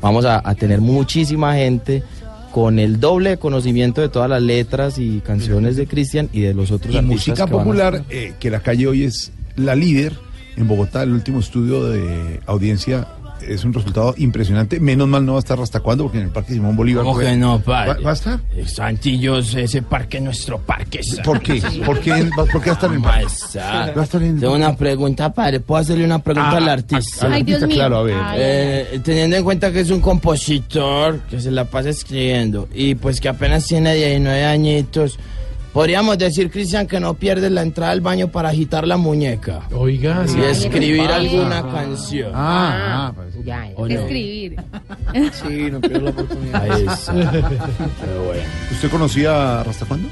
vamos 0.00 0.24
a, 0.24 0.42
a 0.44 0.54
tener 0.54 0.80
muchísima 0.80 1.54
gente 1.54 2.02
con 2.52 2.78
el 2.78 3.00
doble 3.00 3.30
de 3.30 3.36
conocimiento 3.38 4.00
de 4.00 4.08
todas 4.08 4.28
las 4.28 4.42
letras 4.42 4.98
y 4.98 5.20
canciones 5.20 5.76
de 5.76 5.86
Cristian 5.86 6.28
y 6.32 6.40
de 6.40 6.54
los 6.54 6.70
otros 6.70 6.94
Y 6.94 6.98
artistas 6.98 7.28
música 7.28 7.46
que 7.46 7.52
popular, 7.52 8.04
eh, 8.10 8.34
que 8.38 8.50
la 8.50 8.60
calle 8.60 8.86
hoy 8.86 9.04
es 9.04 9.32
la 9.56 9.74
líder 9.74 10.14
en 10.56 10.68
Bogotá, 10.68 11.02
el 11.02 11.12
último 11.12 11.40
estudio 11.40 11.84
de 11.84 12.40
audiencia 12.46 13.06
es 13.48 13.64
un 13.64 13.72
resultado 13.72 14.14
impresionante. 14.16 14.80
Menos 14.80 15.08
mal 15.08 15.24
no 15.26 15.32
va 15.32 15.38
a 15.38 15.40
estar 15.40 15.58
hasta 15.60 15.80
cuándo, 15.80 16.04
porque 16.04 16.18
en 16.18 16.24
el 16.24 16.30
Parque 16.30 16.52
Simón 16.54 16.76
Bolívar. 16.76 17.04
¿Cómo 17.04 17.18
que 17.18 17.36
no, 17.36 17.60
padre? 17.60 17.94
¿Va, 17.94 18.00
va 18.00 18.10
a 18.10 18.14
estar? 18.14 18.40
Santillos, 18.66 19.54
ese 19.54 19.82
parque 19.82 20.18
es 20.18 20.22
nuestro 20.22 20.58
parque. 20.58 21.00
¿Por 21.24 21.40
qué? 21.40 21.62
¿Por 21.86 22.00
qué, 22.00 22.10
va- 22.30 22.44
por 22.46 22.60
qué 22.62 22.70
va 22.70 22.72
a 22.72 22.74
estar 22.74 22.90
en 22.90 22.96
el 22.96 23.04
Va 23.04 23.08
a 23.08 23.12
parque? 23.12 23.26
estar. 23.26 23.96
Va 23.98 24.00
a 24.00 24.04
estar 24.04 24.22
en 24.22 24.40
Tengo 24.40 24.54
una 24.54 24.76
pregunta, 24.76 25.32
padre. 25.32 25.60
¿Puedo 25.60 25.80
hacerle 25.82 26.04
una 26.04 26.18
pregunta 26.20 26.50
Ah, 26.52 26.56
al 26.56 26.68
a- 26.68 26.72
artista? 26.72 27.26
Ay, 27.30 27.42
Dios 27.42 27.62
artista, 27.62 27.66
mío. 27.66 27.76
claro, 27.76 27.96
a 27.98 28.02
ver. 28.02 28.16
Eh, 28.36 29.00
teniendo 29.04 29.36
en 29.36 29.44
cuenta 29.44 29.70
que 29.72 29.80
es 29.80 29.90
un 29.90 30.00
compositor 30.00 31.20
que 31.30 31.40
se 31.40 31.50
la 31.50 31.64
pasa 31.64 31.90
escribiendo 31.90 32.68
y 32.74 32.94
pues 32.94 33.20
que 33.20 33.28
apenas 33.28 33.66
tiene 33.66 33.94
19 33.94 34.44
añitos, 34.44 35.18
podríamos 35.72 36.18
decir, 36.18 36.50
Cristian, 36.50 36.86
que 36.86 36.98
no 37.00 37.14
pierdes 37.14 37.50
la 37.52 37.62
entrada 37.62 37.92
al 37.92 38.00
baño 38.00 38.28
para 38.28 38.48
agitar 38.50 38.86
la 38.86 38.96
muñeca. 38.96 39.62
Oiga, 39.72 40.24
Y 40.26 40.28
sí. 40.28 40.40
escribir 40.42 41.08
Ah. 41.10 41.16
alguna 41.16 41.62
canción. 41.70 42.32
Ah, 42.34 43.12
¿O 43.76 43.86
no? 43.88 43.94
Escribir. 43.94 44.56
Sí, 45.32 45.70
no 45.70 45.80
pierdo 45.80 46.00
la 46.04 46.10
oportunidad. 46.10 46.62
Ahí 46.70 46.86
está. 46.86 47.12
Pero 48.00 48.24
bueno. 48.26 48.42
¿Usted 48.72 48.90
conocía 48.90 49.60
a 49.60 49.64
Rasta 49.64 49.86
cuándo? 49.86 50.08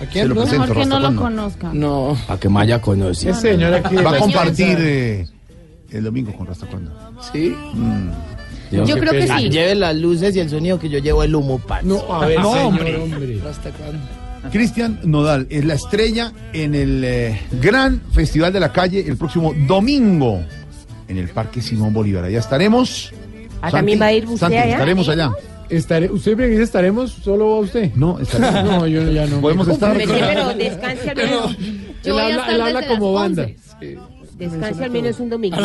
¿A 0.00 0.12
Se 0.12 0.26
lo 0.28 0.34
presento, 0.36 0.60
Mejor 0.66 0.76
que 0.78 0.86
no 0.86 1.00
lo 1.00 1.16
conozca. 1.16 1.70
No. 1.72 2.16
Para 2.26 2.38
que 2.40 2.48
Maya 2.48 2.80
conozca. 2.80 3.30
Ese 3.30 3.40
señor 3.52 3.74
aquí. 3.74 3.96
Va 3.96 4.12
a 4.12 4.18
compartir 4.18 4.76
eh, 4.80 5.26
el 5.90 6.04
domingo 6.04 6.32
con 6.34 6.46
Rasta 6.46 6.66
cuándo. 6.66 6.92
Sí. 7.32 7.54
Dios. 8.70 8.88
Yo 8.88 8.96
creo 8.98 9.12
que 9.12 9.26
Ah, 9.30 9.38
sí. 9.38 9.48
Lleve 9.48 9.74
las 9.74 9.96
luces 9.96 10.36
y 10.36 10.40
el 10.40 10.50
sonido 10.50 10.78
que 10.78 10.88
yo 10.88 10.98
llevo 10.98 11.22
el 11.22 11.34
humo, 11.34 11.58
parce. 11.58 11.86
No, 11.88 12.00
a 12.14 12.26
ver, 12.26 12.38
No, 12.42 12.52
señor, 12.52 12.66
hombre. 12.66 12.96
hombre. 12.96 13.40
¿Hasta 13.48 13.70
cuándo? 13.70 13.98
Cristian 14.50 15.00
Nodal 15.04 15.46
es 15.50 15.64
la 15.64 15.74
estrella 15.74 16.32
en 16.52 16.74
el 16.74 17.02
eh, 17.04 17.40
gran 17.60 18.00
Festival 18.12 18.52
de 18.52 18.60
la 18.60 18.72
Calle 18.72 19.04
el 19.06 19.16
próximo 19.16 19.54
domingo 19.66 20.42
en 21.08 21.16
el 21.16 21.28
Parque 21.28 21.60
Simón 21.60 21.92
Bolívar. 21.92 22.24
Allá 22.24 22.38
estaremos. 22.38 23.12
Ah, 23.60 23.70
¿también 23.70 24.00
va 24.00 24.06
a 24.06 24.12
ir 24.12 24.24
usted 24.24 24.38
Santi, 24.38 24.56
allá? 24.56 24.72
estaremos 24.72 25.08
allá. 25.08 25.30
Estaré, 25.68 26.10
¿Usted 26.10 26.36
me 26.36 26.46
dice 26.46 26.62
estaremos? 26.62 27.12
¿Solo 27.12 27.50
va 27.50 27.58
usted? 27.58 27.92
No, 27.94 28.18
estaremos. 28.18 28.64
No, 28.64 28.86
yo 28.86 29.10
ya 29.10 29.26
no. 29.26 29.40
Podemos 29.40 29.68
estar. 29.68 29.96
Pero, 29.96 30.14
pero 30.14 30.54
descanse 30.54 31.10
al 31.10 31.16
menos. 31.16 31.56
Él 32.04 32.18
habla, 32.18 32.80
él 32.80 32.86
como 32.88 33.12
banda. 33.12 33.42
11. 33.42 33.98
Descanse 34.38 34.84
al 34.84 34.90
menos 34.90 35.18
un 35.20 35.30
domingo. 35.30 35.56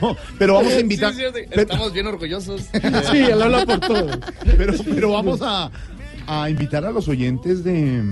No, 0.00 0.16
pero 0.38 0.54
vamos 0.54 0.72
a 0.72 0.80
invitar. 0.80 1.12
Sí, 1.12 1.20
sí, 1.20 1.40
sí, 1.52 1.60
estamos 1.60 1.92
bien 1.92 2.06
orgullosos. 2.06 2.62
Sí, 3.10 3.18
él 3.18 3.42
habla 3.42 3.66
por 3.66 3.80
todo. 3.80 4.08
Pero, 4.56 4.74
pero 4.94 5.12
vamos 5.12 5.40
a, 5.42 5.70
a 6.28 6.50
invitar 6.50 6.84
a 6.84 6.92
los 6.92 7.08
oyentes 7.08 7.64
de, 7.64 8.02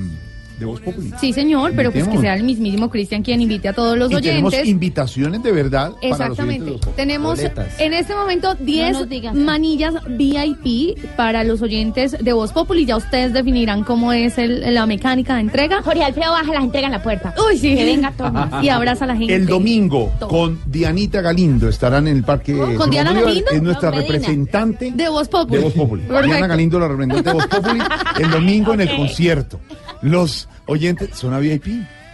de 0.58 0.64
Voz 0.66 0.80
Populi. 0.80 1.12
Sí, 1.20 1.32
señor, 1.32 1.72
pero 1.76 1.92
pues 1.92 2.06
que 2.08 2.18
sea 2.18 2.34
el 2.34 2.42
mismísimo 2.44 2.88
Cristian 2.90 3.22
quien 3.22 3.40
invite 3.42 3.68
a 3.68 3.72
todos 3.72 3.96
los 3.98 4.10
Y 4.10 4.16
tenemos 4.16 4.52
oyentes. 4.52 4.68
invitaciones 4.70 5.42
de 5.42 5.52
verdad 5.52 5.92
para 6.10 6.28
los 6.28 6.38
oyentes 6.38 6.66
de 6.66 6.72
Exactamente. 6.74 6.90
Tenemos 6.96 7.36
Boletas. 7.38 7.80
en 7.80 7.92
este 7.92 8.14
momento 8.14 8.54
10 8.54 8.92
nos 8.92 9.08
digas. 9.08 9.34
manillas 9.34 9.94
VIP 10.08 10.98
para 11.16 11.44
los 11.44 11.60
oyentes 11.62 12.16
de 12.20 12.32
Voz 12.32 12.52
Populi. 12.52 12.86
Ya 12.86 12.96
ustedes 12.96 13.32
definirán 13.32 13.84
cómo 13.84 14.12
es 14.12 14.38
el- 14.38 14.72
la 14.74 14.86
mecánica 14.86 15.34
de 15.34 15.40
entrega. 15.42 15.82
Jorge 15.82 16.02
Alfredo 16.04 16.32
baja 16.32 16.52
la 16.52 16.60
entrega 16.60 16.86
en 16.86 16.92
la 16.92 17.02
puerta. 17.02 17.34
Uy, 17.48 17.58
sí. 17.58 17.74
Que 17.74 17.84
venga 17.84 18.12
Tomás. 18.12 18.46
Y 18.64 18.68
abraza 18.68 19.04
a 19.04 19.08
la 19.08 19.16
gente. 19.16 19.34
El 19.34 19.46
domingo 19.46 20.12
Todo. 20.18 20.28
con 20.28 20.58
Dianita 20.66 21.20
Galindo 21.20 21.68
estarán 21.68 22.08
en 22.08 22.16
el 22.16 22.24
Parque 22.24 22.52
Simón 22.54 22.90
Diana 22.90 23.10
Bolívar. 23.10 23.28
Galindo? 23.30 23.50
Es 23.50 23.62
nuestra 23.62 23.90
No, 23.90 23.96
representante 23.98 24.92
De 24.94 25.08
Voz 25.08 25.28
Populi. 25.28 25.58
de 25.58 25.64
Voz 25.64 25.72
Populi. 25.74 26.02
Diana 26.02 26.46
Galindo, 26.46 26.78
la 26.80 26.88
representante 26.88 27.28
de 27.30 27.34
Voz 27.34 27.46
Populi, 27.46 27.80
el 28.20 28.30
domingo 28.30 28.74
en 28.74 28.80
el 28.80 28.96
concierto. 28.96 29.60
Los 30.02 30.48
oyentes 30.66 31.10
son 31.14 31.34
a 31.34 31.38
VIP. 31.38 31.66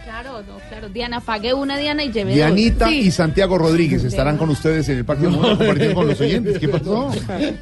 Claro, 0.04 0.42
no, 0.46 0.58
claro. 0.68 0.88
Diana, 0.88 1.20
pague 1.20 1.54
una 1.54 1.76
Diana 1.78 2.04
y 2.04 2.12
lleve 2.12 2.30
dos. 2.30 2.34
Dianita 2.36 2.88
Sí. 2.88 2.98
y 3.00 3.10
Santiago 3.10 3.56
Rodríguez 3.58 4.04
estarán 4.04 4.36
con 4.36 4.50
ustedes 4.50 4.88
en 4.88 4.98
el 4.98 5.04
Parque 5.04 5.24
Simón 5.24 5.38
Bolívar 5.40 5.58
compartiendo 5.58 5.94
con 5.94 6.08
los 6.08 6.20
oyentes. 6.20 6.58
¿Qué 6.58 6.68
pasó? 6.68 7.10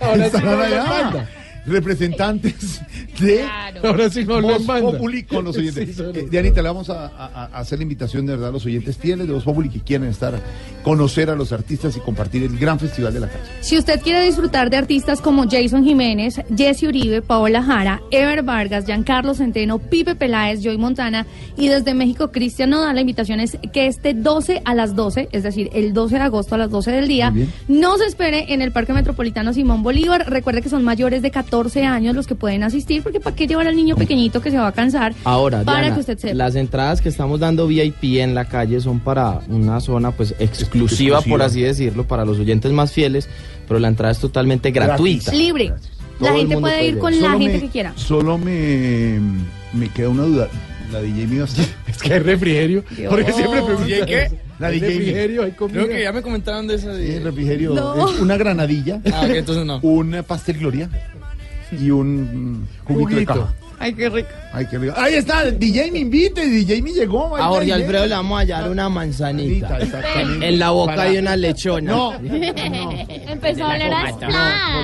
Ahora 0.00 0.16
sí 0.16 0.22
Estarán 0.22 0.60
allá. 0.60 1.28
Representantes 1.66 2.80
de 3.20 3.36
Claro. 3.40 3.80
Ahora 3.88 4.10
sí 4.10 4.24
no 4.24 4.36
hablan 4.36 4.66
Voz. 4.66 4.80
Populi 4.94 5.22
con 5.24 5.44
los 5.44 5.56
oyentes. 5.56 5.96
Sí. 5.96 6.02
Eh, 6.14 6.26
Dianita, 6.30 6.62
le 6.62 6.68
vamos 6.68 6.90
a, 6.90 7.06
a- 7.06 7.44
a 7.52 7.58
hacer 7.58 7.78
la 7.78 7.82
invitación 7.84 8.26
de 8.26 8.32
verdad 8.32 8.48
a 8.50 8.52
los 8.52 8.64
oyentes 8.66 8.96
fieles 8.96 9.26
de 9.26 9.32
Voz 9.32 9.44
Populi 9.44 9.68
que 9.68 9.80
quieren 9.80 10.08
estar, 10.08 10.40
conocer 10.82 11.30
a 11.30 11.34
los 11.36 11.52
artistas 11.52 11.96
y 11.96 12.00
compartir 12.00 12.42
el 12.42 12.58
gran 12.58 12.78
festival 12.78 13.12
de 13.12 13.20
la 13.20 13.28
calle. 13.28 13.42
Si 13.60 13.76
usted 13.78 14.00
quiere 14.00 14.22
disfrutar 14.22 14.70
de 14.70 14.76
artistas 14.76 15.20
como 15.20 15.44
Jason 15.48 15.84
Jiménez, 15.84 16.40
Jesse 16.56 16.84
Uribe, 16.84 17.22
Paola 17.22 17.62
Jara, 17.62 18.00
Ever 18.10 18.42
Vargas, 18.42 18.86
Giancarlo 18.86 19.34
Centeno, 19.34 19.78
Pipe 19.78 20.14
Peláez, 20.14 20.62
Joy 20.62 20.78
Montana 20.78 21.26
y 21.56 21.68
desde 21.68 21.94
México 21.94 22.30
Cristian 22.32 22.70
Nodal, 22.70 22.94
la 22.94 23.00
invitación 23.02 23.40
es 23.40 23.58
que 23.72 23.86
este 23.86 24.14
12 24.14 24.62
a 24.64 24.74
las 24.74 24.94
12, 24.96 25.28
es 25.32 25.42
decir, 25.42 25.70
el 25.74 25.92
12 25.92 26.16
de 26.16 26.20
agosto 26.22 26.54
a 26.54 26.58
las 26.58 26.70
12 26.70 26.90
del 26.92 27.08
día, 27.08 27.30
Muy 27.30 27.40
bien. 27.40 27.52
no 27.68 27.96
se 27.98 28.06
espere 28.06 28.52
en 28.52 28.62
el 28.62 28.72
Parque 28.72 28.92
Metropolitano 28.92 29.52
Simón 29.52 29.82
Bolívar. 29.82 30.28
Recuerde 30.30 30.62
que 30.62 30.68
son 30.68 30.84
mayores 30.84 31.22
de 31.22 31.30
14 31.30 31.49
años 31.54 32.14
los 32.14 32.26
que 32.26 32.34
pueden 32.34 32.62
asistir, 32.62 33.02
porque 33.02 33.20
¿para 33.20 33.34
qué 33.36 33.46
llevar 33.46 33.66
al 33.66 33.76
niño 33.76 33.96
pequeñito 33.96 34.40
que 34.40 34.50
se 34.50 34.56
va 34.58 34.68
a 34.68 34.72
cansar? 34.72 35.14
Ahora, 35.24 35.62
para 35.62 35.80
Diana, 35.80 35.94
que 35.94 36.00
usted 36.00 36.18
sepa. 36.18 36.34
las 36.34 36.54
entradas 36.54 37.00
que 37.00 37.08
estamos 37.08 37.40
dando 37.40 37.66
VIP 37.66 38.20
en 38.20 38.34
la 38.34 38.44
calle 38.46 38.80
son 38.80 39.00
para 39.00 39.40
una 39.48 39.80
zona 39.80 40.10
pues 40.12 40.30
exclusiva, 40.38 41.18
Exclusiva. 41.18 41.22
por 41.22 41.42
así 41.42 41.60
decirlo, 41.62 42.04
para 42.06 42.24
los 42.24 42.38
oyentes 42.38 42.70
más 42.72 42.92
fieles, 42.92 43.28
pero 43.66 43.80
la 43.80 43.88
entrada 43.88 44.12
es 44.12 44.18
totalmente 44.18 44.70
gratuita. 44.70 45.32
Libre. 45.32 45.72
Todo 46.18 46.28
La 46.30 46.36
gente 46.36 46.54
mundo 46.54 46.60
puede 46.68 46.86
ir 46.86 46.98
puede 46.98 47.00
con 47.00 47.14
ir. 47.14 47.20
la 47.22 47.28
Solo 47.28 47.38
gente 47.40 47.54
me- 47.56 47.60
que 47.62 47.68
quiera. 47.70 47.92
Solo 47.96 48.38
me, 48.38 49.20
me 49.72 49.88
queda 49.88 50.08
una 50.10 50.22
duda. 50.24 50.48
La 50.92 51.00
DJ 51.00 51.26
me 51.28 51.34
iba 51.36 51.44
a 51.44 51.48
estar. 51.48 51.64
Es 51.86 51.98
que 51.98 52.12
hay 52.14 52.18
refrigerio. 52.20 52.84
Porque 53.08 53.32
siempre 53.32 53.62
preguntan. 53.62 53.88
¿Y 53.88 54.06
qué? 54.06 54.30
La 54.58 54.68
DJ 54.70 54.86
refrigerio, 54.88 55.42
hay 55.44 55.52
comida. 55.52 55.76
Creo 55.84 55.88
que 55.88 56.02
ya 56.02 56.12
me 56.12 56.20
comentaron 56.20 56.66
de 56.66 56.74
esa. 56.74 56.94
Sí, 56.96 57.12
el 57.12 57.24
refrigerio 57.24 57.72
No. 57.74 58.10
es 58.10 58.20
una 58.20 58.36
granadilla, 58.36 59.00
Ah, 59.14 59.22
ok, 59.24 59.30
entonces 59.36 59.64
no. 59.64 59.78
una 59.82 60.22
pastel 60.22 60.58
gloria 60.58 60.90
y 61.72 61.90
un 61.90 62.66
juguito, 62.84 63.16
de 63.16 63.26
caja. 63.26 63.54
Ay, 63.82 63.94
qué 63.94 64.10
rico. 64.10 64.28
Ay, 64.52 64.66
qué 64.70 64.76
rico. 64.78 64.92
Ahí 64.96 65.14
está, 65.14 65.50
DJ 65.50 65.90
me 65.90 66.00
invite, 66.00 66.46
DJ 66.46 66.82
me 66.82 66.92
llegó. 66.92 67.34
A 67.34 67.44
Jorge 67.44 67.64
DJ. 67.64 67.72
Alfredo 67.76 68.06
le 68.06 68.14
vamos 68.14 68.36
a 68.36 68.40
hallar 68.42 68.70
una 68.70 68.88
manzanita. 68.90 69.78
En 70.42 70.58
la 70.58 70.70
boca 70.70 70.94
Para- 70.96 71.08
hay 71.10 71.16
una 71.16 71.34
lechona. 71.34 71.90
No, 71.90 72.12
Empezó 72.22 73.64
a 73.64 73.72
hablar 73.72 73.92
a 73.92 74.10
no, 74.10 74.18
no 74.18 74.26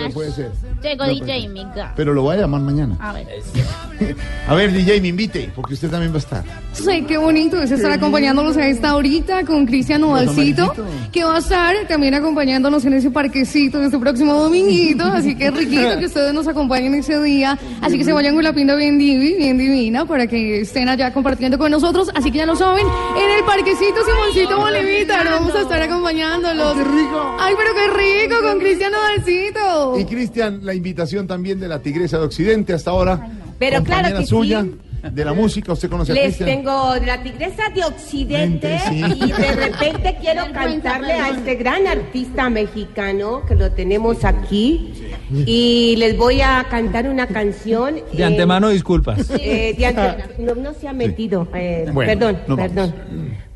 Splash. 0.09 0.13
puede 0.15 0.33
ser. 0.33 0.51
Llegó 0.83 1.05
No, 1.07 1.11
DJ 1.13 1.49
Miga. 1.49 1.93
Pero 1.95 2.15
lo 2.15 2.23
voy 2.23 2.37
a 2.37 2.41
llamar 2.41 2.61
mañana. 2.63 2.97
A 3.01 3.13
ver. 3.13 3.27
A 4.49 4.55
ver, 4.55 4.73
DJ, 4.73 5.01
me 5.01 5.09
invite, 5.09 5.51
porque 5.57 5.75
usted 5.75 5.91
también 5.91 6.13
va 6.13 6.17
a 6.17 6.19
estar. 6.21 6.45
Sí, 6.73 7.05
qué 7.09 7.17
bonito 7.19 7.61
es 7.61 7.71
estar 7.73 7.91
acompañándolos 7.91 8.57
a 8.57 8.69
esta 8.69 8.95
horita 8.95 9.45
con 9.45 9.67
Cristian 9.67 10.05
amarillito. 10.05 10.73
que 11.11 11.25
va 11.25 11.37
a 11.37 11.39
estar 11.39 11.75
también 11.89 12.15
acompañándonos 12.15 12.85
en 12.85 12.93
ese 12.93 13.11
parquecito 13.11 13.83
este 13.83 13.99
próximo 13.99 14.35
dominguito. 14.35 15.05
Así 15.05 15.35
que 15.35 15.47
es 15.47 15.55
riquito 15.55 15.99
que 15.99 16.07
ustedes 16.07 16.33
nos 16.33 16.47
acompañen 16.47 16.95
ese 16.95 17.21
día. 17.23 17.59
Así 17.81 17.99
que 17.99 18.05
se 18.05 18.13
vayan 18.13 18.35
con 18.35 18.45
la 18.45 18.53
pinta 18.53 18.77
bien 18.77 18.86
divi, 18.93 19.35
bien 19.35 19.59
divina, 19.59 20.07
para 20.07 20.27
que 20.27 20.61
estén 20.61 20.89
allá 20.89 21.13
compartiendo 21.13 21.59
con 21.59 21.71
nosotros. 21.71 22.11
Así 22.15 22.31
que 22.31 22.39
ya 22.39 22.47
lo 22.47 22.57
saben, 22.57 22.87
en 23.17 23.39
el 23.39 23.45
parquecito 23.45 24.01
Simoncito 24.05 24.59
Bolivita, 24.59 25.25
vamos 25.25 25.55
a 25.55 25.63
estar 25.63 25.83
acompañándolos. 25.83 26.75
¡Qué 26.75 26.85
rico! 26.85 27.37
¡Ay, 27.41 27.55
pero 27.59 27.71
qué 27.75 28.25
rico 28.25 28.43
con 28.43 28.59
Cristian 28.59 28.93
Nodalcito! 28.93 29.99
Y 29.99 30.05
Cristian, 30.05 30.61
la 30.65 30.75
invitación 30.75 31.27
también 31.27 31.59
de 31.59 31.69
la 31.69 31.81
Tigresa 31.81 32.19
de 32.19 32.25
Occidente 32.25 32.73
hasta 32.73 32.91
ahora. 32.93 33.29
Pero 33.59 33.83
claro 33.83 34.17
que 34.17 34.25
suya 34.25 34.63
sí. 34.63 34.79
De 35.13 35.25
la 35.25 35.33
música, 35.33 35.73
usted 35.73 35.89
conoce 35.89 36.13
a 36.13 36.15
Les 36.15 36.39
tengo 36.39 36.95
la 37.05 37.23
tigresa 37.23 37.69
de 37.75 37.85
Occidente 37.85 38.79
Sí. 38.89 39.03
y 39.05 39.33
de 39.33 39.53
repente 39.53 40.17
quiero 40.21 40.45
cantarle 40.53 41.13
a 41.13 41.29
este 41.31 41.55
gran 41.57 41.87
artista 41.87 42.49
mexicano 42.51 43.43
que 43.47 43.55
lo 43.55 43.71
tenemos 43.73 44.25
aquí 44.25 44.93
y 45.31 45.95
les 45.99 46.17
voy 46.17 46.41
a 46.41 46.67
cantar 46.71 47.09
una 47.09 47.27
canción. 47.27 47.97
De 48.13 48.23
eh, 48.23 48.25
antemano, 48.25 48.69
disculpas. 48.69 49.31
eh, 49.41 49.75
de 49.77 49.87
ante- 49.87 50.25
no, 50.39 50.55
no 50.55 50.73
se 50.75 50.89
ha 50.89 50.93
metido. 50.93 51.47
eh, 51.55 51.87
Bueno, 51.93 52.13
perdón, 52.13 52.57
perdón. 52.57 52.95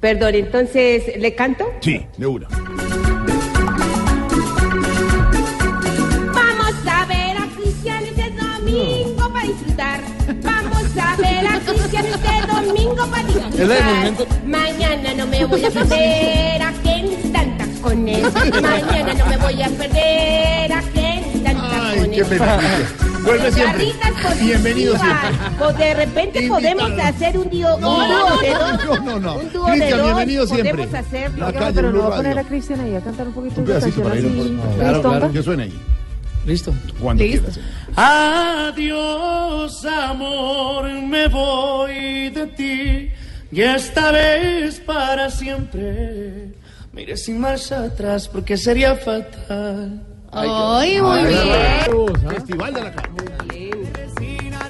Perdón, 0.00 0.34
entonces, 0.34 1.02
¿le 1.18 1.34
canto? 1.34 1.64
Sí, 1.80 2.00
de 2.16 2.26
una. 2.26 2.48
Vamos 6.32 6.74
a 6.86 7.04
ver 7.06 7.36
a 7.36 7.46
Cristian 7.56 8.04
este 8.04 8.30
domingo 8.30 9.30
para 9.32 9.46
disfrutar. 9.46 10.00
A 11.10 11.16
ver 11.16 11.46
a 11.46 11.58
Cristian 11.60 12.06
este 12.06 12.46
domingo 12.66 13.06
para. 13.06 13.22
Mañana 14.46 15.14
no 15.16 15.26
me 15.26 15.44
voy 15.44 15.64
a 15.64 15.70
perder 15.70 16.62
a 16.62 16.72
Ken 16.82 17.32
tanta 17.32 17.66
con 17.82 18.08
él. 18.08 18.22
Mañana 18.62 19.14
no 19.14 19.26
me 19.26 19.36
voy 19.38 19.62
a 19.62 19.68
perder 19.68 20.72
a 20.72 20.82
Ken 20.94 21.42
tanta 21.44 21.94
con 21.96 22.10
qué. 22.10 22.24
Vuelve 23.24 23.52
siempre. 23.52 23.92
Bienvenido 24.40 24.96
siempre. 24.98 25.28
Pues 25.58 25.76
de 25.78 25.94
repente 25.94 26.48
podemos 26.48 26.90
hacer 26.98 27.36
un 27.38 27.50
dúo, 27.50 27.78
No, 27.78 28.08
no, 28.08 28.38
de 28.38 28.50
dos. 28.50 28.84
no, 28.84 28.96
no, 29.04 29.20
no. 29.20 29.34
Un 29.36 29.52
dúo 29.52 29.66
de 29.66 29.72
Cristian, 29.72 29.98
dos. 29.98 30.06
bienvenido 30.06 30.46
siempre. 30.46 30.72
Podemos 30.72 30.94
hacerlo. 30.94 31.46
La 31.46 31.52
calle 31.52 31.72
pero 31.74 31.92
no 31.92 32.02
va 32.08 32.14
a 32.14 32.16
poner 32.16 32.38
a 32.38 32.44
Cristian 32.44 32.80
ahí 32.80 32.94
a 32.96 33.00
cantar 33.00 33.26
un 33.28 33.34
poquito 33.34 33.60
Un 33.60 33.66
de 33.66 33.78
canción 33.80 34.12
así. 34.12 34.58
Claro, 34.78 35.02
claro. 35.02 35.32
Que 35.32 35.42
suene 35.42 35.62
ahí. 35.64 35.80
Listo. 36.44 36.74
Cuando 37.00 37.22
Listo. 37.22 37.50
quieras. 37.50 37.60
Adiós, 37.96 39.84
amor, 39.84 40.88
me 40.90 41.28
voy 41.28 42.30
de 42.30 42.46
ti 42.46 43.10
y 43.52 43.60
esta 43.62 44.10
vez 44.12 44.80
para 44.80 45.30
siempre. 45.30 46.52
Mire 46.92 47.16
sin 47.16 47.40
marcha 47.40 47.84
atrás 47.84 48.28
porque 48.28 48.56
sería 48.56 48.94
fatal. 48.96 50.02
Ay, 50.32 51.00
muy 51.00 51.24
bien. 51.26 52.28
Festival 52.28 52.74
de 52.74 52.82
la 52.82 52.92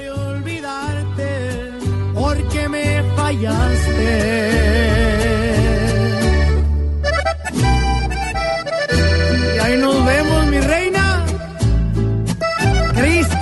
y 0.03 0.09
olvidarte 0.09 1.71
porque 2.15 2.69
me 2.69 3.03
fallaste. 3.17 5.20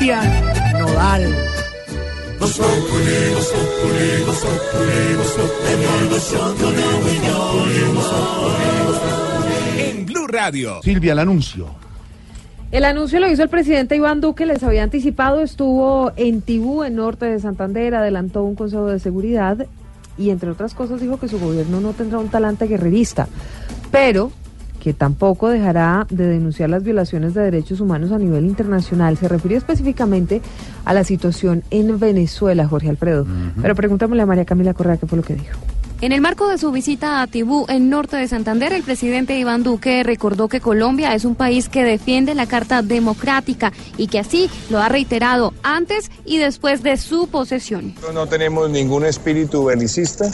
Cristian 0.08 0.80
Nodal. 0.80 1.34
En 9.78 10.06
Blue 10.06 10.26
Radio. 10.26 10.80
Silvia, 10.82 11.12
el 11.12 11.18
anuncio. 11.18 11.66
El 12.70 12.84
anuncio 12.86 13.20
lo 13.20 13.30
hizo 13.30 13.42
el 13.42 13.50
presidente 13.50 13.96
Iván 13.96 14.22
Duque, 14.22 14.46
les 14.46 14.62
había 14.62 14.82
anticipado, 14.82 15.42
estuvo 15.42 16.12
en 16.16 16.40
Tibú, 16.40 16.84
en 16.84 16.96
norte 16.96 17.26
de 17.26 17.38
Santander, 17.38 17.94
adelantó 17.94 18.44
un 18.44 18.54
consejo 18.54 18.86
de 18.86 19.00
seguridad 19.00 19.66
y 20.16 20.30
entre 20.30 20.50
otras 20.50 20.72
cosas 20.72 21.02
dijo 21.02 21.18
que 21.18 21.28
su 21.28 21.38
gobierno 21.38 21.80
no 21.80 21.92
tendrá 21.92 22.18
un 22.18 22.28
talante 22.28 22.66
guerrerista, 22.66 23.28
pero 23.90 24.32
que 24.82 24.92
tampoco 24.92 25.48
dejará 25.48 26.06
de 26.10 26.26
denunciar 26.26 26.70
las 26.70 26.82
violaciones 26.82 27.34
de 27.34 27.42
derechos 27.42 27.80
humanos 27.80 28.12
a 28.12 28.18
nivel 28.18 28.44
internacional. 28.44 29.16
Se 29.16 29.28
refirió 29.28 29.58
específicamente 29.58 30.40
a 30.84 30.94
la 30.94 31.04
situación 31.04 31.62
en 31.70 31.98
Venezuela, 31.98 32.66
Jorge 32.66 32.88
Alfredo. 32.88 33.26
Pero 33.60 33.74
preguntámosle 33.74 34.22
a 34.22 34.26
María 34.26 34.44
Camila 34.44 34.74
Correa 34.74 34.96
qué 34.96 35.06
fue 35.06 35.18
lo 35.18 35.24
que 35.24 35.34
dijo. 35.34 35.58
En 36.00 36.12
el 36.12 36.20
marco 36.20 36.46
de 36.46 36.58
su 36.58 36.70
visita 36.70 37.22
a 37.22 37.26
Tibú, 37.26 37.66
en 37.68 37.90
norte 37.90 38.16
de 38.16 38.28
Santander, 38.28 38.72
el 38.72 38.84
presidente 38.84 39.36
Iván 39.36 39.64
Duque 39.64 40.04
recordó 40.04 40.46
que 40.46 40.60
Colombia 40.60 41.12
es 41.12 41.24
un 41.24 41.34
país 41.34 41.68
que 41.68 41.82
defiende 41.82 42.36
la 42.36 42.46
Carta 42.46 42.82
Democrática 42.82 43.72
y 43.96 44.06
que 44.06 44.20
así 44.20 44.48
lo 44.70 44.78
ha 44.78 44.88
reiterado 44.88 45.52
antes 45.64 46.12
y 46.24 46.38
después 46.38 46.84
de 46.84 46.96
su 46.98 47.26
posesión. 47.26 47.94
No 48.14 48.28
tenemos 48.28 48.70
ningún 48.70 49.04
espíritu 49.06 49.64
belicista, 49.64 50.26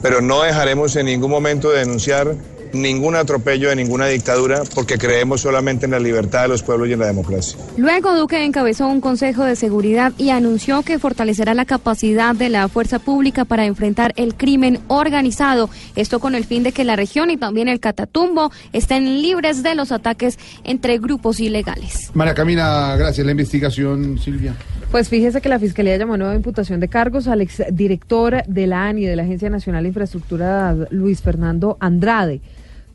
pero 0.00 0.22
no 0.22 0.42
dejaremos 0.42 0.96
en 0.96 1.04
ningún 1.04 1.30
momento 1.30 1.70
de 1.70 1.80
denunciar 1.80 2.34
ningún 2.74 3.16
atropello 3.16 3.68
de 3.68 3.76
ninguna 3.76 4.06
dictadura 4.06 4.62
porque 4.74 4.98
creemos 4.98 5.40
solamente 5.40 5.84
en 5.86 5.92
la 5.92 5.98
libertad 5.98 6.42
de 6.42 6.48
los 6.48 6.62
pueblos 6.62 6.88
y 6.88 6.92
en 6.92 7.00
la 7.00 7.06
democracia. 7.06 7.58
Luego 7.76 8.14
Duque 8.16 8.44
encabezó 8.44 8.88
un 8.88 9.00
consejo 9.00 9.44
de 9.44 9.56
seguridad 9.56 10.12
y 10.18 10.30
anunció 10.30 10.82
que 10.82 10.98
fortalecerá 10.98 11.54
la 11.54 11.64
capacidad 11.64 12.34
de 12.34 12.48
la 12.48 12.68
fuerza 12.68 12.98
pública 12.98 13.44
para 13.44 13.66
enfrentar 13.66 14.12
el 14.16 14.34
crimen 14.34 14.80
organizado. 14.88 15.70
Esto 15.96 16.20
con 16.20 16.34
el 16.34 16.44
fin 16.44 16.62
de 16.62 16.72
que 16.72 16.84
la 16.84 16.96
región 16.96 17.30
y 17.30 17.36
también 17.36 17.68
el 17.68 17.80
Catatumbo 17.80 18.50
estén 18.72 19.22
libres 19.22 19.62
de 19.62 19.74
los 19.74 19.92
ataques 19.92 20.38
entre 20.64 20.98
grupos 20.98 21.40
ilegales. 21.40 22.10
María 22.14 22.34
Camila, 22.34 22.96
gracias. 22.96 23.24
La 23.24 23.32
investigación, 23.32 24.18
Silvia. 24.18 24.54
Pues 24.90 25.08
fíjese 25.08 25.40
que 25.40 25.48
la 25.48 25.58
Fiscalía 25.58 25.96
llamó 25.96 26.14
a 26.14 26.18
nueva 26.18 26.34
imputación 26.36 26.78
de 26.78 26.88
cargos 26.88 27.26
al 27.26 27.40
exdirector 27.40 28.44
de 28.46 28.66
la 28.66 28.86
ANI, 28.86 29.06
de 29.06 29.16
la 29.16 29.24
Agencia 29.24 29.50
Nacional 29.50 29.82
de 29.82 29.88
Infraestructura, 29.88 30.74
Luis 30.90 31.20
Fernando 31.20 31.76
Andrade. 31.80 32.40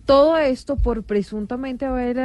Todo 0.10 0.38
esto 0.40 0.76
por 0.76 1.04
presuntamente 1.04 1.86
haber 1.86 2.18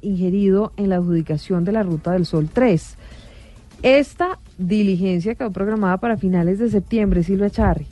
ingerido 0.00 0.72
en 0.78 0.88
la 0.88 0.96
adjudicación 0.96 1.62
de 1.62 1.72
la 1.72 1.82
Ruta 1.82 2.12
del 2.12 2.24
Sol 2.24 2.48
3. 2.50 2.96
Esta 3.82 4.38
diligencia 4.56 5.34
quedó 5.34 5.50
programada 5.50 5.98
para 5.98 6.16
finales 6.16 6.58
de 6.58 6.70
septiembre, 6.70 7.22
Silvia 7.22 7.50
Charri. 7.50 7.86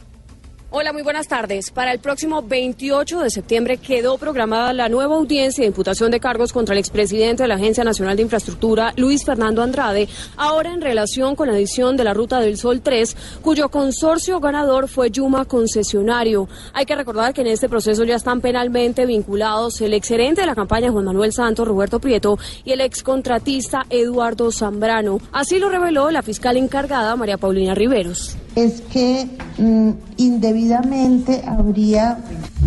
Hola, 0.78 0.92
muy 0.92 1.00
buenas 1.00 1.26
tardes. 1.26 1.70
Para 1.70 1.90
el 1.90 2.00
próximo 2.00 2.42
28 2.42 3.20
de 3.20 3.30
septiembre 3.30 3.78
quedó 3.78 4.18
programada 4.18 4.74
la 4.74 4.90
nueva 4.90 5.16
audiencia 5.16 5.62
de 5.62 5.68
imputación 5.68 6.10
de 6.10 6.20
cargos 6.20 6.52
contra 6.52 6.74
el 6.74 6.78
expresidente 6.78 7.44
de 7.44 7.48
la 7.48 7.54
Agencia 7.54 7.82
Nacional 7.82 8.14
de 8.14 8.24
Infraestructura, 8.24 8.92
Luis 8.94 9.24
Fernando 9.24 9.62
Andrade, 9.62 10.06
ahora 10.36 10.74
en 10.74 10.82
relación 10.82 11.34
con 11.34 11.48
la 11.48 11.56
edición 11.56 11.96
de 11.96 12.04
la 12.04 12.12
Ruta 12.12 12.40
del 12.40 12.58
Sol 12.58 12.82
3, 12.82 13.16
cuyo 13.40 13.70
consorcio 13.70 14.38
ganador 14.38 14.86
fue 14.86 15.10
Yuma 15.10 15.46
Concesionario. 15.46 16.46
Hay 16.74 16.84
que 16.84 16.94
recordar 16.94 17.32
que 17.32 17.40
en 17.40 17.46
este 17.46 17.70
proceso 17.70 18.04
ya 18.04 18.16
están 18.16 18.42
penalmente 18.42 19.06
vinculados 19.06 19.80
el 19.80 19.94
exgerente 19.94 20.42
de 20.42 20.46
la 20.46 20.54
campaña 20.54 20.92
Juan 20.92 21.06
Manuel 21.06 21.32
Santos, 21.32 21.66
Roberto 21.66 22.00
Prieto, 22.00 22.38
y 22.66 22.72
el 22.72 22.82
excontratista 22.82 23.86
Eduardo 23.88 24.52
Zambrano. 24.52 25.20
Así 25.32 25.58
lo 25.58 25.70
reveló 25.70 26.10
la 26.10 26.20
fiscal 26.20 26.58
encargada, 26.58 27.16
María 27.16 27.38
Paulina 27.38 27.74
Riveros. 27.74 28.36
Es 28.56 28.80
que 28.80 29.28
mm, 29.58 29.90
indebidamente 30.16 31.44
habría 31.46 32.18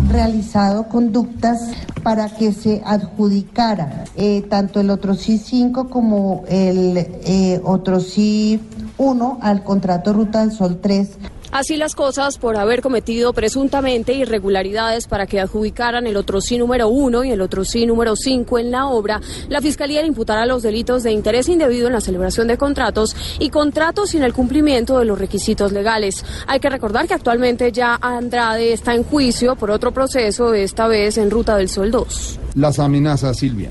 realizado 0.08 0.88
conductas 0.88 1.72
para 2.02 2.28
que 2.28 2.52
se 2.52 2.80
adjudicara 2.84 4.04
eh, 4.16 4.42
tanto 4.48 4.80
el 4.80 4.88
otro 4.90 5.14
sí 5.14 5.38
5 5.38 5.90
como 5.90 6.44
el 6.48 6.96
eh, 6.96 7.60
otro 7.64 8.00
sí 8.00 8.60
1 8.98 9.38
al 9.42 9.62
contrato 9.64 10.12
Ruta 10.12 10.40
del 10.40 10.52
Sol 10.52 10.78
3 10.80 11.10
Así 11.52 11.76
las 11.76 11.96
cosas, 11.96 12.38
por 12.38 12.56
haber 12.56 12.80
cometido 12.80 13.32
presuntamente 13.32 14.12
irregularidades 14.12 15.08
para 15.08 15.26
que 15.26 15.40
adjudicaran 15.40 16.06
el 16.06 16.16
otro 16.16 16.40
sí 16.40 16.58
número 16.58 16.88
uno 16.88 17.24
y 17.24 17.32
el 17.32 17.40
otro 17.40 17.64
sí 17.64 17.86
número 17.86 18.14
cinco 18.14 18.60
en 18.60 18.70
la 18.70 18.86
obra, 18.86 19.20
la 19.48 19.60
Fiscalía 19.60 20.00
le 20.00 20.06
imputará 20.06 20.46
los 20.46 20.62
delitos 20.62 21.02
de 21.02 21.10
interés 21.10 21.48
indebido 21.48 21.88
en 21.88 21.94
la 21.94 22.00
celebración 22.00 22.46
de 22.46 22.56
contratos 22.56 23.16
y 23.40 23.50
contratos 23.50 24.10
sin 24.10 24.22
el 24.22 24.32
cumplimiento 24.32 25.00
de 25.00 25.06
los 25.06 25.18
requisitos 25.18 25.72
legales. 25.72 26.24
Hay 26.46 26.60
que 26.60 26.70
recordar 26.70 27.08
que 27.08 27.14
actualmente 27.14 27.72
ya 27.72 27.98
Andrade 28.00 28.72
está 28.72 28.94
en 28.94 29.02
juicio 29.02 29.56
por 29.56 29.72
otro 29.72 29.92
proceso, 29.92 30.54
esta 30.54 30.86
vez 30.86 31.18
en 31.18 31.32
Ruta 31.32 31.56
del 31.56 31.68
Sol 31.68 31.90
2. 31.90 32.38
Las 32.54 32.78
amenazas, 32.78 33.38
Silvia. 33.38 33.70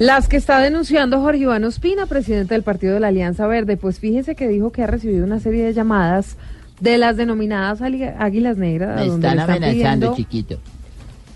Las 0.00 0.26
que 0.26 0.36
está 0.36 0.58
denunciando 0.58 1.20
Jorge 1.20 1.42
Iván 1.42 1.62
Ospina, 1.62 2.06
presidente 2.06 2.54
del 2.54 2.64
partido 2.64 2.94
de 2.94 3.00
la 3.00 3.08
Alianza 3.08 3.46
Verde, 3.46 3.76
pues 3.76 4.00
fíjese 4.00 4.34
que 4.34 4.48
dijo 4.48 4.72
que 4.72 4.82
ha 4.82 4.88
recibido 4.88 5.24
una 5.24 5.38
serie 5.38 5.64
de 5.64 5.72
llamadas 5.72 6.36
de 6.80 6.98
las 6.98 7.16
denominadas 7.16 7.80
águilas 7.82 8.56
negras. 8.56 9.00
Me 9.00 9.06
donde 9.06 9.28
están 9.28 9.38
amenazando, 9.38 10.14
chiquito. 10.14 10.58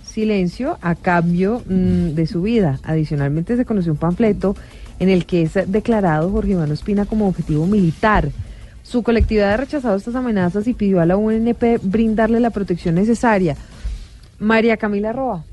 Silencio 0.05 0.79
a 0.81 0.95
cambio 0.95 1.63
mm, 1.67 2.15
de 2.15 2.27
su 2.27 2.43
vida. 2.43 2.81
Adicionalmente 2.83 3.57
se 3.57 3.65
conoció 3.65 3.93
un 3.93 3.99
panfleto 3.99 4.57
en 4.99 5.09
el 5.09 5.27
que 5.27 5.43
es 5.43 5.55
declarado 5.67 6.31
Jorge 6.31 6.53
Iván 6.53 6.73
Ospina 6.73 7.05
como 7.05 7.29
objetivo 7.29 7.67
militar. 7.67 8.31
Su 8.83 9.03
colectividad 9.03 9.53
ha 9.53 9.57
rechazado 9.59 9.97
estas 9.97 10.15
amenazas 10.15 10.67
y 10.67 10.75
pidió 10.75 11.01
a 11.01 11.07
la 11.07 11.17
UNP 11.17 11.79
brindarle 11.83 12.41
la 12.41 12.51
protección 12.51 12.95
necesaria. 12.95 13.57
María 14.39 14.77
Camila 14.77 15.13
Roa. 15.13 15.45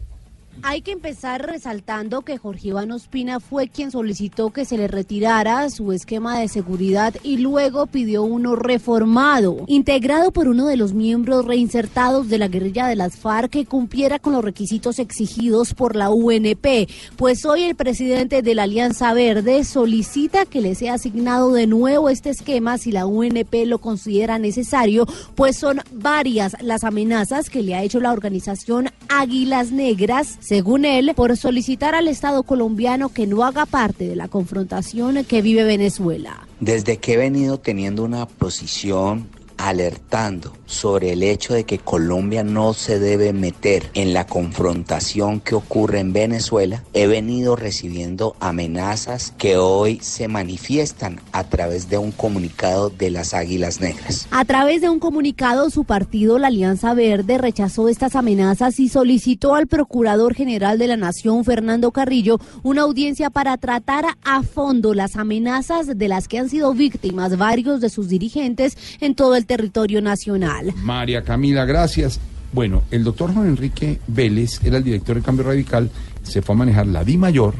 Hay 0.64 0.82
que 0.82 0.92
empezar 0.92 1.46
resaltando 1.46 2.22
que 2.22 2.38
Jorge 2.38 2.70
Iván 2.70 2.92
Ospina 2.92 3.40
fue 3.40 3.68
quien 3.68 3.92
solicitó 3.92 4.52
que 4.52 4.66
se 4.66 4.78
le 4.78 4.88
retirara 4.88 5.70
su 5.70 5.92
esquema 5.92 6.40
de 6.40 6.48
seguridad 6.48 7.14
y 7.24 7.38
luego 7.38 7.86
pidió 7.86 8.24
uno 8.24 8.56
reformado, 8.56 9.64
integrado 9.68 10.32
por 10.32 10.48
uno 10.48 10.66
de 10.66 10.78
los 10.78 10.94
miembros 10.94 11.46
reinsertados 11.46 12.30
de 12.30 12.38
la 12.38 12.48
guerrilla 12.48 12.88
de 12.88 12.96
las 12.96 13.18
FARC 13.18 13.52
que 13.52 13.66
cumpliera 13.66 14.20
con 14.20 14.34
los 14.34 14.44
requisitos 14.44 15.00
exigidos 15.00 15.74
por 15.74 15.96
la 15.96 16.10
UNP. 16.10 16.90
Pues 17.16 17.46
hoy 17.46 17.64
el 17.64 17.76
presidente 17.76 18.42
de 18.42 18.56
la 18.56 18.64
Alianza 18.64 19.14
Verde 19.14 19.64
solicita 19.64 20.46
que 20.46 20.62
le 20.62 20.76
sea 20.76 20.96
asignado 20.96 21.52
de 21.52 21.68
nuevo 21.68 22.10
este 22.10 22.30
esquema 22.32 22.78
si 22.78 22.92
la 22.92 23.06
UNP 23.06 23.54
lo 23.66 23.80
considera 23.80 24.40
necesario, 24.40 25.06
pues 25.36 25.58
son 25.58 25.82
varias 25.92 26.56
las 26.62 26.84
amenazas 26.84 27.50
que 27.50 27.62
le 27.62 27.76
ha 27.76 27.84
hecho 27.84 28.00
la 28.00 28.14
organización 28.14 28.90
Águilas 29.10 29.72
Negras, 29.72 30.38
según 30.46 30.86
él, 30.86 31.12
por 31.16 31.36
solicitar 31.38 31.96
al 31.96 32.08
Estado 32.08 32.44
colombiano 32.44 33.10
que 33.10 33.26
no 33.26 33.44
haga 33.44 33.66
parte 33.66 34.08
de 34.08 34.16
la 34.16 34.28
confrontación 34.28 35.24
que 35.26 35.42
vive 35.42 35.64
Venezuela. 35.64 36.48
Desde 36.60 36.98
que 36.98 37.14
he 37.14 37.18
venido 37.18 37.58
teniendo 37.58 38.04
una 38.04 38.28
posición 38.28 39.28
alertando 39.66 40.54
sobre 40.68 41.12
el 41.14 41.24
hecho 41.24 41.56
de 41.56 41.64
que 41.64 41.80
Colombia 41.80 42.44
no 42.44 42.74
se 42.74 43.00
debe 43.00 43.34
meter 43.34 43.90
en 43.96 44.14
la 44.14 44.28
confrontación 44.28 45.40
que 45.40 45.56
ocurre 45.56 46.00
en 46.00 46.14
Venezuela, 46.14 46.84
he 46.94 47.08
venido 47.08 47.56
recibiendo 47.56 48.36
amenazas 48.40 49.34
que 49.40 49.58
hoy 49.58 50.00
se 50.02 50.28
manifiestan 50.28 51.20
a 51.32 51.46
través 51.46 51.90
de 51.90 51.98
un 51.98 52.12
comunicado 52.12 52.92
de 52.92 53.10
las 53.10 53.34
Águilas 53.34 53.82
Negras. 53.82 54.28
A 54.30 54.46
través 54.46 54.82
de 54.82 54.90
un 54.90 55.00
comunicado, 55.00 55.72
su 55.72 55.84
partido, 55.84 56.38
la 56.38 56.48
Alianza 56.48 56.94
Verde, 56.94 57.40
rechazó 57.40 57.90
estas 57.90 58.16
amenazas 58.16 58.80
y 58.80 58.88
solicitó 58.88 59.56
al 59.56 59.66
Procurador 59.66 60.36
General 60.36 60.78
de 60.78 60.88
la 60.88 60.98
Nación, 60.98 61.44
Fernando 61.44 61.92
Carrillo, 61.92 62.40
una 62.62 62.84
audiencia 62.84 63.32
para 63.32 63.58
tratar 63.58 64.06
a 64.24 64.44
fondo 64.44 64.94
las 64.94 65.16
amenazas 65.16 65.98
de 65.98 66.08
las 66.08 66.28
que 66.28 66.38
han 66.38 66.50
sido 66.50 66.74
víctimas 66.76 67.36
varios 67.38 67.82
de 67.82 67.90
sus 67.90 68.10
dirigentes 68.10 68.78
en 69.02 69.16
todo 69.16 69.34
el 69.36 69.46
territorio 69.48 69.55
nacional. 70.02 70.74
María 70.78 71.24
Camila, 71.24 71.66
gracias. 71.66 72.20
Bueno, 72.52 72.84
el 72.92 73.04
doctor 73.04 73.34
Juan 73.34 73.48
Enrique 73.48 74.00
Vélez 74.08 74.64
era 74.64 74.78
el 74.78 74.84
director 74.84 75.16
de 75.16 75.22
Cambio 75.22 75.46
Radical, 75.46 75.90
se 76.24 76.42
fue 76.42 76.56
a 76.56 76.58
manejar 76.58 76.88
la 76.88 77.04
Di 77.04 77.18
Mayor, 77.18 77.54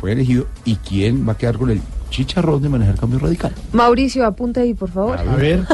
fue 0.00 0.12
elegido, 0.12 0.46
¿y 0.64 0.76
quién 0.76 1.28
va 1.28 1.32
a 1.32 1.36
quedar 1.36 1.58
con 1.58 1.70
el 1.70 1.80
chicharrón 2.14 2.62
de 2.62 2.68
manejar 2.68 2.96
cambio 2.96 3.18
radical. 3.18 3.52
Mauricio, 3.72 4.24
apunte 4.24 4.60
ahí, 4.60 4.72
por 4.72 4.88
favor. 4.88 5.18
A 5.18 5.34
ver, 5.34 5.64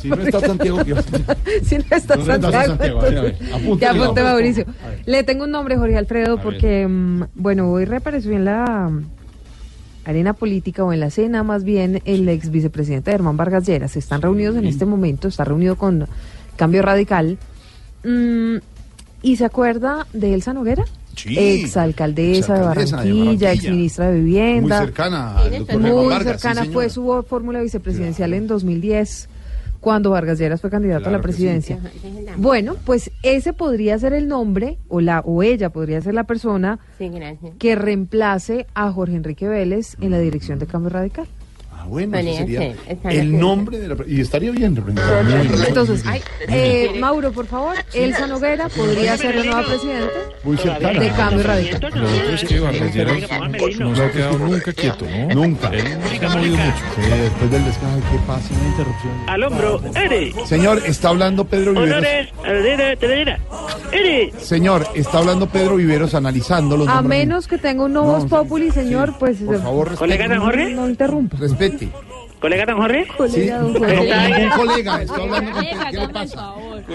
si 0.00 0.08
no 0.08 0.22
está 0.22 0.38
Santiago, 0.38 0.78
¿qué 0.84 0.94
si 1.64 1.78
no 1.78 1.84
está 1.90 2.16
No, 2.16 2.24
Santiago, 2.24 2.66
Santiago, 2.66 3.00
a 3.00 3.02
ver, 3.02 3.18
a 3.18 3.22
ver, 3.22 3.36
entonces, 3.40 3.54
apunte, 3.54 3.78
que 3.80 3.86
apunte 3.86 4.20
digamos. 4.20 4.32
Mauricio. 4.32 4.66
Le 5.04 5.24
tengo 5.24 5.44
un 5.44 5.50
nombre, 5.50 5.76
Jorge 5.76 5.98
Alfredo, 5.98 6.38
A 6.38 6.42
porque, 6.42 6.86
mm, 6.86 7.22
bueno, 7.34 7.72
hoy 7.72 7.86
reapareció 7.86 8.32
en 8.32 8.44
la 8.44 8.90
arena 10.04 10.32
política 10.32 10.84
o 10.84 10.92
en 10.92 11.00
la 11.00 11.10
cena 11.10 11.42
más 11.42 11.64
bien 11.64 12.02
el 12.04 12.28
ex 12.28 12.50
vicepresidente 12.50 13.10
Germán 13.10 13.36
Vargas 13.36 13.66
Lleras. 13.66 13.96
Están 13.96 14.22
reunidos 14.22 14.56
en 14.56 14.66
este 14.66 14.86
momento, 14.86 15.28
está 15.28 15.44
reunido 15.44 15.76
con 15.76 16.06
Cambio 16.56 16.82
Radical. 16.82 17.38
Mm, 18.04 18.56
¿Y 19.22 19.36
se 19.36 19.44
acuerda 19.44 20.06
de 20.12 20.34
Elsa 20.34 20.52
Noguera? 20.52 20.84
Sí. 21.16 21.38
Exalcaldesa 21.38 21.54
de 21.54 22.38
Exalcaldesa 22.38 22.54
de 22.54 22.60
Barranquilla, 22.60 22.96
Barranquilla. 22.96 23.52
exministra 23.52 24.10
de 24.10 24.20
Vivienda. 24.20 24.78
Muy 24.78 24.86
cercana 24.86 25.38
al 25.38 25.50
doctor 25.50 25.66
Germán 25.66 25.92
Muy 25.92 26.06
Vargas, 26.06 26.40
cercana, 26.40 26.64
fue 26.72 26.90
su 26.90 27.24
fórmula 27.28 27.60
vicepresidencial 27.60 28.34
en 28.34 28.46
2010, 28.46 29.28
cuando 29.82 30.10
Vargas 30.10 30.38
Lleras 30.38 30.60
fue 30.60 30.70
candidato 30.70 31.08
a 31.08 31.12
la 31.12 31.18
sí. 31.18 31.22
presidencia. 31.22 31.80
Bueno, 32.36 32.76
pues 32.86 33.10
ese 33.24 33.52
podría 33.52 33.98
ser 33.98 34.12
el 34.12 34.28
nombre, 34.28 34.78
o, 34.88 35.00
la, 35.00 35.20
o 35.20 35.42
ella 35.42 35.70
podría 35.70 36.00
ser 36.00 36.14
la 36.14 36.22
persona 36.22 36.78
Sí, 36.98 37.10
que 37.58 37.74
reemplace 37.74 38.68
a 38.74 38.92
Jorge 38.92 39.16
Enrique 39.16 39.48
Vélez 39.48 39.96
en 40.00 40.12
la 40.12 40.20
dirección 40.20 40.60
de 40.60 40.66
Cambio 40.66 40.90
Radical. 40.90 41.26
Ah, 41.82 41.86
bueno, 41.88 42.16
ese 42.16 42.36
sería 42.36 42.74
el 43.10 43.38
nombre 43.38 43.76
de 43.78 43.88
la... 43.88 43.96
Y 44.06 44.20
estaría 44.20 44.52
bien 44.52 44.76
representado. 44.76 45.66
Entonces, 45.66 46.04
eh, 46.48 46.92
Mauro, 47.00 47.32
por 47.32 47.46
favor, 47.46 47.74
Elsa 47.92 48.28
Noguera 48.28 48.68
podría 48.68 49.16
ser 49.16 49.34
la 49.34 49.44
nueva 49.44 49.62
presidenta 49.66 50.12
Muy 50.44 50.56
cercana. 50.58 51.00
de 51.00 51.08
Cambio 51.10 51.42
Radical. 51.42 51.80
Lo 51.80 52.08
otro 52.08 52.34
es 52.34 52.44
que 52.44 52.60
Vargas 52.60 52.94
Lleras 52.94 53.16
no 53.80 53.96
se 53.96 54.02
ha 54.04 54.12
quedado 54.12 54.38
nunca 54.38 54.72
quieto, 54.72 55.06
¿no? 55.10 55.34
Nunca. 55.34 55.68
Ha 55.68 56.36
movido 56.36 56.56
mucho. 56.56 56.76
Sí, 56.94 57.02
después 57.20 57.50
del 57.50 57.64
descanso, 57.64 58.06
¿qué 58.12 58.18
pasa? 58.28 58.54
Una 58.54 58.68
interrupción. 58.68 59.12
Al 59.26 59.42
hombro, 59.42 59.82
Ere. 59.96 60.32
Señor, 60.46 60.82
está 60.86 61.08
hablando 61.08 61.44
Pedro 61.46 61.72
Viveros. 61.72 62.04
Ere. 63.92 64.32
Señor, 64.38 64.86
está 64.94 65.18
hablando 65.18 65.48
Pedro 65.48 65.76
Viveros 65.76 66.14
analizando 66.14 66.76
los 66.76 66.88
A 66.88 67.02
menos 67.02 67.48
que 67.48 67.58
tenga 67.58 67.84
un 67.84 67.92
nuevo 67.92 68.24
Populi, 68.28 68.70
señor, 68.70 69.14
pues 69.18 69.38
Por 69.38 69.60
favor, 69.60 69.90
respete. 69.90 70.16
¿Colega 70.18 70.40
Jorge? 70.40 70.74
no 70.74 70.88
interrumpa. 70.88 71.36
Respete. 71.38 71.71
¿Colega 72.40 72.66
don 72.66 72.76
Jorge? 72.78 73.04
Sí, 73.04 73.10
Colega, 73.16 73.58
don 73.58 73.72
no, 73.72 73.78
colega. 74.56 75.02
Estoy 75.02 75.22
hablando 75.22 75.52
con 75.52 75.62
¿Qué 75.62 75.96
le 75.96 76.08
pasa? 76.08 76.36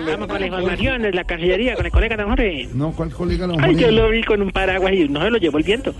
Vamos 0.06 0.28
con 0.28 0.40
la 0.42 0.46
información 0.48 1.02
de 1.04 1.14
la 1.14 1.24
Cancillería 1.24 1.76
con 1.76 1.86
el 1.86 1.92
colega 1.92 2.18
don 2.18 2.30
Jorge. 2.30 2.70
No, 2.74 2.92
¿cuál 2.92 3.12
colega? 3.14 3.48
don 3.48 3.60
Ay, 3.64 3.72
Jorge? 3.74 3.82
yo 3.82 3.92
lo 3.92 4.10
vi 4.10 4.24
con 4.24 4.42
un 4.42 4.52
paraguas 4.52 4.94
y 4.94 5.08
no 5.08 5.22
se 5.24 5.30
lo 5.30 5.38
llevó 5.38 5.58
el 5.58 5.64
viento. 5.64 5.94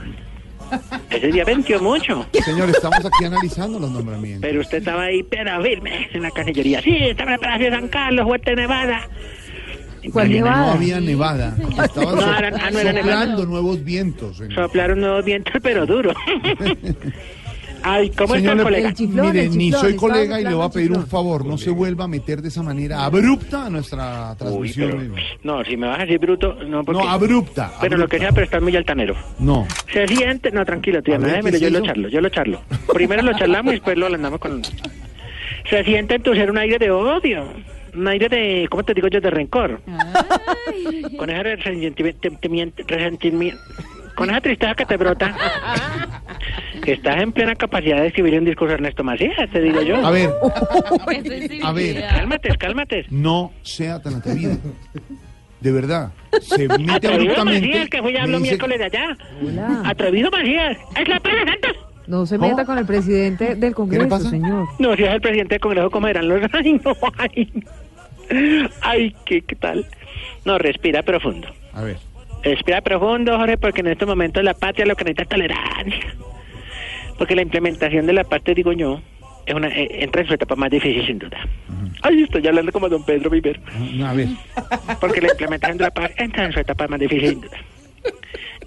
Ese 1.10 1.28
día 1.32 1.46
venció 1.46 1.80
mucho. 1.82 2.26
Señor, 2.44 2.70
estamos 2.70 3.00
aquí 3.06 3.24
analizando 3.24 3.80
los 3.80 3.90
nombramientos. 3.90 4.42
Pero 4.42 4.60
usted 4.60 4.80
estaba 4.80 5.04
ahí, 5.04 5.24
pero 5.24 5.62
firme, 5.64 6.10
en 6.12 6.22
la 6.24 6.32
Cancillería. 6.32 6.82
Sí, 6.82 6.94
estaba 7.00 7.30
en 7.32 7.34
el 7.36 7.40
Palacio 7.40 7.66
de 7.68 7.72
San 7.72 7.88
Carlos, 7.88 8.26
Huerta 8.28 8.50
de 8.52 8.56
Nevada. 8.58 9.08
¿Cuál 10.12 10.28
No 10.30 10.36
Nevada? 10.36 10.74
había 10.74 11.00
nevada. 11.02 11.56
Estaban 11.84 12.16
No, 12.16 12.22
so- 12.22 12.28
ah, 12.30 12.42
no 12.72 12.80
era 12.80 12.92
nevada. 12.94 13.02
soplando 13.02 13.46
nuevos 13.46 13.84
vientos. 13.84 14.40
en- 14.42 14.52
Soplaron 14.52 15.00
nuevos 15.00 15.24
vientos, 15.26 15.54
pero 15.62 15.86
duro. 15.86 16.14
Ay, 17.84 18.10
¿cómo 18.12 18.36
está 18.36 18.52
el 18.52 18.58
le- 18.58 18.64
colega? 18.64 18.94
Chiflón, 18.94 19.26
mire, 19.28 19.44
el 19.46 19.58
ni 19.58 19.72
soy 19.72 19.96
colega 19.96 20.42
y 20.42 20.44
le 20.44 20.54
voy 20.54 20.66
a 20.66 20.70
pedir 20.70 20.92
un 20.92 21.06
favor. 21.08 21.46
No 21.46 21.58
se 21.58 21.70
vuelva 21.70 22.06
a 22.06 22.08
meter 22.08 22.42
de 22.42 22.50
esa 22.50 22.64
manera 22.64 23.06
abrupta 23.06 23.66
a 23.66 23.70
nuestra 23.70 24.32
Uy, 24.32 24.38
transmisión. 24.38 24.92
pero, 24.92 25.14
no, 25.44 25.64
si 25.64 25.78
me 25.78 25.88
vas 25.88 26.00
a 26.00 26.02
decir 26.02 26.20
bruto, 26.20 26.56
no, 26.66 26.84
porque... 26.84 27.02
No, 27.04 27.10
abrupta. 27.10 27.72
Pero 27.82 27.98
lo 27.98 28.08
que 28.08 28.20
sea, 28.20 28.32
pero 28.32 28.46
estás 28.46 28.62
muy 28.62 28.76
altanero. 28.76 29.16
No. 29.40 29.68
Se 29.92 30.08
siente, 30.08 30.52
no, 30.52 30.66
tranquilo, 30.66 31.02
tía, 31.04 31.18
ver, 31.18 31.30
déjeme, 31.32 31.52
¿qué 31.52 31.60
yo 31.60 31.70
lo 31.70 31.82
charlo, 31.82 32.10
yo 32.10 32.22
lo 32.22 32.30
charlo. 32.30 32.62
Primero 32.94 33.22
lo 33.22 33.34
charlamos 33.38 33.72
y 33.74 33.76
después 33.76 33.98
lo 33.98 34.08
andamos 34.08 34.40
con... 34.40 34.62
Se 35.70 35.84
siente 35.84 36.16
en 36.16 36.24
tu 36.24 36.34
ser 36.34 36.50
un 36.50 36.58
aire 36.58 36.78
de 36.80 36.90
odio, 36.92 37.46
un 37.94 38.08
aire 38.08 38.30
de, 38.30 38.68
¿cómo 38.70 38.84
te 38.84 38.94
digo 38.94 39.08
yo?, 39.10 39.20
de 39.20 39.30
rencor. 39.30 39.82
Con 41.18 41.30
ese 41.30 41.44
resentimiento, 41.44 42.84
resentimiento, 42.88 43.62
con 44.18 44.30
esa 44.32 44.42
tristeza 44.42 44.74
que 44.76 44.86
te 44.86 44.98
brota, 44.98 45.36
estás 46.86 47.22
en 47.22 47.32
plena 47.32 47.56
capacidad 47.56 48.02
de 48.02 48.08
escribir 48.08 48.40
un 48.40 48.46
discurso 48.46 48.74
Ernesto 48.74 49.04
Macías, 49.04 49.50
te 49.52 49.62
digo 49.62 49.82
yo. 49.84 50.06
A 50.06 50.12
ver, 50.12 50.30
a 51.64 51.72
ver, 51.72 52.06
Cálmate, 52.10 52.50
cálmate. 52.58 53.06
no 53.10 53.52
sea 53.62 54.02
tan 54.02 54.16
atrevido. 54.16 54.58
De 55.62 55.72
verdad. 55.72 56.12
Se 56.42 56.68
mete 56.68 56.92
Atrevido 56.92 57.34
abruptamente. 57.34 57.68
Macías, 57.68 57.90
que 57.90 58.02
fui 58.02 58.16
a 58.16 58.24
hablar 58.24 58.40
dice- 58.40 58.50
miércoles 58.52 58.80
de 58.80 58.86
allá. 58.86 59.18
Hola. 59.44 59.82
Atrevido 59.86 60.32
Macías, 60.32 60.78
es 61.00 61.08
la 61.08 61.16
Santos. 61.22 61.76
No 62.08 62.26
se 62.26 62.38
¿Cómo? 62.38 62.50
meta 62.50 62.66
con 62.66 62.78
el 62.78 62.86
presidente 62.86 63.56
del 63.56 63.76
Congreso, 63.76 64.20
señor. 64.20 64.68
No, 64.80 64.96
si 64.96 65.04
es 65.04 65.10
el 65.10 65.20
presidente 65.22 65.56
del 65.56 65.60
Congreso, 65.62 65.90
¿cómo 65.92 66.08
eran 66.08 66.28
los? 66.28 66.42
Ay, 66.54 66.74
no, 66.86 66.94
ay. 67.18 67.52
no. 67.54 68.70
Ay, 68.82 69.16
¿qué, 69.26 69.42
qué 69.42 69.56
tal? 69.56 69.86
No, 70.46 70.58
respira 70.58 71.02
profundo. 71.04 71.48
A 71.74 71.82
ver. 71.82 71.98
Respira 72.44 72.82
profundo, 72.82 73.38
Jorge, 73.38 73.58
porque 73.58 73.82
en 73.82 73.88
estos 73.88 74.08
momentos 74.08 74.44
la 74.44 74.54
patria 74.54 74.86
lo 74.86 74.96
que 74.96 75.04
necesita 75.04 75.24
es 75.24 75.30
tolerancia. 75.30 76.16
Porque 77.18 77.36
la 77.36 77.42
implementación 77.42 78.06
de 78.06 78.14
la 78.14 78.24
patria, 78.24 78.54
digo 78.56 78.72
yo, 78.74 79.02
es 79.46 79.54
una, 79.56 79.68
eh, 79.70 80.04
entra 80.04 80.22
en 80.22 80.28
su 80.28 80.34
etapa 80.34 80.56
más 80.56 80.70
difícil, 80.70 81.06
sin 81.06 81.20
duda. 81.20 81.38
Ay, 82.04 82.24
estoy 82.24 82.46
hablando 82.48 82.72
como 82.72 82.90
don 82.90 83.04
Pedro 83.04 83.30
Vivero. 83.30 83.60
A 84.06 84.14
ver. 84.14 84.28
Porque 85.00 85.20
la 85.22 85.30
implementación 85.30 85.78
de 85.78 85.84
la 85.86 85.92
patria 85.92 86.16
entra 86.26 86.46
en 86.46 86.52
su 86.54 86.60
etapa 86.60 86.88
más 86.88 87.00
difícil, 87.00 87.30
sin 87.30 87.42
duda. 87.42 87.58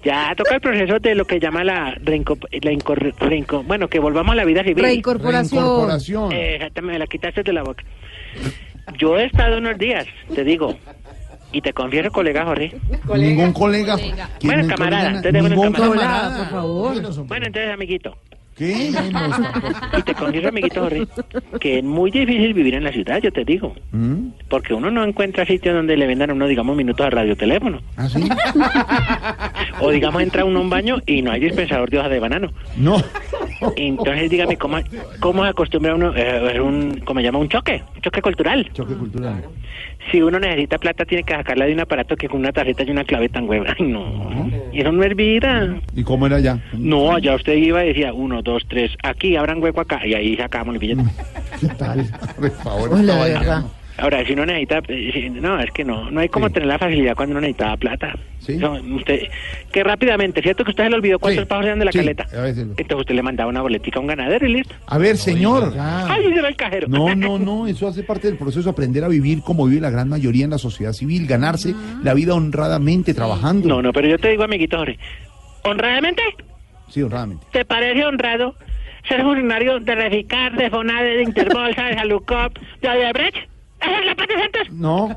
Ya 0.03 0.33
toca 0.35 0.55
el 0.55 0.61
proceso 0.61 0.97
de 0.99 1.13
lo 1.15 1.25
que 1.25 1.39
llama 1.39 1.63
la, 1.63 1.95
reinco, 2.03 2.37
la 2.51 2.71
incor- 2.71 3.13
reinco- 3.19 3.63
bueno, 3.65 3.87
que 3.87 3.99
volvamos 3.99 4.33
a 4.33 4.35
la 4.35 4.45
vida 4.45 4.63
civil. 4.63 4.83
Reincorporación. 4.83 5.63
Reincorporación. 5.63 6.31
Eh, 6.31 6.55
exactamente, 6.55 6.93
me 6.93 6.99
la 6.99 7.07
quitaste 7.07 7.43
de 7.43 7.53
la 7.53 7.61
boca. 7.63 7.83
Yo 8.97 9.17
he 9.17 9.25
estado 9.25 9.59
unos 9.59 9.77
días, 9.77 10.07
te 10.33 10.43
digo, 10.43 10.75
y 11.51 11.61
te 11.61 11.73
confieso, 11.73 12.11
colega 12.11 12.45
Jorge. 12.45 12.75
Ningún 13.15 13.53
colega. 13.53 13.95
¿Quién 13.97 14.53
Bueno, 14.53 14.67
camarada, 14.67 15.09
entonces 15.09 15.33
Ningún 15.43 15.71
camarada. 15.73 16.37
por 16.37 16.47
favor. 16.49 17.25
Bueno, 17.27 17.45
entonces, 17.47 17.71
amiguito, 17.73 18.17
¿Qué? 18.57 18.91
y 19.97 20.01
te 20.03 20.13
confieso, 20.13 20.49
amiguito 20.49 20.81
Jorge, 20.81 21.07
que 21.59 21.79
es 21.79 21.83
muy 21.83 22.11
difícil 22.11 22.53
vivir 22.53 22.75
en 22.75 22.83
la 22.83 22.91
ciudad, 22.91 23.19
yo 23.21 23.31
te 23.31 23.43
digo, 23.45 23.73
¿Mm? 23.91 24.27
porque 24.49 24.73
uno 24.73 24.91
no 24.91 25.03
encuentra 25.03 25.45
sitio 25.45 25.73
donde 25.73 25.95
le 25.97 26.05
vendan 26.05 26.29
a 26.29 26.33
uno, 26.33 26.47
digamos, 26.47 26.75
minutos 26.75 27.05
a 27.05 27.09
radioteléfono. 27.09 27.81
¿Ah, 27.97 28.07
sí? 28.09 28.27
O, 29.79 29.89
digamos, 29.89 30.21
entra 30.21 30.45
uno 30.45 30.59
a 30.59 30.61
un 30.61 30.69
baño 30.69 30.97
y 31.05 31.21
no 31.21 31.31
hay 31.31 31.39
dispensador 31.39 31.89
de 31.89 31.97
hojas 31.99 32.11
de 32.11 32.19
banano. 32.19 32.51
No. 32.77 33.01
Entonces, 33.75 34.29
dígame, 34.29 34.57
¿cómo, 34.57 34.77
cómo 35.19 35.43
acostumbra 35.43 35.95
uno? 35.95 36.13
Eh, 36.15 36.51
es 36.53 36.59
un, 36.59 37.01
¿cómo 37.05 37.19
se 37.19 37.23
llama? 37.25 37.39
Un 37.39 37.49
choque, 37.49 37.81
un 37.95 38.01
choque 38.01 38.21
cultural. 38.21 38.69
Choque 38.73 38.93
cultural. 38.95 39.43
Si 40.09 40.21
uno 40.21 40.39
necesita 40.39 40.77
plata, 40.77 41.05
tiene 41.05 41.23
que 41.23 41.33
sacarla 41.33 41.65
de 41.65 41.73
un 41.73 41.79
aparato 41.81 42.15
que 42.15 42.27
con 42.27 42.39
una 42.39 42.51
tarjeta 42.51 42.83
y 42.83 42.89
una 42.89 43.03
clave 43.03 43.29
tan 43.29 43.47
hueva. 43.47 43.75
Ay, 43.77 43.85
no. 43.85 44.49
Y 44.71 44.81
eso 44.81 44.91
no 44.91 45.03
es 45.03 45.15
vida. 45.15 45.75
¿Y 45.95 46.03
cómo 46.03 46.25
era 46.25 46.37
allá? 46.37 46.59
No, 46.73 47.13
allá 47.13 47.35
usted 47.35 47.53
iba 47.53 47.83
y 47.83 47.89
decía 47.89 48.13
uno, 48.13 48.41
dos, 48.41 48.63
tres, 48.67 48.91
aquí, 49.03 49.35
abran 49.35 49.61
hueco 49.61 49.81
acá. 49.81 50.05
Y 50.05 50.13
ahí 50.13 50.35
sacábamos 50.35 50.75
el 50.75 50.79
billete. 50.79 51.03
¿Qué 51.59 51.67
tal? 51.67 52.05
Por 52.39 52.51
favor. 52.51 52.93
Hola, 52.93 53.65
¿no? 54.01 54.05
Ahora, 54.05 54.25
si 54.25 54.33
uno 54.33 54.45
necesita, 54.45 54.81
eh, 54.87 55.11
si- 55.13 55.29
no, 55.29 55.59
es 55.59 55.71
que 55.71 55.83
no, 55.83 56.09
no 56.11 56.19
hay 56.19 56.29
como 56.29 56.47
Sí. 56.47 56.53
tener 56.53 56.67
la 56.67 56.79
facilidad 56.79 57.15
cuando 57.15 57.31
uno 57.33 57.41
necesitaba 57.41 57.77
plata. 57.77 58.15
Sí. 58.39 58.57
No, 58.57 58.73
usted, 58.95 59.21
que 59.71 59.83
rápidamente, 59.83 60.41
¿cierto 60.41 60.63
que 60.63 60.71
usted 60.71 60.85
se 60.85 60.89
le 60.89 60.95
olvidó 60.95 61.19
cuántos 61.19 61.43
Sí. 61.43 61.47
pavos 61.47 61.65
eran 61.65 61.77
de 61.79 61.85
la 61.85 61.91
Sí, 61.91 61.99
caleta? 61.99 62.23
a 62.33 62.47
Entonces 62.49 62.97
usted 62.97 63.13
le 63.15 63.21
mandaba 63.21 63.49
una 63.49 63.61
boletica 63.61 63.99
a 63.99 64.01
un 64.01 64.07
ganadero 64.07 64.45
y 64.47 64.53
listo. 64.53 64.73
A 64.87 64.97
ver, 64.97 65.17
señor. 65.17 65.73
Ay, 65.79 66.25
ese 66.25 66.39
era 66.39 66.47
el 66.47 66.55
cajero. 66.55 66.87
No, 66.87 67.13
no, 67.15 67.37
no, 67.39 67.67
eso 67.67 67.87
hace 67.87 68.01
parte 68.03 68.27
del 68.27 68.37
proceso, 68.37 68.69
aprender 68.69 69.03
a 69.03 69.07
vivir 69.07 69.41
como 69.43 69.67
vive 69.67 69.81
la 69.81 69.91
gran 69.91 70.09
mayoría 70.09 70.45
en 70.45 70.51
la 70.51 70.57
sociedad 70.57 70.93
civil, 70.93 71.27
ganarse 71.27 71.73
la 72.03 72.13
vida 72.15 72.33
honradamente 72.33 73.13
trabajando. 73.13 73.67
No, 73.67 73.81
no, 73.81 73.93
pero 73.93 74.07
yo 74.07 74.17
te 74.17 74.29
digo, 74.29 74.43
amiguito 74.43 74.77
Jorge, 74.77 74.97
honradamente, 75.63 76.21
Sí, 76.89 77.01
honradamente. 77.03 77.45
¿te 77.51 77.63
parece 77.63 78.03
honrado 78.05 78.55
ser 79.07 79.21
funcionario 79.21 79.79
de 79.79 79.95
Reficar, 79.95 80.55
de 80.57 80.69
Fonade, 80.69 81.17
de 81.17 81.23
Interbolsa, 81.23 81.85
de 81.85 81.93
Salucop, 81.95 82.57
de 82.81 82.89
Odebrecht? 82.89 83.37
¿Esa 83.81 83.99
es 83.99 84.05
la 84.05 84.15
Santos? 84.41 84.67
No, 84.71 85.09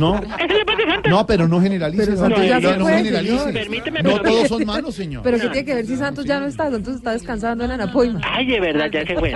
no. 0.00 0.16
¿Esa 0.16 0.44
es 0.44 0.58
la 0.58 0.64
Patria 0.64 0.86
Santos? 0.94 1.10
No, 1.10 1.26
pero 1.26 1.48
no 1.48 1.60
generalice. 1.60 2.04
Pero 2.06 2.16
Santos, 2.16 2.46
ya 2.46 2.60
no, 2.60 2.70
se 2.70 2.76
no 2.78 2.84
fue, 2.84 2.96
generalice. 2.96 3.38
señor. 3.38 3.52
Permíteme, 3.52 4.02
No 4.02 4.10
pero- 4.10 4.22
todos 4.24 4.48
son 4.48 4.64
malos, 4.66 4.94
señor. 4.94 5.22
Pero 5.22 5.36
¿qué 5.38 5.48
tiene 5.48 5.64
que 5.64 5.74
ver 5.74 5.86
si 5.86 5.96
Santos 5.96 6.24
ya 6.24 6.40
no 6.40 6.46
está? 6.46 6.70
Santos 6.70 6.96
está 6.96 7.12
descansando 7.12 7.64
en 7.64 7.70
Anapoima. 7.72 8.20
Ay, 8.24 8.46
de 8.46 8.60
verdad, 8.60 8.90
ya 8.92 9.06
se 9.06 9.14
fue. 9.16 9.32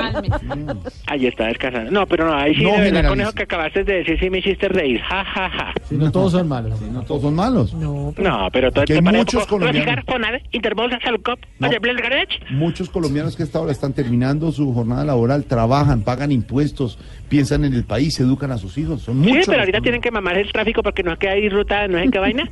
Ahí 1.06 1.26
está 1.26 1.46
descansando. 1.46 1.90
No, 1.90 2.06
pero 2.06 2.26
no, 2.26 2.34
ahí 2.34 2.54
sí, 2.54 2.62
No 2.62 2.70
de 2.70 2.76
verdad, 2.76 2.84
generalice. 2.86 3.08
conejo 3.10 3.32
que 3.32 3.42
acabaste 3.42 3.84
de 3.84 3.92
decir, 3.94 4.18
sí 4.20 4.30
me 4.30 4.38
hiciste 4.38 4.68
reír. 4.68 5.00
Ja, 5.02 5.24
ja, 5.24 5.50
ja. 5.50 5.72
Si 5.88 5.94
no 5.96 6.10
todos 6.10 6.32
son 6.32 6.48
malos. 6.48 6.80
No 6.80 7.02
todos 7.02 7.22
son 7.22 7.34
malos. 7.34 7.74
No, 7.74 8.14
No, 8.18 8.48
pero 8.52 8.70
todo 8.70 8.84
hay 8.88 9.00
parece 9.02 9.18
muchos 9.18 9.42
poco. 9.44 9.58
colombianos. 9.58 10.04
Fonade, 10.06 10.42
Interbolsa, 10.52 10.98
Salucop, 11.02 11.38
No. 11.58 11.68
Muchos 12.50 12.90
colombianos 12.90 13.36
que 13.36 13.42
a 13.42 13.46
esta 13.46 13.60
hora 13.60 13.72
están 13.72 13.92
terminando 13.92 14.50
su 14.52 14.72
jornada 14.72 15.04
laboral, 15.04 15.44
trabajan, 15.44 16.02
pagan 16.02 16.32
impuestos, 16.32 16.98
piensan 17.28 17.64
en 17.64 17.74
el 17.74 17.84
país, 17.84 18.18
educan 18.20 18.50
a 18.52 18.58
sus 18.58 18.69
hijos. 18.78 19.02
Son 19.02 19.22
Sí, 19.24 19.28
muchos. 19.30 19.46
pero 19.46 19.58
los 19.58 19.60
ahorita 19.60 19.80
tienen 19.80 20.00
que 20.00 20.10
mamar 20.10 20.36
el 20.38 20.50
tráfico 20.52 20.82
porque 20.82 21.02
no 21.02 21.12
es 21.12 21.18
que 21.18 21.28
hay 21.28 21.48
ruta, 21.48 21.86
no 21.88 21.98
sé 21.98 22.08
qué 22.10 22.18
vaina. 22.20 22.48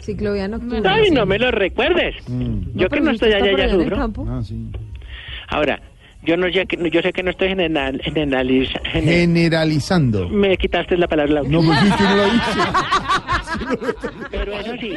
Ciclovía 0.00 0.48
nocturna. 0.48 0.94
Ay, 0.94 1.10
no 1.10 1.26
me 1.26 1.38
lo 1.38 1.50
recuerdes. 1.50 2.16
Mm. 2.28 2.60
Yo 2.74 2.88
que 2.88 2.90
pero 2.90 3.04
no 3.04 3.10
estoy 3.10 3.32
allá, 3.32 3.56
ya 3.56 3.68
sufro. 3.68 4.10
Ah, 4.28 4.40
sí. 4.42 4.56
Ahora, 5.48 5.80
yo 6.22 6.36
no 6.36 6.50
sé 6.52 6.64
que, 6.66 6.90
yo 6.90 7.02
sé 7.02 7.12
que 7.12 7.22
no 7.22 7.30
estoy 7.30 7.48
general, 7.48 8.00
generaliza- 8.02 8.80
gener- 8.92 9.20
Generalizando. 9.20 10.28
me 10.28 10.56
quitaste 10.56 10.96
la 10.96 11.06
palabra. 11.08 11.42
No, 11.46 11.62
pues 11.62 11.78
sí, 11.80 11.90
que 11.96 12.02
no 12.04 12.16
lo 12.16 12.24
dice. 12.24 12.60
Pero 14.30 14.52
eso 14.54 14.72
sí, 14.80 14.92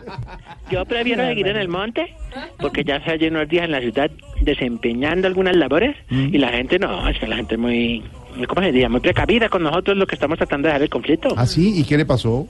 yo 0.70 0.84
prefiero 0.84 1.24
seguir 1.26 1.46
en 1.48 1.56
el 1.56 1.68
monte 1.68 2.14
porque 2.58 2.84
ya 2.84 3.02
se 3.04 3.28
unos 3.28 3.48
días 3.48 3.64
en 3.66 3.72
la 3.72 3.80
ciudad 3.80 4.10
desempeñando 4.40 5.26
algunas 5.28 5.56
labores 5.56 5.96
Mm. 6.10 6.34
y 6.34 6.38
la 6.38 6.48
gente 6.50 6.78
no, 6.78 7.08
es 7.08 7.18
que 7.18 7.26
la 7.26 7.36
gente 7.36 7.54
es 7.54 7.60
muy, 7.60 8.02
¿cómo 8.46 8.60
se 8.60 8.66
diría? 8.72 8.88
Muy 8.88 9.00
precavida 9.00 9.48
con 9.48 9.62
nosotros 9.62 9.96
lo 9.96 10.06
que 10.06 10.14
estamos 10.16 10.36
tratando 10.38 10.66
de 10.66 10.72
dejar 10.72 10.82
el 10.82 10.90
conflicto. 10.90 11.28
¿Ah, 11.36 11.46
sí? 11.46 11.78
¿Y 11.80 11.84
qué 11.84 11.96
le 11.96 12.04
pasó? 12.04 12.46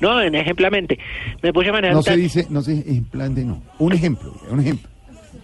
No, 0.00 0.20
en 0.20 0.34
ejemplamente, 0.34 0.98
me 1.42 1.52
puse 1.52 1.68
a 1.68 1.72
manejar 1.72 1.92
No 1.94 1.98
un 1.98 2.04
se 2.04 2.16
dice, 2.16 2.46
no 2.50 2.62
se 2.62 2.72
en 2.72 3.04
plan 3.04 3.34
de 3.34 3.44
no. 3.44 3.62
Un 3.78 3.92
ejemplo, 3.92 4.32
un 4.50 4.60
ejemplo. 4.60 4.88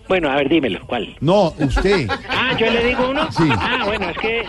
Bueno, 0.08 0.30
a 0.30 0.36
ver, 0.36 0.48
dímelo, 0.48 0.80
¿cuál? 0.86 1.14
No, 1.20 1.54
usted. 1.58 2.06
Ah, 2.28 2.56
yo 2.58 2.66
le 2.70 2.84
digo 2.86 3.08
uno. 3.10 3.30
Sí. 3.32 3.44
Ah, 3.50 3.82
bueno, 3.86 4.10
es 4.10 4.18
que 4.18 4.42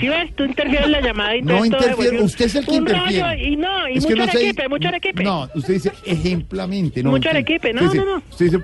si 0.00 0.08
ves, 0.08 0.34
tú 0.34 0.44
interfieres 0.44 0.86
en 0.86 0.92
la 0.92 1.00
llamada 1.02 1.36
y 1.36 1.42
No 1.42 1.58
vuelve 1.58 1.76
usted 2.24 2.46
es 2.46 2.54
el 2.56 2.66
que 2.66 2.74
interfiere. 2.74 3.44
y 3.44 3.56
no, 3.56 3.88
y 3.88 3.98
Es 3.98 4.04
mucho 4.04 4.16
no 4.16 4.24
se- 4.24 4.30
arequipe, 4.30 4.68
mucho 4.68 4.88
arequipe. 4.88 5.22
No, 5.22 5.48
usted 5.54 5.74
dice 5.74 5.92
ejemplamente. 6.06 7.02
No, 7.02 7.10
Mucho 7.10 7.28
arequipe, 7.28 7.72
no, 7.72 7.82
usted 7.84 7.92
dice- 8.00 8.04
no, 8.06 8.16
no. 8.16 8.22
Usted 8.30 8.44
dice, 8.46 8.58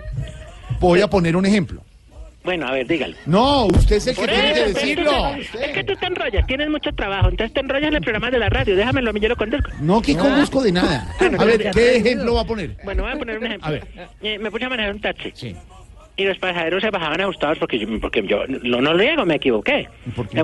voy 0.80 1.00
a 1.02 1.08
poner 1.10 1.36
un 1.36 1.46
ejemplo. 1.46 1.82
Bueno, 2.42 2.66
a 2.68 2.72
ver, 2.72 2.86
dígalo. 2.86 3.14
No, 3.26 3.66
usted 3.66 3.96
es 3.96 4.06
el 4.06 4.16
que 4.16 4.26
tiene 4.26 4.54
que 4.54 4.64
decirlo. 4.72 5.34
es 5.36 5.50
que- 5.72 5.84
tú 5.84 5.94
te 5.96 6.06
enrollas, 6.06 6.46
tienes 6.46 6.70
mucho 6.70 6.90
trabajo, 6.92 7.28
entonces 7.28 7.52
te 7.52 7.60
enrollas 7.60 7.88
en 7.88 7.96
el 7.96 8.00
programa 8.02 8.30
de 8.30 8.38
la 8.38 8.48
radio, 8.48 8.76
déjamelo 8.76 9.10
a 9.10 9.12
mí, 9.12 9.20
yo 9.20 9.28
lo 9.28 9.36
conduzco. 9.36 9.70
No, 9.80 10.00
que 10.00 10.16
conozco 10.16 10.62
de 10.62 10.72
nada. 10.72 11.14
A 11.38 11.44
ver, 11.44 11.70
¿qué 11.70 11.96
ejemplo 11.96 12.34
va 12.34 12.40
a 12.40 12.44
poner? 12.46 12.76
Bueno, 12.82 13.02
voy 13.02 13.12
a 13.12 13.16
poner 13.16 13.38
un 13.38 13.46
ejemplo. 13.46 13.68
A 13.68 13.70
ver. 13.72 13.86
Eh, 14.22 14.38
me 14.38 14.50
puse 14.50 14.64
a 14.64 14.68
manejar 14.70 14.94
un 14.94 15.00
taxi. 15.00 15.54
Y 16.16 16.24
los 16.24 16.36
pasajeros 16.38 16.82
se 16.82 16.90
bajaban 16.90 17.20
asustados 17.22 17.58
porque 17.58 17.78
yo, 17.78 17.86
porque 18.00 18.22
yo 18.26 18.42
no, 18.46 18.80
no 18.80 18.92
lo 18.92 18.98
digo, 18.98 19.24
me 19.24 19.36
equivoqué. 19.36 19.88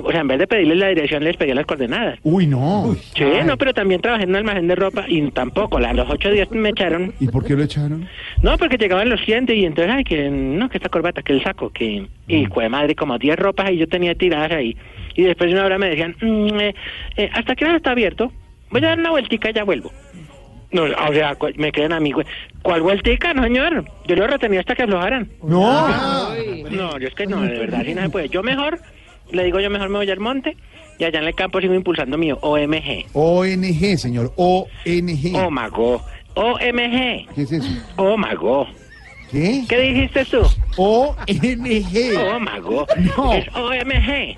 O 0.01 0.11
sea, 0.11 0.21
en 0.21 0.27
vez 0.27 0.39
de 0.39 0.47
pedirles 0.47 0.77
la 0.77 0.87
dirección, 0.87 1.23
les 1.23 1.37
pedí 1.37 1.53
las 1.53 1.65
coordenadas. 1.67 2.17
Uy, 2.23 2.47
no. 2.47 2.95
Sí, 3.15 3.23
no, 3.45 3.57
pero 3.57 3.73
también 3.73 4.01
trabajé 4.01 4.23
en 4.23 4.29
un 4.31 4.37
almacén 4.37 4.67
de 4.67 4.75
ropa 4.75 5.05
y 5.07 5.21
tampoco, 5.31 5.77
a 5.77 5.93
los 5.93 6.09
ocho 6.09 6.31
días 6.31 6.49
me 6.51 6.69
echaron. 6.69 7.13
¿Y 7.19 7.27
por 7.27 7.45
qué 7.45 7.53
lo 7.55 7.63
echaron? 7.63 8.07
No, 8.41 8.57
porque 8.57 8.77
llegaban 8.77 9.09
los 9.09 9.21
clientes 9.21 9.55
y 9.55 9.65
entonces, 9.65 9.93
ay, 9.95 10.03
que 10.03 10.29
no, 10.29 10.67
que 10.69 10.77
esta 10.77 10.89
corbata, 10.89 11.21
que 11.21 11.33
el 11.33 11.43
saco, 11.43 11.69
que... 11.69 12.07
Y, 12.27 12.45
Mm. 12.45 12.51
fue 12.51 12.67
madre, 12.69 12.95
como 12.95 13.17
10 13.17 13.37
ropas 13.37 13.71
y 13.71 13.77
yo 13.77 13.87
tenía 13.87 14.13
tiradas 14.15 14.51
ahí. 14.51 14.75
Y 15.15 15.23
después 15.23 15.49
de 15.49 15.55
una 15.55 15.65
hora 15.65 15.77
me 15.77 15.89
decían, 15.89 16.15
mm, 16.19 16.59
eh, 16.59 16.75
eh, 17.17 17.29
¿hasta 17.33 17.55
qué 17.55 17.65
hora 17.65 17.77
está 17.77 17.91
abierto? 17.91 18.31
Voy 18.69 18.83
a 18.83 18.87
dar 18.89 18.99
una 18.99 19.11
vueltica 19.11 19.49
y 19.49 19.53
ya 19.53 19.63
vuelvo. 19.63 19.91
No, 20.71 20.83
o 20.83 21.13
sea, 21.13 21.37
me 21.55 21.71
quedan 21.71 21.93
amigos. 21.93 22.25
¿Cuál 22.61 22.81
vueltica, 22.81 23.33
no, 23.33 23.43
señor? 23.43 23.85
Yo 24.05 24.15
lo 24.15 24.27
retenía 24.27 24.59
hasta 24.59 24.75
que 24.75 24.83
aflojaran. 24.83 25.29
No. 25.41 25.87
No, 26.69 26.99
yo 26.99 27.07
es 27.07 27.15
que 27.15 27.25
no, 27.25 27.41
de 27.41 27.57
verdad, 27.57 27.81
así 27.81 27.93
no 27.93 28.01
se 28.01 28.09
puede. 28.09 28.29
Yo 28.29 28.43
mejor, 28.43 28.79
le 29.31 29.43
digo 29.45 29.59
yo 29.59 29.69
mejor 29.69 29.89
me 29.89 29.97
voy 29.99 30.09
al 30.09 30.19
monte 30.19 30.57
y 30.99 31.05
allá 31.05 31.19
en 31.19 31.27
el 31.27 31.35
campo 31.35 31.61
sigo 31.61 31.73
impulsando 31.73 32.17
mío, 32.17 32.37
OMG. 32.41 33.05
ONG, 33.13 33.97
señor. 33.97 34.33
ONG. 34.35 35.35
Oh, 35.35 35.49
mago. 35.49 36.01
OMG. 36.35 37.27
¿Qué 37.33 37.41
es 37.43 37.51
eso? 37.51 37.69
Oh, 37.95 38.17
mago. 38.17 38.67
¿Qué? 39.31 39.65
¿Qué 39.67 39.77
dijiste 39.77 40.25
tú? 40.25 40.41
ONG. 40.77 41.15
Oh, 42.17 42.39
mago. 42.39 42.87
No. 43.17 43.33
Es 43.33 43.47
OMG. 43.55 44.35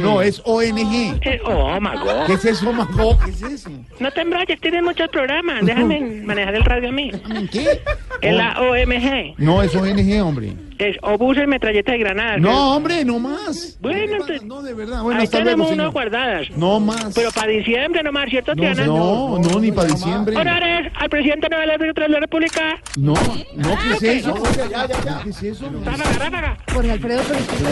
No, 0.00 0.22
es 0.22 0.42
ONG. 0.44 1.18
Eh, 1.22 1.40
oh, 1.44 1.80
mago. 1.80 2.26
¿Qué 2.26 2.34
es 2.34 2.44
eso, 2.44 2.72
Mago? 2.72 3.18
¿Qué 3.24 3.30
es 3.30 3.42
eso? 3.42 3.70
No 4.00 4.10
te 4.10 4.20
embrolles, 4.20 4.60
tienes 4.60 4.82
muchos 4.82 5.08
programas. 5.08 5.64
Déjame 5.64 6.00
manejar 6.24 6.54
el 6.54 6.64
radio 6.64 6.88
a 6.88 6.92
mí. 6.92 7.10
¿Qué? 7.50 7.80
Es 8.20 8.34
la 8.34 8.60
OMG. 8.60 9.34
No, 9.38 9.62
es 9.62 9.74
ONG, 9.74 10.22
hombre. 10.22 10.52
Es 10.78 10.96
obuses 11.02 11.44
y 11.44 11.46
metralleta 11.48 11.92
de 11.92 11.98
granadas. 11.98 12.40
No, 12.40 12.76
hombre, 12.76 13.04
no 13.04 13.18
más. 13.18 13.76
Bueno, 13.80 14.12
entonces. 14.12 14.44
No, 14.44 14.62
de 14.62 14.74
verdad. 14.74 15.02
Bueno, 15.02 15.18
ahí 15.18 15.24
hasta 15.24 15.38
tenemos 15.38 15.66
luego, 15.68 15.82
unas 15.82 15.92
guardadas. 15.92 16.50
No 16.56 16.78
más. 16.78 17.12
Pero 17.14 17.30
para 17.32 17.48
diciembre 17.48 18.02
nomás, 18.02 18.28
¿cierto, 18.30 18.54
No, 18.54 18.60
Tiana? 18.62 18.86
no, 18.86 19.38
no, 19.38 19.60
ni 19.60 19.72
para 19.72 19.88
diciembre. 19.88 20.36
Honores 20.36 20.92
al 20.94 21.08
presidente 21.10 21.48
de 21.48 21.66
la 21.66 21.76
de 21.78 22.08
la 22.08 22.20
República. 22.20 22.80
No, 22.96 23.14
no, 23.56 23.78
¿qué 23.82 23.94
es 23.94 24.02
eso? 24.24 24.34
Ya, 24.56 24.86
ya, 24.86 25.02
ya. 25.04 25.20
¿Qué 25.24 25.30
es 25.30 25.42
eso? 25.42 25.68
Ráfaga, 25.84 26.18
ráfaga. 26.18 26.56
Jorge 26.72 26.90
Alfredo, 26.92 27.22
pero 27.26 27.40
se 27.40 27.62
le 27.64 27.70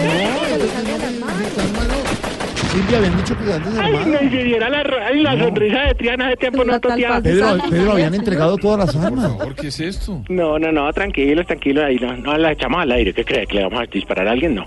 Silvia, 2.77 2.99
habían 2.99 3.17
dicho 3.17 3.37
que 3.39 3.53
antes 3.53 3.79
Ay, 3.79 3.93
no, 4.07 4.23
y 4.23 4.31
si 4.31 4.43
viera 4.45 4.69
la, 4.69 4.83
ro- 4.83 4.97
ay, 5.05 5.23
la 5.23 5.39
sonrisa 5.39 5.81
de 5.83 5.95
Triana 5.95 6.29
de 6.29 6.37
tiempo 6.37 6.65
no 6.65 6.79
toteaba. 6.81 7.21
Pedro, 7.21 7.57
Pedro, 7.71 7.93
habían 7.93 8.15
entregado 8.15 8.57
todas 8.59 8.79
las 8.95 9.05
armas. 9.05 9.33
¿Por 9.33 9.55
qué 9.55 9.69
es 9.69 9.81
esto? 9.81 10.23
No, 10.29 10.59
no, 10.59 10.71
no, 10.73 10.93
tranquilos, 10.93 11.47
tranquilos, 11.47 11.85
ahí 11.85 11.97
no, 11.97 12.17
no 12.17 12.37
las 12.37 12.53
echamos 12.53 12.81
al 12.83 12.93
aire. 12.93 13.13
¿Qué 13.15 13.25
cree? 13.25 13.47
¿Que 13.47 13.57
le 13.57 13.63
vamos 13.65 13.81
a 13.81 13.85
disparar 13.87 14.29
a 14.29 14.33
alguien? 14.33 14.55
No. 14.55 14.65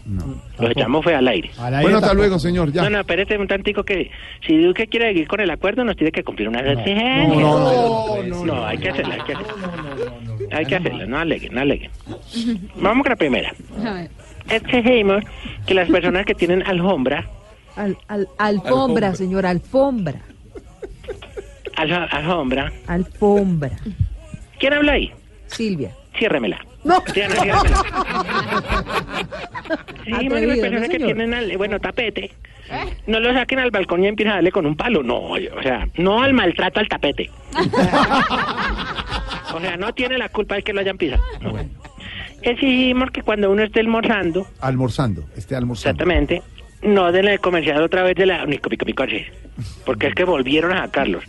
Los 0.60 0.72
echamos 0.72 1.03
fue 1.03 1.15
al 1.15 1.27
aire. 1.27 1.52
Bueno, 1.81 1.98
hasta 1.98 2.14
luego, 2.14 2.40
señor. 2.40 2.72
Ya. 2.72 2.84
No, 2.84 2.90
no, 2.90 2.99
espérate 3.02 3.38
un 3.38 3.48
tantico 3.48 3.84
que 3.84 4.10
si 4.45 4.57
Duque 4.57 4.88
quiere 4.88 5.07
seguir 5.10 5.27
con 5.27 5.40
el 5.40 5.49
acuerdo 5.52 5.84
nos 5.84 5.95
tiene 5.95 6.11
que 6.11 6.23
cumplir 6.23 6.49
unas 6.49 6.64
exigencias. 6.65 7.27
no, 7.38 7.60
no, 7.60 8.23
no, 8.23 8.45
no, 8.45 8.65
hay 8.65 8.77
que 8.77 8.90
hacerla, 8.90 9.15
hay 9.15 9.22
que 9.22 9.34
hacerla. 9.34 9.53
Hay 10.52 10.65
que 10.65 10.76
hacerla, 10.76 11.06
no 11.06 11.18
aleguen, 11.19 11.53
no 11.53 11.61
aleguen. 11.61 11.91
Vamos 12.76 13.03
con 13.03 13.11
la 13.11 13.15
primera. 13.15 13.53
A 13.86 13.94
ver. 13.94 14.10
Exigimos 14.49 15.23
que 15.68 15.73
las 15.76 15.88
personas 15.90 16.26
que 16.26 16.34
tienen 16.34 16.64
alfombra, 16.65 17.30
Al, 17.80 17.98
al- 18.10 18.28
alfombra, 18.38 19.16
señor, 19.16 19.46
alfombra. 19.46 20.20
alfombra, 21.78 22.72
Alfombra. 22.88 23.72
¿quién 24.60 24.74
habla 24.74 24.92
ahí? 24.94 25.14
Silvia. 25.48 25.92
Ciérremela. 26.18 26.60
No. 26.84 27.02
Ciérremela. 27.14 27.62
Exigimos 30.06 30.40
que 30.40 30.46
las 30.46 30.58
Atrevido, 30.58 30.62
personas 30.62 30.82
¿no, 30.82 30.90
que 30.90 31.00
tienen, 31.00 31.34
al- 31.34 31.58
bueno, 31.58 31.80
tapete, 31.80 32.32
no 33.08 33.20
lo 33.22 33.34
saquen 33.34 33.60
al 33.60 33.72
balcón 33.72 34.04
y 34.04 34.08
empiecen 34.08 34.32
a 34.32 34.36
darle 34.36 34.52
con 34.52 34.66
un 34.66 34.76
palo. 34.76 35.02
No, 35.02 35.18
o 35.32 35.38
sea, 35.64 35.88
no 35.96 36.22
al 36.22 36.34
maltrato 36.34 36.80
al 36.80 36.90
tapete. 36.90 37.30
O 39.52 39.60
sea, 39.60 39.78
no 39.78 39.92
tiene 39.94 40.18
la 40.20 40.30
culpa 40.30 40.54
de 40.56 40.62
que 40.62 40.72
lo 40.74 40.80
hayan 40.82 40.96
pisado. 40.98 41.24
Exigimos 42.44 43.10
que 43.10 43.24
cuando 43.24 43.50
uno 43.52 43.64
esté 43.64 43.80
almorzando, 43.80 44.46
Almorzando, 44.62 45.24
esté 45.36 45.56
almorzando. 45.56 45.90
exactamente, 46.04 46.44
no 46.82 47.12
den 47.12 47.28
el 47.28 47.40
comercial 47.40 47.82
otra 47.84 48.04
vez 48.04 48.16
de 48.16 48.26
la... 48.26 48.46
Nico, 48.46 48.70
pico, 48.70 48.86
pico, 48.86 49.04
así. 49.04 49.24
Porque 49.86 50.08
es 50.08 50.16
que 50.16 50.24
volvieron 50.24 50.72
a 50.72 50.84
sacarlos. 50.86 51.24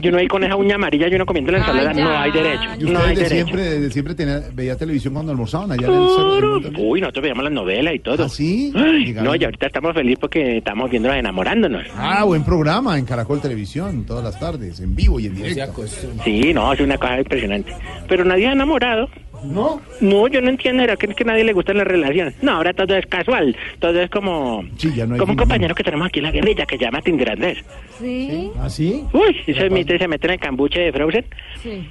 Y 0.00 0.08
uno 0.08 0.18
ahí 0.18 0.28
con 0.28 0.44
esa 0.44 0.54
uña 0.54 0.76
amarilla 0.76 1.08
y 1.08 1.14
uno 1.16 1.26
comiendo 1.26 1.50
la 1.50 1.58
ensalada, 1.58 1.90
Ay, 1.90 1.96
no 2.00 2.16
hay 2.16 2.30
derecho. 2.30 2.62
Y 2.78 2.84
No 2.84 2.90
ustedes 2.92 3.00
hay 3.08 3.14
de 3.16 3.22
derecho. 3.22 3.34
siempre, 3.34 3.62
desde 3.64 3.90
siempre 3.90 4.14
tenía- 4.14 4.42
veía 4.52 4.76
televisión 4.76 5.14
cuando 5.14 5.32
almorzaban 5.32 5.72
allá 5.72 5.88
en 5.88 5.94
el. 5.94 6.76
Uy, 6.78 7.00
nosotros 7.00 7.22
veíamos 7.22 7.42
las 7.42 7.52
novelas 7.52 7.94
y 7.94 7.98
todo. 7.98 8.24
¿Ah, 8.24 8.28
sí? 8.28 8.72
Ay, 8.76 9.12
no, 9.14 9.34
y 9.34 9.42
ahorita 9.44 9.66
estamos 9.66 9.94
felices 9.94 10.18
porque 10.20 10.58
estamos 10.58 10.88
viéndolas 10.88 11.18
enamorándonos. 11.18 11.86
Ah, 11.96 12.22
buen 12.22 12.44
programa 12.44 12.96
en 12.98 13.04
Caracol 13.04 13.40
Televisión, 13.40 14.04
todas 14.06 14.22
las 14.22 14.38
tardes, 14.38 14.78
en 14.78 14.94
vivo 14.94 15.18
y 15.18 15.26
en 15.26 15.34
directo. 15.34 15.84
Sí, 16.24 16.54
no, 16.54 16.72
es 16.72 16.78
una 16.80 16.98
cosa 16.98 17.18
impresionante. 17.18 17.72
Pero 18.08 18.24
nadie 18.24 18.46
ha 18.46 18.52
enamorado. 18.52 19.08
¿No? 19.44 19.80
No, 20.00 20.26
yo 20.28 20.40
no 20.40 20.48
entiendo, 20.50 20.82
¿era 20.82 20.96
que 20.96 21.06
es 21.06 21.14
que 21.14 21.22
a 21.22 21.26
nadie 21.26 21.44
le 21.44 21.52
gustan 21.52 21.76
las 21.78 21.86
relaciones? 21.86 22.34
No, 22.42 22.52
ahora 22.52 22.72
todo 22.72 22.96
es 22.96 23.06
casual, 23.06 23.56
todo 23.78 24.00
es 24.00 24.10
como... 24.10 24.64
Sí, 24.76 24.92
ya 24.94 25.06
no 25.06 25.14
hay 25.14 25.20
como 25.20 25.32
un 25.32 25.38
compañero 25.38 25.74
que 25.74 25.84
tenemos 25.84 26.06
aquí 26.08 26.18
en 26.20 26.24
la 26.24 26.30
guerrilla 26.32 26.66
que 26.66 26.76
se 26.78 26.84
llama 26.84 27.00
Tinderandés. 27.02 27.58
Sí. 27.98 28.50
¿Ah, 28.58 28.68
sí? 28.68 29.04
Uy, 29.12 29.36
y 29.46 29.54
se 29.54 29.70
mete, 29.70 29.98
se 29.98 30.08
mete 30.08 30.26
en 30.26 30.32
el 30.34 30.40
cambuche 30.40 30.80
de 30.80 30.92
Frozen 30.92 31.24
Sí. 31.62 31.88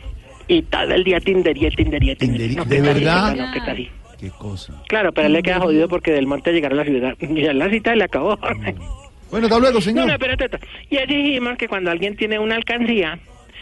y 0.47 0.61
todo 0.63 0.91
el 0.93 1.03
día 1.03 1.19
Tindería, 1.19 1.69
Tindería, 1.71 2.15
Tindería. 2.15 2.57
No, 2.57 2.65
¿De 2.65 2.77
así, 2.77 2.85
verdad? 2.87 3.35
no, 3.35 3.51
que 3.51 3.59
está 3.59 3.71
así. 3.71 3.89
Qué 4.19 4.29
cosa. 4.29 4.81
Claro, 4.87 5.11
pero 5.11 5.25
a 5.25 5.27
él 5.27 5.33
le 5.33 5.43
queda 5.43 5.59
jodido 5.59 5.87
porque 5.87 6.11
del 6.11 6.25
monte 6.27 6.51
llegar 6.53 6.71
a 6.71 6.75
la 6.75 6.83
ciudad. 6.85 7.15
Y 7.19 7.41
ya 7.41 7.53
la 7.53 7.69
cita 7.69 7.95
le 7.95 8.03
acabó. 8.05 8.37
Bueno, 9.31 9.47
hasta 9.47 9.59
luego, 9.59 9.75
No, 9.75 9.81
señor. 9.81 10.07
no, 10.07 10.13
espérate. 10.13 10.45
espérate. 10.45 10.67
Y 10.89 10.97
exigimos 10.97 11.57
que 11.57 11.67
cuando 11.67 11.91
alguien 11.91 12.15
tiene 12.15 12.39
una 12.39 12.55
alcancía, 12.55 13.19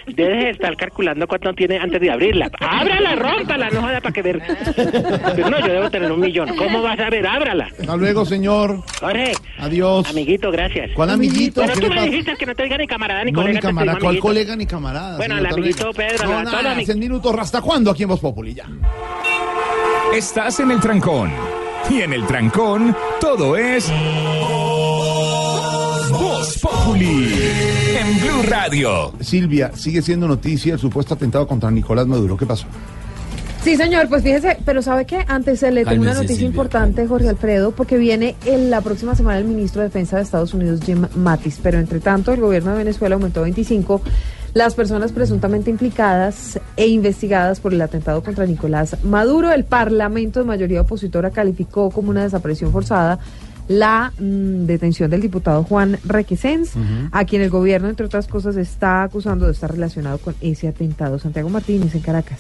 debe 0.08 0.36
de 0.46 0.50
estar 0.52 0.76
calculando 0.76 1.28
cuánto 1.28 1.54
tiene 1.54 1.78
antes 1.78 2.00
de 2.02 2.12
abrirla. 2.12 2.50
¡Ábrala, 2.60 3.16
rómpala! 3.16 3.70
No 3.70 3.82
joda 3.82 4.02
para 4.02 4.14
que 4.14 4.22
ver. 4.22 4.42
Pero 5.36 5.50
no, 5.50 5.60
yo 5.60 5.74
debo 5.74 5.90
tener 5.90 6.12
un 6.12 6.20
millón. 6.20 6.56
¿Cómo 6.56 6.82
vas 6.82 7.00
a 7.00 7.10
ver? 7.10 7.26
¡Ábrala! 7.28 7.70
Hasta 7.80 7.96
luego, 7.96 8.26
señor. 8.26 8.82
Jorge. 9.00 9.34
Adiós. 9.60 10.10
Amiguito, 10.10 10.52
gracias. 10.52 10.92
¿Cuál 10.94 11.12
amiguito? 11.12 11.62
Pero 11.62 11.74
¿Qué 11.74 11.80
tú 11.82 11.88
me 11.90 11.96
pasa? 11.96 12.06
dijiste 12.08 12.36
que 12.38 12.46
no 12.46 12.56
te 12.56 12.64
diga 12.64 12.78
ni 12.78 12.88
camarada 12.88 13.24
ni 13.24 13.32
No, 13.32 13.42
colega. 13.42 13.54
ni 13.56 13.62
camarada, 13.62 13.98
¿cuál 14.00 14.06
amiguito. 14.08 14.28
colega 14.28 14.56
ni 14.56 14.66
camarada? 14.66 15.18
Bueno, 15.18 15.36
Hasta 15.36 15.50
amiguito. 15.50 15.94
Pedro, 15.94 16.24
No, 16.26 16.30
todos 16.32 16.44
nada, 16.64 16.76
amig- 16.76 16.90
en 16.90 17.00
minutos, 17.00 17.36
¿hasta 17.40 17.62
cuándo 17.62 17.92
aquí 17.92 18.04
en 18.04 18.10
Voz 18.10 18.20
Populi? 18.20 18.54
Ya. 18.54 18.66
Estás 20.14 20.60
en 20.60 20.72
el 20.72 20.80
trancón. 20.80 21.32
Y 21.90 22.02
en 22.02 22.14
el 22.14 22.26
trancón, 22.26 22.96
todo 23.20 23.58
es. 23.58 23.92
Voz 26.54 26.60
Populi. 26.60 27.30
En 27.98 28.20
Blue 28.20 28.44
Radio. 28.50 29.14
Silvia, 29.22 29.72
sigue 29.76 30.02
siendo 30.02 30.28
noticia 30.28 30.74
el 30.74 30.80
supuesto 30.80 31.14
atentado 31.14 31.48
contra 31.48 31.72
Nicolás 31.72 32.06
Maduro. 32.06 32.38
¿Qué 32.38 32.46
pasó? 32.46 32.66
Sí, 33.64 33.78
señor, 33.78 34.10
pues 34.10 34.24
fíjese, 34.24 34.58
pero 34.66 34.82
¿sabe 34.82 35.06
qué? 35.06 35.24
Antes 35.28 35.62
se 35.62 35.72
le 35.72 35.86
tengo 35.86 36.02
una 36.02 36.14
noticia 36.14 36.36
Silvia, 36.36 36.50
importante, 36.50 37.08
Jorge 37.08 37.30
Alfredo, 37.30 37.72
porque 37.72 37.98
viene 37.98 38.36
en 38.46 38.70
la 38.70 38.82
próxima 38.82 39.16
semana 39.16 39.38
el 39.38 39.46
ministro 39.46 39.82
de 39.82 39.88
Defensa 39.88 40.18
de 40.18 40.24
Estados 40.24 40.54
Unidos, 40.54 40.82
Jim 40.86 41.08
Mattis, 41.16 41.60
pero 41.64 41.80
entre 41.80 42.02
tanto 42.02 42.34
el 42.34 42.42
gobierno 42.42 42.72
de 42.72 42.80
Venezuela 42.80 43.16
aumentó 43.16 43.42
25 43.44 44.02
las 44.54 44.76
personas 44.76 45.14
presuntamente 45.14 45.70
implicadas 45.72 46.60
e 46.76 46.88
investigadas 46.88 47.62
por 47.62 47.74
el 47.74 47.82
atentado 47.82 48.22
contra 48.22 48.46
Nicolás 48.46 48.98
Maduro. 49.04 49.52
El 49.52 49.64
Parlamento 49.64 50.42
de 50.42 50.46
mayoría 50.46 50.82
opositora 50.82 51.32
calificó 51.32 51.90
como 51.90 52.10
una 52.10 52.24
desaparición 52.24 52.72
forzada 52.72 53.20
la 53.68 54.12
mm, 54.20 54.66
detención 54.66 55.10
del 55.10 55.22
diputado 55.22 55.64
Juan 55.64 55.98
Requesens, 56.04 56.74
a 57.12 57.26
quien 57.26 57.42
el 57.42 57.50
gobierno, 57.50 57.90
entre 57.90 58.06
otras 58.06 58.28
cosas, 58.28 58.56
está 58.58 59.04
acusando 59.04 59.46
de 59.46 59.52
estar 59.52 59.72
relacionado 59.72 60.18
con 60.18 60.36
ese 60.42 60.68
atentado. 60.68 61.20
Santiago 61.20 61.50
Martínez 61.50 61.96
en 61.96 62.02
Caracas. 62.02 62.40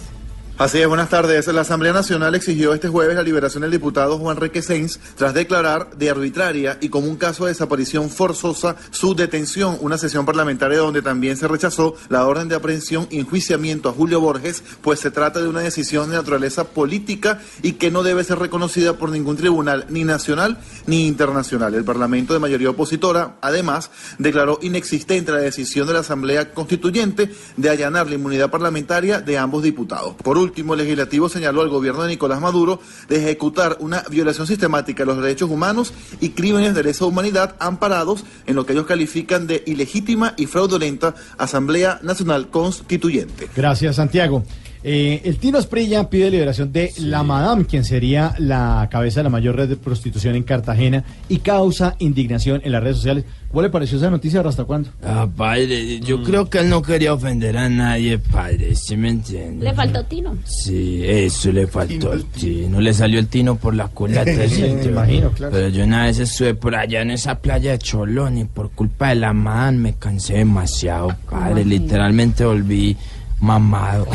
Así 0.55 0.79
es, 0.79 0.87
buenas 0.87 1.09
tardes. 1.09 1.47
La 1.47 1.61
Asamblea 1.61 1.93
Nacional 1.93 2.35
exigió 2.35 2.75
este 2.75 2.87
jueves 2.87 3.15
la 3.15 3.23
liberación 3.23 3.61
del 3.61 3.71
diputado 3.71 4.19
Juan 4.19 4.37
Requesens 4.37 4.99
tras 5.15 5.33
declarar 5.33 5.97
de 5.97 6.11
arbitraria 6.11 6.77
y 6.79 6.89
como 6.89 7.07
un 7.07 7.15
caso 7.15 7.45
de 7.45 7.51
desaparición 7.53 8.11
forzosa 8.11 8.75
su 8.91 9.15
detención. 9.15 9.79
Una 9.81 9.97
sesión 9.97 10.27
parlamentaria 10.27 10.77
donde 10.77 11.01
también 11.01 11.37
se 11.37 11.47
rechazó 11.47 11.95
la 12.07 12.27
orden 12.27 12.49
de 12.49 12.55
aprehensión 12.55 13.07
y 13.09 13.17
enjuiciamiento 13.17 13.89
a 13.89 13.93
Julio 13.93 14.21
Borges, 14.21 14.63
pues 14.83 14.99
se 14.99 15.09
trata 15.09 15.41
de 15.41 15.47
una 15.47 15.61
decisión 15.61 16.11
de 16.11 16.17
naturaleza 16.17 16.65
política 16.65 17.41
y 17.63 17.73
que 17.73 17.89
no 17.89 18.03
debe 18.03 18.23
ser 18.23 18.37
reconocida 18.37 18.93
por 18.95 19.09
ningún 19.09 19.37
tribunal, 19.37 19.87
ni 19.89 20.03
nacional 20.03 20.59
ni 20.85 21.07
internacional. 21.07 21.73
El 21.73 21.83
Parlamento 21.83 22.31
de 22.31 22.39
mayoría 22.39 22.69
opositora, 22.69 23.37
además, 23.41 23.89
declaró 24.19 24.59
inexistente 24.61 25.31
la 25.31 25.39
decisión 25.39 25.87
de 25.87 25.93
la 25.93 26.01
Asamblea 26.01 26.53
Constituyente 26.53 27.33
de 27.57 27.69
allanar 27.71 28.07
la 28.07 28.15
inmunidad 28.15 28.51
parlamentaria 28.51 29.19
de 29.19 29.39
ambos 29.39 29.63
diputados. 29.63 30.13
Último, 30.43 30.75
legislativo 30.75 31.29
señaló 31.29 31.61
al 31.61 31.69
gobierno 31.69 32.03
de 32.03 32.09
Nicolás 32.09 32.39
Maduro 32.39 32.79
de 33.09 33.17
ejecutar 33.17 33.77
una 33.79 34.03
violación 34.09 34.47
sistemática 34.47 35.03
de 35.03 35.07
los 35.07 35.21
derechos 35.21 35.49
humanos 35.49 35.93
y 36.21 36.29
crímenes 36.29 36.75
de 36.75 36.83
lesa 36.83 37.05
humanidad 37.05 37.55
amparados 37.59 38.23
en 38.45 38.55
lo 38.55 38.65
que 38.65 38.73
ellos 38.73 38.85
califican 38.85 39.47
de 39.47 39.63
ilegítima 39.65 40.33
y 40.37 40.45
fraudulenta 40.45 41.15
Asamblea 41.37 41.99
Nacional 42.03 42.49
Constituyente. 42.49 43.49
Gracias, 43.55 43.95
Santiago. 43.95 44.43
Eh, 44.85 45.21
el 45.23 45.37
Tino 45.37 45.59
Esprilla 45.59 46.09
pide 46.09 46.29
liberación 46.29 46.73
de 46.73 46.91
la 46.97 47.23
Madame, 47.23 47.65
quien 47.65 47.85
sería 47.85 48.35
la 48.37 48.89
cabeza 48.91 49.21
de 49.21 49.23
la 49.25 49.29
mayor 49.29 49.55
red 49.55 49.69
de 49.69 49.77
prostitución 49.77 50.35
en 50.35 50.43
Cartagena 50.43 51.05
y 51.29 51.37
causa 51.37 51.95
indignación 51.99 52.61
en 52.65 52.73
las 52.73 52.83
redes 52.83 52.97
sociales. 52.97 53.23
¿Cuál 53.49 53.67
le 53.67 53.69
pareció 53.69 53.97
esa 53.97 54.09
noticia? 54.09 54.41
¿Hasta 54.41 54.65
cuándo? 54.65 54.89
Ah, 55.03 55.27
padre, 55.37 55.99
yo 55.99 56.23
creo 56.23 56.49
que 56.49 56.59
él 56.59 56.69
no 56.69 56.81
quería 56.81 57.13
ofender 57.13 57.55
a 57.55 57.69
nadie, 57.69 58.17
padre, 58.17 58.75
¿sí 58.75 58.97
me 58.97 59.09
entiende? 59.09 59.63
Le 59.63 59.73
faltó 59.73 60.03
tino. 60.03 60.35
Sí, 60.43 61.01
eso 61.05 61.51
le 61.51 61.67
faltó 61.67 62.13
el 62.13 62.25
tino. 62.25 62.81
Le 62.81 62.93
salió 62.93 63.19
el 63.19 63.27
tino 63.27 63.55
por 63.55 63.75
la 63.75 63.87
culata. 63.87 64.31
Sí, 64.53 64.61
me 64.61 64.83
imagino, 64.83 65.31
claro. 65.31 65.53
Pero 65.53 65.69
yo 65.69 65.83
una 65.83 66.05
vez 66.05 66.19
estuve 66.19 66.53
por 66.53 66.75
allá 66.75 67.01
en 67.01 67.11
esa 67.11 67.39
playa 67.39 67.71
de 67.71 67.79
Cholón 67.79 68.37
y 68.37 68.43
por 68.43 68.71
culpa 68.71 69.09
de 69.09 69.15
la 69.15 69.33
man 69.33 69.77
me 69.77 69.93
cansé 69.93 70.35
demasiado, 70.35 71.15
padre. 71.29 71.63
Literalmente 71.63 72.43
volví 72.45 72.97
mamado. 73.43 74.07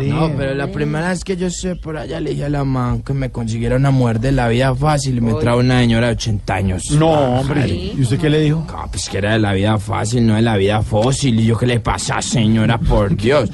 no, 0.00 0.32
pero 0.36 0.54
la 0.54 0.66
primera 0.70 1.08
vez 1.10 1.22
que 1.24 1.36
yo 1.36 1.46
estuve 1.46 1.76
por 1.76 1.96
allá 1.96 2.20
le 2.20 2.30
dije 2.30 2.44
a 2.44 2.48
la 2.48 2.64
man 2.64 3.02
que 3.02 3.14
me 3.14 3.30
consiguiera 3.30 3.76
una 3.76 3.90
mujer 3.90 4.20
de 4.20 4.32
la 4.32 4.48
vida 4.48 4.74
fácil 4.74 5.16
y 5.18 5.20
me 5.20 5.34
trajo 5.34 5.58
una 5.58 5.80
señora 5.80 6.08
de 6.08 6.12
80 6.14 6.54
años. 6.54 6.90
No, 6.90 7.10
hombre. 7.40 7.68
¿Y 7.68 8.00
usted 8.02 8.18
qué 8.18 8.28
le 8.28 8.40
dijo? 8.40 8.64
No, 8.66 8.88
pues 8.90 9.08
que 9.08 9.18
era 9.18 9.32
de 9.34 9.38
la 9.38 9.52
vida 9.52 9.78
fácil, 9.78 10.26
no 10.26 10.34
de 10.34 10.42
la 10.42 10.56
vida 10.56 10.82
fósil. 10.82 11.38
Y 11.40 11.46
yo, 11.46 11.56
¿qué 11.56 11.66
le 11.66 11.80
pasa, 11.80 12.20
señora? 12.20 12.78
Por 12.78 13.16
Dios. 13.16 13.50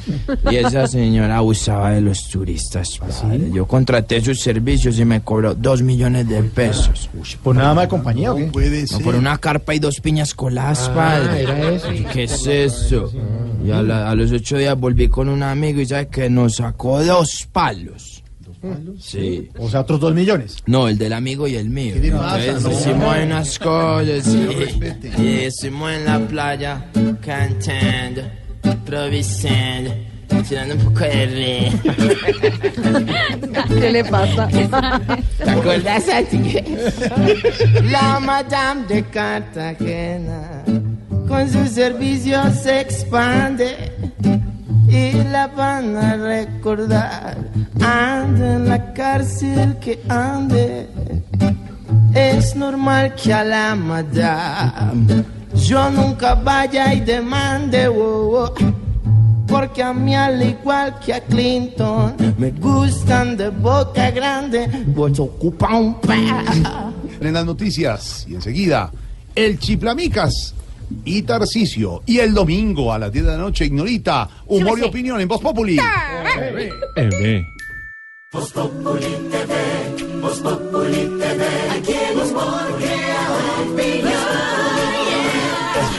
Y 0.50 0.56
esa 0.56 0.86
señora 0.86 1.36
abusaba 1.38 1.90
de 1.90 2.00
los 2.00 2.28
turistas. 2.28 2.98
padre. 2.98 3.50
Yo 3.52 3.66
contraté 3.66 4.20
sus 4.22 4.40
servicios 4.40 4.98
y 4.98 5.04
me 5.04 5.20
cobró 5.20 5.54
dos 5.54 5.82
millones 5.82 6.28
de 6.28 6.42
pesos. 6.42 7.10
¿Por 7.42 7.54
nada 7.56 7.74
más 7.74 7.84
de 7.84 7.88
compañía 7.88 8.32
o 8.32 8.36
qué? 8.36 8.50
No, 8.92 8.98
por 9.00 9.14
una 9.14 9.36
carpa 9.38 9.74
y 9.74 9.78
dos 9.78 10.00
piñas 10.00 10.34
coladas, 10.34 10.88
Ah, 10.90 10.94
padre. 10.94 11.42
era 11.42 11.70
eso. 11.70 11.92
¿Y 11.92 12.04
¿Qué 12.04 12.24
es 12.24 12.46
eso? 12.46 13.10
Y 13.64 13.70
a, 13.70 13.82
la- 13.82 14.10
a 14.10 14.14
los 14.14 14.32
ocho 14.32 14.58
días 14.58 14.78
volví 14.78 15.08
con 15.08 15.28
un 15.28 15.42
amigo 15.42 15.80
y 15.80 15.86
sabe 15.86 16.08
que 16.08 16.28
nos 16.28 16.56
sacó 16.56 17.02
dos 17.04 17.48
palos. 17.52 18.22
¿Dos 18.40 18.56
palos? 18.58 18.96
Sí. 19.04 19.48
O 19.58 19.68
sea, 19.70 19.80
otros 19.80 20.00
dos 20.00 20.14
millones. 20.14 20.56
No, 20.66 20.88
el 20.88 20.98
del 20.98 21.12
amigo 21.12 21.46
y 21.46 21.54
el 21.56 21.68
mío. 21.70 21.94
le 22.00 22.08
Entonces 22.08 22.54
pasa? 22.54 22.68
No. 22.68 22.74
hicimos 22.74 23.16
unas 23.24 23.58
cosas 23.60 24.34
respete. 24.58 25.12
y 25.18 25.28
estuvimos 25.44 25.92
en 25.92 26.04
la 26.04 26.18
playa 26.20 26.86
cantando, 27.24 28.22
improvisando, 28.64 29.92
tirando 30.48 30.74
un 30.74 30.80
poco 30.80 31.00
de 31.00 31.26
río. 31.26 31.70
¿Qué 33.80 33.90
le 33.92 34.04
pasa? 34.04 34.48
¿Te 34.48 35.50
acuerdas 35.50 36.08
a 36.08 36.22
ti? 36.28 36.54
La 37.90 38.18
Madame 38.20 38.86
de 38.88 39.04
Cartagena 39.04 40.64
con 41.32 41.50
sus 41.50 41.70
servicios 41.70 42.60
se 42.62 42.82
expande 42.82 43.74
y 44.86 45.12
la 45.30 45.46
van 45.46 45.96
a 45.96 46.14
recordar. 46.18 47.38
Anda 47.80 48.56
en 48.56 48.68
la 48.68 48.92
cárcel 48.92 49.78
que 49.78 49.98
ande. 50.10 50.90
Es 52.14 52.54
normal 52.54 53.14
que 53.14 53.32
a 53.32 53.44
la 53.44 53.74
Madame 53.74 55.24
yo 55.54 55.90
nunca 55.90 56.34
vaya 56.34 56.92
y 56.92 57.00
demande. 57.00 57.88
wow, 57.88 58.30
wow. 58.30 58.50
Porque 59.46 59.82
a 59.82 59.94
mí 59.94 60.14
al 60.14 60.42
igual 60.42 60.98
que 61.00 61.14
a 61.14 61.20
Clinton 61.22 62.14
me 62.36 62.50
gustan 62.50 63.38
de 63.38 63.48
boca 63.48 64.10
grande, 64.10 64.68
pues 64.94 65.18
ocupa 65.18 65.74
un 65.78 65.94
pa. 65.94 66.92
En 67.20 67.32
las 67.32 67.46
noticias 67.46 68.26
y 68.28 68.34
enseguida, 68.34 68.92
el 69.34 69.58
Chiplamicas 69.58 70.56
y 71.04 71.22
Tarcisio. 71.22 72.02
Y 72.06 72.18
el 72.18 72.34
domingo 72.34 72.92
a 72.92 72.98
las 72.98 73.12
10 73.12 73.24
de 73.24 73.30
la 73.32 73.38
noche, 73.38 73.66
Ignorita, 73.66 74.28
humor 74.46 74.78
y 74.78 74.82
opinión 74.82 75.20
en 75.20 75.28
Voz 75.28 75.40
Populi. 75.40 75.78
Eve. 76.96 77.46
Voz 78.32 78.50
Populi 78.50 79.00
TV, 79.30 80.20
Voz 80.22 80.38
Populi 80.40 81.18
TV, 81.18 81.44
aquí 81.70 81.94
humor. 82.14 82.62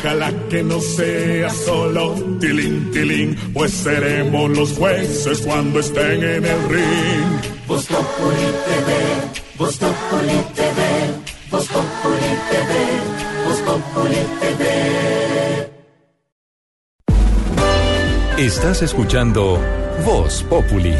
Ojalá 0.03 0.33
que 0.49 0.63
no 0.63 0.81
sea 0.81 1.49
solo 1.49 2.15
tilín, 2.41 2.91
tilín, 2.91 3.37
pues 3.53 3.71
seremos 3.71 4.49
los 4.49 4.73
jueces 4.73 5.39
cuando 5.41 5.79
estén 5.79 6.23
en 6.23 6.45
el 6.45 6.69
ring. 6.69 7.53
Voz 7.67 7.85
Populi 7.85 8.49
TV, 8.65 8.93
Voz 9.57 9.77
Populi 9.77 10.39
TV, 10.55 10.81
Voz 11.49 11.67
Populi 11.67 12.33
TV, 12.49 13.32
Populi. 13.65 14.17
Estás 18.37 18.81
escuchando 18.81 19.59
Voz 20.05 20.43
Populi. 20.43 20.95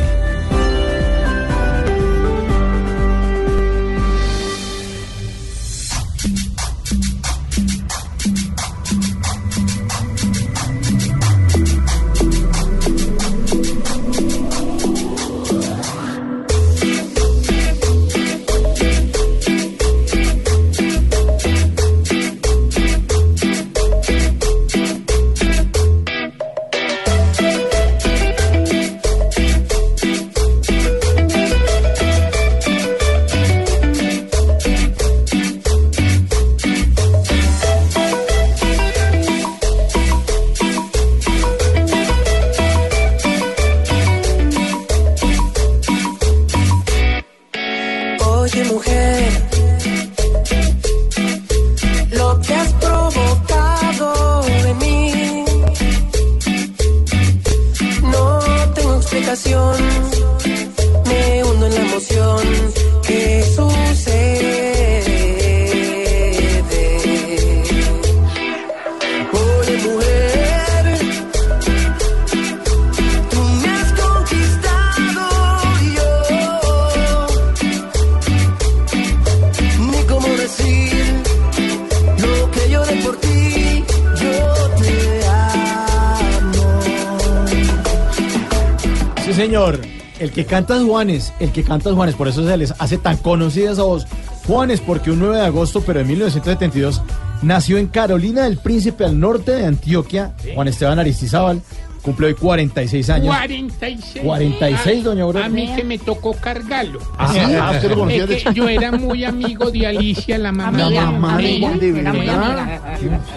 Que 90.34 90.46
canta 90.46 90.76
es 90.76 90.84
Juanes, 90.84 91.34
el 91.40 91.52
que 91.52 91.64
canta 91.64 91.90
es 91.90 91.96
Juanes, 91.96 92.16
por 92.16 92.28
eso 92.28 92.46
se 92.48 92.58
les 92.58 92.74
hace 92.80 92.98
tan 92.98 93.18
conocida 93.18 93.72
esa 93.72 93.84
voz. 93.84 94.06
Juanes, 94.48 94.82
porque 94.82 95.12
un 95.12 95.20
9 95.20 95.38
de 95.38 95.46
agosto, 95.46 95.82
pero 95.86 96.00
de 96.00 96.06
1972, 96.06 97.02
nació 97.42 97.78
en 97.78 97.88
Carolina 97.88 98.44
del 98.44 98.58
Príncipe, 98.58 99.06
al 99.06 99.20
norte 99.20 99.52
de 99.52 99.66
Antioquia, 99.66 100.34
Juan 100.54 100.68
Esteban 100.68 101.00
Aristizábal, 101.00 101.62
cumple 102.02 102.28
hoy 102.28 102.34
46 102.34 103.10
años. 103.10 103.28
46. 103.28 104.26
46, 104.26 105.04
doña 105.04 105.24
Aurora. 105.24 105.46
A 105.46 105.50
mí 105.50 105.72
que 105.76 105.84
me 105.84 105.98
tocó 105.98 106.34
cargarlo. 106.34 107.00
Ah, 107.18 107.32
¿sí? 107.32 107.40
Ah, 107.40 107.80
lo 107.96 108.10
Es 108.10 108.44
que 108.44 108.54
yo 108.54 108.68
era 108.68 108.92
muy 108.92 109.24
amigo 109.24 109.72
de 109.72 109.88
Alicia, 109.88 110.38
la 110.38 110.52
mamá. 110.52 110.78
La 110.78 110.90
de 110.90 111.00
mamá 111.00 111.38
de. 111.38 111.60
Juan, 111.60 111.80
de. 111.80 112.80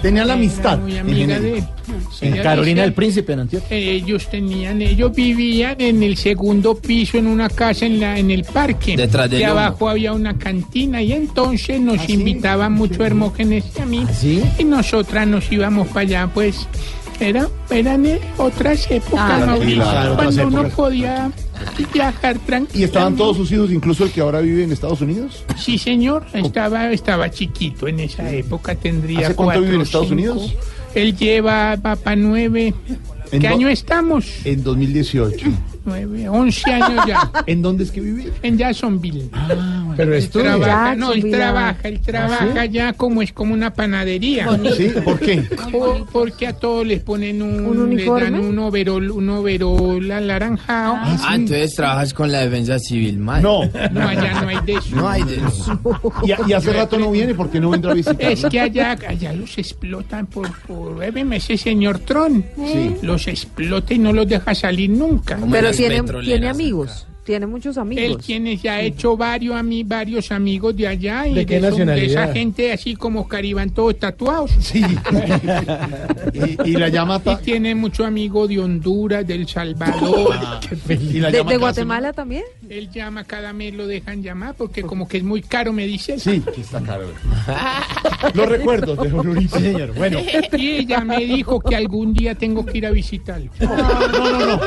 Tenía 0.03 0.25
la 0.25 0.35
amistad. 0.35 0.79
Muy 0.79 0.99
amiga 0.99 1.39
de 1.39 1.65
En 2.21 2.37
Carolina 2.43 2.83
del 2.83 2.93
Príncipe, 2.93 3.33
en 3.35 3.41
Antioquia. 3.41 3.77
Ellos 3.77 4.29
tenían, 4.31 4.81
ellos 4.83 5.15
vivían 5.15 5.77
en 5.81 6.03
el 6.03 6.17
segundo 6.17 6.75
piso 6.77 7.19
en 7.19 7.27
una 7.27 7.49
casa 7.49 7.87
en 7.87 8.01
la 8.01 8.19
en 8.19 8.31
el 8.31 8.45
parque. 8.45 8.97
Detrás 8.97 9.31
del 9.31 9.41
y 9.41 9.45
abajo 9.45 9.89
había 9.89 10.13
una 10.13 10.39
cantina 10.39 11.03
y 11.03 11.13
entonces 11.13 11.81
nos 11.81 11.99
¿Ah, 12.01 12.05
invitaban 12.09 12.73
mucho 12.73 13.03
a 13.03 13.07
Hermógenes 13.07 13.65
y 13.79 13.81
a 13.83 13.87
mí. 13.87 14.07
Y 14.59 14.65
nosotras 14.65 15.27
nos 15.27 15.51
íbamos 15.53 15.89
para 15.89 16.01
allá, 16.01 16.31
pues 16.33 16.67
era 17.19 17.49
eran 17.71 18.05
eh, 18.07 18.21
otras 18.37 18.91
épocas, 18.91 19.43
Ah, 19.43 19.47
Mauricio, 19.47 19.83
claro, 19.83 20.13
otras 20.15 20.35
cuando 20.37 20.47
uno 20.49 20.59
épocas. 20.61 20.77
podía 20.77 21.31
viajar 21.93 22.39
tranquilo. 22.41 22.79
¿Y 22.81 22.85
estaban 22.85 23.17
todos 23.17 23.37
sus 23.39 23.51
hijos, 23.53 23.71
incluso 23.73 24.05
el 24.05 24.11
que 24.11 24.21
ahora 24.21 24.41
vive 24.41 24.65
en 24.65 24.73
Estados 24.73 25.01
Unidos? 25.01 25.43
Sí, 25.59 25.79
señor, 25.79 26.27
estaba, 26.35 26.93
estaba 26.93 27.31
chiquito 27.31 27.89
en 27.89 28.01
esa 28.01 28.31
época, 28.31 28.75
tendría 28.75 29.29
¿Hace 29.29 29.35
cuánto 29.35 29.45
cuatro, 29.45 29.63
vive 29.63 29.75
en 29.77 29.81
Estados 29.81 30.09
cinco. 30.09 30.33
Unidos? 30.33 30.55
Él 30.97 31.17
lleva, 31.17 31.77
nueve. 32.17 32.73
¿En 33.33 33.41
¿Qué 33.41 33.49
do- 33.49 33.55
año 33.55 33.69
estamos? 33.69 34.25
En 34.45 34.63
2018. 34.65 35.47
Nueve, 35.85 36.29
once 36.29 36.73
años 36.73 37.05
ya. 37.07 37.31
¿En 37.47 37.63
dónde 37.63 37.85
es 37.85 37.91
que 37.93 38.01
vive? 38.01 38.33
En 38.43 38.57
Jacksonville. 38.59 39.31
Pero 39.97 40.13
Él 40.13 40.19
estudia. 40.19 40.57
trabaja, 40.57 40.95
no, 40.97 41.13
él 41.13 41.31
trabaja, 41.31 41.89
él 41.89 41.99
¿Ah, 42.01 42.05
trabaja 42.07 42.63
sí? 42.65 42.69
ya 42.71 42.93
como 42.93 43.23
es 43.23 43.33
como 43.33 43.55
una 43.55 43.73
panadería. 43.73 44.47
¿Por 45.05 45.19
qué? 45.21 45.43
Por- 45.73 46.07
porque 46.07 46.47
a 46.47 46.53
todos 46.53 46.87
les 46.87 47.01
ponen 47.01 47.43
un, 47.43 47.65
¿Un 47.67 47.97
les 47.97 48.07
dan 48.07 48.15
uniforme? 48.35 48.41
un 48.41 48.59
overol, 48.59 49.11
un 49.11 49.29
overol 49.31 50.11
anaranjado. 50.11 50.95
Ah, 50.99 51.33
entonces 51.35 51.75
trabajas 51.75 52.13
con 52.15 52.31
la 52.31 52.41
defensa 52.41 52.79
civil, 52.79 53.19
mal. 53.19 53.43
No. 53.43 53.61
No, 53.93 54.09
allá 54.09 54.41
no 54.43 54.49
hay 54.49 54.59
de 54.65 54.73
eso. 54.75 54.97
No 54.97 55.09
hay 55.09 55.23
de 55.25 55.37
eso. 55.37 55.81
Y, 56.25 56.51
y 56.51 56.53
hace 56.53 56.73
rato 56.73 56.99
no 56.99 57.11
viene 57.11 57.35
porque 57.35 57.61
no 57.61 57.71
vendrá 57.71 57.93
a 57.93 57.95
visitar. 57.95 58.21
Es 58.33 58.45
que 58.47 58.61
allá, 58.61 58.97
allá 59.09 59.33
los 59.33 59.57
explotan 59.59 60.27
por, 60.27 60.51
por 60.63 60.97
véeme, 60.97 61.37
ese 61.37 61.57
señor 61.57 61.99
Tron. 62.01 62.45
Sí. 62.57 62.97
Los 63.03 63.27
explota 63.29 63.95
y 63.95 63.99
no 63.99 64.13
los 64.13 64.27
deja 64.29 64.55
salir 64.55 64.91
nunca. 64.91 65.39
Pero 65.51 65.71
tiene, 65.73 66.03
tiene 66.23 66.49
amigos, 66.49 67.07
tiene 67.27 67.47
muchos 67.47 67.77
Él 67.77 67.83
amigos. 67.83 68.25
tiene 68.25 68.57
ya 68.57 68.81
hecho 68.81 69.17
varios, 69.17 69.57
ami- 69.57 69.87
varios 69.87 70.31
amigos 70.31 70.77
de 70.77 70.87
allá 70.87 71.27
y 71.27 71.35
¿De 71.35 71.45
qué 71.45 71.61
son- 71.61 71.71
nacionalidad? 71.71 72.25
esa 72.25 72.33
gente 72.33 72.73
así 72.73 72.95
como 72.95 73.27
Caribán 73.27 73.71
todos 73.71 73.99
tatuados. 73.99 74.53
Sí. 74.61 74.81
y, 76.65 76.71
y 76.71 76.73
la 76.75 76.89
llama 76.89 77.21
Y 77.25 77.37
tiene 77.45 77.75
mucho 77.75 78.05
amigo 78.07 78.47
de 78.47 78.61
Honduras, 78.61 79.27
del 79.27 79.47
Salvador. 79.49 80.35
Ah, 80.39 80.61
Y 80.89 81.19
la 81.19 81.31
¿De, 81.31 81.39
llama 81.39 81.51
de 81.51 81.57
Guatemala 81.59 82.13
también? 82.13 82.45
Él 82.69 82.91
llama 82.91 83.25
cada 83.25 83.53
mes, 83.53 83.75
lo 83.75 83.87
dejan 83.87 84.23
llamar 84.23 84.55
porque 84.57 84.83
como 84.83 85.09
que 85.09 85.17
es 85.19 85.25
muy 85.25 85.43
caro, 85.43 85.73
me 85.73 85.87
dice. 85.87 86.19
Sí, 86.21 86.41
que 86.55 86.61
está 86.61 86.81
caro. 86.81 87.09
Los 88.35 88.49
recuerdos 88.49 88.97
de. 88.99 89.41
Sí, 89.41 89.49
señor. 89.49 89.93
Bueno. 89.95 90.21
Y 90.57 90.69
ella 90.71 91.01
me 91.01 91.19
dijo 91.25 91.61
que 91.61 91.75
algún 91.77 92.15
día 92.15 92.35
tengo 92.35 92.65
que 92.65 92.79
ir 92.79 92.87
a 92.87 92.91
visitarlo. 92.91 93.51
No, 93.61 93.77
no, 93.77 94.39
no. 94.39 94.57
No, 94.57 94.61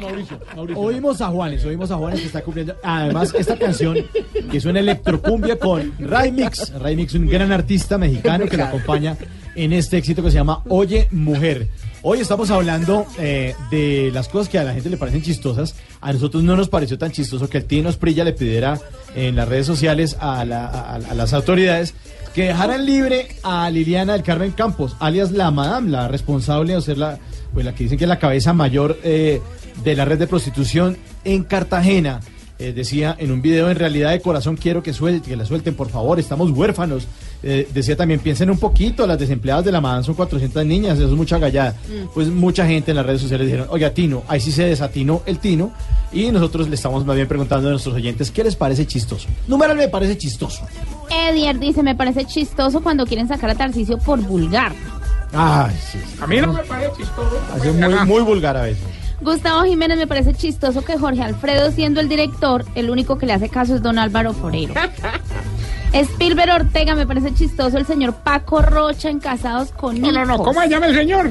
Mauricio, 0.00 0.38
Mauricio. 0.54 0.82
Oímos 0.82 1.20
a 1.20 1.28
Juanes, 1.28 1.64
oímos 1.64 1.90
a 1.90 1.96
Juanes 1.96 2.20
que 2.20 2.26
está 2.26 2.42
cumpliendo. 2.42 2.74
Además, 2.82 3.32
esta 3.38 3.56
canción 3.58 3.96
que 4.50 4.56
es 4.58 4.64
una 4.64 4.80
electrocumbia 4.80 5.58
con 5.58 5.92
Ray 5.98 6.32
Mix. 6.32 6.72
Ray 6.78 6.96
Mix, 6.96 7.14
un 7.14 7.26
gran 7.28 7.52
artista 7.52 7.98
mexicano 7.98 8.46
que 8.46 8.56
lo 8.56 8.64
acompaña 8.64 9.16
en 9.54 9.72
este 9.72 9.98
éxito 9.98 10.22
que 10.22 10.30
se 10.30 10.36
llama 10.36 10.62
Oye 10.68 11.08
Mujer. 11.10 11.68
Hoy 12.04 12.18
estamos 12.20 12.50
hablando 12.50 13.06
eh, 13.18 13.54
de 13.70 14.10
las 14.12 14.28
cosas 14.28 14.48
que 14.48 14.58
a 14.58 14.64
la 14.64 14.72
gente 14.74 14.90
le 14.90 14.96
parecen 14.96 15.22
chistosas. 15.22 15.76
A 16.00 16.12
nosotros 16.12 16.42
no 16.42 16.56
nos 16.56 16.68
pareció 16.68 16.98
tan 16.98 17.12
chistoso 17.12 17.48
que 17.48 17.58
el 17.58 17.64
Tino 17.66 17.88
Esprilla 17.90 18.24
le 18.24 18.32
pidiera 18.32 18.80
en 19.14 19.36
las 19.36 19.46
redes 19.48 19.66
sociales 19.66 20.16
a, 20.18 20.44
la- 20.44 20.66
a- 20.66 20.94
a 20.96 21.14
las 21.14 21.32
autoridades 21.32 21.94
que 22.34 22.44
dejaran 22.46 22.86
libre 22.86 23.28
a 23.44 23.68
Liliana 23.70 24.14
del 24.14 24.22
Carmen 24.22 24.52
Campos, 24.52 24.96
alias 25.00 25.32
la 25.32 25.50
Madame, 25.50 25.90
la 25.90 26.08
responsable 26.08 26.74
de 26.74 26.80
ser 26.80 26.96
la, 26.96 27.18
pues 27.52 27.64
la 27.64 27.74
que 27.74 27.84
dicen 27.84 27.98
que 27.98 28.04
es 28.04 28.08
la 28.08 28.18
cabeza 28.18 28.54
mayor 28.54 28.98
eh, 29.04 29.40
de 29.82 29.96
la 29.96 30.04
red 30.04 30.18
de 30.18 30.26
prostitución 30.26 30.96
en 31.24 31.44
Cartagena. 31.44 32.20
Eh, 32.58 32.72
decía 32.72 33.16
en 33.18 33.32
un 33.32 33.42
video, 33.42 33.70
en 33.70 33.76
realidad 33.76 34.12
de 34.12 34.20
corazón 34.20 34.56
quiero 34.56 34.84
que, 34.84 34.92
suelte, 34.92 35.30
que 35.30 35.36
la 35.36 35.44
suelten, 35.44 35.74
por 35.74 35.88
favor, 35.88 36.20
estamos 36.20 36.50
huérfanos. 36.50 37.08
Eh, 37.42 37.68
decía 37.74 37.96
también, 37.96 38.20
piensen 38.20 38.50
un 38.50 38.58
poquito, 38.58 39.04
las 39.04 39.18
desempleadas 39.18 39.64
de 39.64 39.72
la 39.72 39.80
Madame 39.80 40.04
son 40.04 40.14
400 40.14 40.64
niñas, 40.64 40.96
eso 40.96 41.08
es 41.08 41.14
mucha 41.14 41.38
gallada. 41.38 41.74
Pues 42.14 42.28
mucha 42.28 42.64
gente 42.64 42.92
en 42.92 42.98
las 42.98 43.06
redes 43.06 43.20
sociales 43.20 43.48
dijeron, 43.48 43.66
oiga, 43.70 43.90
Tino, 43.90 44.22
ahí 44.28 44.38
sí 44.38 44.52
se 44.52 44.64
desatinó 44.64 45.22
el 45.26 45.38
Tino. 45.38 45.72
Y 46.12 46.30
nosotros 46.30 46.68
le 46.68 46.76
estamos 46.76 47.04
más 47.04 47.16
bien 47.16 47.26
preguntando 47.26 47.66
a 47.66 47.70
nuestros 47.72 47.96
oyentes, 47.96 48.30
¿qué 48.30 48.44
les 48.44 48.54
parece 48.54 48.86
chistoso? 48.86 49.26
Numeral 49.48 49.76
me 49.76 49.88
parece 49.88 50.16
chistoso. 50.16 50.64
Edier 51.10 51.58
dice, 51.58 51.82
me 51.82 51.96
parece 51.96 52.26
chistoso 52.26 52.80
cuando 52.80 53.06
quieren 53.06 53.26
sacar 53.26 53.50
a 53.50 53.54
Tarcicio 53.56 53.98
por 53.98 54.20
vulgar. 54.20 54.72
Ay, 55.32 55.74
sí. 55.90 55.98
A 56.20 56.26
mí 56.28 56.40
no 56.40 56.52
me 56.52 56.62
parece 56.62 56.92
chistoso. 56.98 57.40
Hace 57.56 57.72
muy, 57.72 57.94
muy 58.06 58.22
vulgar 58.22 58.56
a 58.56 58.62
veces. 58.62 58.84
Gustavo 59.22 59.62
Jiménez 59.64 59.98
me 59.98 60.06
parece 60.06 60.34
chistoso 60.34 60.84
que 60.84 60.98
Jorge 60.98 61.22
Alfredo, 61.22 61.70
siendo 61.70 62.00
el 62.00 62.08
director, 62.08 62.64
el 62.74 62.90
único 62.90 63.18
que 63.18 63.26
le 63.26 63.32
hace 63.34 63.48
caso 63.48 63.74
es 63.76 63.82
don 63.82 63.98
Álvaro 63.98 64.32
Forero. 64.32 64.74
Spielberg 65.92 66.50
Ortega 66.54 66.94
me 66.94 67.06
parece 67.06 67.34
chistoso 67.34 67.76
el 67.76 67.84
señor 67.86 68.14
Paco 68.14 68.62
Rocha 68.62 69.10
en 69.10 69.20
Casados 69.20 69.72
con 69.72 70.00
No, 70.00 70.10
no, 70.10 70.24
no, 70.24 70.34
Hijos. 70.34 70.46
¿cómo 70.46 70.60
se 70.62 70.68
llama 70.70 70.86
el 70.86 70.94
señor? 70.94 71.30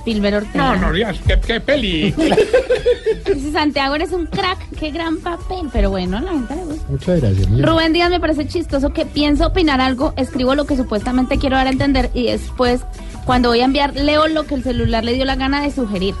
Spielberg 0.00 0.36
Ortega. 0.36 0.76
No, 0.76 0.76
no, 0.76 0.92
Dios, 0.92 1.18
qué, 1.26 1.38
qué 1.40 1.60
peli. 1.60 2.10
Dice 3.34 3.52
Santiago 3.52 3.94
eres 3.94 4.12
un 4.12 4.26
crack, 4.26 4.58
qué 4.78 4.90
gran 4.90 5.16
papel, 5.18 5.68
pero 5.72 5.90
bueno, 5.90 6.18
a 6.18 6.20
la 6.20 6.30
gente 6.32 6.56
le 6.56 6.64
gusta. 6.64 6.84
Muchas 6.90 7.20
gracias. 7.20 7.48
mira. 7.48 7.68
Rubén 7.68 7.92
Díaz 7.92 8.10
me 8.10 8.20
parece 8.20 8.46
chistoso 8.46 8.92
que 8.92 9.06
pienso 9.06 9.46
opinar 9.46 9.80
algo, 9.80 10.12
escribo 10.16 10.54
lo 10.54 10.66
que 10.66 10.76
supuestamente 10.76 11.38
quiero 11.38 11.56
dar 11.56 11.66
a 11.66 11.70
entender 11.70 12.10
y 12.14 12.24
después, 12.26 12.82
cuando 13.24 13.48
voy 13.48 13.60
a 13.60 13.64
enviar, 13.64 13.94
leo 13.96 14.28
lo 14.28 14.44
que 14.46 14.54
el 14.54 14.62
celular 14.62 15.04
le 15.04 15.14
dio 15.14 15.24
la 15.24 15.36
gana 15.36 15.62
de 15.62 15.70
sugerir. 15.70 16.14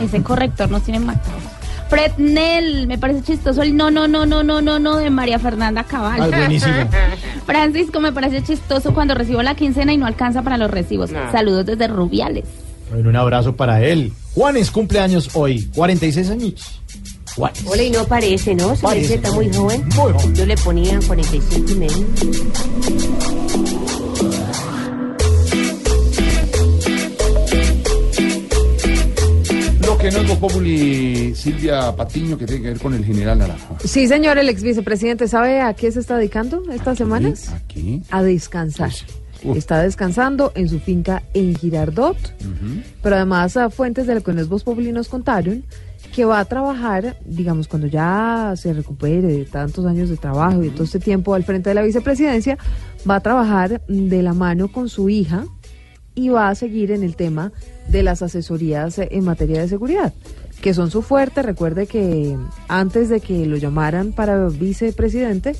Ese 0.00 0.22
corrector 0.22 0.70
nos 0.70 0.82
tiene 0.82 1.00
matados. 1.00 1.42
Fred 1.88 2.12
Nell, 2.16 2.86
me 2.86 2.96
parece 2.96 3.22
chistoso 3.22 3.60
el 3.62 3.76
no, 3.76 3.90
no, 3.90 4.08
no, 4.08 4.24
no, 4.24 4.42
no, 4.42 4.62
no, 4.62 4.78
no 4.78 4.96
de 4.96 5.10
María 5.10 5.38
Fernanda 5.38 5.84
Cabal. 5.84 6.22
Ah, 6.22 6.26
buenísimo. 6.28 6.72
Francisco, 7.46 8.00
me 8.00 8.12
parece 8.12 8.42
chistoso 8.42 8.94
cuando 8.94 9.14
recibo 9.14 9.42
la 9.42 9.54
quincena 9.54 9.92
y 9.92 9.98
no 9.98 10.06
alcanza 10.06 10.40
para 10.42 10.56
los 10.56 10.70
recibos. 10.70 11.10
Saludos 11.30 11.66
desde 11.66 11.88
Rubiales. 11.88 12.44
Bueno, 12.90 13.10
un 13.10 13.16
abrazo 13.16 13.56
para 13.56 13.82
él. 13.82 14.12
Juanes 14.34 14.70
cumpleaños 14.70 15.30
hoy, 15.34 15.66
46 15.74 16.30
años. 16.30 16.80
Juanes. 17.36 17.62
Hola, 17.66 17.82
y 17.82 17.90
no 17.90 18.04
parece, 18.06 18.54
¿no? 18.54 18.74
Se 18.74 18.82
Parece, 18.82 19.08
parece, 19.08 19.14
está 19.14 19.32
muy 19.32 19.52
joven. 19.52 19.84
Muy 19.94 20.12
joven. 20.12 20.34
Yo 20.34 20.46
le 20.46 20.56
ponía 20.56 20.98
45 21.06 21.72
y 21.72 21.74
medio. 21.74 22.06
No 30.02 30.08
es 30.08 30.28
Voz 30.28 30.38
Populi, 30.38 31.32
Silvia 31.36 31.94
Patiño, 31.94 32.36
que 32.36 32.44
tiene 32.44 32.60
que 32.60 32.68
ver 32.70 32.80
con 32.80 32.92
el 32.92 33.04
general. 33.04 33.54
Sí, 33.84 34.08
señor, 34.08 34.36
el 34.36 34.48
ex 34.48 34.60
vicepresidente, 34.60 35.28
¿sabe 35.28 35.60
a 35.60 35.74
qué 35.74 35.92
se 35.92 36.00
está 36.00 36.16
dedicando 36.16 36.64
estas 36.72 36.98
semanas? 36.98 37.50
¿A 37.50 37.60
qué? 37.68 38.00
A 38.10 38.20
descansar. 38.20 38.90
Está 39.54 39.80
descansando 39.80 40.50
en 40.56 40.68
su 40.68 40.80
finca 40.80 41.22
en 41.34 41.54
Girardot, 41.54 42.16
pero 43.00 43.14
además 43.14 43.56
a 43.56 43.70
fuentes 43.70 44.08
de 44.08 44.16
lo 44.16 44.22
que 44.24 44.32
no 44.32 44.40
es 44.40 44.48
Voz 44.48 44.64
Populi 44.64 44.90
nos 44.90 45.08
contaron 45.08 45.64
que 46.12 46.24
va 46.24 46.40
a 46.40 46.44
trabajar, 46.46 47.16
digamos, 47.24 47.68
cuando 47.68 47.86
ya 47.86 48.54
se 48.56 48.72
recupere 48.72 49.22
de 49.22 49.44
tantos 49.44 49.86
años 49.86 50.10
de 50.10 50.16
trabajo 50.16 50.64
y 50.64 50.70
todo 50.70 50.82
este 50.82 50.98
tiempo 50.98 51.32
al 51.34 51.44
frente 51.44 51.70
de 51.70 51.74
la 51.74 51.82
vicepresidencia, 51.82 52.58
va 53.08 53.16
a 53.16 53.20
trabajar 53.20 53.80
de 53.86 54.22
la 54.22 54.34
mano 54.34 54.70
con 54.70 54.88
su 54.88 55.08
hija 55.08 55.46
y 56.14 56.28
va 56.28 56.48
a 56.48 56.54
seguir 56.54 56.90
en 56.90 57.02
el 57.02 57.16
tema 57.16 57.52
de 57.88 58.02
las 58.02 58.22
asesorías 58.22 58.98
eh, 58.98 59.08
en 59.12 59.24
materia 59.24 59.60
de 59.60 59.68
seguridad, 59.68 60.12
que 60.60 60.74
son 60.74 60.90
su 60.90 61.02
fuerte. 61.02 61.42
Recuerde 61.42 61.86
que 61.86 62.36
antes 62.68 63.08
de 63.08 63.20
que 63.20 63.46
lo 63.46 63.56
llamaran 63.56 64.12
para 64.12 64.48
vicepresidente, 64.48 65.56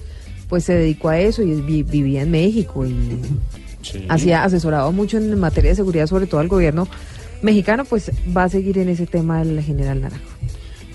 pues 0.48 0.64
se 0.64 0.74
dedicó 0.74 1.08
a 1.08 1.18
eso 1.18 1.42
y 1.42 1.54
vi- 1.60 1.82
vivía 1.82 2.22
en 2.22 2.30
México 2.30 2.84
y 2.86 3.20
hacía 4.08 4.44
asesorado 4.44 4.92
mucho 4.92 5.16
en 5.18 5.38
materia 5.40 5.70
de 5.70 5.76
seguridad, 5.76 6.06
sobre 6.06 6.26
todo 6.26 6.40
al 6.40 6.48
gobierno 6.48 6.86
mexicano, 7.40 7.84
pues 7.84 8.10
va 8.36 8.44
a 8.44 8.48
seguir 8.48 8.78
en 8.78 8.88
ese 8.90 9.06
tema 9.06 9.42
el 9.42 9.60
general 9.62 10.02
Naranjo. 10.02 10.24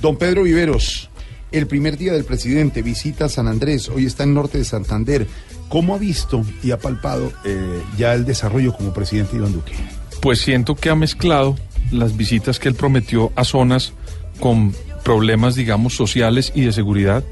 Don 0.01 0.15
Pedro 0.17 0.43
Viveros, 0.43 1.09
el 1.51 1.65
primer 1.67 1.97
día 1.97 2.13
del 2.13 2.23
presidente 2.23 2.81
visita 2.83 3.27
San 3.27 3.47
Andrés, 3.47 3.89
hoy 3.89 4.05
está 4.05 4.23
en 4.23 4.33
norte 4.35 4.59
de 4.59 4.63
Santander. 4.63 5.27
¿Cómo 5.69 5.95
ha 5.95 5.97
visto 5.97 6.43
y 6.63 6.71
ha 6.71 6.79
palpado 6.79 7.31
eh, 7.43 7.81
ya 7.97 8.13
el 8.13 8.25
desarrollo 8.25 8.73
como 8.73 8.93
presidente 8.93 9.35
Iván 9.35 9.53
Duque? 9.53 9.73
Pues 10.21 10.39
siento 10.39 10.75
que 10.75 10.89
ha 10.89 10.95
mezclado 10.95 11.55
las 11.91 12.15
visitas 12.15 12.59
que 12.59 12.69
él 12.69 12.75
prometió 12.75 13.31
a 13.35 13.43
zonas 13.43 13.93
con 14.39 14.73
problemas, 15.03 15.55
digamos, 15.55 15.93
sociales 15.95 16.51
y 16.55 16.61
de 16.61 16.71
seguridad, 16.71 17.23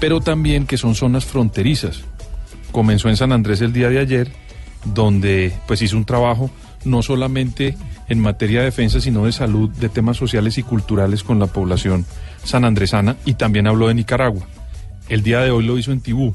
pero 0.00 0.20
también 0.20 0.66
que 0.66 0.76
son 0.76 0.94
zonas 0.94 1.24
fronterizas. 1.24 2.02
Comenzó 2.72 3.08
en 3.08 3.16
San 3.16 3.32
Andrés 3.32 3.60
el 3.60 3.72
día 3.72 3.88
de 3.88 4.00
ayer, 4.00 4.32
donde 4.84 5.52
pues 5.66 5.82
hizo 5.82 5.96
un 5.96 6.04
trabajo 6.04 6.50
no 6.84 7.02
solamente 7.02 7.76
en 8.08 8.20
materia 8.20 8.60
de 8.60 8.66
defensa, 8.66 9.00
sino 9.00 9.24
de 9.24 9.32
salud, 9.32 9.70
de 9.70 9.88
temas 9.88 10.16
sociales 10.16 10.58
y 10.58 10.62
culturales 10.62 11.24
con 11.24 11.38
la 11.38 11.46
población 11.46 12.06
sanandresana 12.44 13.16
y 13.24 13.34
también 13.34 13.66
habló 13.66 13.88
de 13.88 13.94
Nicaragua. 13.94 14.46
El 15.08 15.22
día 15.22 15.40
de 15.40 15.50
hoy 15.50 15.64
lo 15.64 15.78
hizo 15.78 15.92
en 15.92 16.00
Tibú, 16.00 16.34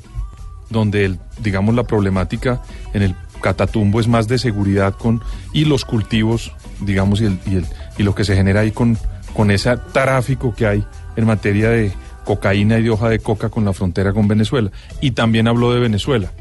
donde 0.71 1.05
el, 1.05 1.19
digamos 1.41 1.75
la 1.75 1.83
problemática 1.83 2.61
en 2.93 3.03
el 3.03 3.15
Catatumbo 3.41 3.99
es 3.99 4.07
más 4.07 4.27
de 4.27 4.37
seguridad 4.37 4.95
con 4.95 5.21
y 5.53 5.65
los 5.65 5.83
cultivos, 5.85 6.51
digamos, 6.79 7.21
y, 7.21 7.25
el, 7.25 7.39
y, 7.45 7.55
el, 7.55 7.65
y 7.97 8.03
lo 8.03 8.15
que 8.15 8.23
se 8.23 8.35
genera 8.35 8.61
ahí 8.61 8.71
con, 8.71 8.97
con 9.33 9.51
ese 9.51 9.75
tráfico 9.91 10.55
que 10.55 10.65
hay 10.65 10.85
en 11.15 11.25
materia 11.25 11.69
de 11.69 11.91
cocaína 12.23 12.79
y 12.79 12.83
de 12.83 12.89
hoja 12.89 13.09
de 13.09 13.19
coca 13.19 13.49
con 13.49 13.65
la 13.65 13.73
frontera 13.73 14.13
con 14.13 14.27
Venezuela. 14.27 14.71
Y 15.01 15.11
también 15.11 15.47
habló 15.47 15.73
de 15.73 15.79
Venezuela. 15.79 16.31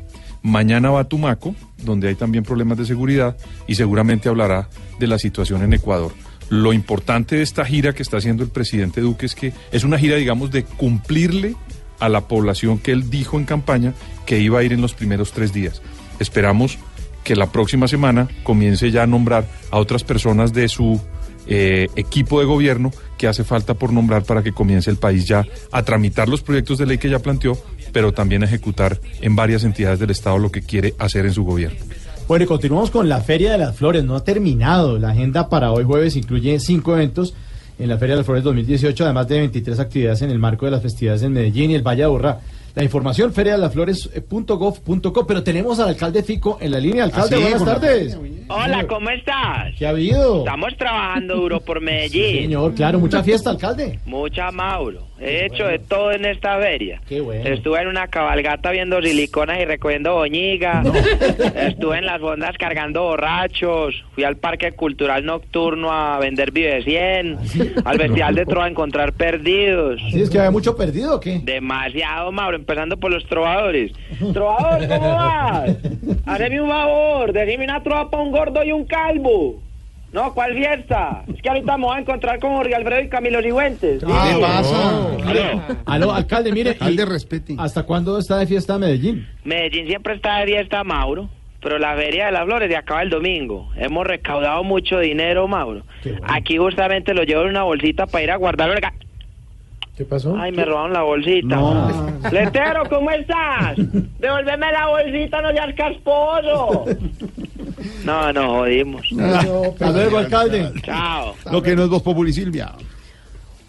Mañana 0.43 0.91
va 0.91 1.01
a 1.01 1.05
Tumaco, 1.05 1.55
donde 1.83 2.09
hay 2.09 2.15
también 2.15 2.45
problemas 2.45 2.79
de 2.79 2.87
seguridad, 2.87 3.37
y 3.67 3.75
seguramente 3.75 4.29
hablará 4.29 4.69
de 4.99 5.07
la 5.07 5.19
situación 5.19 5.63
en 5.63 5.75
Ecuador. 5.75 6.13
Lo 6.49 6.73
importante 6.73 7.37
de 7.37 7.43
esta 7.43 7.65
gira 7.65 7.93
que 7.93 8.03
está 8.03 8.17
haciendo 8.17 8.43
el 8.43 8.51
presidente 8.51 9.01
Duque 9.01 9.27
es 9.27 9.35
que 9.35 9.53
es 9.71 9.85
una 9.85 9.99
gira, 9.99 10.17
digamos, 10.17 10.51
de 10.51 10.65
cumplirle 10.65 11.55
a 12.01 12.09
la 12.09 12.23
población 12.23 12.79
que 12.79 12.93
él 12.93 13.11
dijo 13.11 13.39
en 13.39 13.45
campaña 13.45 13.95
que 14.27 14.41
iba 14.41 14.59
a 14.59 14.63
ir 14.63 14.73
en 14.73 14.81
los 14.81 14.95
primeros 14.95 15.33
tres 15.33 15.53
días. 15.53 15.83
Esperamos 16.19 16.79
que 17.25 17.37
la 17.37 17.53
próxima 17.53 17.87
semana 17.87 18.29
comience 18.43 18.91
ya 18.91 19.05
a 19.05 19.07
nombrar 19.07 19.47
a 19.71 19.79
otras 19.79 20.05
personas 20.05 20.53
de 20.53 20.69
su 20.69 21.01
eh, 21.47 21.89
equipo 21.97 22.41
de 22.41 22.47
gobierno 22.47 22.91
que 23.19 23.27
hace 23.27 23.45
falta 23.45 23.75
por 23.75 23.93
nombrar 23.93 24.25
para 24.25 24.43
que 24.43 24.53
comience 24.53 24.91
el 24.91 24.97
país 24.97 25.27
ya 25.27 25.47
a 25.73 25.83
tramitar 25.83 26.29
los 26.29 26.43
proyectos 26.43 26.79
de 26.79 26.87
ley 26.87 26.99
que 26.99 27.11
ya 27.11 27.19
planteó, 27.19 27.59
pero 27.93 28.13
también 28.13 28.43
a 28.43 28.47
ejecutar 28.47 29.01
en 29.21 29.37
varias 29.37 29.65
entidades 29.65 29.99
del 29.99 30.11
Estado 30.11 30.39
lo 30.39 30.51
que 30.51 30.63
quiere 30.63 30.95
hacer 30.99 31.27
en 31.27 31.33
su 31.33 31.45
gobierno. 31.45 31.79
Bueno, 32.29 32.45
y 32.45 32.47
continuamos 32.47 32.93
con 32.93 33.09
la 33.09 33.21
Feria 33.21 33.53
de 33.53 33.59
las 33.59 33.77
Flores. 33.77 34.05
No 34.05 34.15
ha 34.15 34.23
terminado. 34.23 34.99
La 35.01 35.11
agenda 35.11 35.49
para 35.49 35.73
hoy 35.73 35.83
jueves 35.83 36.15
incluye 36.15 36.61
cinco 36.61 36.95
eventos 36.95 37.35
en 37.81 37.89
la 37.89 37.97
Feria 37.97 38.15
de 38.15 38.19
las 38.21 38.27
Flores 38.27 38.45
2018, 38.45 39.05
además 39.05 39.27
de 39.29 39.39
23 39.39 39.81
actividades 39.81 40.21
en 40.23 40.31
el 40.31 40.39
marco 40.39 40.67
de 40.67 40.73
las 40.73 40.83
festividades 40.83 41.23
en 41.23 41.33
Medellín 41.33 41.71
y 41.71 41.75
el 41.75 41.83
Valle 41.83 42.03
de 42.03 42.05
Aburrá. 42.05 42.41
La 42.75 42.85
información, 42.85 43.33
feriadelasflores.gov.co, 43.33 45.27
pero 45.27 45.43
tenemos 45.43 45.81
al 45.81 45.89
alcalde 45.89 46.23
Fico 46.23 46.59
en 46.61 46.71
la 46.71 46.79
línea. 46.79 47.03
Alcalde, 47.05 47.37
¿Ah, 47.37 47.41
buenas 47.41 47.65
tardes. 47.65 48.17
Hola, 48.49 48.87
¿cómo 48.87 49.11
estás? 49.11 49.75
¿Qué 49.77 49.87
ha 49.87 49.91
habido? 49.91 50.41
Estamos 50.41 50.77
trabajando 50.77 51.37
duro 51.37 51.61
por 51.61 51.81
Medellín. 51.81 52.43
Señor, 52.43 52.75
claro, 52.75 53.01
mucha 53.01 53.23
fiesta, 53.25 53.51
alcalde. 53.51 53.99
Mucha, 54.07 54.51
Mauro. 54.53 55.10
He 55.21 55.45
hecho 55.45 55.67
de 55.67 55.79
todo 55.79 56.13
en 56.13 56.25
esta 56.25 56.59
feria. 56.59 57.01
Qué 57.07 57.21
bueno. 57.21 57.49
Estuve 57.49 57.81
en 57.81 57.89
una 57.89 58.09
cabalgata 58.09 58.71
viendo 58.71 59.03
siliconas 59.03 59.61
y 59.61 59.67
recogiendo 59.67 60.15
boñiga. 60.15 60.83
Estuve 61.57 61.99
en 61.99 62.07
las 62.07 62.21
bondas 62.21 62.57
cargando 62.59 63.03
borrachos. 63.03 64.03
Fui 64.15 64.25
al 64.25 64.37
Parque 64.37 64.73
Cultural 64.73 65.25
Nocturno 65.25 65.93
a 65.93 66.19
vender 66.19 66.53
Vive 66.53 66.83
100. 66.83 67.39
Al 67.85 67.99
Festival 67.99 68.35
de 68.35 68.47
Trova 68.47 68.65
a 68.65 68.69
encontrar 68.69 69.13
perdidos. 69.13 70.01
¿Sí 70.11 70.23
es 70.23 70.31
que 70.31 70.39
había 70.39 70.51
mucho 70.51 70.77
perdido 70.77 71.17
o 71.17 71.21
qué? 71.21 71.41
Demasiado, 71.43 72.33
Mauro, 72.33 72.57
empezando 72.57 72.97
por 72.97 73.11
los 73.11 73.27
trovadores. 73.27 73.93
Trovador, 74.33 74.89
¿cómo 74.89 75.15
vas? 75.15 75.71
Hazme 76.25 76.61
un 76.61 76.69
favor, 76.69 77.33
decime 77.33 77.65
una 77.65 77.83
trova 77.83 78.11
para 78.11 78.23
un 78.23 78.33
gordo 78.33 78.65
y 78.65 78.73
un 78.73 78.85
calvo. 78.85 79.61
No, 80.13 80.35
¿cuál 80.35 80.55
fiesta? 80.55 81.23
Es 81.33 81.41
que 81.41 81.49
ahorita 81.49 81.77
me 81.77 81.85
voy 81.85 81.97
a 81.97 82.01
encontrar 82.01 82.41
con 82.41 82.53
Jorge 82.53 82.75
Alfredo 82.75 83.03
y 83.03 83.09
Camilo 83.09 83.41
Sigüentes. 83.43 84.03
¿Qué 84.05 84.35
le 84.35 84.41
pasa? 84.41 85.15
Aló. 85.25 85.63
Aló, 85.87 86.13
alcalde, 86.13 86.53
mire. 86.53 86.71
Alcalde, 86.71 87.07
respete. 87.07 87.55
¿Hasta 87.59 87.85
cuándo 87.85 88.19
está 88.19 88.39
de 88.39 88.47
fiesta 88.47 88.77
Medellín? 88.79 89.29
Medellín 89.45 89.87
siempre 89.87 90.15
está 90.15 90.39
de 90.39 90.47
fiesta, 90.47 90.83
Mauro. 90.83 91.29
Pero 91.63 91.79
la 91.79 91.95
Feria 91.95 92.27
de 92.27 92.33
las 92.33 92.45
Flores 92.45 92.71
se 92.71 92.77
acaba 92.77 93.03
el 93.03 93.11
domingo. 93.11 93.71
Hemos 93.77 94.07
recaudado 94.07 94.65
mucho 94.65 94.99
dinero, 94.99 95.47
Mauro. 95.47 95.83
Aquí 96.23 96.57
justamente 96.57 97.13
lo 97.13 97.23
llevo 97.23 97.43
en 97.43 97.51
una 97.51 97.65
bolsita 97.65 98.07
para 98.07 98.25
ir 98.25 98.31
a 98.31 98.37
guardarlo. 98.37 98.75
¿Qué 100.01 100.07
pasó? 100.07 100.35
Ay, 100.35 100.51
me 100.51 100.65
robaron 100.65 100.95
la 100.95 101.03
bolsita. 101.03 101.61
Letero, 102.33 102.85
¿cómo 102.89 103.11
estás? 103.11 103.77
Devuélveme 103.77 104.73
la 104.73 104.87
bolsita, 104.87 105.43
no 105.43 105.51
seas 105.51 105.75
casposo. 105.75 106.87
No, 108.07 108.33
no, 108.33 108.49
jodimos. 108.61 109.07
Hasta 109.21 109.93
luego, 109.93 110.17
alcalde. 110.17 110.73
Chao. 110.85 111.35
Lo 111.53 111.63
que 111.63 111.77
no 111.77 111.83
es 111.83 111.91
Voz 111.91 112.03
Populi, 112.03 112.33
Silvia. 112.33 112.73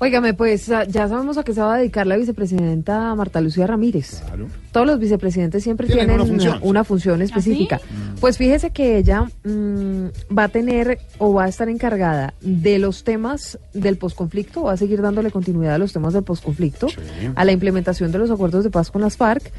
Óigame, 0.03 0.33
pues 0.33 0.67
ah, 0.71 0.83
ya 0.85 1.07
sabemos 1.07 1.37
a 1.37 1.43
qué 1.43 1.53
se 1.53 1.61
va 1.61 1.75
a 1.75 1.77
dedicar 1.77 2.07
la 2.07 2.17
vicepresidenta 2.17 3.13
Marta 3.13 3.39
Lucía 3.39 3.67
Ramírez. 3.67 4.23
Todos 4.71 4.87
los 4.87 4.97
vicepresidentes 4.97 5.61
siempre 5.61 5.85
Tienen 5.85 6.07
tienen, 6.07 6.21
una 6.21 6.27
función. 6.27 6.59
una 6.63 6.83
función 6.83 7.21
específica. 7.21 7.79
Pues 8.19 8.39
fíjese 8.39 8.71
que 8.71 8.97
ella 8.97 9.27
mm, 9.43 10.05
va 10.35 10.45
a 10.45 10.47
tener 10.47 10.97
o 11.19 11.35
va 11.35 11.43
a 11.43 11.49
estar 11.49 11.69
encargada 11.69 12.33
de 12.41 12.79
los 12.79 13.03
temas 13.03 13.59
del 13.75 13.97
posconflicto, 13.97 14.63
va 14.63 14.71
a 14.71 14.77
seguir 14.77 15.03
dándole 15.03 15.29
continuidad 15.29 15.75
a 15.75 15.77
los 15.77 15.93
temas 15.93 16.13
del 16.13 16.23
posconflicto, 16.23 16.87
a 17.35 17.45
la 17.45 17.51
implementación 17.51 18.11
de 18.11 18.17
los 18.17 18.31
acuerdos 18.31 18.63
de 18.63 18.71
paz 18.71 18.89
con 18.89 19.03
las 19.03 19.17
FARC. 19.17 19.51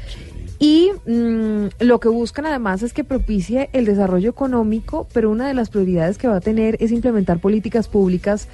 Y 0.59 0.91
mm, 1.05 1.67
lo 1.79 2.01
que 2.01 2.09
buscan 2.09 2.47
además 2.47 2.83
es 2.83 2.91
que 2.91 3.05
propicie 3.05 3.69
el 3.71 3.85
desarrollo 3.85 4.31
económico, 4.31 5.07
pero 5.13 5.31
una 5.31 5.47
de 5.47 5.53
las 5.53 5.69
prioridades 5.69 6.17
que 6.17 6.27
va 6.27 6.35
a 6.35 6.41
tener 6.41 6.75
es 6.81 6.91
implementar 6.91 7.39
políticas 7.39 7.87
públicas 7.87 8.49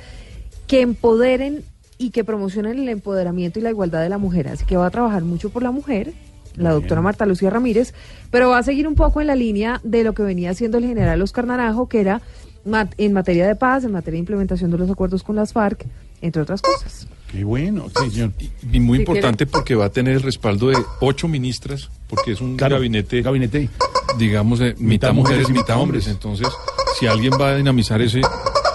que 0.67 0.81
empoderen 0.81 1.63
y 1.99 2.09
que 2.09 2.23
promocionen 2.23 2.79
el 2.79 2.89
empoderamiento 2.89 3.59
y 3.59 3.61
la 3.61 3.69
igualdad 3.69 4.01
de 4.01 4.09
la 4.09 4.17
mujer. 4.17 4.47
Así 4.47 4.65
que 4.65 4.75
va 4.77 4.87
a 4.87 4.89
trabajar 4.89 5.23
mucho 5.23 5.51
por 5.51 5.61
la 5.61 5.69
mujer, 5.71 6.13
la 6.55 6.71
doctora 6.71 7.01
Marta 7.01 7.25
Lucía 7.27 7.49
Ramírez, 7.51 7.93
pero 8.31 8.49
va 8.49 8.57
a 8.57 8.63
seguir 8.63 8.87
un 8.87 8.95
poco 8.95 9.21
en 9.21 9.27
la 9.27 9.35
línea 9.35 9.79
de 9.83 10.03
lo 10.03 10.13
que 10.13 10.23
venía 10.23 10.49
haciendo 10.49 10.77
el 10.79 10.85
general 10.85 11.21
Oscar 11.21 11.45
Naranjo, 11.45 11.87
que 11.87 11.99
era 12.01 12.21
en 12.97 13.13
materia 13.13 13.45
de 13.47 13.55
paz, 13.55 13.83
en 13.83 13.91
materia 13.91 14.13
de 14.15 14.19
implementación 14.19 14.71
de 14.71 14.77
los 14.77 14.89
acuerdos 14.89 15.23
con 15.23 15.35
las 15.35 15.53
FARC, 15.53 15.85
entre 16.21 16.41
otras 16.41 16.61
cosas. 16.61 17.07
Qué 17.31 17.43
bueno, 17.43 17.85
sí, 18.01 18.09
señor. 18.11 18.31
Y 18.71 18.79
muy 18.79 18.97
Si 18.97 19.01
importante 19.03 19.45
porque 19.45 19.75
va 19.75 19.85
a 19.85 19.89
tener 19.89 20.15
el 20.15 20.21
respaldo 20.21 20.69
de 20.69 20.77
ocho 21.01 21.27
ministras, 21.27 21.89
porque 22.07 22.31
es 22.31 22.41
un 22.41 22.57
gabinete, 22.57 23.21
gabinete, 23.21 23.69
digamos, 24.17 24.59
de 24.59 24.73
mitad, 24.79 25.13
mujeres, 25.13 25.49
mitad 25.49 25.79
hombres. 25.79 26.07
Entonces, 26.07 26.47
si 26.99 27.07
alguien 27.07 27.33
va 27.39 27.49
a 27.49 27.55
dinamizar 27.55 28.01
ese, 28.01 28.21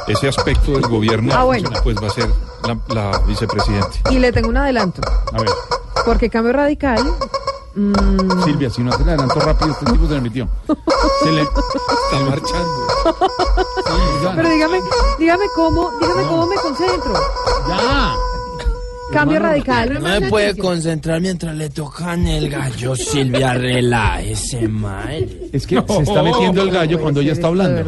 ese 0.09 0.29
aspecto 0.29 0.73
del 0.73 0.83
gobierno, 0.83 1.33
Ah, 1.35 1.45
bueno. 1.45 1.71
pues 1.83 1.97
va 1.97 2.07
a 2.07 2.11
ser 2.11 2.27
la, 2.67 2.79
la 2.95 3.19
vicepresidente. 3.27 4.01
Y 4.11 4.19
le 4.19 4.33
tengo 4.33 4.49
un 4.49 4.57
adelanto, 4.57 5.03
A 5.33 5.39
ver, 5.39 5.49
porque 6.05 6.29
Cambio 6.31 6.53
Radical... 6.53 6.99
mm, 7.75 8.45
Silvia, 8.45 8.71
si 8.71 8.83
no 8.83 8.93
se 8.93 9.05
le 9.05 9.13
adelantó 9.13 9.41
rápido, 9.41 9.71
este 9.73 9.87
tipo 9.93 10.07
se 10.07 10.15
le 10.15 10.21
metió. 10.21 10.49
Se 11.23 11.33
le 11.33 11.43
está 11.43 12.21
marchando. 12.29 12.87
pero 14.37 14.49
dígame, 14.49 14.81
dígame 15.19 15.45
cómo, 15.55 15.91
dígame 16.01 16.23
cómo 16.25 16.47
me 16.47 16.57
concentro. 16.57 17.13
Ya. 17.69 18.15
Cambio 19.13 19.37
Hermano, 19.37 19.53
radical. 19.53 19.95
No 20.03 20.09
me 20.21 20.29
puede 20.29 20.57
concentrar 20.57 21.21
mientras 21.21 21.55
le 21.55 21.69
tocan 21.71 22.27
el 22.27 22.49
gallo, 22.49 22.97
Silvia, 22.97 23.53
relájese, 23.55 24.67
madre. 24.67 25.51
Es 25.53 25.67
que 25.67 25.77
se 25.87 26.03
está 26.03 26.23
metiendo 26.23 26.63
el 26.63 26.71
gallo 26.71 27.01
cuando 27.01 27.21
ella 27.21 27.33
está 27.33 27.49
hablando. 27.49 27.83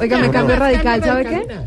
Óigame, 0.00 0.30
cambio 0.30 0.56
radical, 0.56 1.04
¿sabe 1.04 1.24
qué? 1.26 1.58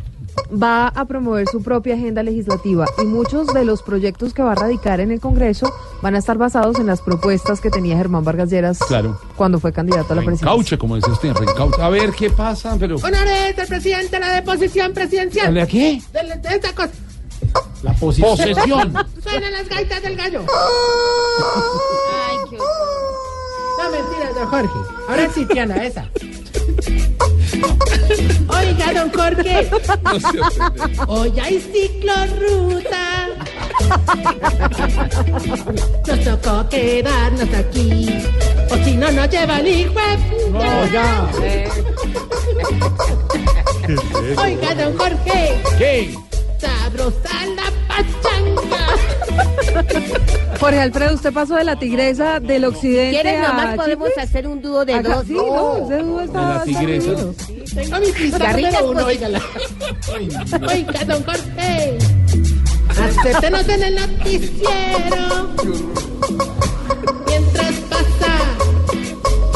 Va 0.52 0.88
a 0.88 1.06
promover 1.06 1.48
su 1.48 1.62
propia 1.62 1.94
agenda 1.96 2.24
legislativa 2.24 2.86
y 3.02 3.06
muchos 3.06 3.48
de 3.48 3.66
los 3.66 3.84
proyectos 3.84 4.34
que 4.34 4.42
va 4.42 4.54
a 4.54 4.56
radicar 4.56 5.00
en 5.00 5.12
el 5.12 5.20
Congreso 5.20 5.72
van 6.02 6.16
a 6.16 6.20
estar 6.20 6.38
basados 6.38 6.80
en 6.80 6.88
las 6.88 7.02
propuestas 7.02 7.62
que 7.62 7.70
tenía 7.70 7.98
Germán 7.98 8.24
Vargas 8.24 8.50
Lleras 8.50 8.80
Claro. 8.80 9.20
cuando 9.36 9.60
fue 9.60 9.72
candidato 9.74 10.14
a 10.14 10.16
la 10.16 10.22
presidencia. 10.24 10.48
Cauche, 10.48 10.78
como 10.78 10.96
dice 10.96 11.12
usted, 11.12 11.34
reencauche. 11.34 11.82
A 11.82 11.90
ver, 11.90 12.12
¿qué 12.12 12.30
pasa? 12.30 12.76
Pero... 12.80 12.96
Honores 12.96 13.56
del 13.56 13.68
presidente, 13.68 14.20
la 14.20 14.32
deposición 14.34 14.94
presidencial. 14.94 15.54
¿De 15.54 15.68
qué? 15.68 16.02
De, 16.14 16.24
de 16.50 16.56
esta 16.56 16.74
cosa. 16.74 16.92
La 17.84 17.94
posición. 17.94 18.32
Posesión. 18.32 18.94
Suenan 19.24 19.52
las 19.54 19.70
gaitas 19.70 20.02
del 20.02 20.16
gallo. 20.16 20.42
Ay, 22.30 22.38
qué 22.50 22.58
No, 22.58 23.92
mentira, 23.92 24.34
don 24.36 24.48
Jorge. 24.48 24.80
Ahora 25.08 25.30
sí, 25.34 25.46
Tiana, 25.46 25.86
esa. 25.86 26.10
Oiga, 28.50 28.94
don 28.94 29.12
Jorge. 29.12 29.70
Hoy 31.08 31.40
hay 31.40 31.60
ciclo 31.60 32.14
ruta. 32.40 33.28
Nos 36.08 36.24
tocó 36.24 36.70
quedarnos 36.70 37.54
aquí. 37.54 38.10
O 38.70 38.76
si 38.84 38.96
no, 38.98 39.12
nos 39.12 39.30
lleva 39.30 39.60
el 39.60 39.68
hijo. 39.68 39.94
Oiga. 40.54 41.30
Oiga, 44.44 44.76
don 44.76 44.98
Jorge. 44.98 45.62
¿Qué? 45.78 46.29
Sabrosa 46.60 47.46
la 47.56 47.72
pachanga. 47.88 48.86
Jorge 50.60 50.80
Alfredo, 50.80 51.16
usted 51.16 51.32
pasó 51.34 51.56
de 51.56 51.64
la 51.64 51.78
tigresa 51.80 52.40
del 52.40 52.66
occidente 52.66 53.22
¿Quieren 53.22 53.44
a 53.44 53.48
nomás 53.50 53.76
podemos 53.76 54.08
Chipre? 54.10 54.24
hacer 54.24 54.48
un 54.48 54.62
dúo 54.62 54.84
de 54.86 54.94
Acá- 54.96 55.16
dos? 55.16 55.26
sí, 55.28 55.34
no, 55.34 55.78
ese 55.86 55.98
dúo 56.04 56.22
está- 56.22 56.40
De 56.42 56.54
la 56.56 56.64
tigresa. 56.80 57.12
Tengo 57.76 57.98
mi 58.00 58.12
número 58.58 58.90
uno, 58.92 59.06
óigala. 59.06 59.42
Oiga, 60.70 61.04
don 61.06 61.24
te 63.40 63.50
nota 63.52 63.76
en 63.76 63.84
el 63.84 63.96
noticiero. 63.96 65.50
Mientras 67.28 67.74
pasa 67.90 68.34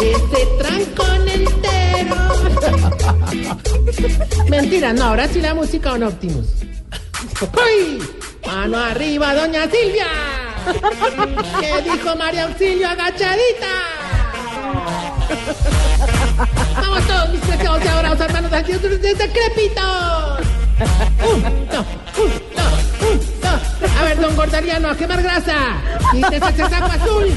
ese 0.02 0.46
trancón 0.60 1.28
entero. 1.28 2.16
Mentira, 4.50 4.94
no, 4.94 5.04
ahora 5.06 5.28
sí 5.28 5.42
la 5.42 5.54
música 5.54 5.90
Don 5.90 6.04
Optimus. 6.04 6.46
¡Uy! 7.52 8.02
¡Mano 8.46 8.78
arriba, 8.78 9.34
doña 9.34 9.64
Silvia! 9.70 10.08
¿Qué 11.60 11.82
dijo 11.82 12.16
María 12.16 12.46
Auxilio 12.46 12.88
agachadita? 12.88 13.68
Vamos 16.76 17.08
todos 17.08 17.30
mis 17.30 17.42
preciosos 17.42 17.84
y 17.84 17.88
adorados 17.88 18.20
hermanos 18.22 18.54
aquí 18.54 18.74
de 18.74 19.14
decrépitos. 19.14 20.40
Un, 21.26 21.42
dos, 21.70 21.86
un, 22.18 22.32
dos, 22.56 22.74
un, 23.02 23.20
dos. 23.42 23.92
A 24.00 24.04
ver, 24.04 24.20
don 24.20 24.36
Gordariano, 24.36 24.90
a 24.90 24.96
quemar 24.96 25.22
grasa. 25.22 25.56
Quítese 26.12 26.38
ese 26.38 26.70
saco 26.70 26.92
azul. 26.92 27.34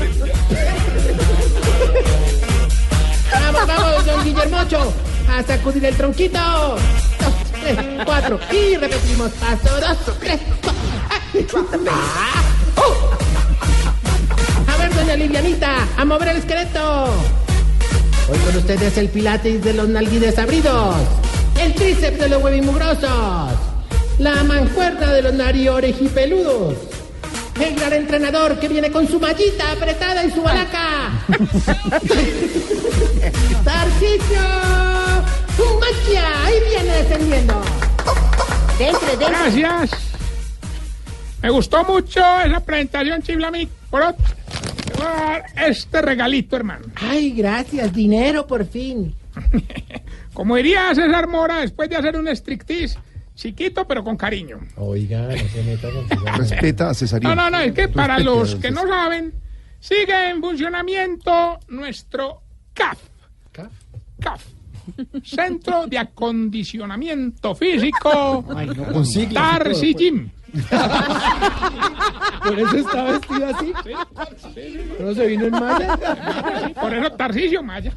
Vamos, 3.33 3.67
vamos, 3.67 4.07
don 4.07 4.25
Guillermocho. 4.25 4.93
A 5.29 5.43
sacudir 5.43 5.85
el 5.85 5.97
tronquito. 5.97 6.77
Tres, 7.67 7.79
cuatro. 8.05 8.39
Y 8.53 8.77
repetimos. 8.77 9.33
Paso, 9.33 9.81
dos, 9.81 9.97
tres, 10.21 10.39
cuatro. 10.63 10.81
Ah, 11.91 12.45
uh. 12.77 14.71
A 14.71 14.77
ver, 14.77 14.95
doña 14.95 15.17
Livianita, 15.17 15.89
a 15.97 16.05
mover 16.05 16.29
el 16.29 16.37
esqueleto. 16.37 17.07
Hoy 18.29 18.39
con 18.39 18.57
ustedes 18.57 18.97
el 18.99 19.09
pilates 19.09 19.65
de 19.65 19.73
los 19.73 19.89
nalguides 19.89 20.39
abridos, 20.39 20.95
el 21.61 21.75
tríceps 21.75 22.21
de 22.21 22.29
los 22.29 22.41
huevimugrosos, 22.43 23.51
la 24.19 24.45
mancuerna 24.45 25.13
de 25.13 25.23
los 25.23 25.35
nariorejipeludos, 25.35 26.77
el 27.61 27.75
gran 27.75 27.95
entrenador 27.95 28.61
que 28.61 28.69
viene 28.69 28.93
con 28.93 29.09
su 29.09 29.19
mallita 29.19 29.73
apretada 29.73 30.23
en 30.23 30.33
su 30.33 30.41
balaca. 30.43 31.11
¡Tarcicio! 33.65 34.96
¡Magia! 35.59 36.45
Ahí 36.45 36.55
viene 36.69 36.93
descendiendo. 36.97 37.63
Dentro, 38.79 39.07
dentro. 39.09 39.29
Gracias. 39.29 39.91
Me 41.43 41.51
gustó 41.51 41.85
mucho 41.85 42.21
esa 42.45 42.61
presentación, 42.61 43.23
Chiblami. 43.23 43.69
Por 43.91 44.03
otro, 44.03 44.25
te 44.85 44.93
voy 44.95 45.07
a 45.07 45.11
dar 45.11 45.45
este 45.69 46.03
regalito, 46.03 46.57
hermano. 46.57 46.87
Ay, 46.97 47.33
gracias, 47.33 47.93
dinero 47.93 48.47
por 48.47 48.67
fin. 48.67 49.15
Como 50.33 50.57
diría 50.57 50.95
César 50.95 51.29
Mora 51.29 51.61
después 51.61 51.89
de 51.89 51.97
hacer 51.97 52.17
un 52.17 52.29
striptease, 52.29 52.99
chiquito 53.35 53.87
pero 53.87 54.03
con 54.03 54.17
cariño. 54.17 54.59
Oiga, 54.77 55.29
no 55.29 55.49
se 55.49 55.63
meta 55.63 55.89
con 55.91 56.27
Respeta 56.39 56.91
a. 56.91 57.21
No, 57.21 57.35
no, 57.35 57.51
no, 57.51 57.61
es 57.61 57.73
que 57.73 57.89
para 57.89 58.19
los 58.19 58.57
que 58.57 58.71
no 58.71 58.87
saben, 58.87 59.33
sigue 59.79 60.31
en 60.31 60.41
funcionamiento 60.41 61.59
nuestro 61.69 62.43
CAF. 62.75 62.99
CAF. 64.21 64.56
Centro 65.25 65.87
de 65.87 65.99
Acondicionamiento 65.99 67.55
Físico 67.55 68.45
con 68.45 69.07
siglas 69.07 69.31
y 69.31 69.35
todo, 69.35 69.35
Tarsi 69.35 69.93
pues. 69.93 69.97
Gym. 69.97 70.31
Por 72.43 72.59
eso 72.59 72.77
está 72.77 73.05
vestido 73.05 73.47
así. 73.47 73.73
¿No 74.99 75.15
se 75.15 75.27
vino 75.27 75.47
en 75.47 75.53
malla? 75.53 75.99
Por 76.81 76.95
eso 76.95 77.11
Tarcisio 77.13 77.63
Maya. 77.63 77.93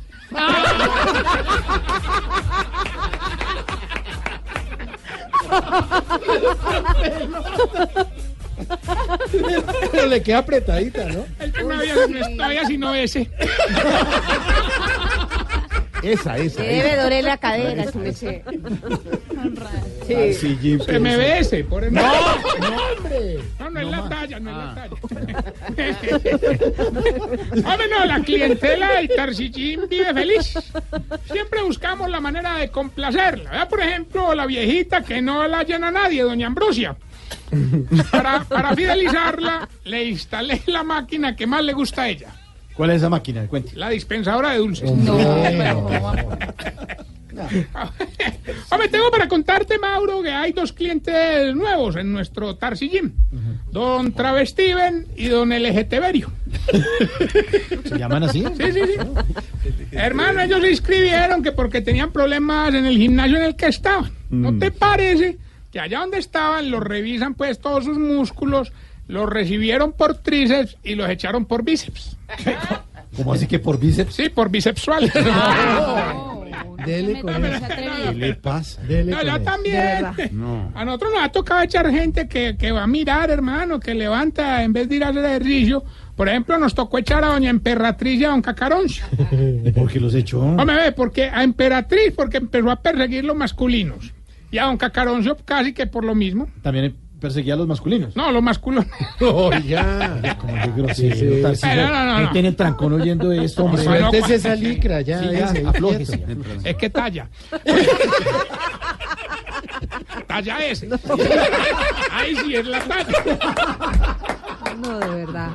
Pero 9.92 10.06
le 10.08 10.22
queda 10.22 10.40
apretadita, 10.40 11.06
¿no? 11.06 11.26
El 11.40 11.52
que 11.52 11.64
no 11.64 11.74
había, 11.74 11.96
no 12.36 12.44
había 12.44 12.66
sino 12.66 12.94
ese. 12.94 13.30
Esa, 16.04 16.38
esa. 16.38 16.62
Debe 16.62 16.96
doler 16.96 17.24
la 17.24 17.38
cadera, 17.38 17.92
su 17.92 17.98
merced. 18.00 18.42
Sí. 20.08 20.34
Se 20.86 21.00
me 21.00 21.18
ve 21.18 21.40
ese, 21.40 21.64
por 21.64 21.84
eso. 21.84 21.94
No, 21.94 22.02
no, 22.02 22.78
hombre. 22.98 23.40
No, 23.60 23.70
no 23.70 23.80
es 23.80 23.88
la 23.88 24.10
talla, 24.10 24.40
no 24.40 24.50
es 24.50 24.58
la 24.58 24.76
talla. 24.76 24.90
Hombre, 27.70 27.88
no, 27.90 28.06
la 28.06 28.20
clientela 28.22 28.94
del 28.94 29.10
Tarsillín 29.10 29.82
vive 29.90 30.14
feliz. 30.14 30.54
Siempre 31.32 31.62
buscamos 31.64 32.10
la 32.10 32.20
manera 32.20 32.56
de 32.56 32.70
complacerla. 32.70 33.50
¿verdad? 33.52 33.70
Por 33.70 33.82
ejemplo, 33.82 34.34
la 34.34 34.46
viejita 34.46 35.04
que 35.04 35.22
no 35.22 35.48
la 35.48 35.64
llena 35.64 35.92
nadie, 35.92 36.24
doña 36.24 36.48
Ambrosia. 36.48 36.96
Para, 38.12 38.44
para 38.44 38.76
fidelizarla, 38.76 39.68
le 39.84 40.04
instalé 40.06 40.62
la 40.68 40.84
máquina 40.84 41.36
que 41.36 41.48
más 41.48 41.64
le 41.64 41.74
gusta 41.74 42.04
a 42.04 42.10
ella, 42.10 42.30
¿Cuál 42.80 42.90
es 42.92 42.96
esa 42.96 43.10
máquina? 43.10 43.46
Cuente. 43.46 43.76
la 43.76 43.90
dispensadora 43.90 44.52
de 44.52 44.60
dulces. 44.60 44.90
Hombre, 48.72 48.88
tengo 48.90 49.12
para 49.12 49.28
contarte, 49.28 49.78
Mauro, 49.78 50.24
que 50.24 50.30
hay 50.30 50.54
dos 50.54 50.72
clientes 50.72 51.54
nuevos 51.54 51.98
en 51.98 52.14
nuestro 52.14 52.56
Tarsi 52.56 52.88
Gym. 52.88 53.12
Don 53.70 54.14
Travestiven 54.14 55.08
y 55.18 55.28
Don 55.28 55.50
LGTverio. 55.50 56.32
¿Se 57.84 57.98
llaman 57.98 58.24
así? 58.24 58.46
Sí, 58.58 58.72
sí, 58.72 58.80
sí. 58.86 58.94
Hermano, 59.92 60.40
ellos 60.40 60.62
se 60.62 60.70
inscribieron 60.70 61.44
que 61.44 61.52
porque 61.52 61.82
tenían 61.82 62.14
problemas 62.14 62.74
en 62.74 62.86
el 62.86 62.96
gimnasio 62.96 63.40
en 63.40 63.44
el 63.44 63.58
que 63.58 63.68
estaban. 63.68 64.10
¿No 64.30 64.58
te 64.58 64.72
parece 64.72 65.38
que 65.70 65.82
allá 65.82 66.00
donde 66.00 66.20
estaban 66.20 66.72
los 66.72 66.82
revisan 66.82 67.34
pues 67.34 67.60
todos 67.60 67.84
sus 67.84 67.98
músculos, 67.98 68.72
los 69.10 69.30
recibieron 69.30 69.92
por 69.92 70.16
tríceps 70.16 70.78
y 70.82 70.96
los 70.96 71.10
echaron 71.10 71.44
por 71.44 71.66
bíceps? 71.66 72.16
¿Cómo 73.16 73.34
así 73.34 73.48
que 73.48 73.60
por 73.60 73.80
bíceps? 73.80 74.14
Sí, 74.14 74.30
por 74.30 74.50
bisexual. 74.50 75.12
Dele 76.86 77.22
con 77.22 77.46
eso. 77.46 77.66
¿Qué 77.68 78.14
le 78.14 78.36
pasa? 78.36 78.82
Dele 78.84 79.12
No, 79.12 79.18
con 79.18 79.28
yo 79.28 79.42
también. 79.42 80.06
No. 80.32 80.72
A 80.76 80.86
nosotros 80.86 81.12
nos 81.14 81.24
ha 81.24 81.30
tocado 81.30 81.62
echar 81.62 81.90
gente 81.92 82.28
que, 82.28 82.56
que 82.58 82.72
va 82.72 82.84
a 82.84 82.88
mirar, 82.88 83.30
hermano, 83.30 83.80
que 83.80 83.94
levanta 83.94 84.64
en 84.64 84.74
vez 84.74 84.88
de 84.90 84.96
ir 84.98 85.04
a 85.04 85.10
hacer 85.10 85.26
ejercicio. 85.26 85.84
Por 86.16 86.28
ejemplo, 86.28 86.58
nos 86.58 86.76
tocó 86.76 86.98
echar 86.98 87.24
a 87.24 87.28
doña 87.28 87.50
Emperatriz 87.50 88.20
y 88.20 88.26
a 88.26 88.30
don 88.30 88.42
Cacaroncio. 88.42 89.06
¿Por 89.76 89.92
qué 89.92 90.00
los 90.00 90.14
echó? 90.16 90.42
Hombre, 90.42 90.76
ve, 90.76 90.92
porque 90.92 91.26
a 91.26 91.44
Emperatriz, 91.44 92.14
porque 92.16 92.38
empezó 92.38 92.70
a 92.72 92.82
perseguir 92.82 93.24
los 93.26 93.36
masculinos. 93.36 94.14
Y 94.52 94.58
a 94.58 94.66
don 94.66 94.78
Cacaroncio 94.78 95.38
casi 95.46 95.74
que 95.74 95.88
por 95.88 96.04
lo 96.04 96.16
mismo. 96.16 96.48
También 96.62 96.96
perseguía 97.20 97.54
a 97.54 97.58
los 97.58 97.68
masculinos. 97.68 98.16
No, 98.16 98.32
los 98.32 98.42
masculinos. 98.42 98.86
Oiga. 99.22 100.38
Como 100.40 100.54
de 100.54 100.72
grosero, 100.72 101.16
Sí, 101.16 101.20
sí. 101.36 101.42
Tarcisio. 101.42 101.76
No, 101.76 101.88
no, 101.90 102.06
no, 102.06 102.16
Ahí 102.18 102.26
no. 102.26 102.32
tiene 102.32 102.48
el 102.50 102.56
trancón 102.56 102.94
oyendo 102.94 103.32
esto, 103.32 103.66
hombre. 103.66 103.84
Suéltese 103.84 104.36
esa 104.36 104.56
licra, 104.56 105.02
ya. 105.02 105.20
Sí, 105.20 105.26
ya, 105.32 105.46
ese, 105.52 105.68
aflójese. 105.68 106.26
Es 106.64 106.76
que 106.76 106.90
talla. 106.90 107.28
talla 110.28 110.58
ese. 110.66 110.90
Ahí 112.12 112.36
sí 112.36 112.56
es 112.56 112.68
la 112.68 112.80
talla. 112.80 114.18
No, 114.82 115.00
de 115.00 115.26
verdad. 115.26 115.50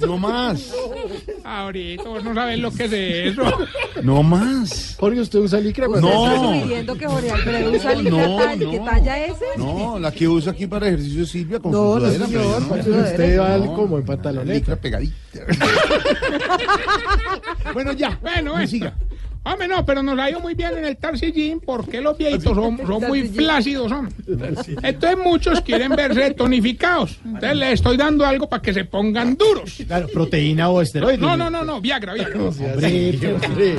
No 0.00 0.18
más. 0.18 0.72
Ahorita 1.44 2.04
vos 2.04 2.24
no 2.24 2.34
sabes 2.34 2.58
lo 2.58 2.70
que 2.72 2.84
es 2.84 2.92
eso. 2.92 3.42
No 4.02 4.22
más. 4.22 4.96
Jorge, 4.98 5.20
¿usted 5.20 5.38
usa 5.38 5.60
licra? 5.60 5.88
¿Usted 5.88 6.00
No. 6.00 6.26
está 6.26 6.36
sugiriendo 6.46 6.94
que 6.96 7.06
Jorge 7.06 7.30
Alfredo 7.30 7.72
usa 7.72 7.94
No, 7.94 8.00
licra 8.02 8.26
no, 8.28 8.36
talla, 8.36 8.64
no. 8.64 8.70
que 8.70 8.78
talla 8.80 9.24
ese? 9.26 9.44
No, 9.56 9.98
la 9.98 10.12
que 10.12 10.28
usa 10.28 10.52
aquí 10.52 10.66
para 10.66 10.88
ejercicio 10.88 11.22
es 11.22 11.28
Silvia 11.30 11.58
con 11.60 11.72
No, 11.72 11.78
su 11.78 11.84
no, 11.84 12.00
sudadera, 12.00 12.26
señor. 12.26 12.62
no. 12.62 12.74
Usted 13.02 13.40
va 13.40 13.58
No. 13.58 13.74
como 13.74 13.96
en 13.98 14.02
La 14.02 14.06
pantaloneta. 14.06 14.54
licra 14.54 14.76
pegadita. 14.76 15.14
Bueno, 17.74 17.92
ya. 17.92 18.18
Bueno, 18.22 18.58
eh. 18.60 18.66
Hombre, 19.46 19.68
no, 19.68 19.86
pero 19.86 20.02
nos 20.02 20.18
ha 20.18 20.28
ido 20.28 20.40
muy 20.40 20.54
bien 20.54 20.76
en 20.76 20.84
el 20.84 20.96
Tarsi 20.96 21.30
Gym 21.30 21.60
porque 21.60 22.00
los 22.00 22.18
viejitos 22.18 22.52
son, 22.52 22.78
son 22.84 23.06
muy 23.06 23.28
flácidos, 23.28 23.88
son. 23.88 24.12
Entonces 24.82 25.18
muchos 25.22 25.60
quieren 25.60 25.94
verse 25.94 26.32
tonificados. 26.34 27.20
Entonces 27.24 27.56
les 27.56 27.72
estoy 27.74 27.96
dando 27.96 28.26
algo 28.26 28.48
para 28.48 28.60
que 28.60 28.74
se 28.74 28.84
pongan 28.84 29.36
duros. 29.36 29.78
Claro, 29.86 30.08
proteína 30.08 30.68
o 30.68 30.82
esteroides. 30.82 31.20
No, 31.20 31.36
no, 31.36 31.48
no, 31.48 31.62
no, 31.64 31.80
Viagra, 31.80 32.14
Viagra. 32.14 32.40
Hombre, 32.42 33.38
hombre. 33.44 33.78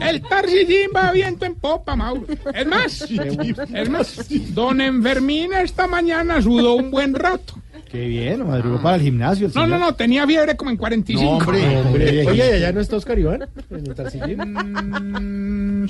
El 0.00 0.20
Tarsi 0.22 0.66
Gym 0.66 0.90
va 0.96 1.12
viento 1.12 1.44
en 1.44 1.54
popa, 1.54 1.94
Mauro. 1.94 2.26
Es 2.52 2.66
más, 2.66 3.02
es 3.02 3.88
más, 3.88 4.26
don 4.52 4.80
Enfermín 4.80 5.52
esta 5.52 5.86
mañana 5.86 6.42
sudó 6.42 6.74
un 6.74 6.90
buen 6.90 7.14
rato. 7.14 7.54
Qué 7.90 8.06
bien, 8.06 8.46
madrugó 8.46 8.80
para 8.82 8.96
el 8.96 9.02
gimnasio. 9.02 9.46
el 9.46 9.52
No, 9.54 9.66
no, 9.66 9.78
no, 9.78 9.94
tenía 9.94 10.26
fiebre 10.26 10.56
como 10.56 10.70
en 10.70 10.76
45. 10.76 11.22
No, 11.24 11.30
hombre. 11.38 11.78
Hombre, 11.78 12.26
Oye, 12.26 12.36
¿y 12.36 12.52
allá 12.54 12.72
no 12.72 12.80
está 12.80 12.96
Oscar 12.96 13.18
Iván? 13.18 13.48
En 13.70 13.86
el 13.86 13.94
Tarcillín. 13.94 14.38
Mm, 14.40 15.86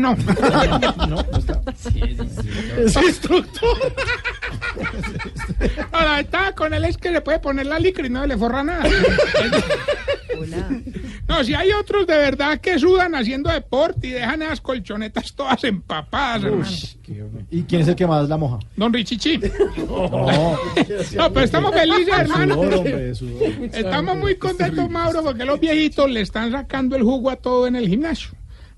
No. 0.00 0.16
No, 1.08 1.16
no 1.16 1.38
está. 1.38 1.60
Es 2.78 2.96
instructor. 2.96 3.92
Ahora, 5.92 6.20
estaba 6.20 6.52
con 6.52 6.72
él 6.74 6.84
es 6.84 6.96
que 6.96 7.10
le 7.10 7.20
puede 7.20 7.38
poner 7.38 7.66
la 7.66 7.78
licra 7.78 8.06
y 8.06 8.10
no 8.10 8.26
le 8.26 8.36
forra 8.36 8.64
nada. 8.64 8.84
No, 11.28 11.44
si 11.44 11.54
hay 11.54 11.70
otros 11.72 12.06
de 12.06 12.16
verdad 12.16 12.60
que 12.60 12.78
sudan 12.78 13.14
haciendo 13.14 13.50
deporte 13.50 14.08
y 14.08 14.10
dejan 14.10 14.42
esas 14.42 14.60
colchonetas 14.60 15.32
todas 15.34 15.62
empapadas, 15.64 16.44
hermano. 16.44 16.70
Qué 17.02 17.22
hombre. 17.22 17.44
¿Y 17.50 17.62
quién 17.62 17.82
es 17.82 17.88
el 17.88 17.94
que 17.96 18.06
más 18.06 18.28
la 18.28 18.36
moja? 18.36 18.58
Don 18.76 18.92
Richichi. 18.92 19.38
No. 19.88 20.56
No, 21.16 21.32
pero 21.32 21.44
estamos 21.44 21.72
felices, 21.74 22.14
hermano. 22.18 22.54
Sudor, 22.54 22.74
hombre, 22.74 23.14
sudor. 23.14 23.42
Estamos 23.72 24.16
muy 24.16 24.36
contentos, 24.36 24.88
Mauro, 24.90 25.22
porque 25.22 25.44
los 25.44 25.58
viejitos 25.60 26.10
le 26.10 26.20
están 26.20 26.50
sacando 26.52 26.96
el 26.96 27.02
jugo 27.02 27.30
a 27.30 27.36
todo 27.36 27.66
en 27.66 27.76
el 27.76 27.88
gimnasio. 27.88 28.30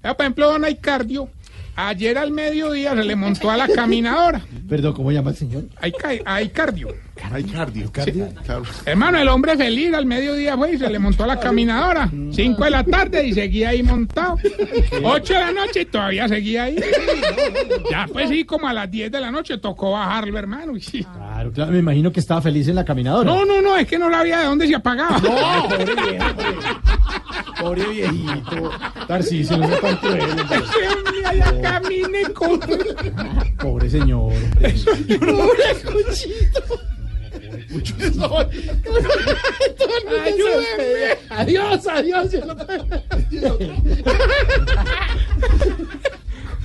Por 0.03 0.17
ejemplo, 0.21 0.51
don 0.51 0.65
Aicardio, 0.65 1.29
ayer 1.77 2.19
al 2.19 2.31
mediodía 2.31 2.95
se 2.95 3.05
le 3.05 3.17
montó 3.17 3.51
a 3.51 3.57
la 3.57 3.69
caminadora. 3.69 4.43
Perdón, 4.69 4.93
¿cómo 4.93 5.11
llama 5.13 5.31
el 5.31 5.37
señor? 5.37 5.65
Aica- 5.81 6.21
Aicardio. 6.25 6.89
Hay 7.33 7.45
cardio. 7.45 7.91
Claro. 7.93 8.63
Hermano, 8.85 9.19
el 9.19 9.29
hombre 9.29 9.57
feliz 9.57 9.93
al 9.95 10.05
mediodía 10.07 10.57
fue 10.57 10.75
y 10.75 10.79
se 10.79 10.91
le 10.91 10.99
montó 10.99 11.25
a 11.25 11.29
la 11.29 11.41
caminadora. 11.41 12.11
Cinco 12.33 12.65
de 12.65 12.71
la 12.71 12.85
tarde 12.85 13.27
y 13.27 13.33
seguía 13.33 13.71
ahí 13.71 13.83
montado. 13.83 14.37
Ocho 15.03 15.33
de 15.35 15.41
la 15.41 15.53
noche 15.53 15.83
y 15.83 15.85
todavía 15.87 16.29
seguía 16.29 16.65
ahí. 16.65 16.77
Ya 17.91 18.07
pues 18.13 18.29
sí, 18.29 18.45
como 18.45 18.69
a 18.69 18.73
las 18.73 18.91
diez 18.91 19.11
de 19.11 19.21
la 19.21 19.31
noche 19.31 19.59
tocó 19.59 19.93
bajarlo, 19.93 20.39
hermano. 20.39 20.77
y 20.77 20.81
sí. 20.81 21.05
Claro, 21.05 21.53
claro, 21.53 21.73
me 21.73 21.79
imagino 21.79 22.13
que 22.13 22.21
estaba 22.21 22.43
feliz 22.43 22.69
en 22.69 22.75
la 22.77 22.85
caminadora. 22.85 23.25
No, 23.31 23.45
no, 23.45 23.61
no, 23.63 23.77
es 23.77 23.87
que 23.87 23.99
no 23.99 24.11
sabía 24.11 24.41
de 24.41 24.45
dónde 24.47 24.67
se 24.67 24.75
apagaba. 24.75 25.19
No, 25.19 25.69
pobre 25.69 25.95
viejo. 25.95 26.27
Pobre 27.61 27.87
viejito. 27.89 28.71
Tarcisio, 29.07 29.57
no 29.57 29.69
sea 29.69 29.81
tan 29.81 29.97
cruel. 29.97 30.21
hombre. 30.23 30.45
Ese 31.25 31.39
ya 31.39 31.61
camine 31.63 32.23
con... 32.35 32.61
Pobre 33.59 33.89
señor. 33.91 34.33
Pobre 35.21 35.75
cuchito. 35.85 36.81
Ayúdenme. 40.25 41.19
Adiós, 41.31 41.87
adiós. 41.87 42.33
yo 42.33 42.41
no- 42.45 42.55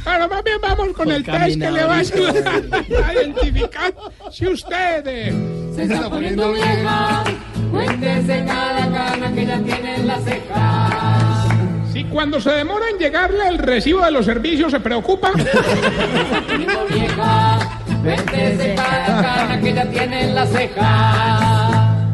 Ahora 0.06 0.28
más 0.28 0.44
bien 0.44 0.58
vamos 0.62 0.90
con 0.94 1.12
el 1.12 1.24
test 1.24 1.60
que 1.60 1.72
le 1.72 1.84
va 1.84 1.96
a 1.96 2.00
ayudar 2.00 2.64
a 3.06 3.14
identificar 3.14 3.94
si 4.32 4.48
usted 4.48 5.04
eh, 5.06 5.34
Se 5.76 5.84
está 5.84 6.10
poniendo 6.10 6.52
vieja. 6.54 7.24
Cuéntese 7.72 8.46
cada 8.48 8.92
cana 8.92 9.32
que 9.34 9.46
ya 9.46 9.60
tiene 9.62 9.96
en 9.96 10.08
la 10.08 10.20
ceja. 10.22 11.48
si 11.94 12.04
cuando 12.06 12.40
se 12.42 12.50
demora 12.52 12.90
en 12.90 12.98
llegarle 12.98 13.48
el 13.50 13.58
recibo 13.60 14.02
de 14.04 14.12
los 14.12 14.26
servicios 14.26 14.72
se 14.72 14.80
preocupa. 14.80 15.32
Cuéntese 18.02 18.76
cada 18.76 19.22
cana 19.22 19.60
que 19.60 19.74
ya 19.74 19.86
tiene 19.86 20.24
en 20.24 20.36
la 20.36 20.46
ceja. 20.46 21.70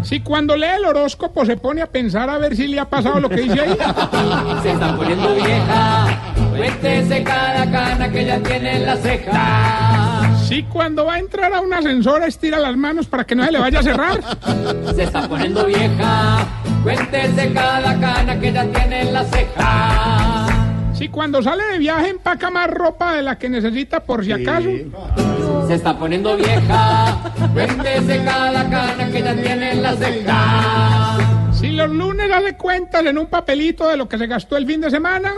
Si 0.05 0.19
cuando 0.19 0.55
lee 0.55 0.67
el 0.77 0.85
horóscopo 0.85 1.45
se 1.45 1.57
pone 1.57 1.81
a 1.81 1.87
pensar 1.87 2.29
a 2.29 2.37
ver 2.37 2.55
si 2.55 2.67
le 2.67 2.79
ha 2.79 2.85
pasado 2.85 3.19
lo 3.19 3.27
que 3.27 3.41
dice 3.41 3.59
ahí. 3.59 3.69
Se 4.61 4.71
está 4.71 4.95
poniendo 4.95 5.33
vieja. 5.33 6.07
Cuéntese 6.55 7.23
cada 7.23 7.71
cana 7.71 8.11
que 8.11 8.23
ya 8.23 8.39
tiene 8.39 8.77
en 8.77 8.85
la 8.85 8.95
ceja. 8.97 10.35
Si 10.47 10.61
cuando 10.63 11.05
va 11.05 11.15
a 11.15 11.19
entrar 11.19 11.51
a 11.53 11.59
un 11.59 11.73
ascensor 11.73 12.21
estira 12.21 12.59
las 12.59 12.77
manos 12.77 13.07
para 13.07 13.23
que 13.23 13.33
no 13.33 13.43
se 13.45 13.51
le 13.51 13.59
vaya 13.59 13.79
a 13.79 13.83
cerrar. 13.83 14.19
Se 14.93 15.03
está 15.03 15.27
poniendo 15.27 15.65
vieja. 15.65 16.45
Cuéntese 16.83 17.51
cada 17.51 17.99
cana 17.99 18.39
que 18.39 18.53
ya 18.53 18.63
tiene 18.65 19.01
en 19.01 19.13
la 19.13 19.23
ceja. 19.23 20.47
Si 20.93 21.09
cuando 21.09 21.41
sale 21.41 21.63
de 21.65 21.79
viaje 21.79 22.09
empaca 22.09 22.51
más 22.51 22.69
ropa 22.69 23.15
de 23.15 23.23
la 23.23 23.39
que 23.39 23.49
necesita 23.49 24.03
por 24.03 24.23
si 24.23 24.31
acaso. 24.31 24.69
Se 25.67 25.73
está 25.73 25.97
poniendo 25.97 26.37
vieja. 26.37 27.17
Cuéntese 27.53 28.23
cada 28.23 28.69
cana 28.69 29.11
que 29.11 29.21
ya 29.21 29.35
tiene 29.35 29.71
en 29.71 29.81
la 29.81 29.95
ceja. 29.95 31.17
Si 31.53 31.71
los 31.71 31.89
lunes 31.89 32.31
hace 32.31 32.55
cuentas 32.55 33.05
en 33.05 33.17
un 33.17 33.25
papelito 33.25 33.87
de 33.87 33.97
lo 33.97 34.07
que 34.07 34.17
se 34.17 34.27
gastó 34.27 34.57
el 34.57 34.67
fin 34.67 34.81
de 34.81 34.91
semana. 34.91 35.33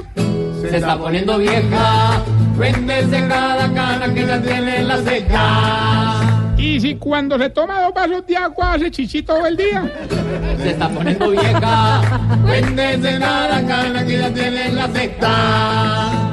Se 0.62 0.78
está 0.78 0.98
poniendo 0.98 1.38
vieja. 1.38 2.22
Cuéntese 2.58 3.28
cada 3.28 3.72
cana 3.74 4.14
que 4.14 4.26
ya 4.26 4.42
tiene 4.42 4.80
en 4.80 4.88
la 4.88 4.98
ceja. 4.98 6.54
Y 6.58 6.82
si 6.82 6.96
cuando 6.96 7.38
se 7.38 7.50
toma 7.50 7.82
dos 7.82 7.94
vasos 7.94 8.26
de 8.26 8.36
agua 8.36 8.74
hace 8.74 8.92
chichi 8.92 9.22
todo 9.22 9.46
el 9.46 9.56
día. 9.56 9.90
Se 10.62 10.72
está 10.72 10.90
poniendo 10.90 11.30
vieja. 11.30 12.02
Cuéntese 12.44 13.20
cada 13.20 13.66
cana 13.66 14.06
que 14.06 14.18
ya 14.18 14.34
tiene 14.34 14.68
en 14.68 14.76
la 14.76 14.88
ceja. 14.88 16.27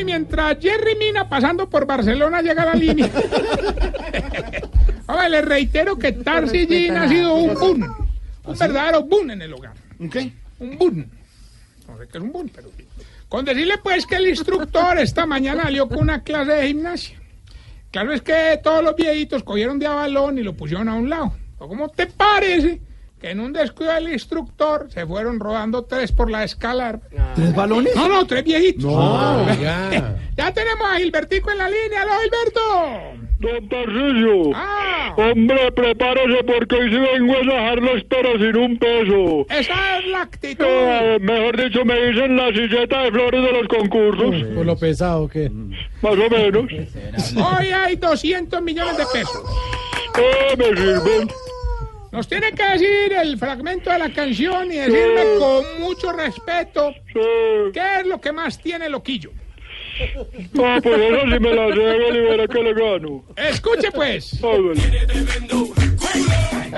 Y 0.00 0.04
mientras 0.04 0.58
Jerry 0.60 0.96
Mina 0.96 1.28
pasando 1.28 1.68
por 1.68 1.86
Barcelona 1.86 2.42
llega 2.42 2.62
a 2.62 2.66
la 2.66 2.74
línea. 2.74 3.10
Ahora 5.06 5.28
le 5.28 5.42
reitero 5.42 5.96
que 5.98 6.12
Tarsi 6.12 6.66
Jean 6.66 6.96
ha 6.96 7.08
sido 7.08 7.34
un 7.34 7.54
boom. 7.54 8.08
Un 8.44 8.58
verdadero 8.58 9.02
boom 9.04 9.30
en 9.30 9.42
el 9.42 9.52
hogar. 9.52 9.74
¿Un 9.98 10.10
qué? 10.10 10.32
Un 10.58 10.78
boom. 10.78 11.06
No 11.88 11.98
sé 11.98 12.08
qué 12.10 12.18
es 12.18 12.24
un 12.24 12.32
boom, 12.32 12.50
pero. 12.54 12.70
Con 13.28 13.44
decirle 13.44 13.78
pues 13.82 14.06
que 14.06 14.16
el 14.16 14.28
instructor 14.28 14.98
esta 14.98 15.26
mañana 15.26 15.64
salió 15.64 15.88
con 15.88 15.98
una 15.98 16.22
clase 16.22 16.52
de 16.52 16.66
gimnasia. 16.68 17.20
Claro 17.90 18.12
es 18.12 18.22
que 18.22 18.60
todos 18.62 18.82
los 18.82 18.96
viejitos 18.96 19.42
cogieron 19.44 19.78
de 19.78 19.86
a 19.86 19.94
balón 19.94 20.38
y 20.38 20.42
lo 20.42 20.54
pusieron 20.54 20.88
a 20.88 20.94
un 20.94 21.08
lado. 21.08 21.32
¿O 21.58 21.68
¿Cómo 21.68 21.88
te 21.88 22.06
parece 22.06 22.80
en 23.30 23.40
un 23.40 23.52
descuido 23.52 23.92
del 23.92 24.12
instructor 24.12 24.88
se 24.90 25.06
fueron 25.06 25.40
rodando 25.40 25.84
tres 25.84 26.12
por 26.12 26.30
la 26.30 26.44
escala? 26.44 27.00
¿Tres 27.34 27.54
balones? 27.54 27.94
No, 27.96 28.08
no, 28.08 28.26
tres 28.26 28.44
viejitos. 28.44 28.84
No, 28.84 29.46
ya. 29.60 30.16
ya 30.36 30.52
tenemos 30.52 30.86
a 30.88 30.96
Gilbertico 30.96 31.50
en 31.50 31.58
la 31.58 31.68
línea. 31.68 32.02
¡Aló, 32.02 32.12
Gilberto! 32.20 33.24
Don 33.40 33.68
Tarcisio. 33.68 34.52
Ah. 34.54 35.14
Hombre, 35.16 35.72
prepárese 35.72 36.44
porque 36.44 36.74
hoy 36.76 36.90
sí 36.90 36.96
vengo 36.96 37.34
a 37.34 37.38
dejarlos 37.38 38.02
pero 38.08 38.38
sin 38.38 38.56
un 38.56 38.78
peso. 38.78 39.46
Esa 39.50 39.98
es 39.98 40.06
la 40.06 40.22
actitud. 40.22 40.64
Eh, 40.66 41.18
mejor 41.20 41.62
dicho, 41.62 41.84
me 41.84 42.06
dicen 42.06 42.36
la 42.36 42.48
silleta 42.48 43.02
de 43.02 43.10
flores 43.10 43.42
de 43.42 43.52
los 43.52 43.68
concursos. 43.68 44.34
Por 44.54 44.66
lo 44.66 44.76
pesado 44.76 45.28
que. 45.28 45.50
Más 45.50 46.12
o 46.12 46.30
menos. 46.30 46.64
Hoy 47.36 47.66
hay 47.66 47.96
200 47.96 48.62
millones 48.62 48.96
de 48.96 49.04
pesos. 49.12 49.42
Eh, 50.16 50.56
me 50.56 50.66
sirven. 50.76 51.28
Nos 52.14 52.28
tiene 52.28 52.52
que 52.52 52.62
decir 52.62 53.12
el 53.12 53.36
fragmento 53.36 53.90
de 53.90 53.98
la 53.98 54.08
canción 54.08 54.70
y 54.70 54.76
decirme 54.76 55.24
con 55.36 55.80
mucho 55.80 56.12
respeto 56.12 56.94
qué 57.12 57.82
es 57.98 58.06
lo 58.06 58.20
que 58.20 58.30
más 58.30 58.56
tiene 58.56 58.88
Loquillo. 58.88 59.32
Ah, 60.62 60.78
pues 60.80 61.00
eso 61.00 61.20
sí 61.22 61.40
me 61.40 61.54
la 61.54 61.74
sé, 61.74 62.16
y 62.16 62.20
verá 62.20 62.46
que 62.46 62.62
le 62.62 62.72
gano. 62.72 63.24
Escuche 63.36 63.90
pues. 63.90 64.40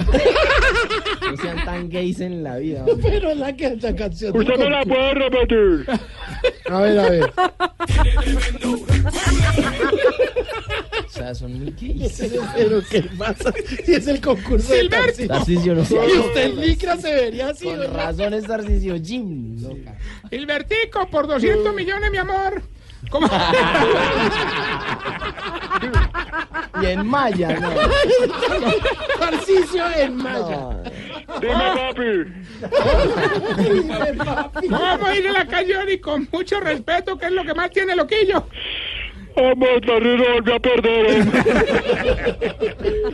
No 0.03 1.37
sean 1.37 1.65
tan 1.65 1.89
gays 1.89 2.21
en 2.21 2.43
la 2.45 2.57
vida. 2.59 2.85
Pero 3.03 3.35
la 3.35 3.55
canción. 3.57 4.37
Usted 4.37 4.69
la 4.69 4.85
puede 4.85 5.15
repetir. 5.15 5.87
A 6.71 6.81
ver, 6.81 6.99
a 6.99 7.11
ver. 7.11 7.33
O 11.05 11.09
sea, 11.09 11.35
son 11.35 11.59
muy 11.59 11.71
gays. 11.73 12.23
Pero 12.55 12.83
¿qué 12.91 13.03
pasa? 13.19 13.53
Si 13.85 13.95
es 13.95 14.07
el 14.07 14.21
concurso 14.21 14.73
de 14.73 14.81
Silberto. 14.83 15.27
Tarcisio, 15.27 15.75
no. 15.75 15.81
Y 15.83 16.19
usted 16.19 16.45
en 16.45 16.61
licra 16.61 16.97
se 16.97 17.13
vería 17.15 17.49
así. 17.51 17.65
Con 17.67 17.79
¿verdad? 17.79 17.95
razón 18.07 18.35
es 18.35 18.45
Tarcisio 18.45 18.97
Jim. 19.03 19.61
loca. 19.63 19.97
Gilbertico, 20.31 21.09
por 21.11 21.27
200 21.27 21.75
millones, 21.75 22.11
mi 22.11 22.19
amor. 22.19 22.63
¿Cómo? 23.11 23.29
Y 26.83 26.87
en 26.87 27.07
Maya, 27.07 27.59
no. 27.59 27.71
Tarcisio 29.19 29.85
en 29.97 30.17
Maya. 30.17 30.69
Dime, 31.41 31.65
papi. 31.75 32.13
¿Cómo 34.69 35.09
dice 35.11 35.33
la 35.33 35.47
canción? 35.47 35.89
Y 35.91 35.99
con 35.99 36.29
mucho 36.31 36.61
respeto, 36.61 37.17
¿qué 37.17 37.25
es 37.27 37.33
lo 37.33 37.45
que 37.45 37.55
más 37.55 37.71
tiene 37.71 37.97
Loquillo? 37.97 38.47
Vamos, 39.37 39.81
volví 39.87 40.53
a 40.53 40.59
perder. 40.59 41.25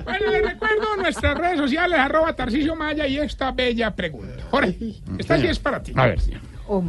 Bueno, 0.05 0.31
les 0.31 0.43
recuerdo 0.43 0.97
nuestras 0.97 1.37
redes 1.37 1.59
sociales, 1.59 1.99
arroba 1.99 2.35
Tarcisio 2.35 2.75
Maya 2.77 3.07
y 3.07 3.19
esta 3.19 3.51
bella 3.51 3.95
pregunta. 3.95 4.43
Jorge, 4.51 4.77
esta 5.19 5.39
sí 5.39 5.49
es 5.49 5.59
para 5.59 5.83
ti. 5.83 5.93
A 5.97 6.07
ver. 6.07 6.19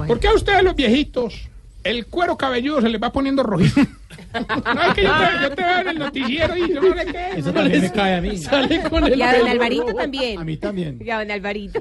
¿Por 0.07 0.19
qué 0.19 0.27
a 0.27 0.33
ustedes 0.33 0.63
los 0.63 0.75
viejitos 0.75 1.49
el 1.83 2.05
cuero 2.07 2.37
cabelludo 2.37 2.81
se 2.81 2.89
les 2.89 3.01
va 3.01 3.11
poniendo 3.11 3.43
rojizo? 3.43 3.81
No, 4.33 4.81
es 4.81 4.93
que 4.95 5.03
yo 5.03 5.11
te, 5.11 5.43
yo 5.43 5.49
te 5.51 5.63
veo 5.63 5.79
en 5.81 5.87
el 5.89 5.99
noticiero 5.99 6.57
y 6.57 6.73
yo 6.73 6.81
no 6.81 6.93
sé 6.95 7.05
qué. 7.05 7.29
Eso 7.37 7.53
también 7.53 7.81
me 7.81 7.91
cae 7.91 8.15
a 8.15 8.21
mí. 8.21 8.37
Sale 8.39 8.81
con 8.89 9.03
el 9.05 9.15
Y 9.17 9.21
a 9.21 9.37
don 9.37 9.47
Alvarito 9.47 9.83
rojo. 9.83 9.93
también. 9.95 10.39
A 10.39 10.43
mí 10.43 10.57
también. 10.57 10.99
Y 11.03 11.09
a 11.11 11.19
don 11.19 11.29
Alvarito. 11.31 11.79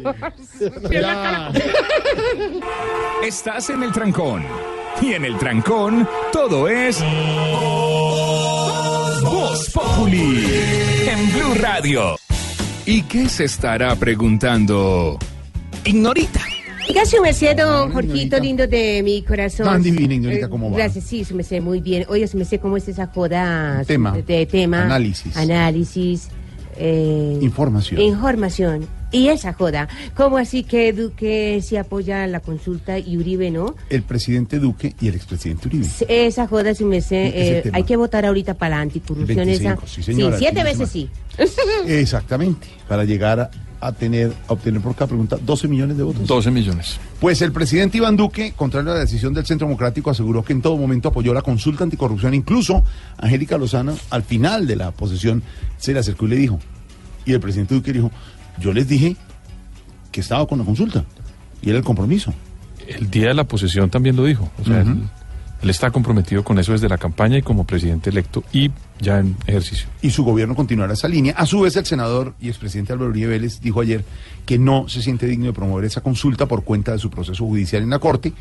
Sí, 0.58 0.68
la 0.90 1.14
cara. 1.14 1.52
Estás 3.22 3.70
en 3.70 3.82
el 3.82 3.92
trancón. 3.92 4.44
Y 5.00 5.12
en 5.14 5.24
el 5.24 5.38
trancón, 5.38 6.06
todo 6.30 6.68
es. 6.68 7.00
Voz 9.22 9.70
Populi. 9.70 10.46
En 11.08 11.32
Blue 11.32 11.54
Radio. 11.58 12.16
¿Y 12.84 13.02
qué 13.04 13.28
se 13.30 13.44
estará 13.44 13.96
preguntando? 13.96 15.18
Ignorita. 15.84 16.40
Diga 16.88 17.04
su 17.06 17.22
merced, 17.22 17.56
don 17.56 17.92
Jorgito, 17.92 18.38
lindo 18.38 18.66
de 18.66 19.02
mi 19.04 19.22
corazón. 19.22 19.66
Tan 19.66 19.82
divina, 19.82 20.14
Ignorita, 20.14 20.48
¿cómo 20.48 20.70
va? 20.70 20.76
Gracias, 20.76 21.04
sí, 21.04 21.24
su 21.24 21.34
merced, 21.34 21.60
muy 21.62 21.80
bien. 21.80 22.04
Oye, 22.08 22.26
su 22.26 22.36
merced, 22.36 22.60
¿cómo 22.60 22.76
es 22.76 22.88
esa 22.88 23.06
joda? 23.06 23.82
Tema. 23.86 24.12
De, 24.26 24.46
tema. 24.46 24.82
Análisis. 24.84 25.36
Análisis. 25.36 26.28
eh, 26.76 27.38
Información. 27.40 28.00
Información. 28.00 28.86
Y 29.14 29.28
esa 29.28 29.52
joda, 29.52 29.88
¿cómo 30.14 30.38
así 30.38 30.62
que 30.64 30.94
Duque 30.94 31.60
se 31.62 31.78
apoya 31.78 32.26
la 32.26 32.40
consulta 32.40 32.98
y 32.98 33.18
Uribe 33.18 33.50
no? 33.50 33.74
El 33.90 34.02
presidente 34.04 34.58
Duque 34.58 34.94
y 35.02 35.08
el 35.08 35.14
expresidente 35.14 35.68
Uribe. 35.68 35.86
Esa 36.08 36.46
joda, 36.46 36.74
si 36.74 36.84
me 36.86 37.02
sé, 37.02 37.26
eh, 37.34 37.70
hay 37.74 37.82
que 37.84 37.96
votar 37.96 38.24
ahorita 38.24 38.54
para 38.54 38.76
la 38.76 38.82
anticorrupción 38.82 39.46
25, 39.46 39.82
esa. 39.84 39.86
sí, 39.86 40.02
señora, 40.02 40.38
siete 40.38 40.54
fin 40.54 40.64
de 40.64 40.70
veces 40.70 40.88
sí. 40.88 41.10
Exactamente, 41.86 42.66
para 42.88 43.04
llegar 43.04 43.50
a, 43.82 43.92
tener, 43.92 44.32
a 44.48 44.52
obtener 44.52 44.80
por 44.80 44.94
cada 44.94 45.08
pregunta 45.08 45.36
12 45.44 45.66
millones 45.66 45.96
de 45.96 46.04
votos. 46.04 46.26
12 46.26 46.50
millones. 46.52 47.00
Pues 47.20 47.42
el 47.42 47.50
presidente 47.50 47.98
Iván 47.98 48.16
Duque, 48.16 48.52
contrario 48.56 48.92
a 48.92 48.94
la 48.94 49.00
decisión 49.00 49.34
del 49.34 49.44
Centro 49.44 49.66
Democrático, 49.66 50.10
aseguró 50.10 50.44
que 50.44 50.52
en 50.52 50.62
todo 50.62 50.76
momento 50.76 51.08
apoyó 51.08 51.34
la 51.34 51.42
consulta 51.42 51.82
anticorrupción. 51.82 52.32
Incluso 52.32 52.84
Angélica 53.18 53.58
Lozana, 53.58 53.94
al 54.10 54.22
final 54.22 54.66
de 54.66 54.76
la 54.76 54.92
posesión, 54.92 55.42
se 55.78 55.92
le 55.92 55.98
acercó 55.98 56.26
y 56.26 56.28
le 56.28 56.36
dijo, 56.36 56.60
y 57.24 57.32
el 57.32 57.40
presidente 57.40 57.74
Duque 57.74 57.92
dijo, 57.92 58.10
yo 58.58 58.72
les 58.72 58.86
dije 58.86 59.16
que 60.12 60.20
estaba 60.20 60.46
con 60.46 60.60
la 60.60 60.64
consulta, 60.64 61.04
y 61.60 61.70
era 61.70 61.78
el 61.78 61.84
compromiso. 61.84 62.32
El 62.86 63.10
día 63.10 63.28
de 63.28 63.34
la 63.34 63.44
posesión 63.44 63.90
también 63.90 64.14
lo 64.16 64.24
dijo. 64.24 64.50
O 64.60 64.64
sea, 64.64 64.84
él 65.62 65.70
está 65.70 65.90
comprometido 65.90 66.42
con 66.44 66.58
eso 66.58 66.72
desde 66.72 66.88
la 66.88 66.98
campaña 66.98 67.38
y 67.38 67.42
como 67.42 67.64
presidente 67.64 68.10
electo 68.10 68.42
y 68.52 68.70
ya 69.00 69.20
en 69.20 69.36
ejercicio. 69.46 69.88
y 70.02 70.10
su 70.10 70.24
gobierno 70.24 70.54
continuará 70.56 70.94
esa 70.94 71.08
línea. 71.08 71.34
A 71.36 71.46
su 71.46 71.60
vez, 71.60 71.76
el 71.76 71.86
senador 71.86 72.34
y 72.40 72.48
expresidente 72.48 72.92
Álvaro 72.92 73.10
Uribe 73.10 73.28
Vélez 73.28 73.60
dijo 73.60 73.80
ayer 73.80 74.04
que 74.44 74.58
no 74.58 74.88
se 74.88 75.02
siente 75.02 75.26
digno 75.26 75.46
de 75.46 75.52
promover 75.52 75.84
esa 75.84 76.00
consulta 76.00 76.46
por 76.46 76.64
cuenta 76.64 76.92
de 76.92 76.98
su 76.98 77.10
proceso 77.10 77.44
judicial 77.46 77.82
en 77.82 77.90
la 77.90 77.98
Corte, 78.00 78.32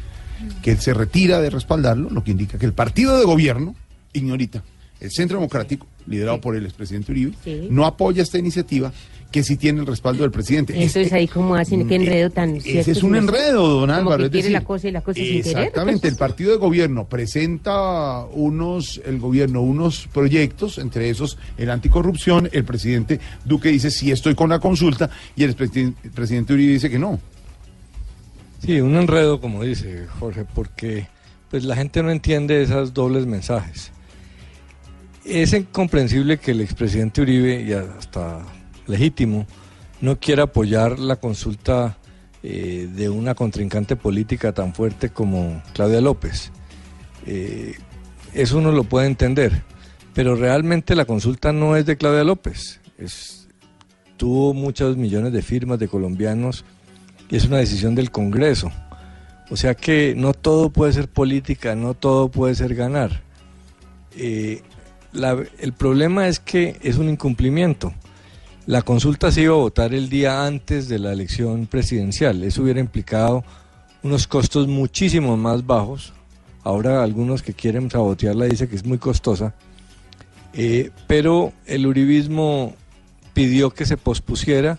que 0.64 0.72
él 0.72 0.80
se 0.80 0.94
retira 0.94 1.40
de 1.40 1.50
respaldarlo, 1.52 2.10
lo 2.10 2.24
que 2.24 2.32
indica 2.32 2.58
que 2.58 2.66
el 2.66 2.74
partido 2.74 3.18
de 3.20 3.26
gobierno, 3.26 3.76
ignorita, 4.14 4.64
el 5.00 5.12
Centro 5.12 5.38
Democrático, 5.38 5.86
liderado 6.08 6.42
por 6.42 6.56
el 6.56 6.66
expresidente 6.66 7.12
Uribe, 7.12 7.34
Sí. 7.44 7.68
no 7.70 7.86
apoya 7.86 8.24
esta 8.24 8.40
iniciativa 8.40 8.92
que 9.32 9.44
sí 9.44 9.56
tiene 9.56 9.80
el 9.80 9.88
respaldo 9.88 10.24
del 10.24 10.32
presidente. 10.32 10.74
Eso 10.74 11.00
es 11.00 11.06
Este- 11.08 11.16
ahí 11.16 11.28
como 11.28 11.56
hacen, 11.56 11.88
qué 11.88 11.96
enredo 11.96 12.30
tan 12.30 12.60
cierto, 12.60 12.82
ese 12.82 12.92
es 12.92 12.98
si 13.00 13.06
un 13.06 13.16
enredo, 13.16 13.68
don 13.68 13.90
Como 13.90 13.94
Álvaro. 13.94 14.18
que 14.18 14.24
es 14.26 14.30
quiere 14.32 14.38
decir, 14.44 14.52
la 14.52 14.64
cosa 14.64 14.88
y 14.88 14.92
la 14.92 15.02
cosa 15.02 15.16
sin 15.16 15.26
querer. 15.42 15.48
Exactamente, 15.48 16.08
el 16.10 16.16
partido 16.18 16.52
de 16.52 16.58
gobierno 16.58 17.06
presenta 17.08 18.26
unos, 18.26 19.02
el 19.06 19.20
gobierno, 19.20 19.62
unos 19.62 20.08
proyectos, 20.14 20.78
entre 20.78 21.10
esos 21.10 21.38
el 21.58 21.70
anticorrupción, 21.70 22.50
el 22.52 22.64
presidente 22.66 23.20
Duque 23.46 23.70
dice 23.70 23.90
sí 23.90 24.12
estoy 24.12 24.36
con 24.36 24.50
la 24.50 24.60
consulta 24.60 25.10
y 25.36 25.44
el, 25.44 25.56
presi- 25.56 25.94
el 26.04 26.12
presidente 26.12 26.54
Uribe 26.54 26.74
dice 26.74 26.90
que 26.90 27.00
no. 27.00 27.20
Sí, 28.66 28.80
un 28.82 28.96
enredo, 28.96 29.42
como 29.42 29.64
dice 29.64 30.06
Jorge, 30.20 30.46
porque 30.54 31.08
pues 31.50 31.64
la 31.64 31.76
gente 31.76 32.04
no 32.04 32.12
entiende 32.12 32.62
esos 32.62 32.94
dobles 32.94 33.26
mensajes. 33.26 33.92
Es 35.26 35.54
incomprensible 35.54 36.38
que 36.38 36.52
el 36.52 36.62
expresidente 36.62 37.22
Uribe, 37.22 37.62
y 37.62 37.74
hasta 37.74 38.42
legítimo, 38.92 39.48
no 40.02 40.20
quiera 40.20 40.44
apoyar 40.44 41.00
la 41.00 41.16
consulta 41.16 41.98
eh, 42.44 42.88
de 42.94 43.10
una 43.10 43.34
contrincante 43.34 43.96
política 43.96 44.52
tan 44.52 44.74
fuerte 44.74 45.10
como 45.10 45.62
Claudia 45.74 46.02
López. 46.02 46.52
Eh, 47.26 47.76
eso 48.34 48.58
uno 48.58 48.72
lo 48.72 48.84
puede 48.84 49.08
entender, 49.08 49.64
pero 50.14 50.36
realmente 50.36 50.96
la 50.96 51.06
consulta 51.06 51.52
no 51.52 51.76
es 51.76 51.86
de 51.86 51.98
Claudia 51.98 52.24
López, 52.24 52.80
tuvo 54.18 54.54
muchos 54.54 54.98
millones 54.98 55.34
de 55.34 55.42
firmas 55.42 55.80
de 55.80 55.88
colombianos 55.88 56.64
y 57.30 57.38
es 57.38 57.46
una 57.46 57.58
decisión 57.58 57.96
del 57.96 58.12
Congreso. 58.12 58.72
O 59.50 59.58
sea 59.58 59.74
que 59.74 60.14
no 60.16 60.34
todo 60.34 60.70
puede 60.70 60.94
ser 60.94 61.10
política, 61.10 61.76
no 61.76 61.94
todo 61.94 62.30
puede 62.30 62.56
ser 62.56 62.76
ganar. 62.76 63.22
Eh, 64.16 64.62
el 65.60 65.74
problema 65.74 66.28
es 66.28 66.40
que 66.40 66.78
es 66.82 66.98
un 66.98 67.10
incumplimiento. 67.10 67.94
La 68.68 68.84
consulta 68.84 69.32
se 69.32 69.42
iba 69.42 69.56
a 69.56 69.58
votar 69.58 69.94
el 69.94 70.08
día 70.08 70.46
antes 70.46 70.88
de 70.88 71.00
la 71.00 71.12
elección 71.12 71.66
presidencial. 71.66 72.44
Eso 72.44 72.62
hubiera 72.62 72.80
implicado 72.80 73.44
unos 74.04 74.28
costos 74.28 74.68
muchísimo 74.68 75.36
más 75.36 75.66
bajos. 75.66 76.14
Ahora 76.64 77.02
algunos 77.02 77.42
que 77.42 77.54
quieren 77.54 77.90
sabotearla 77.90 78.46
dicen 78.46 78.68
que 78.68 78.76
es 78.76 78.86
muy 78.86 79.00
costosa. 79.00 79.56
Eh, 80.54 80.92
pero 81.08 81.54
el 81.66 81.88
uribismo 81.88 82.76
pidió 83.34 83.72
que 83.72 83.86
se 83.86 83.98
pospusiera 83.98 84.78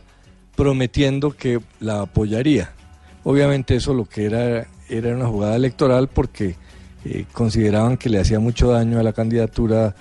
prometiendo 0.55 1.33
que 1.33 1.61
la 1.81 2.03
apoyaría. 2.03 2.73
Obviamente 3.25 3.75
eso 3.75 3.95
lo 3.95 4.05
que 4.05 4.27
era 4.27 4.69
era 4.89 5.15
una 5.15 5.27
jugada 5.27 5.57
electoral 5.57 6.09
porque 6.09 6.57
eh, 7.05 7.25
consideraban 7.33 7.97
que 7.97 8.11
le 8.11 8.21
hacía 8.21 8.39
mucho 8.39 8.69
daño 8.69 9.01
a 9.01 9.03
la 9.03 9.13
candidatura 9.13 9.97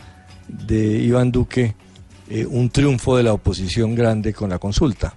de 0.48 1.00
Iván 1.00 1.32
Duque 1.32 1.76
eh, 2.34 2.46
un 2.46 2.70
triunfo 2.70 3.18
de 3.18 3.24
la 3.24 3.34
oposición 3.34 3.94
grande 3.94 4.34
con 4.34 4.52
la 4.52 4.58
consulta. 4.58 5.14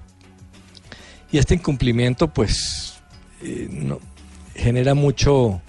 Y 1.31 1.39
este 1.39 1.55
incumplimiento 1.55 2.27
pues 2.27 2.95
eh, 3.41 3.69
genera 4.57 4.95
mucho, 4.95 5.63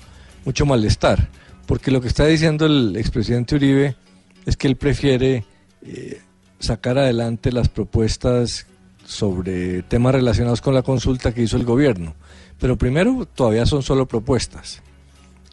mucho 0.43 0.65
malestar, 0.65 1.29
porque 1.67 1.91
lo 1.91 2.01
que 2.01 2.07
está 2.07 2.25
diciendo 2.25 2.65
el 2.65 2.95
expresidente 2.97 3.53
Uribe 3.53 3.95
es 4.47 4.57
que 4.57 4.67
él 4.67 4.75
prefiere 4.75 5.45
eh, 5.83 6.19
sacar 6.57 6.97
adelante 6.97 7.51
las 7.51 7.69
propuestas 7.69 8.65
sobre 9.05 9.83
temas 9.83 10.15
relacionados 10.15 10.61
con 10.61 10.73
la 10.73 10.81
consulta 10.81 11.31
que 11.31 11.43
hizo 11.43 11.57
el 11.57 11.63
gobierno. 11.63 12.15
Pero 12.59 12.75
primero, 12.75 13.27
todavía 13.27 13.67
son 13.67 13.83
solo 13.83 14.07
propuestas. 14.07 14.81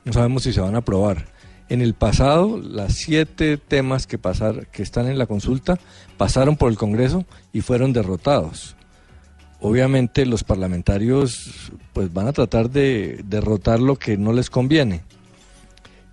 No 0.06 0.14
sabemos 0.14 0.44
si 0.44 0.54
se 0.54 0.62
van 0.62 0.74
a 0.74 0.78
aprobar. 0.78 1.31
En 1.72 1.80
el 1.80 1.94
pasado, 1.94 2.60
las 2.60 2.96
siete 2.96 3.56
temas 3.56 4.06
que, 4.06 4.18
pasar, 4.18 4.66
que 4.66 4.82
están 4.82 5.06
en 5.06 5.16
la 5.16 5.24
consulta 5.24 5.78
pasaron 6.18 6.58
por 6.58 6.70
el 6.70 6.76
Congreso 6.76 7.24
y 7.50 7.62
fueron 7.62 7.94
derrotados. 7.94 8.76
Obviamente 9.58 10.26
los 10.26 10.44
parlamentarios 10.44 11.72
pues, 11.94 12.12
van 12.12 12.28
a 12.28 12.34
tratar 12.34 12.68
de 12.68 13.24
derrotar 13.24 13.80
lo 13.80 13.96
que 13.96 14.18
no 14.18 14.34
les 14.34 14.50
conviene. 14.50 15.00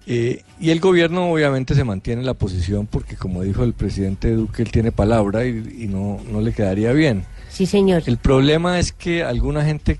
Eh, 0.08 0.44
y 0.62 0.70
el 0.70 0.80
gobierno 0.80 1.30
obviamente 1.30 1.76
se 1.76 1.84
mantiene 1.84 2.22
en 2.22 2.26
la 2.26 2.36
posición 2.36 2.88
porque 2.88 3.18
como 3.18 3.44
dijo 3.44 3.66
el 3.66 3.74
presidente 3.74 4.32
Duque, 4.32 4.62
él 4.62 4.72
tiene 4.72 4.94
palabra 4.94 5.46
y, 5.46 5.58
y 5.78 5.88
no, 5.90 6.22
no 6.32 6.40
le 6.40 6.54
quedaría 6.54 6.94
bien. 6.94 7.26
Sí, 7.50 7.66
señor. 7.66 8.04
El 8.06 8.16
problema 8.16 8.80
es 8.80 8.94
que 8.94 9.24
alguna 9.24 9.66
gente 9.66 10.00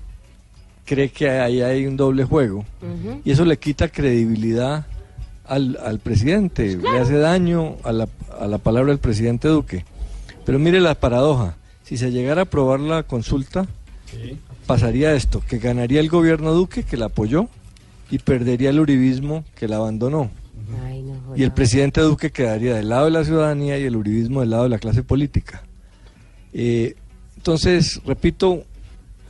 cree 0.86 1.10
que 1.10 1.28
ahí 1.28 1.60
hay 1.60 1.84
un 1.84 1.98
doble 1.98 2.24
juego 2.24 2.64
y 3.26 3.30
eso 3.30 3.44
le 3.44 3.58
quita 3.58 3.88
credibilidad 3.88 4.86
al, 5.50 5.78
al 5.84 5.98
presidente, 5.98 6.78
le 6.78 6.98
hace 6.98 7.18
daño 7.18 7.76
a 7.84 7.92
la, 7.92 8.08
a 8.40 8.46
la 8.46 8.58
palabra 8.58 8.90
del 8.92 8.98
presidente 9.00 9.48
Duque. 9.48 9.84
Pero 10.46 10.58
mire 10.58 10.80
la 10.80 10.94
paradoja, 10.94 11.56
si 11.84 11.96
se 11.96 12.10
llegara 12.10 12.42
a 12.42 12.44
aprobar 12.44 12.80
la 12.80 13.02
consulta, 13.02 13.66
pasaría 14.66 15.14
esto, 15.14 15.42
que 15.46 15.58
ganaría 15.58 16.00
el 16.00 16.08
gobierno 16.08 16.52
Duque, 16.52 16.84
que 16.84 16.96
la 16.96 17.06
apoyó, 17.06 17.48
y 18.10 18.18
perdería 18.18 18.70
el 18.70 18.80
uribismo, 18.80 19.44
que 19.54 19.68
la 19.68 19.76
abandonó. 19.76 20.30
Ay, 20.84 21.02
no 21.02 21.14
joda. 21.26 21.38
Y 21.38 21.42
el 21.42 21.52
presidente 21.52 22.00
Duque 22.00 22.30
quedaría 22.30 22.74
del 22.74 22.88
lado 22.88 23.04
de 23.06 23.10
la 23.10 23.24
ciudadanía 23.24 23.78
y 23.78 23.84
el 23.84 23.96
uribismo 23.96 24.40
del 24.40 24.50
lado 24.50 24.62
de 24.64 24.68
la 24.70 24.78
clase 24.78 25.02
política. 25.02 25.62
Eh, 26.52 26.94
entonces, 27.36 28.00
repito, 28.06 28.64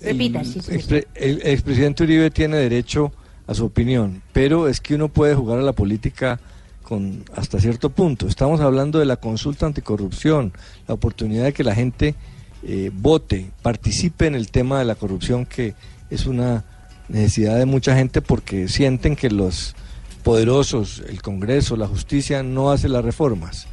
Repita, 0.01 0.40
el, 0.40 0.47
sí, 0.47 0.60
expre- 0.70 1.06
el 1.14 1.42
expresidente 1.44 2.05
Uribe 2.05 2.30
tiene 2.30 2.56
derecho 2.56 3.12
a 3.51 3.55
su 3.55 3.64
opinión, 3.64 4.22
pero 4.32 4.68
es 4.68 4.81
que 4.81 4.94
uno 4.94 5.09
puede 5.09 5.35
jugar 5.35 5.59
a 5.59 5.62
la 5.62 5.72
política 5.72 6.39
con 6.85 7.24
hasta 7.35 7.59
cierto 7.59 7.90
punto. 7.90 8.28
Estamos 8.28 8.60
hablando 8.60 9.01
de 9.01 9.06
la 9.06 9.16
consulta 9.16 9.66
anticorrupción, 9.66 10.52
la 10.86 10.94
oportunidad 10.94 11.47
de 11.47 11.52
que 11.52 11.64
la 11.64 11.74
gente 11.74 12.14
eh, 12.62 12.93
vote, 12.94 13.51
participe 13.60 14.28
en 14.28 14.36
el 14.36 14.52
tema 14.52 14.78
de 14.78 14.85
la 14.85 14.94
corrupción, 14.94 15.47
que 15.47 15.74
es 16.10 16.27
una 16.27 16.64
necesidad 17.09 17.59
de 17.59 17.66
mucha 17.66 17.97
gente 17.97 18.22
porque 18.22 18.68
sienten 18.68 19.16
que 19.16 19.31
los 19.31 19.74
poderosos, 20.22 21.02
el 21.09 21.20
Congreso, 21.20 21.74
la 21.74 21.89
justicia, 21.89 22.44
no 22.44 22.70
hace 22.70 22.89
las 22.89 23.05
reformas. 23.05 23.66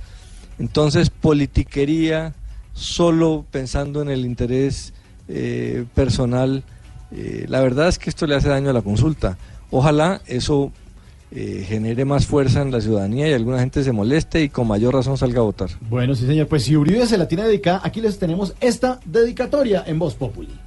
Entonces, 0.58 1.12
politiquería 1.12 2.34
solo 2.74 3.46
pensando 3.52 4.02
en 4.02 4.10
el 4.10 4.26
interés 4.26 4.94
eh, 5.28 5.86
personal, 5.94 6.64
eh, 7.12 7.46
la 7.48 7.62
verdad 7.62 7.90
es 7.90 8.00
que 8.00 8.10
esto 8.10 8.26
le 8.26 8.34
hace 8.34 8.50
daño 8.50 8.72
a 8.72 8.74
la 8.74 8.82
consulta. 8.82 9.38
Ojalá 9.72 10.22
eso 10.28 10.72
eh, 11.30 11.66
genere 11.68 12.06
más 12.06 12.26
fuerza 12.26 12.62
en 12.62 12.72
la 12.72 12.80
ciudadanía 12.80 13.28
y 13.28 13.34
alguna 13.34 13.60
gente 13.60 13.84
se 13.84 13.92
moleste 13.92 14.42
y 14.44 14.50
con 14.50 14.66
mayor 14.68 14.94
razón 14.94 15.18
salga 15.18 15.40
a 15.40 15.44
votar. 15.44 15.70
Bueno, 15.90 16.16
sí, 16.16 16.26
señor. 16.26 16.48
Pues 16.48 16.64
si 16.64 16.76
Uribe 16.76 17.06
se 17.06 17.18
la 17.18 17.28
tiene 17.28 17.44
dedicada, 17.44 17.82
aquí 17.84 18.00
les 18.00 18.18
tenemos 18.18 18.54
esta 18.62 19.00
dedicatoria 19.06 19.84
en 19.86 20.00
Voz 20.00 20.16
Populi. 20.16 20.58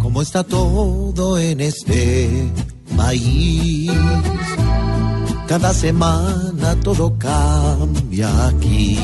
¿Cómo 0.00 0.22
está 0.22 0.42
todo 0.42 1.38
en 1.38 1.60
este 1.60 2.50
país? 2.96 3.92
Cada 5.48 5.72
semana 5.72 6.76
todo 6.84 7.16
cambia 7.18 8.28
aquí. 8.48 9.00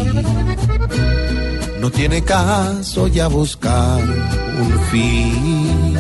no 1.81 1.91
tiene 1.91 2.23
caso 2.23 3.09
ya 3.09 3.29
buscar 3.29 4.03
un 4.61 4.73
fin. 4.91 5.97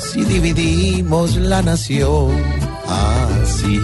Si 0.00 0.24
dividimos 0.24 1.36
la 1.36 1.62
nación 1.62 2.30
así. 2.86 3.80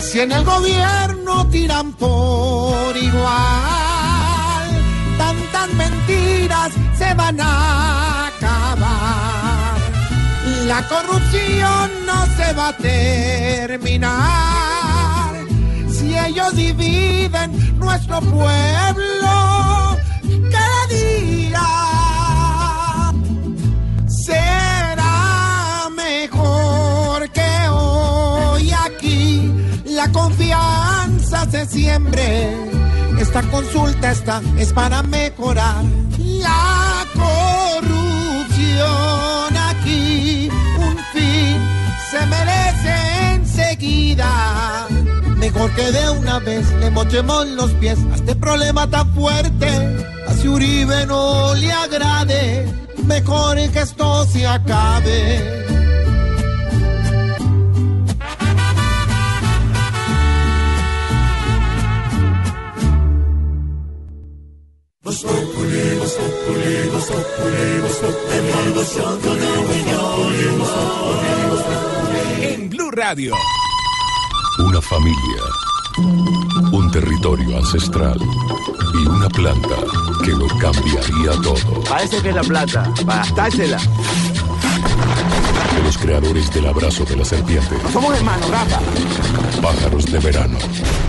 Si 0.00 0.20
en 0.20 0.32
el 0.32 0.44
gobierno 0.44 1.46
tiran 1.48 1.92
por 1.92 2.96
igual, 2.96 4.66
tantas 5.18 5.68
mentiras 5.74 6.72
se 6.98 7.14
van 7.14 7.38
a. 7.38 8.19
La 10.70 10.86
corrupción 10.86 11.90
no 12.06 12.26
se 12.36 12.52
va 12.52 12.68
a 12.68 12.76
terminar. 12.76 14.14
Si 15.90 16.16
ellos 16.16 16.54
dividen 16.54 17.76
nuestro 17.76 18.20
pueblo, 18.20 19.98
cada 20.52 20.86
día 20.88 21.66
será 24.06 25.88
mejor 25.96 27.28
que 27.30 27.68
hoy 27.68 28.70
aquí 28.70 29.52
la 29.86 30.06
confianza 30.12 31.50
se 31.50 31.66
siembre. 31.66 32.56
Esta 33.18 33.42
consulta 33.50 34.12
está, 34.12 34.40
es 34.56 34.72
para 34.72 35.02
mejorar 35.02 35.82
la 36.16 37.04
corrupción 37.12 37.90
se 42.10 42.26
merece 42.26 43.34
enseguida. 43.34 44.88
Mejor 45.36 45.70
que 45.74 45.92
de 45.92 46.10
una 46.10 46.38
vez 46.40 46.70
le 46.80 46.90
mochemos 46.90 47.46
los 47.48 47.70
pies 47.74 47.98
a 48.12 48.16
este 48.16 48.34
problema 48.34 48.88
tan 48.88 49.12
fuerte. 49.14 49.68
Así 50.26 50.48
Uribe 50.48 51.06
no 51.06 51.54
le 51.54 51.72
agrade. 51.72 52.66
Mejor 53.06 53.56
que 53.70 53.80
esto 53.80 54.24
se 54.26 54.46
acabe. 54.46 55.60
Blue 72.90 73.02
Radio. 73.02 73.34
Una 74.58 74.80
familia, 74.80 75.42
un 76.72 76.90
territorio 76.90 77.58
ancestral 77.58 78.18
y 78.94 79.06
una 79.06 79.28
planta 79.28 79.76
que 80.24 80.30
lo 80.32 80.46
cambiaría 80.58 81.32
todo. 81.42 81.82
Parece 81.88 82.20
que 82.22 82.30
es 82.30 82.34
la 82.34 82.42
plata, 82.42 82.92
para 83.06 83.18
gastársela. 83.18 83.78
De 85.76 85.82
los 85.84 85.98
creadores 85.98 86.52
del 86.52 86.66
abrazo 86.66 87.04
de 87.04 87.16
la 87.16 87.24
serpiente, 87.24 87.76
No 87.84 87.90
somos 87.92 88.16
hermanos, 88.16 88.50
Rafa. 88.50 88.80
pájaros 89.62 90.06
de 90.06 90.18
verano, 90.18 90.58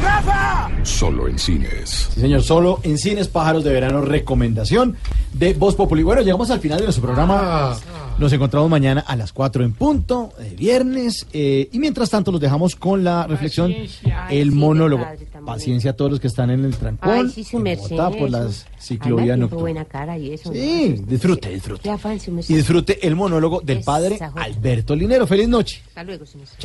¡Rafa! 0.04 0.70
solo 0.84 1.28
en 1.28 1.40
cines. 1.40 2.10
Sí, 2.14 2.22
señor, 2.22 2.44
solo 2.44 2.80
en 2.84 2.98
Cines 2.98 3.28
Pájaros 3.28 3.64
de 3.64 3.72
Verano, 3.74 4.02
recomendación 4.02 4.98
de 5.34 5.54
Voz 5.54 5.76
Populi. 5.76 6.04
Bueno, 6.04 6.22
llegamos 6.22 6.50
al 6.52 6.60
final 6.60 6.78
de 6.80 6.86
nuestro 6.86 7.04
programa. 7.04 7.76
Nos 8.18 8.32
encontramos 8.34 8.70
mañana 8.70 9.02
a 9.02 9.16
las 9.16 9.34
4 9.34 9.64
en 9.64 9.74
punto, 9.74 10.32
de 10.38 10.52
viernes. 10.52 11.26
eh, 11.34 11.70
y 11.72 11.80
mientras 11.80 12.10
tanto, 12.12 12.32
los 12.32 12.40
dejamos 12.40 12.76
con 12.76 13.04
la 13.04 13.26
reflexión, 13.26 13.72
Paciencia. 13.72 14.28
Ay, 14.28 14.38
el 14.40 14.50
sí, 14.52 14.56
monólogo. 14.56 15.04
qué 15.04 15.10
padre 15.10 15.26
tan 15.26 15.46
Paciencia 15.46 15.92
a 15.92 15.94
todos 15.96 16.12
los 16.12 16.20
que 16.20 16.28
están 16.28 16.52
en 16.52 16.64
el 16.64 16.76
trancón. 16.76 17.10
Ay, 17.10 17.32
sí, 17.34 17.44
su 17.44 17.58
en 17.58 17.64
merced. 17.64 17.90
Bogotá, 17.96 18.10
por 18.12 18.28
eso. 18.28 18.38
las 18.38 18.66
ciclovías 18.80 19.22
Anda, 19.22 19.34
qué 19.34 19.40
nocturnas. 19.40 19.62
buena 19.62 19.86
cara 19.86 20.18
y 20.20 20.34
eso. 20.34 20.54
Sí, 20.54 21.02
disfrute, 21.08 21.50
disfrute. 21.50 21.82
Qué 21.82 21.90
afán, 21.90 22.20
su 22.20 22.32
merced. 22.32 22.54
Y 22.54 22.58
disfrute 22.58 23.08
el 23.08 23.16
monólogo 23.16 23.60
del 23.62 23.82
padre 23.82 24.16
Esa 24.16 24.30
joya. 24.30 24.46
Alberto 24.46 24.96
Linero. 24.96 25.26
Feliz 25.26 25.48
noche. 25.48 25.82
Hasta 25.88 26.04
luego, 26.04 26.26
su 26.28 26.38
merced. 26.38 26.58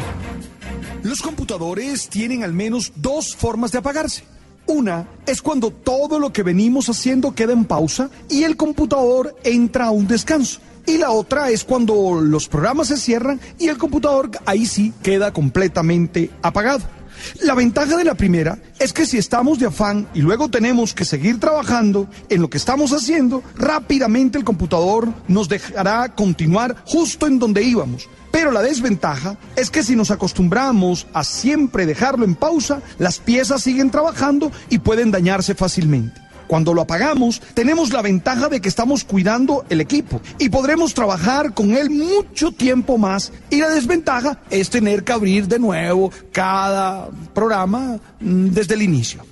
Los 1.05 1.23
computadores 1.23 2.09
tienen 2.11 2.45
al 2.45 2.53
menos 2.53 2.93
dos 2.97 3.35
formas 3.35 3.73
de 3.73 3.79
apagarse. 3.79 4.25
Una 4.67 5.09
es 5.27 5.41
cuando 5.41 5.71
todo 5.71 6.19
lo 6.19 6.33
que 6.35 6.43
venimos 6.43 6.89
haciendo 6.91 7.33
queda 7.35 7.53
en 7.55 7.65
pausa 7.65 8.11
y 8.29 8.43
el 8.43 8.57
computador 8.59 9.35
entra 9.43 9.87
a 9.87 9.91
un 9.91 10.07
descanso. 10.07 10.61
Y 10.87 10.99
la 10.99 11.11
otra 11.11 11.51
es 11.51 11.65
cuando 11.65 12.21
los 12.21 12.49
programas 12.49 12.89
se 12.89 12.97
cierran 12.97 13.41
y 13.59 13.69
el 13.69 13.77
computador 13.77 14.31
ahí 14.47 14.67
sí 14.67 14.93
queda 15.03 15.33
completamente 15.33 16.31
apagado. 16.43 16.85
La 17.43 17.55
ventaja 17.55 17.97
de 17.97 18.05
la 18.05 18.15
primera 18.15 18.59
es 18.79 18.93
que 18.93 19.07
si 19.07 19.19
estamos 19.19 19.59
de 19.59 19.67
afán 19.67 20.07
y 20.15 20.21
luego 20.21 20.49
tenemos 20.49 20.95
que 20.95 21.05
seguir 21.05 21.41
trabajando 21.41 22.09
en 22.29 22.41
lo 22.41 22.51
que 22.51 22.59
estamos 22.59 22.93
haciendo, 22.93 23.43
rápidamente 23.57 24.39
el 24.39 24.45
computador 24.45 25.09
nos 25.27 25.49
dejará 25.49 26.15
continuar 26.15 26.77
justo 26.85 27.27
en 27.27 27.39
donde 27.39 27.63
íbamos. 27.63 28.09
Pero 28.31 28.51
la 28.53 28.63
desventaja 28.63 29.39
es 29.57 29.71
que 29.71 29.83
si 29.83 29.97
nos 29.97 30.11
acostumbramos 30.11 31.07
a 31.15 31.25
siempre 31.25 31.87
dejarlo 31.87 32.25
en 32.25 32.35
pausa, 32.35 32.83
las 32.99 33.19
piezas 33.19 33.63
siguen 33.63 33.91
trabajando 33.91 34.53
y 34.69 34.79
pueden 34.79 35.11
dañarse 35.11 35.55
fácilmente. 35.55 36.26
Cuando 36.47 36.75
lo 36.75 36.83
apagamos, 36.83 37.41
tenemos 37.55 37.93
la 37.93 38.03
ventaja 38.03 38.49
de 38.49 38.61
que 38.61 38.69
estamos 38.69 39.05
cuidando 39.05 39.65
el 39.69 39.81
equipo 39.81 40.21
y 40.39 40.49
podremos 40.49 40.95
trabajar 40.95 41.55
con 41.55 41.73
él 41.73 41.91
mucho 41.91 42.53
tiempo 42.53 42.99
más. 42.99 43.33
Y 43.51 43.61
la 43.61 43.71
desventaja 43.71 44.39
es 44.51 44.71
tener 44.71 45.05
que 45.05 45.13
abrir 45.13 45.49
de 45.49 45.59
nuevo 45.59 46.11
cada 46.33 47.09
programa 47.35 47.99
mm, 48.21 48.49
desde 48.49 48.75
el 48.75 48.83
inicio. 48.83 49.25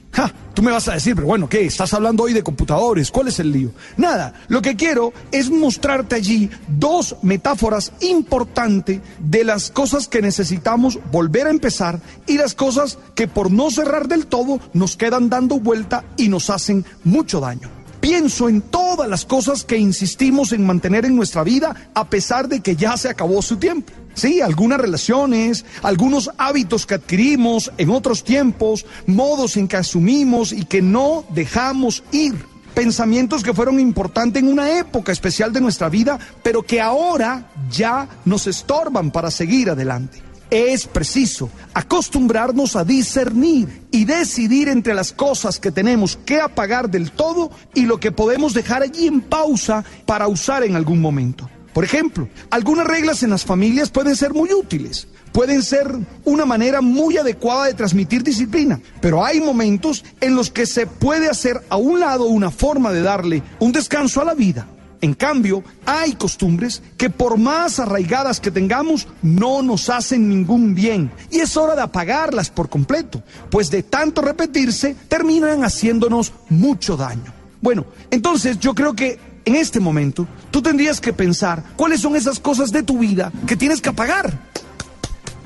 Tú 0.55 0.63
me 0.63 0.71
vas 0.71 0.87
a 0.87 0.95
decir, 0.95 1.17
pero 1.17 1.27
bueno, 1.27 1.49
¿qué? 1.49 1.67
Estás 1.67 1.93
hablando 1.95 2.23
hoy 2.23 2.33
de 2.33 2.45
computadores, 2.45 3.11
¿cuál 3.11 3.27
es 3.27 3.41
el 3.41 3.51
lío? 3.51 3.73
Nada, 3.97 4.35
lo 4.47 4.63
que 4.63 4.77
quiero 4.77 5.13
es 5.33 5.51
mostrarte 5.51 6.15
allí 6.15 6.49
dos 6.69 7.17
metáforas 7.23 7.93
importantes 8.01 9.01
de 9.19 9.43
las 9.43 9.73
cosas 9.73 10.07
que 10.07 10.23
necesitamos 10.23 11.01
volver 11.11 11.49
a 11.49 11.51
empezar 11.51 12.01
y 12.29 12.39
las 12.39 12.55
cosas 12.55 12.99
que 13.17 13.27
por 13.27 13.51
no 13.51 13.73
cerrar 13.73 14.07
del 14.07 14.27
todo 14.27 14.61
nos 14.73 14.97
quedan 14.97 15.29
dando 15.29 15.59
vuelta 15.59 16.05
y 16.17 16.29
nos 16.29 16.51
hacen 16.51 16.85
mucho 17.03 17.41
daño. 17.41 17.84
Pienso 18.05 18.51
en 18.51 18.61
todas 18.61 19.09
las 19.09 19.25
cosas 19.25 19.65
que 19.65 19.79
insistimos 19.79 20.53
en 20.53 20.67
mantener 20.67 21.07
en 21.07 21.17
nuestra 21.17 21.43
vida 21.43 21.89
a 21.95 22.11
pesar 22.11 22.49
de 22.49 22.61
que 22.61 22.77
ya 22.77 22.99
se 22.99 23.09
acabó 23.09 23.41
su 23.41 23.57
tiempo. 23.57 23.95
Sí, 24.13 24.43
algunas 24.43 24.79
relaciones, 24.79 25.65
algunos 25.83 26.31
hábitos 26.37 26.85
que 26.85 26.97
adquirimos 26.97 27.73
en 27.79 27.89
otros 27.89 28.23
tiempos, 28.23 28.85
modos 29.07 29.57
en 29.57 29.69
que 29.69 29.79
asumimos 29.79 30.53
y 30.53 30.67
que 30.67 30.83
no 30.83 31.25
dejamos 31.31 32.05
ir. 32.13 32.35
Pensamientos 32.75 33.43
que 33.43 33.55
fueron 33.55 33.81
importantes 33.81 34.43
en 34.43 34.51
una 34.51 34.79
época 34.79 35.11
especial 35.11 35.51
de 35.55 35.63
nuestra 35.63 35.89
vida, 35.89 36.19
pero 36.43 36.63
que 36.63 36.83
ahora 36.83 37.51
ya 37.71 38.07
nos 38.27 38.47
estorban 38.47 39.13
para 39.13 39.31
seguir 39.31 39.71
adelante. 39.71 40.21
Es 40.55 40.87
preciso 40.87 41.51
acostumbrarnos 41.75 42.77
a 42.77 42.85
discernir 42.85 43.89
y 43.91 44.05
decidir 44.05 44.69
entre 44.69 44.95
las 44.95 45.13
cosas 45.13 45.59
que 45.59 45.73
tenemos 45.73 46.17
que 46.25 46.41
apagar 46.41 46.89
del 46.89 47.11
todo 47.11 47.51
y 47.75 47.87
lo 47.87 47.99
que 47.99 48.13
podemos 48.13 48.55
dejar 48.55 48.85
allí 48.85 49.09
en 49.09 49.21
pausa 49.21 49.85
para 50.07 50.29
usar 50.29 50.63
en 50.63 50.77
algún 50.77 51.01
momento. 51.01 51.51
Por 51.73 51.83
ejemplo, 51.83 52.29
algunas 52.51 52.87
reglas 52.87 53.25
en 53.25 53.31
las 53.31 53.45
familias 53.45 53.91
pueden 53.91 54.15
ser 54.15 54.33
muy 54.33 54.53
útiles, 54.53 55.09
pueden 55.33 55.61
ser 55.61 55.93
una 56.25 56.47
manera 56.47 56.81
muy 56.81 57.17
adecuada 57.17 57.65
de 57.65 57.75
transmitir 57.75 58.23
disciplina, 58.23 58.81
pero 59.01 59.25
hay 59.25 59.41
momentos 59.41 60.05
en 60.21 60.37
los 60.37 60.53
que 60.53 60.67
se 60.67 60.87
puede 60.87 61.29
hacer 61.29 61.63
a 61.69 61.79
un 61.79 61.99
lado 61.99 62.27
una 62.27 62.53
forma 62.53 62.93
de 62.93 63.03
darle 63.03 63.43
un 63.59 63.73
descanso 63.73 64.21
a 64.21 64.25
la 64.25 64.35
vida. 64.35 64.69
En 65.05 65.13
cambio, 65.13 65.63
hay 65.85 66.15
costumbres 66.15 66.83
que 66.97 67.11
por 67.11 67.37
más 67.37 67.79
arraigadas 67.79 68.41
que 68.41 68.51
tengamos, 68.51 69.07
no 69.21 69.61
nos 69.61 69.91
hacen 69.91 70.31
ningún 70.31 70.75
bien. 70.75 71.11
Y 71.31 71.41
es 71.41 71.59
hora 71.59 71.75
de 71.75 71.83
apagarlas 71.83 72.49
por 72.49 72.71
completo, 72.71 73.23
pues 73.51 73.71
de 73.71 73.83
tanto 73.83 74.23
repetirse, 74.23 74.97
terminan 75.07 75.63
haciéndonos 75.63 76.33
mucho 76.49 76.97
daño. 76.97 77.35
Bueno, 77.61 77.85
entonces 78.11 78.59
yo 78.59 78.75
creo 78.75 78.95
que 78.95 79.19
en 79.45 79.57
este 79.57 79.79
momento 79.79 80.27
tú 80.51 80.63
tendrías 80.63 81.03
que 81.03 81.13
pensar 81.13 81.63
cuáles 81.77 82.01
son 82.01 82.17
esas 82.17 82.41
cosas 82.41 82.73
de 82.73 82.83
tu 82.83 83.01
vida 83.01 83.31
que 83.47 83.57
tienes 83.57 83.83
que 83.83 83.91
apagar 83.91 84.33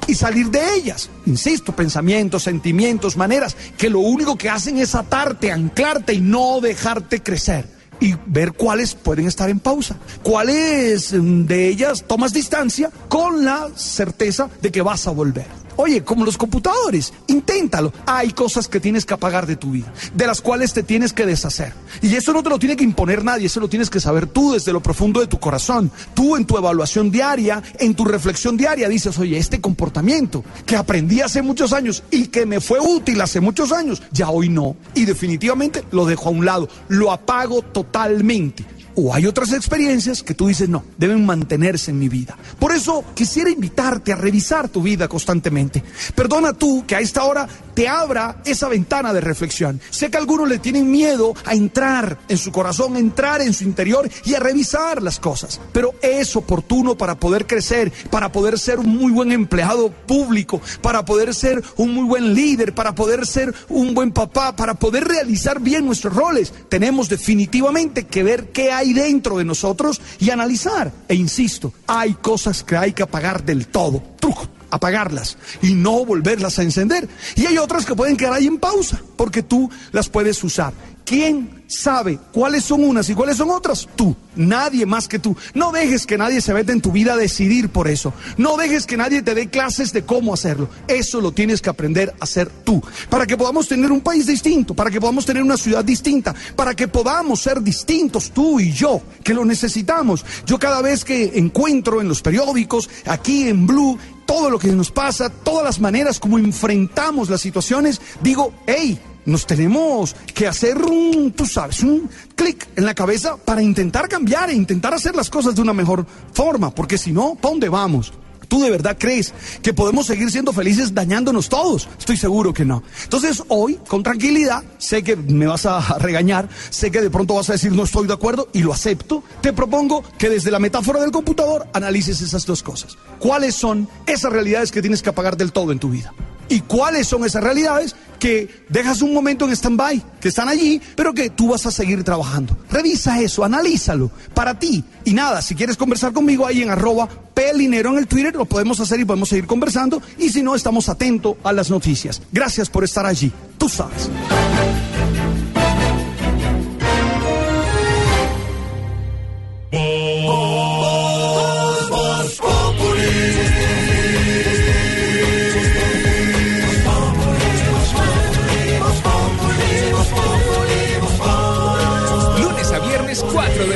y 0.06 0.14
salir 0.14 0.52
de 0.52 0.76
ellas. 0.76 1.10
Insisto, 1.26 1.74
pensamientos, 1.74 2.44
sentimientos, 2.44 3.16
maneras 3.16 3.56
que 3.76 3.90
lo 3.90 3.98
único 3.98 4.38
que 4.38 4.50
hacen 4.50 4.78
es 4.78 4.94
atarte, 4.94 5.50
anclarte 5.50 6.14
y 6.14 6.20
no 6.20 6.60
dejarte 6.60 7.24
crecer. 7.24 7.77
Y 8.00 8.14
ver 8.26 8.52
cuáles 8.52 8.94
pueden 8.94 9.26
estar 9.26 9.50
en 9.50 9.60
pausa. 9.60 9.96
Cuáles 10.22 11.12
mm, 11.12 11.46
de 11.46 11.68
ellas 11.68 12.04
tomas 12.06 12.32
distancia 12.32 12.90
con 13.08 13.44
la 13.44 13.68
certeza 13.74 14.48
de 14.60 14.70
que 14.70 14.82
vas 14.82 15.06
a 15.06 15.10
volver. 15.10 15.46
Oye, 15.80 16.02
como 16.02 16.24
los 16.24 16.36
computadores, 16.36 17.12
inténtalo. 17.28 17.92
Hay 18.04 18.32
cosas 18.32 18.66
que 18.66 18.80
tienes 18.80 19.06
que 19.06 19.14
apagar 19.14 19.46
de 19.46 19.54
tu 19.54 19.70
vida, 19.70 19.92
de 20.12 20.26
las 20.26 20.40
cuales 20.40 20.72
te 20.72 20.82
tienes 20.82 21.12
que 21.12 21.24
deshacer. 21.24 21.72
Y 22.02 22.16
eso 22.16 22.32
no 22.32 22.42
te 22.42 22.50
lo 22.50 22.58
tiene 22.58 22.74
que 22.74 22.82
imponer 22.82 23.22
nadie, 23.22 23.46
eso 23.46 23.60
lo 23.60 23.68
tienes 23.68 23.88
que 23.88 24.00
saber 24.00 24.26
tú 24.26 24.54
desde 24.54 24.72
lo 24.72 24.82
profundo 24.82 25.20
de 25.20 25.28
tu 25.28 25.38
corazón. 25.38 25.92
Tú 26.14 26.36
en 26.36 26.46
tu 26.46 26.58
evaluación 26.58 27.12
diaria, 27.12 27.62
en 27.78 27.94
tu 27.94 28.04
reflexión 28.04 28.56
diaria, 28.56 28.88
dices, 28.88 29.16
oye, 29.20 29.38
este 29.38 29.60
comportamiento 29.60 30.42
que 30.66 30.74
aprendí 30.74 31.20
hace 31.20 31.42
muchos 31.42 31.72
años 31.72 32.02
y 32.10 32.26
que 32.26 32.44
me 32.44 32.60
fue 32.60 32.80
útil 32.80 33.20
hace 33.20 33.40
muchos 33.40 33.70
años, 33.70 34.02
ya 34.10 34.30
hoy 34.30 34.48
no. 34.48 34.74
Y 34.96 35.04
definitivamente 35.04 35.84
lo 35.92 36.06
dejo 36.06 36.28
a 36.28 36.32
un 36.32 36.44
lado, 36.44 36.68
lo 36.88 37.12
apago 37.12 37.62
totalmente. 37.62 38.64
O 39.00 39.14
hay 39.14 39.26
otras 39.26 39.52
experiencias 39.52 40.24
que 40.24 40.34
tú 40.34 40.48
dices, 40.48 40.68
no, 40.68 40.82
deben 40.96 41.24
mantenerse 41.24 41.92
en 41.92 42.00
mi 42.00 42.08
vida. 42.08 42.36
Por 42.58 42.72
eso 42.72 43.04
quisiera 43.14 43.48
invitarte 43.48 44.12
a 44.12 44.16
revisar 44.16 44.68
tu 44.68 44.82
vida 44.82 45.06
constantemente. 45.06 45.84
Perdona 46.16 46.52
tú 46.52 46.84
que 46.84 46.96
a 46.96 47.00
esta 47.00 47.22
hora 47.22 47.46
te 47.74 47.86
abra 47.86 48.42
esa 48.44 48.66
ventana 48.68 49.12
de 49.12 49.20
reflexión. 49.20 49.80
Sé 49.90 50.10
que 50.10 50.18
algunos 50.18 50.48
le 50.48 50.58
tienen 50.58 50.90
miedo 50.90 51.32
a 51.44 51.54
entrar 51.54 52.18
en 52.28 52.38
su 52.38 52.50
corazón, 52.50 52.96
a 52.96 52.98
entrar 52.98 53.40
en 53.40 53.54
su 53.54 53.62
interior 53.62 54.10
y 54.24 54.34
a 54.34 54.40
revisar 54.40 55.00
las 55.00 55.20
cosas. 55.20 55.60
Pero 55.72 55.94
es 56.02 56.34
oportuno 56.34 56.98
para 56.98 57.20
poder 57.20 57.46
crecer, 57.46 57.92
para 58.10 58.32
poder 58.32 58.58
ser 58.58 58.80
un 58.80 58.88
muy 58.96 59.12
buen 59.12 59.30
empleado 59.30 59.92
público, 59.92 60.60
para 60.82 61.04
poder 61.04 61.36
ser 61.36 61.62
un 61.76 61.94
muy 61.94 62.04
buen 62.04 62.34
líder, 62.34 62.74
para 62.74 62.96
poder 62.96 63.24
ser 63.28 63.54
un 63.68 63.94
buen 63.94 64.10
papá, 64.10 64.56
para 64.56 64.74
poder 64.74 65.04
realizar 65.04 65.60
bien 65.60 65.86
nuestros 65.86 66.16
roles. 66.16 66.52
Tenemos 66.68 67.08
definitivamente 67.08 68.08
que 68.08 68.24
ver 68.24 68.48
qué 68.48 68.72
hay 68.72 68.87
dentro 68.92 69.38
de 69.38 69.44
nosotros 69.44 70.00
y 70.18 70.30
analizar. 70.30 70.92
E 71.08 71.14
insisto, 71.14 71.72
hay 71.86 72.14
cosas 72.14 72.62
que 72.62 72.76
hay 72.76 72.92
que 72.92 73.02
apagar 73.02 73.44
del 73.44 73.68
todo. 73.68 74.02
Truco 74.18 74.48
apagarlas 74.70 75.38
y 75.62 75.74
no 75.74 76.04
volverlas 76.04 76.58
a 76.58 76.62
encender. 76.62 77.08
Y 77.36 77.46
hay 77.46 77.58
otras 77.58 77.86
que 77.86 77.94
pueden 77.94 78.16
quedar 78.16 78.34
ahí 78.34 78.46
en 78.46 78.58
pausa, 78.58 79.00
porque 79.16 79.42
tú 79.42 79.70
las 79.92 80.08
puedes 80.08 80.42
usar. 80.44 80.72
¿Quién 81.08 81.64
sabe 81.68 82.18
cuáles 82.32 82.64
son 82.64 82.84
unas 82.84 83.08
y 83.08 83.14
cuáles 83.14 83.38
son 83.38 83.48
otras? 83.50 83.88
Tú, 83.96 84.14
nadie 84.36 84.84
más 84.84 85.08
que 85.08 85.18
tú. 85.18 85.34
No 85.54 85.72
dejes 85.72 86.04
que 86.04 86.18
nadie 86.18 86.42
se 86.42 86.52
meta 86.52 86.70
en 86.70 86.82
tu 86.82 86.92
vida 86.92 87.14
a 87.14 87.16
decidir 87.16 87.70
por 87.70 87.88
eso. 87.88 88.12
No 88.36 88.58
dejes 88.58 88.84
que 88.84 88.98
nadie 88.98 89.22
te 89.22 89.34
dé 89.34 89.48
clases 89.48 89.94
de 89.94 90.04
cómo 90.04 90.34
hacerlo. 90.34 90.68
Eso 90.86 91.22
lo 91.22 91.32
tienes 91.32 91.62
que 91.62 91.70
aprender 91.70 92.14
a 92.20 92.24
hacer 92.24 92.50
tú. 92.50 92.82
Para 93.08 93.26
que 93.26 93.38
podamos 93.38 93.66
tener 93.66 93.90
un 93.90 94.02
país 94.02 94.26
distinto, 94.26 94.74
para 94.74 94.90
que 94.90 95.00
podamos 95.00 95.24
tener 95.24 95.42
una 95.42 95.56
ciudad 95.56 95.82
distinta, 95.82 96.34
para 96.54 96.74
que 96.74 96.88
podamos 96.88 97.40
ser 97.40 97.62
distintos 97.62 98.30
tú 98.30 98.60
y 98.60 98.70
yo, 98.70 99.00
que 99.24 99.32
lo 99.32 99.46
necesitamos. 99.46 100.26
Yo 100.44 100.58
cada 100.58 100.82
vez 100.82 101.06
que 101.06 101.38
encuentro 101.38 102.02
en 102.02 102.08
los 102.08 102.20
periódicos, 102.20 102.90
aquí 103.06 103.48
en 103.48 103.66
Blue, 103.66 103.98
todo 104.26 104.50
lo 104.50 104.58
que 104.58 104.68
nos 104.68 104.90
pasa, 104.90 105.30
todas 105.30 105.64
las 105.64 105.80
maneras 105.80 106.20
como 106.20 106.38
enfrentamos 106.38 107.30
las 107.30 107.40
situaciones, 107.40 107.98
digo, 108.20 108.52
hey, 108.66 109.00
nos 109.28 109.46
tenemos 109.46 110.16
que 110.34 110.46
hacer 110.46 110.78
un, 110.78 111.32
tú 111.32 111.46
sabes, 111.46 111.82
un 111.82 112.08
clic 112.34 112.66
en 112.76 112.84
la 112.84 112.94
cabeza 112.94 113.36
para 113.36 113.62
intentar 113.62 114.08
cambiar 114.08 114.50
e 114.50 114.54
intentar 114.54 114.94
hacer 114.94 115.14
las 115.14 115.28
cosas 115.28 115.54
de 115.54 115.60
una 115.60 115.74
mejor 115.74 116.06
forma, 116.32 116.74
porque 116.74 116.96
si 116.96 117.12
no, 117.12 117.34
¿para 117.34 117.50
dónde 117.52 117.68
vamos? 117.68 118.12
¿Tú 118.48 118.62
de 118.62 118.70
verdad 118.70 118.96
crees 118.98 119.34
que 119.60 119.74
podemos 119.74 120.06
seguir 120.06 120.30
siendo 120.30 120.54
felices 120.54 120.94
dañándonos 120.94 121.50
todos? 121.50 121.86
Estoy 121.98 122.16
seguro 122.16 122.54
que 122.54 122.64
no. 122.64 122.82
Entonces 123.04 123.42
hoy, 123.48 123.78
con 123.86 124.02
tranquilidad, 124.02 124.64
sé 124.78 125.02
que 125.02 125.16
me 125.16 125.46
vas 125.46 125.66
a 125.66 125.80
regañar, 125.98 126.48
sé 126.70 126.90
que 126.90 127.02
de 127.02 127.10
pronto 127.10 127.34
vas 127.34 127.50
a 127.50 127.52
decir 127.52 127.72
no 127.72 127.82
estoy 127.82 128.06
de 128.06 128.14
acuerdo 128.14 128.48
y 128.54 128.60
lo 128.60 128.72
acepto. 128.72 129.22
Te 129.42 129.52
propongo 129.52 130.02
que 130.16 130.30
desde 130.30 130.50
la 130.50 130.58
metáfora 130.58 131.00
del 131.00 131.10
computador 131.10 131.68
analices 131.74 132.22
esas 132.22 132.46
dos 132.46 132.62
cosas. 132.62 132.96
¿Cuáles 133.18 133.54
son 133.54 133.86
esas 134.06 134.32
realidades 134.32 134.72
que 134.72 134.80
tienes 134.80 135.02
que 135.02 135.10
apagar 135.10 135.36
del 135.36 135.52
todo 135.52 135.70
en 135.70 135.78
tu 135.78 135.90
vida? 135.90 136.14
¿Y 136.48 136.60
cuáles 136.60 137.06
son 137.06 137.24
esas 137.24 137.42
realidades 137.42 137.94
que 138.18 138.64
dejas 138.68 139.02
un 139.02 139.14
momento 139.14 139.44
en 139.44 139.52
stand-by, 139.52 140.02
que 140.20 140.28
están 140.28 140.48
allí, 140.48 140.80
pero 140.96 141.12
que 141.12 141.30
tú 141.30 141.48
vas 141.48 141.66
a 141.66 141.70
seguir 141.70 142.02
trabajando? 142.04 142.56
Revisa 142.70 143.20
eso, 143.20 143.44
analízalo 143.44 144.10
para 144.34 144.58
ti. 144.58 144.84
Y 145.04 145.12
nada, 145.12 145.42
si 145.42 145.54
quieres 145.54 145.76
conversar 145.76 146.12
conmigo 146.12 146.46
ahí 146.46 146.62
en 146.62 146.70
arroba 146.70 147.08
pelinero 147.34 147.90
en 147.90 147.98
el 147.98 148.06
Twitter, 148.06 148.34
lo 148.34 148.46
podemos 148.46 148.80
hacer 148.80 148.98
y 149.00 149.04
podemos 149.04 149.28
seguir 149.28 149.46
conversando. 149.46 150.02
Y 150.18 150.30
si 150.30 150.42
no, 150.42 150.54
estamos 150.54 150.88
atentos 150.88 151.36
a 151.44 151.52
las 151.52 151.70
noticias. 151.70 152.22
Gracias 152.32 152.68
por 152.70 152.84
estar 152.84 153.06
allí. 153.06 153.30
Tú 153.58 153.68
sabes. 153.68 154.08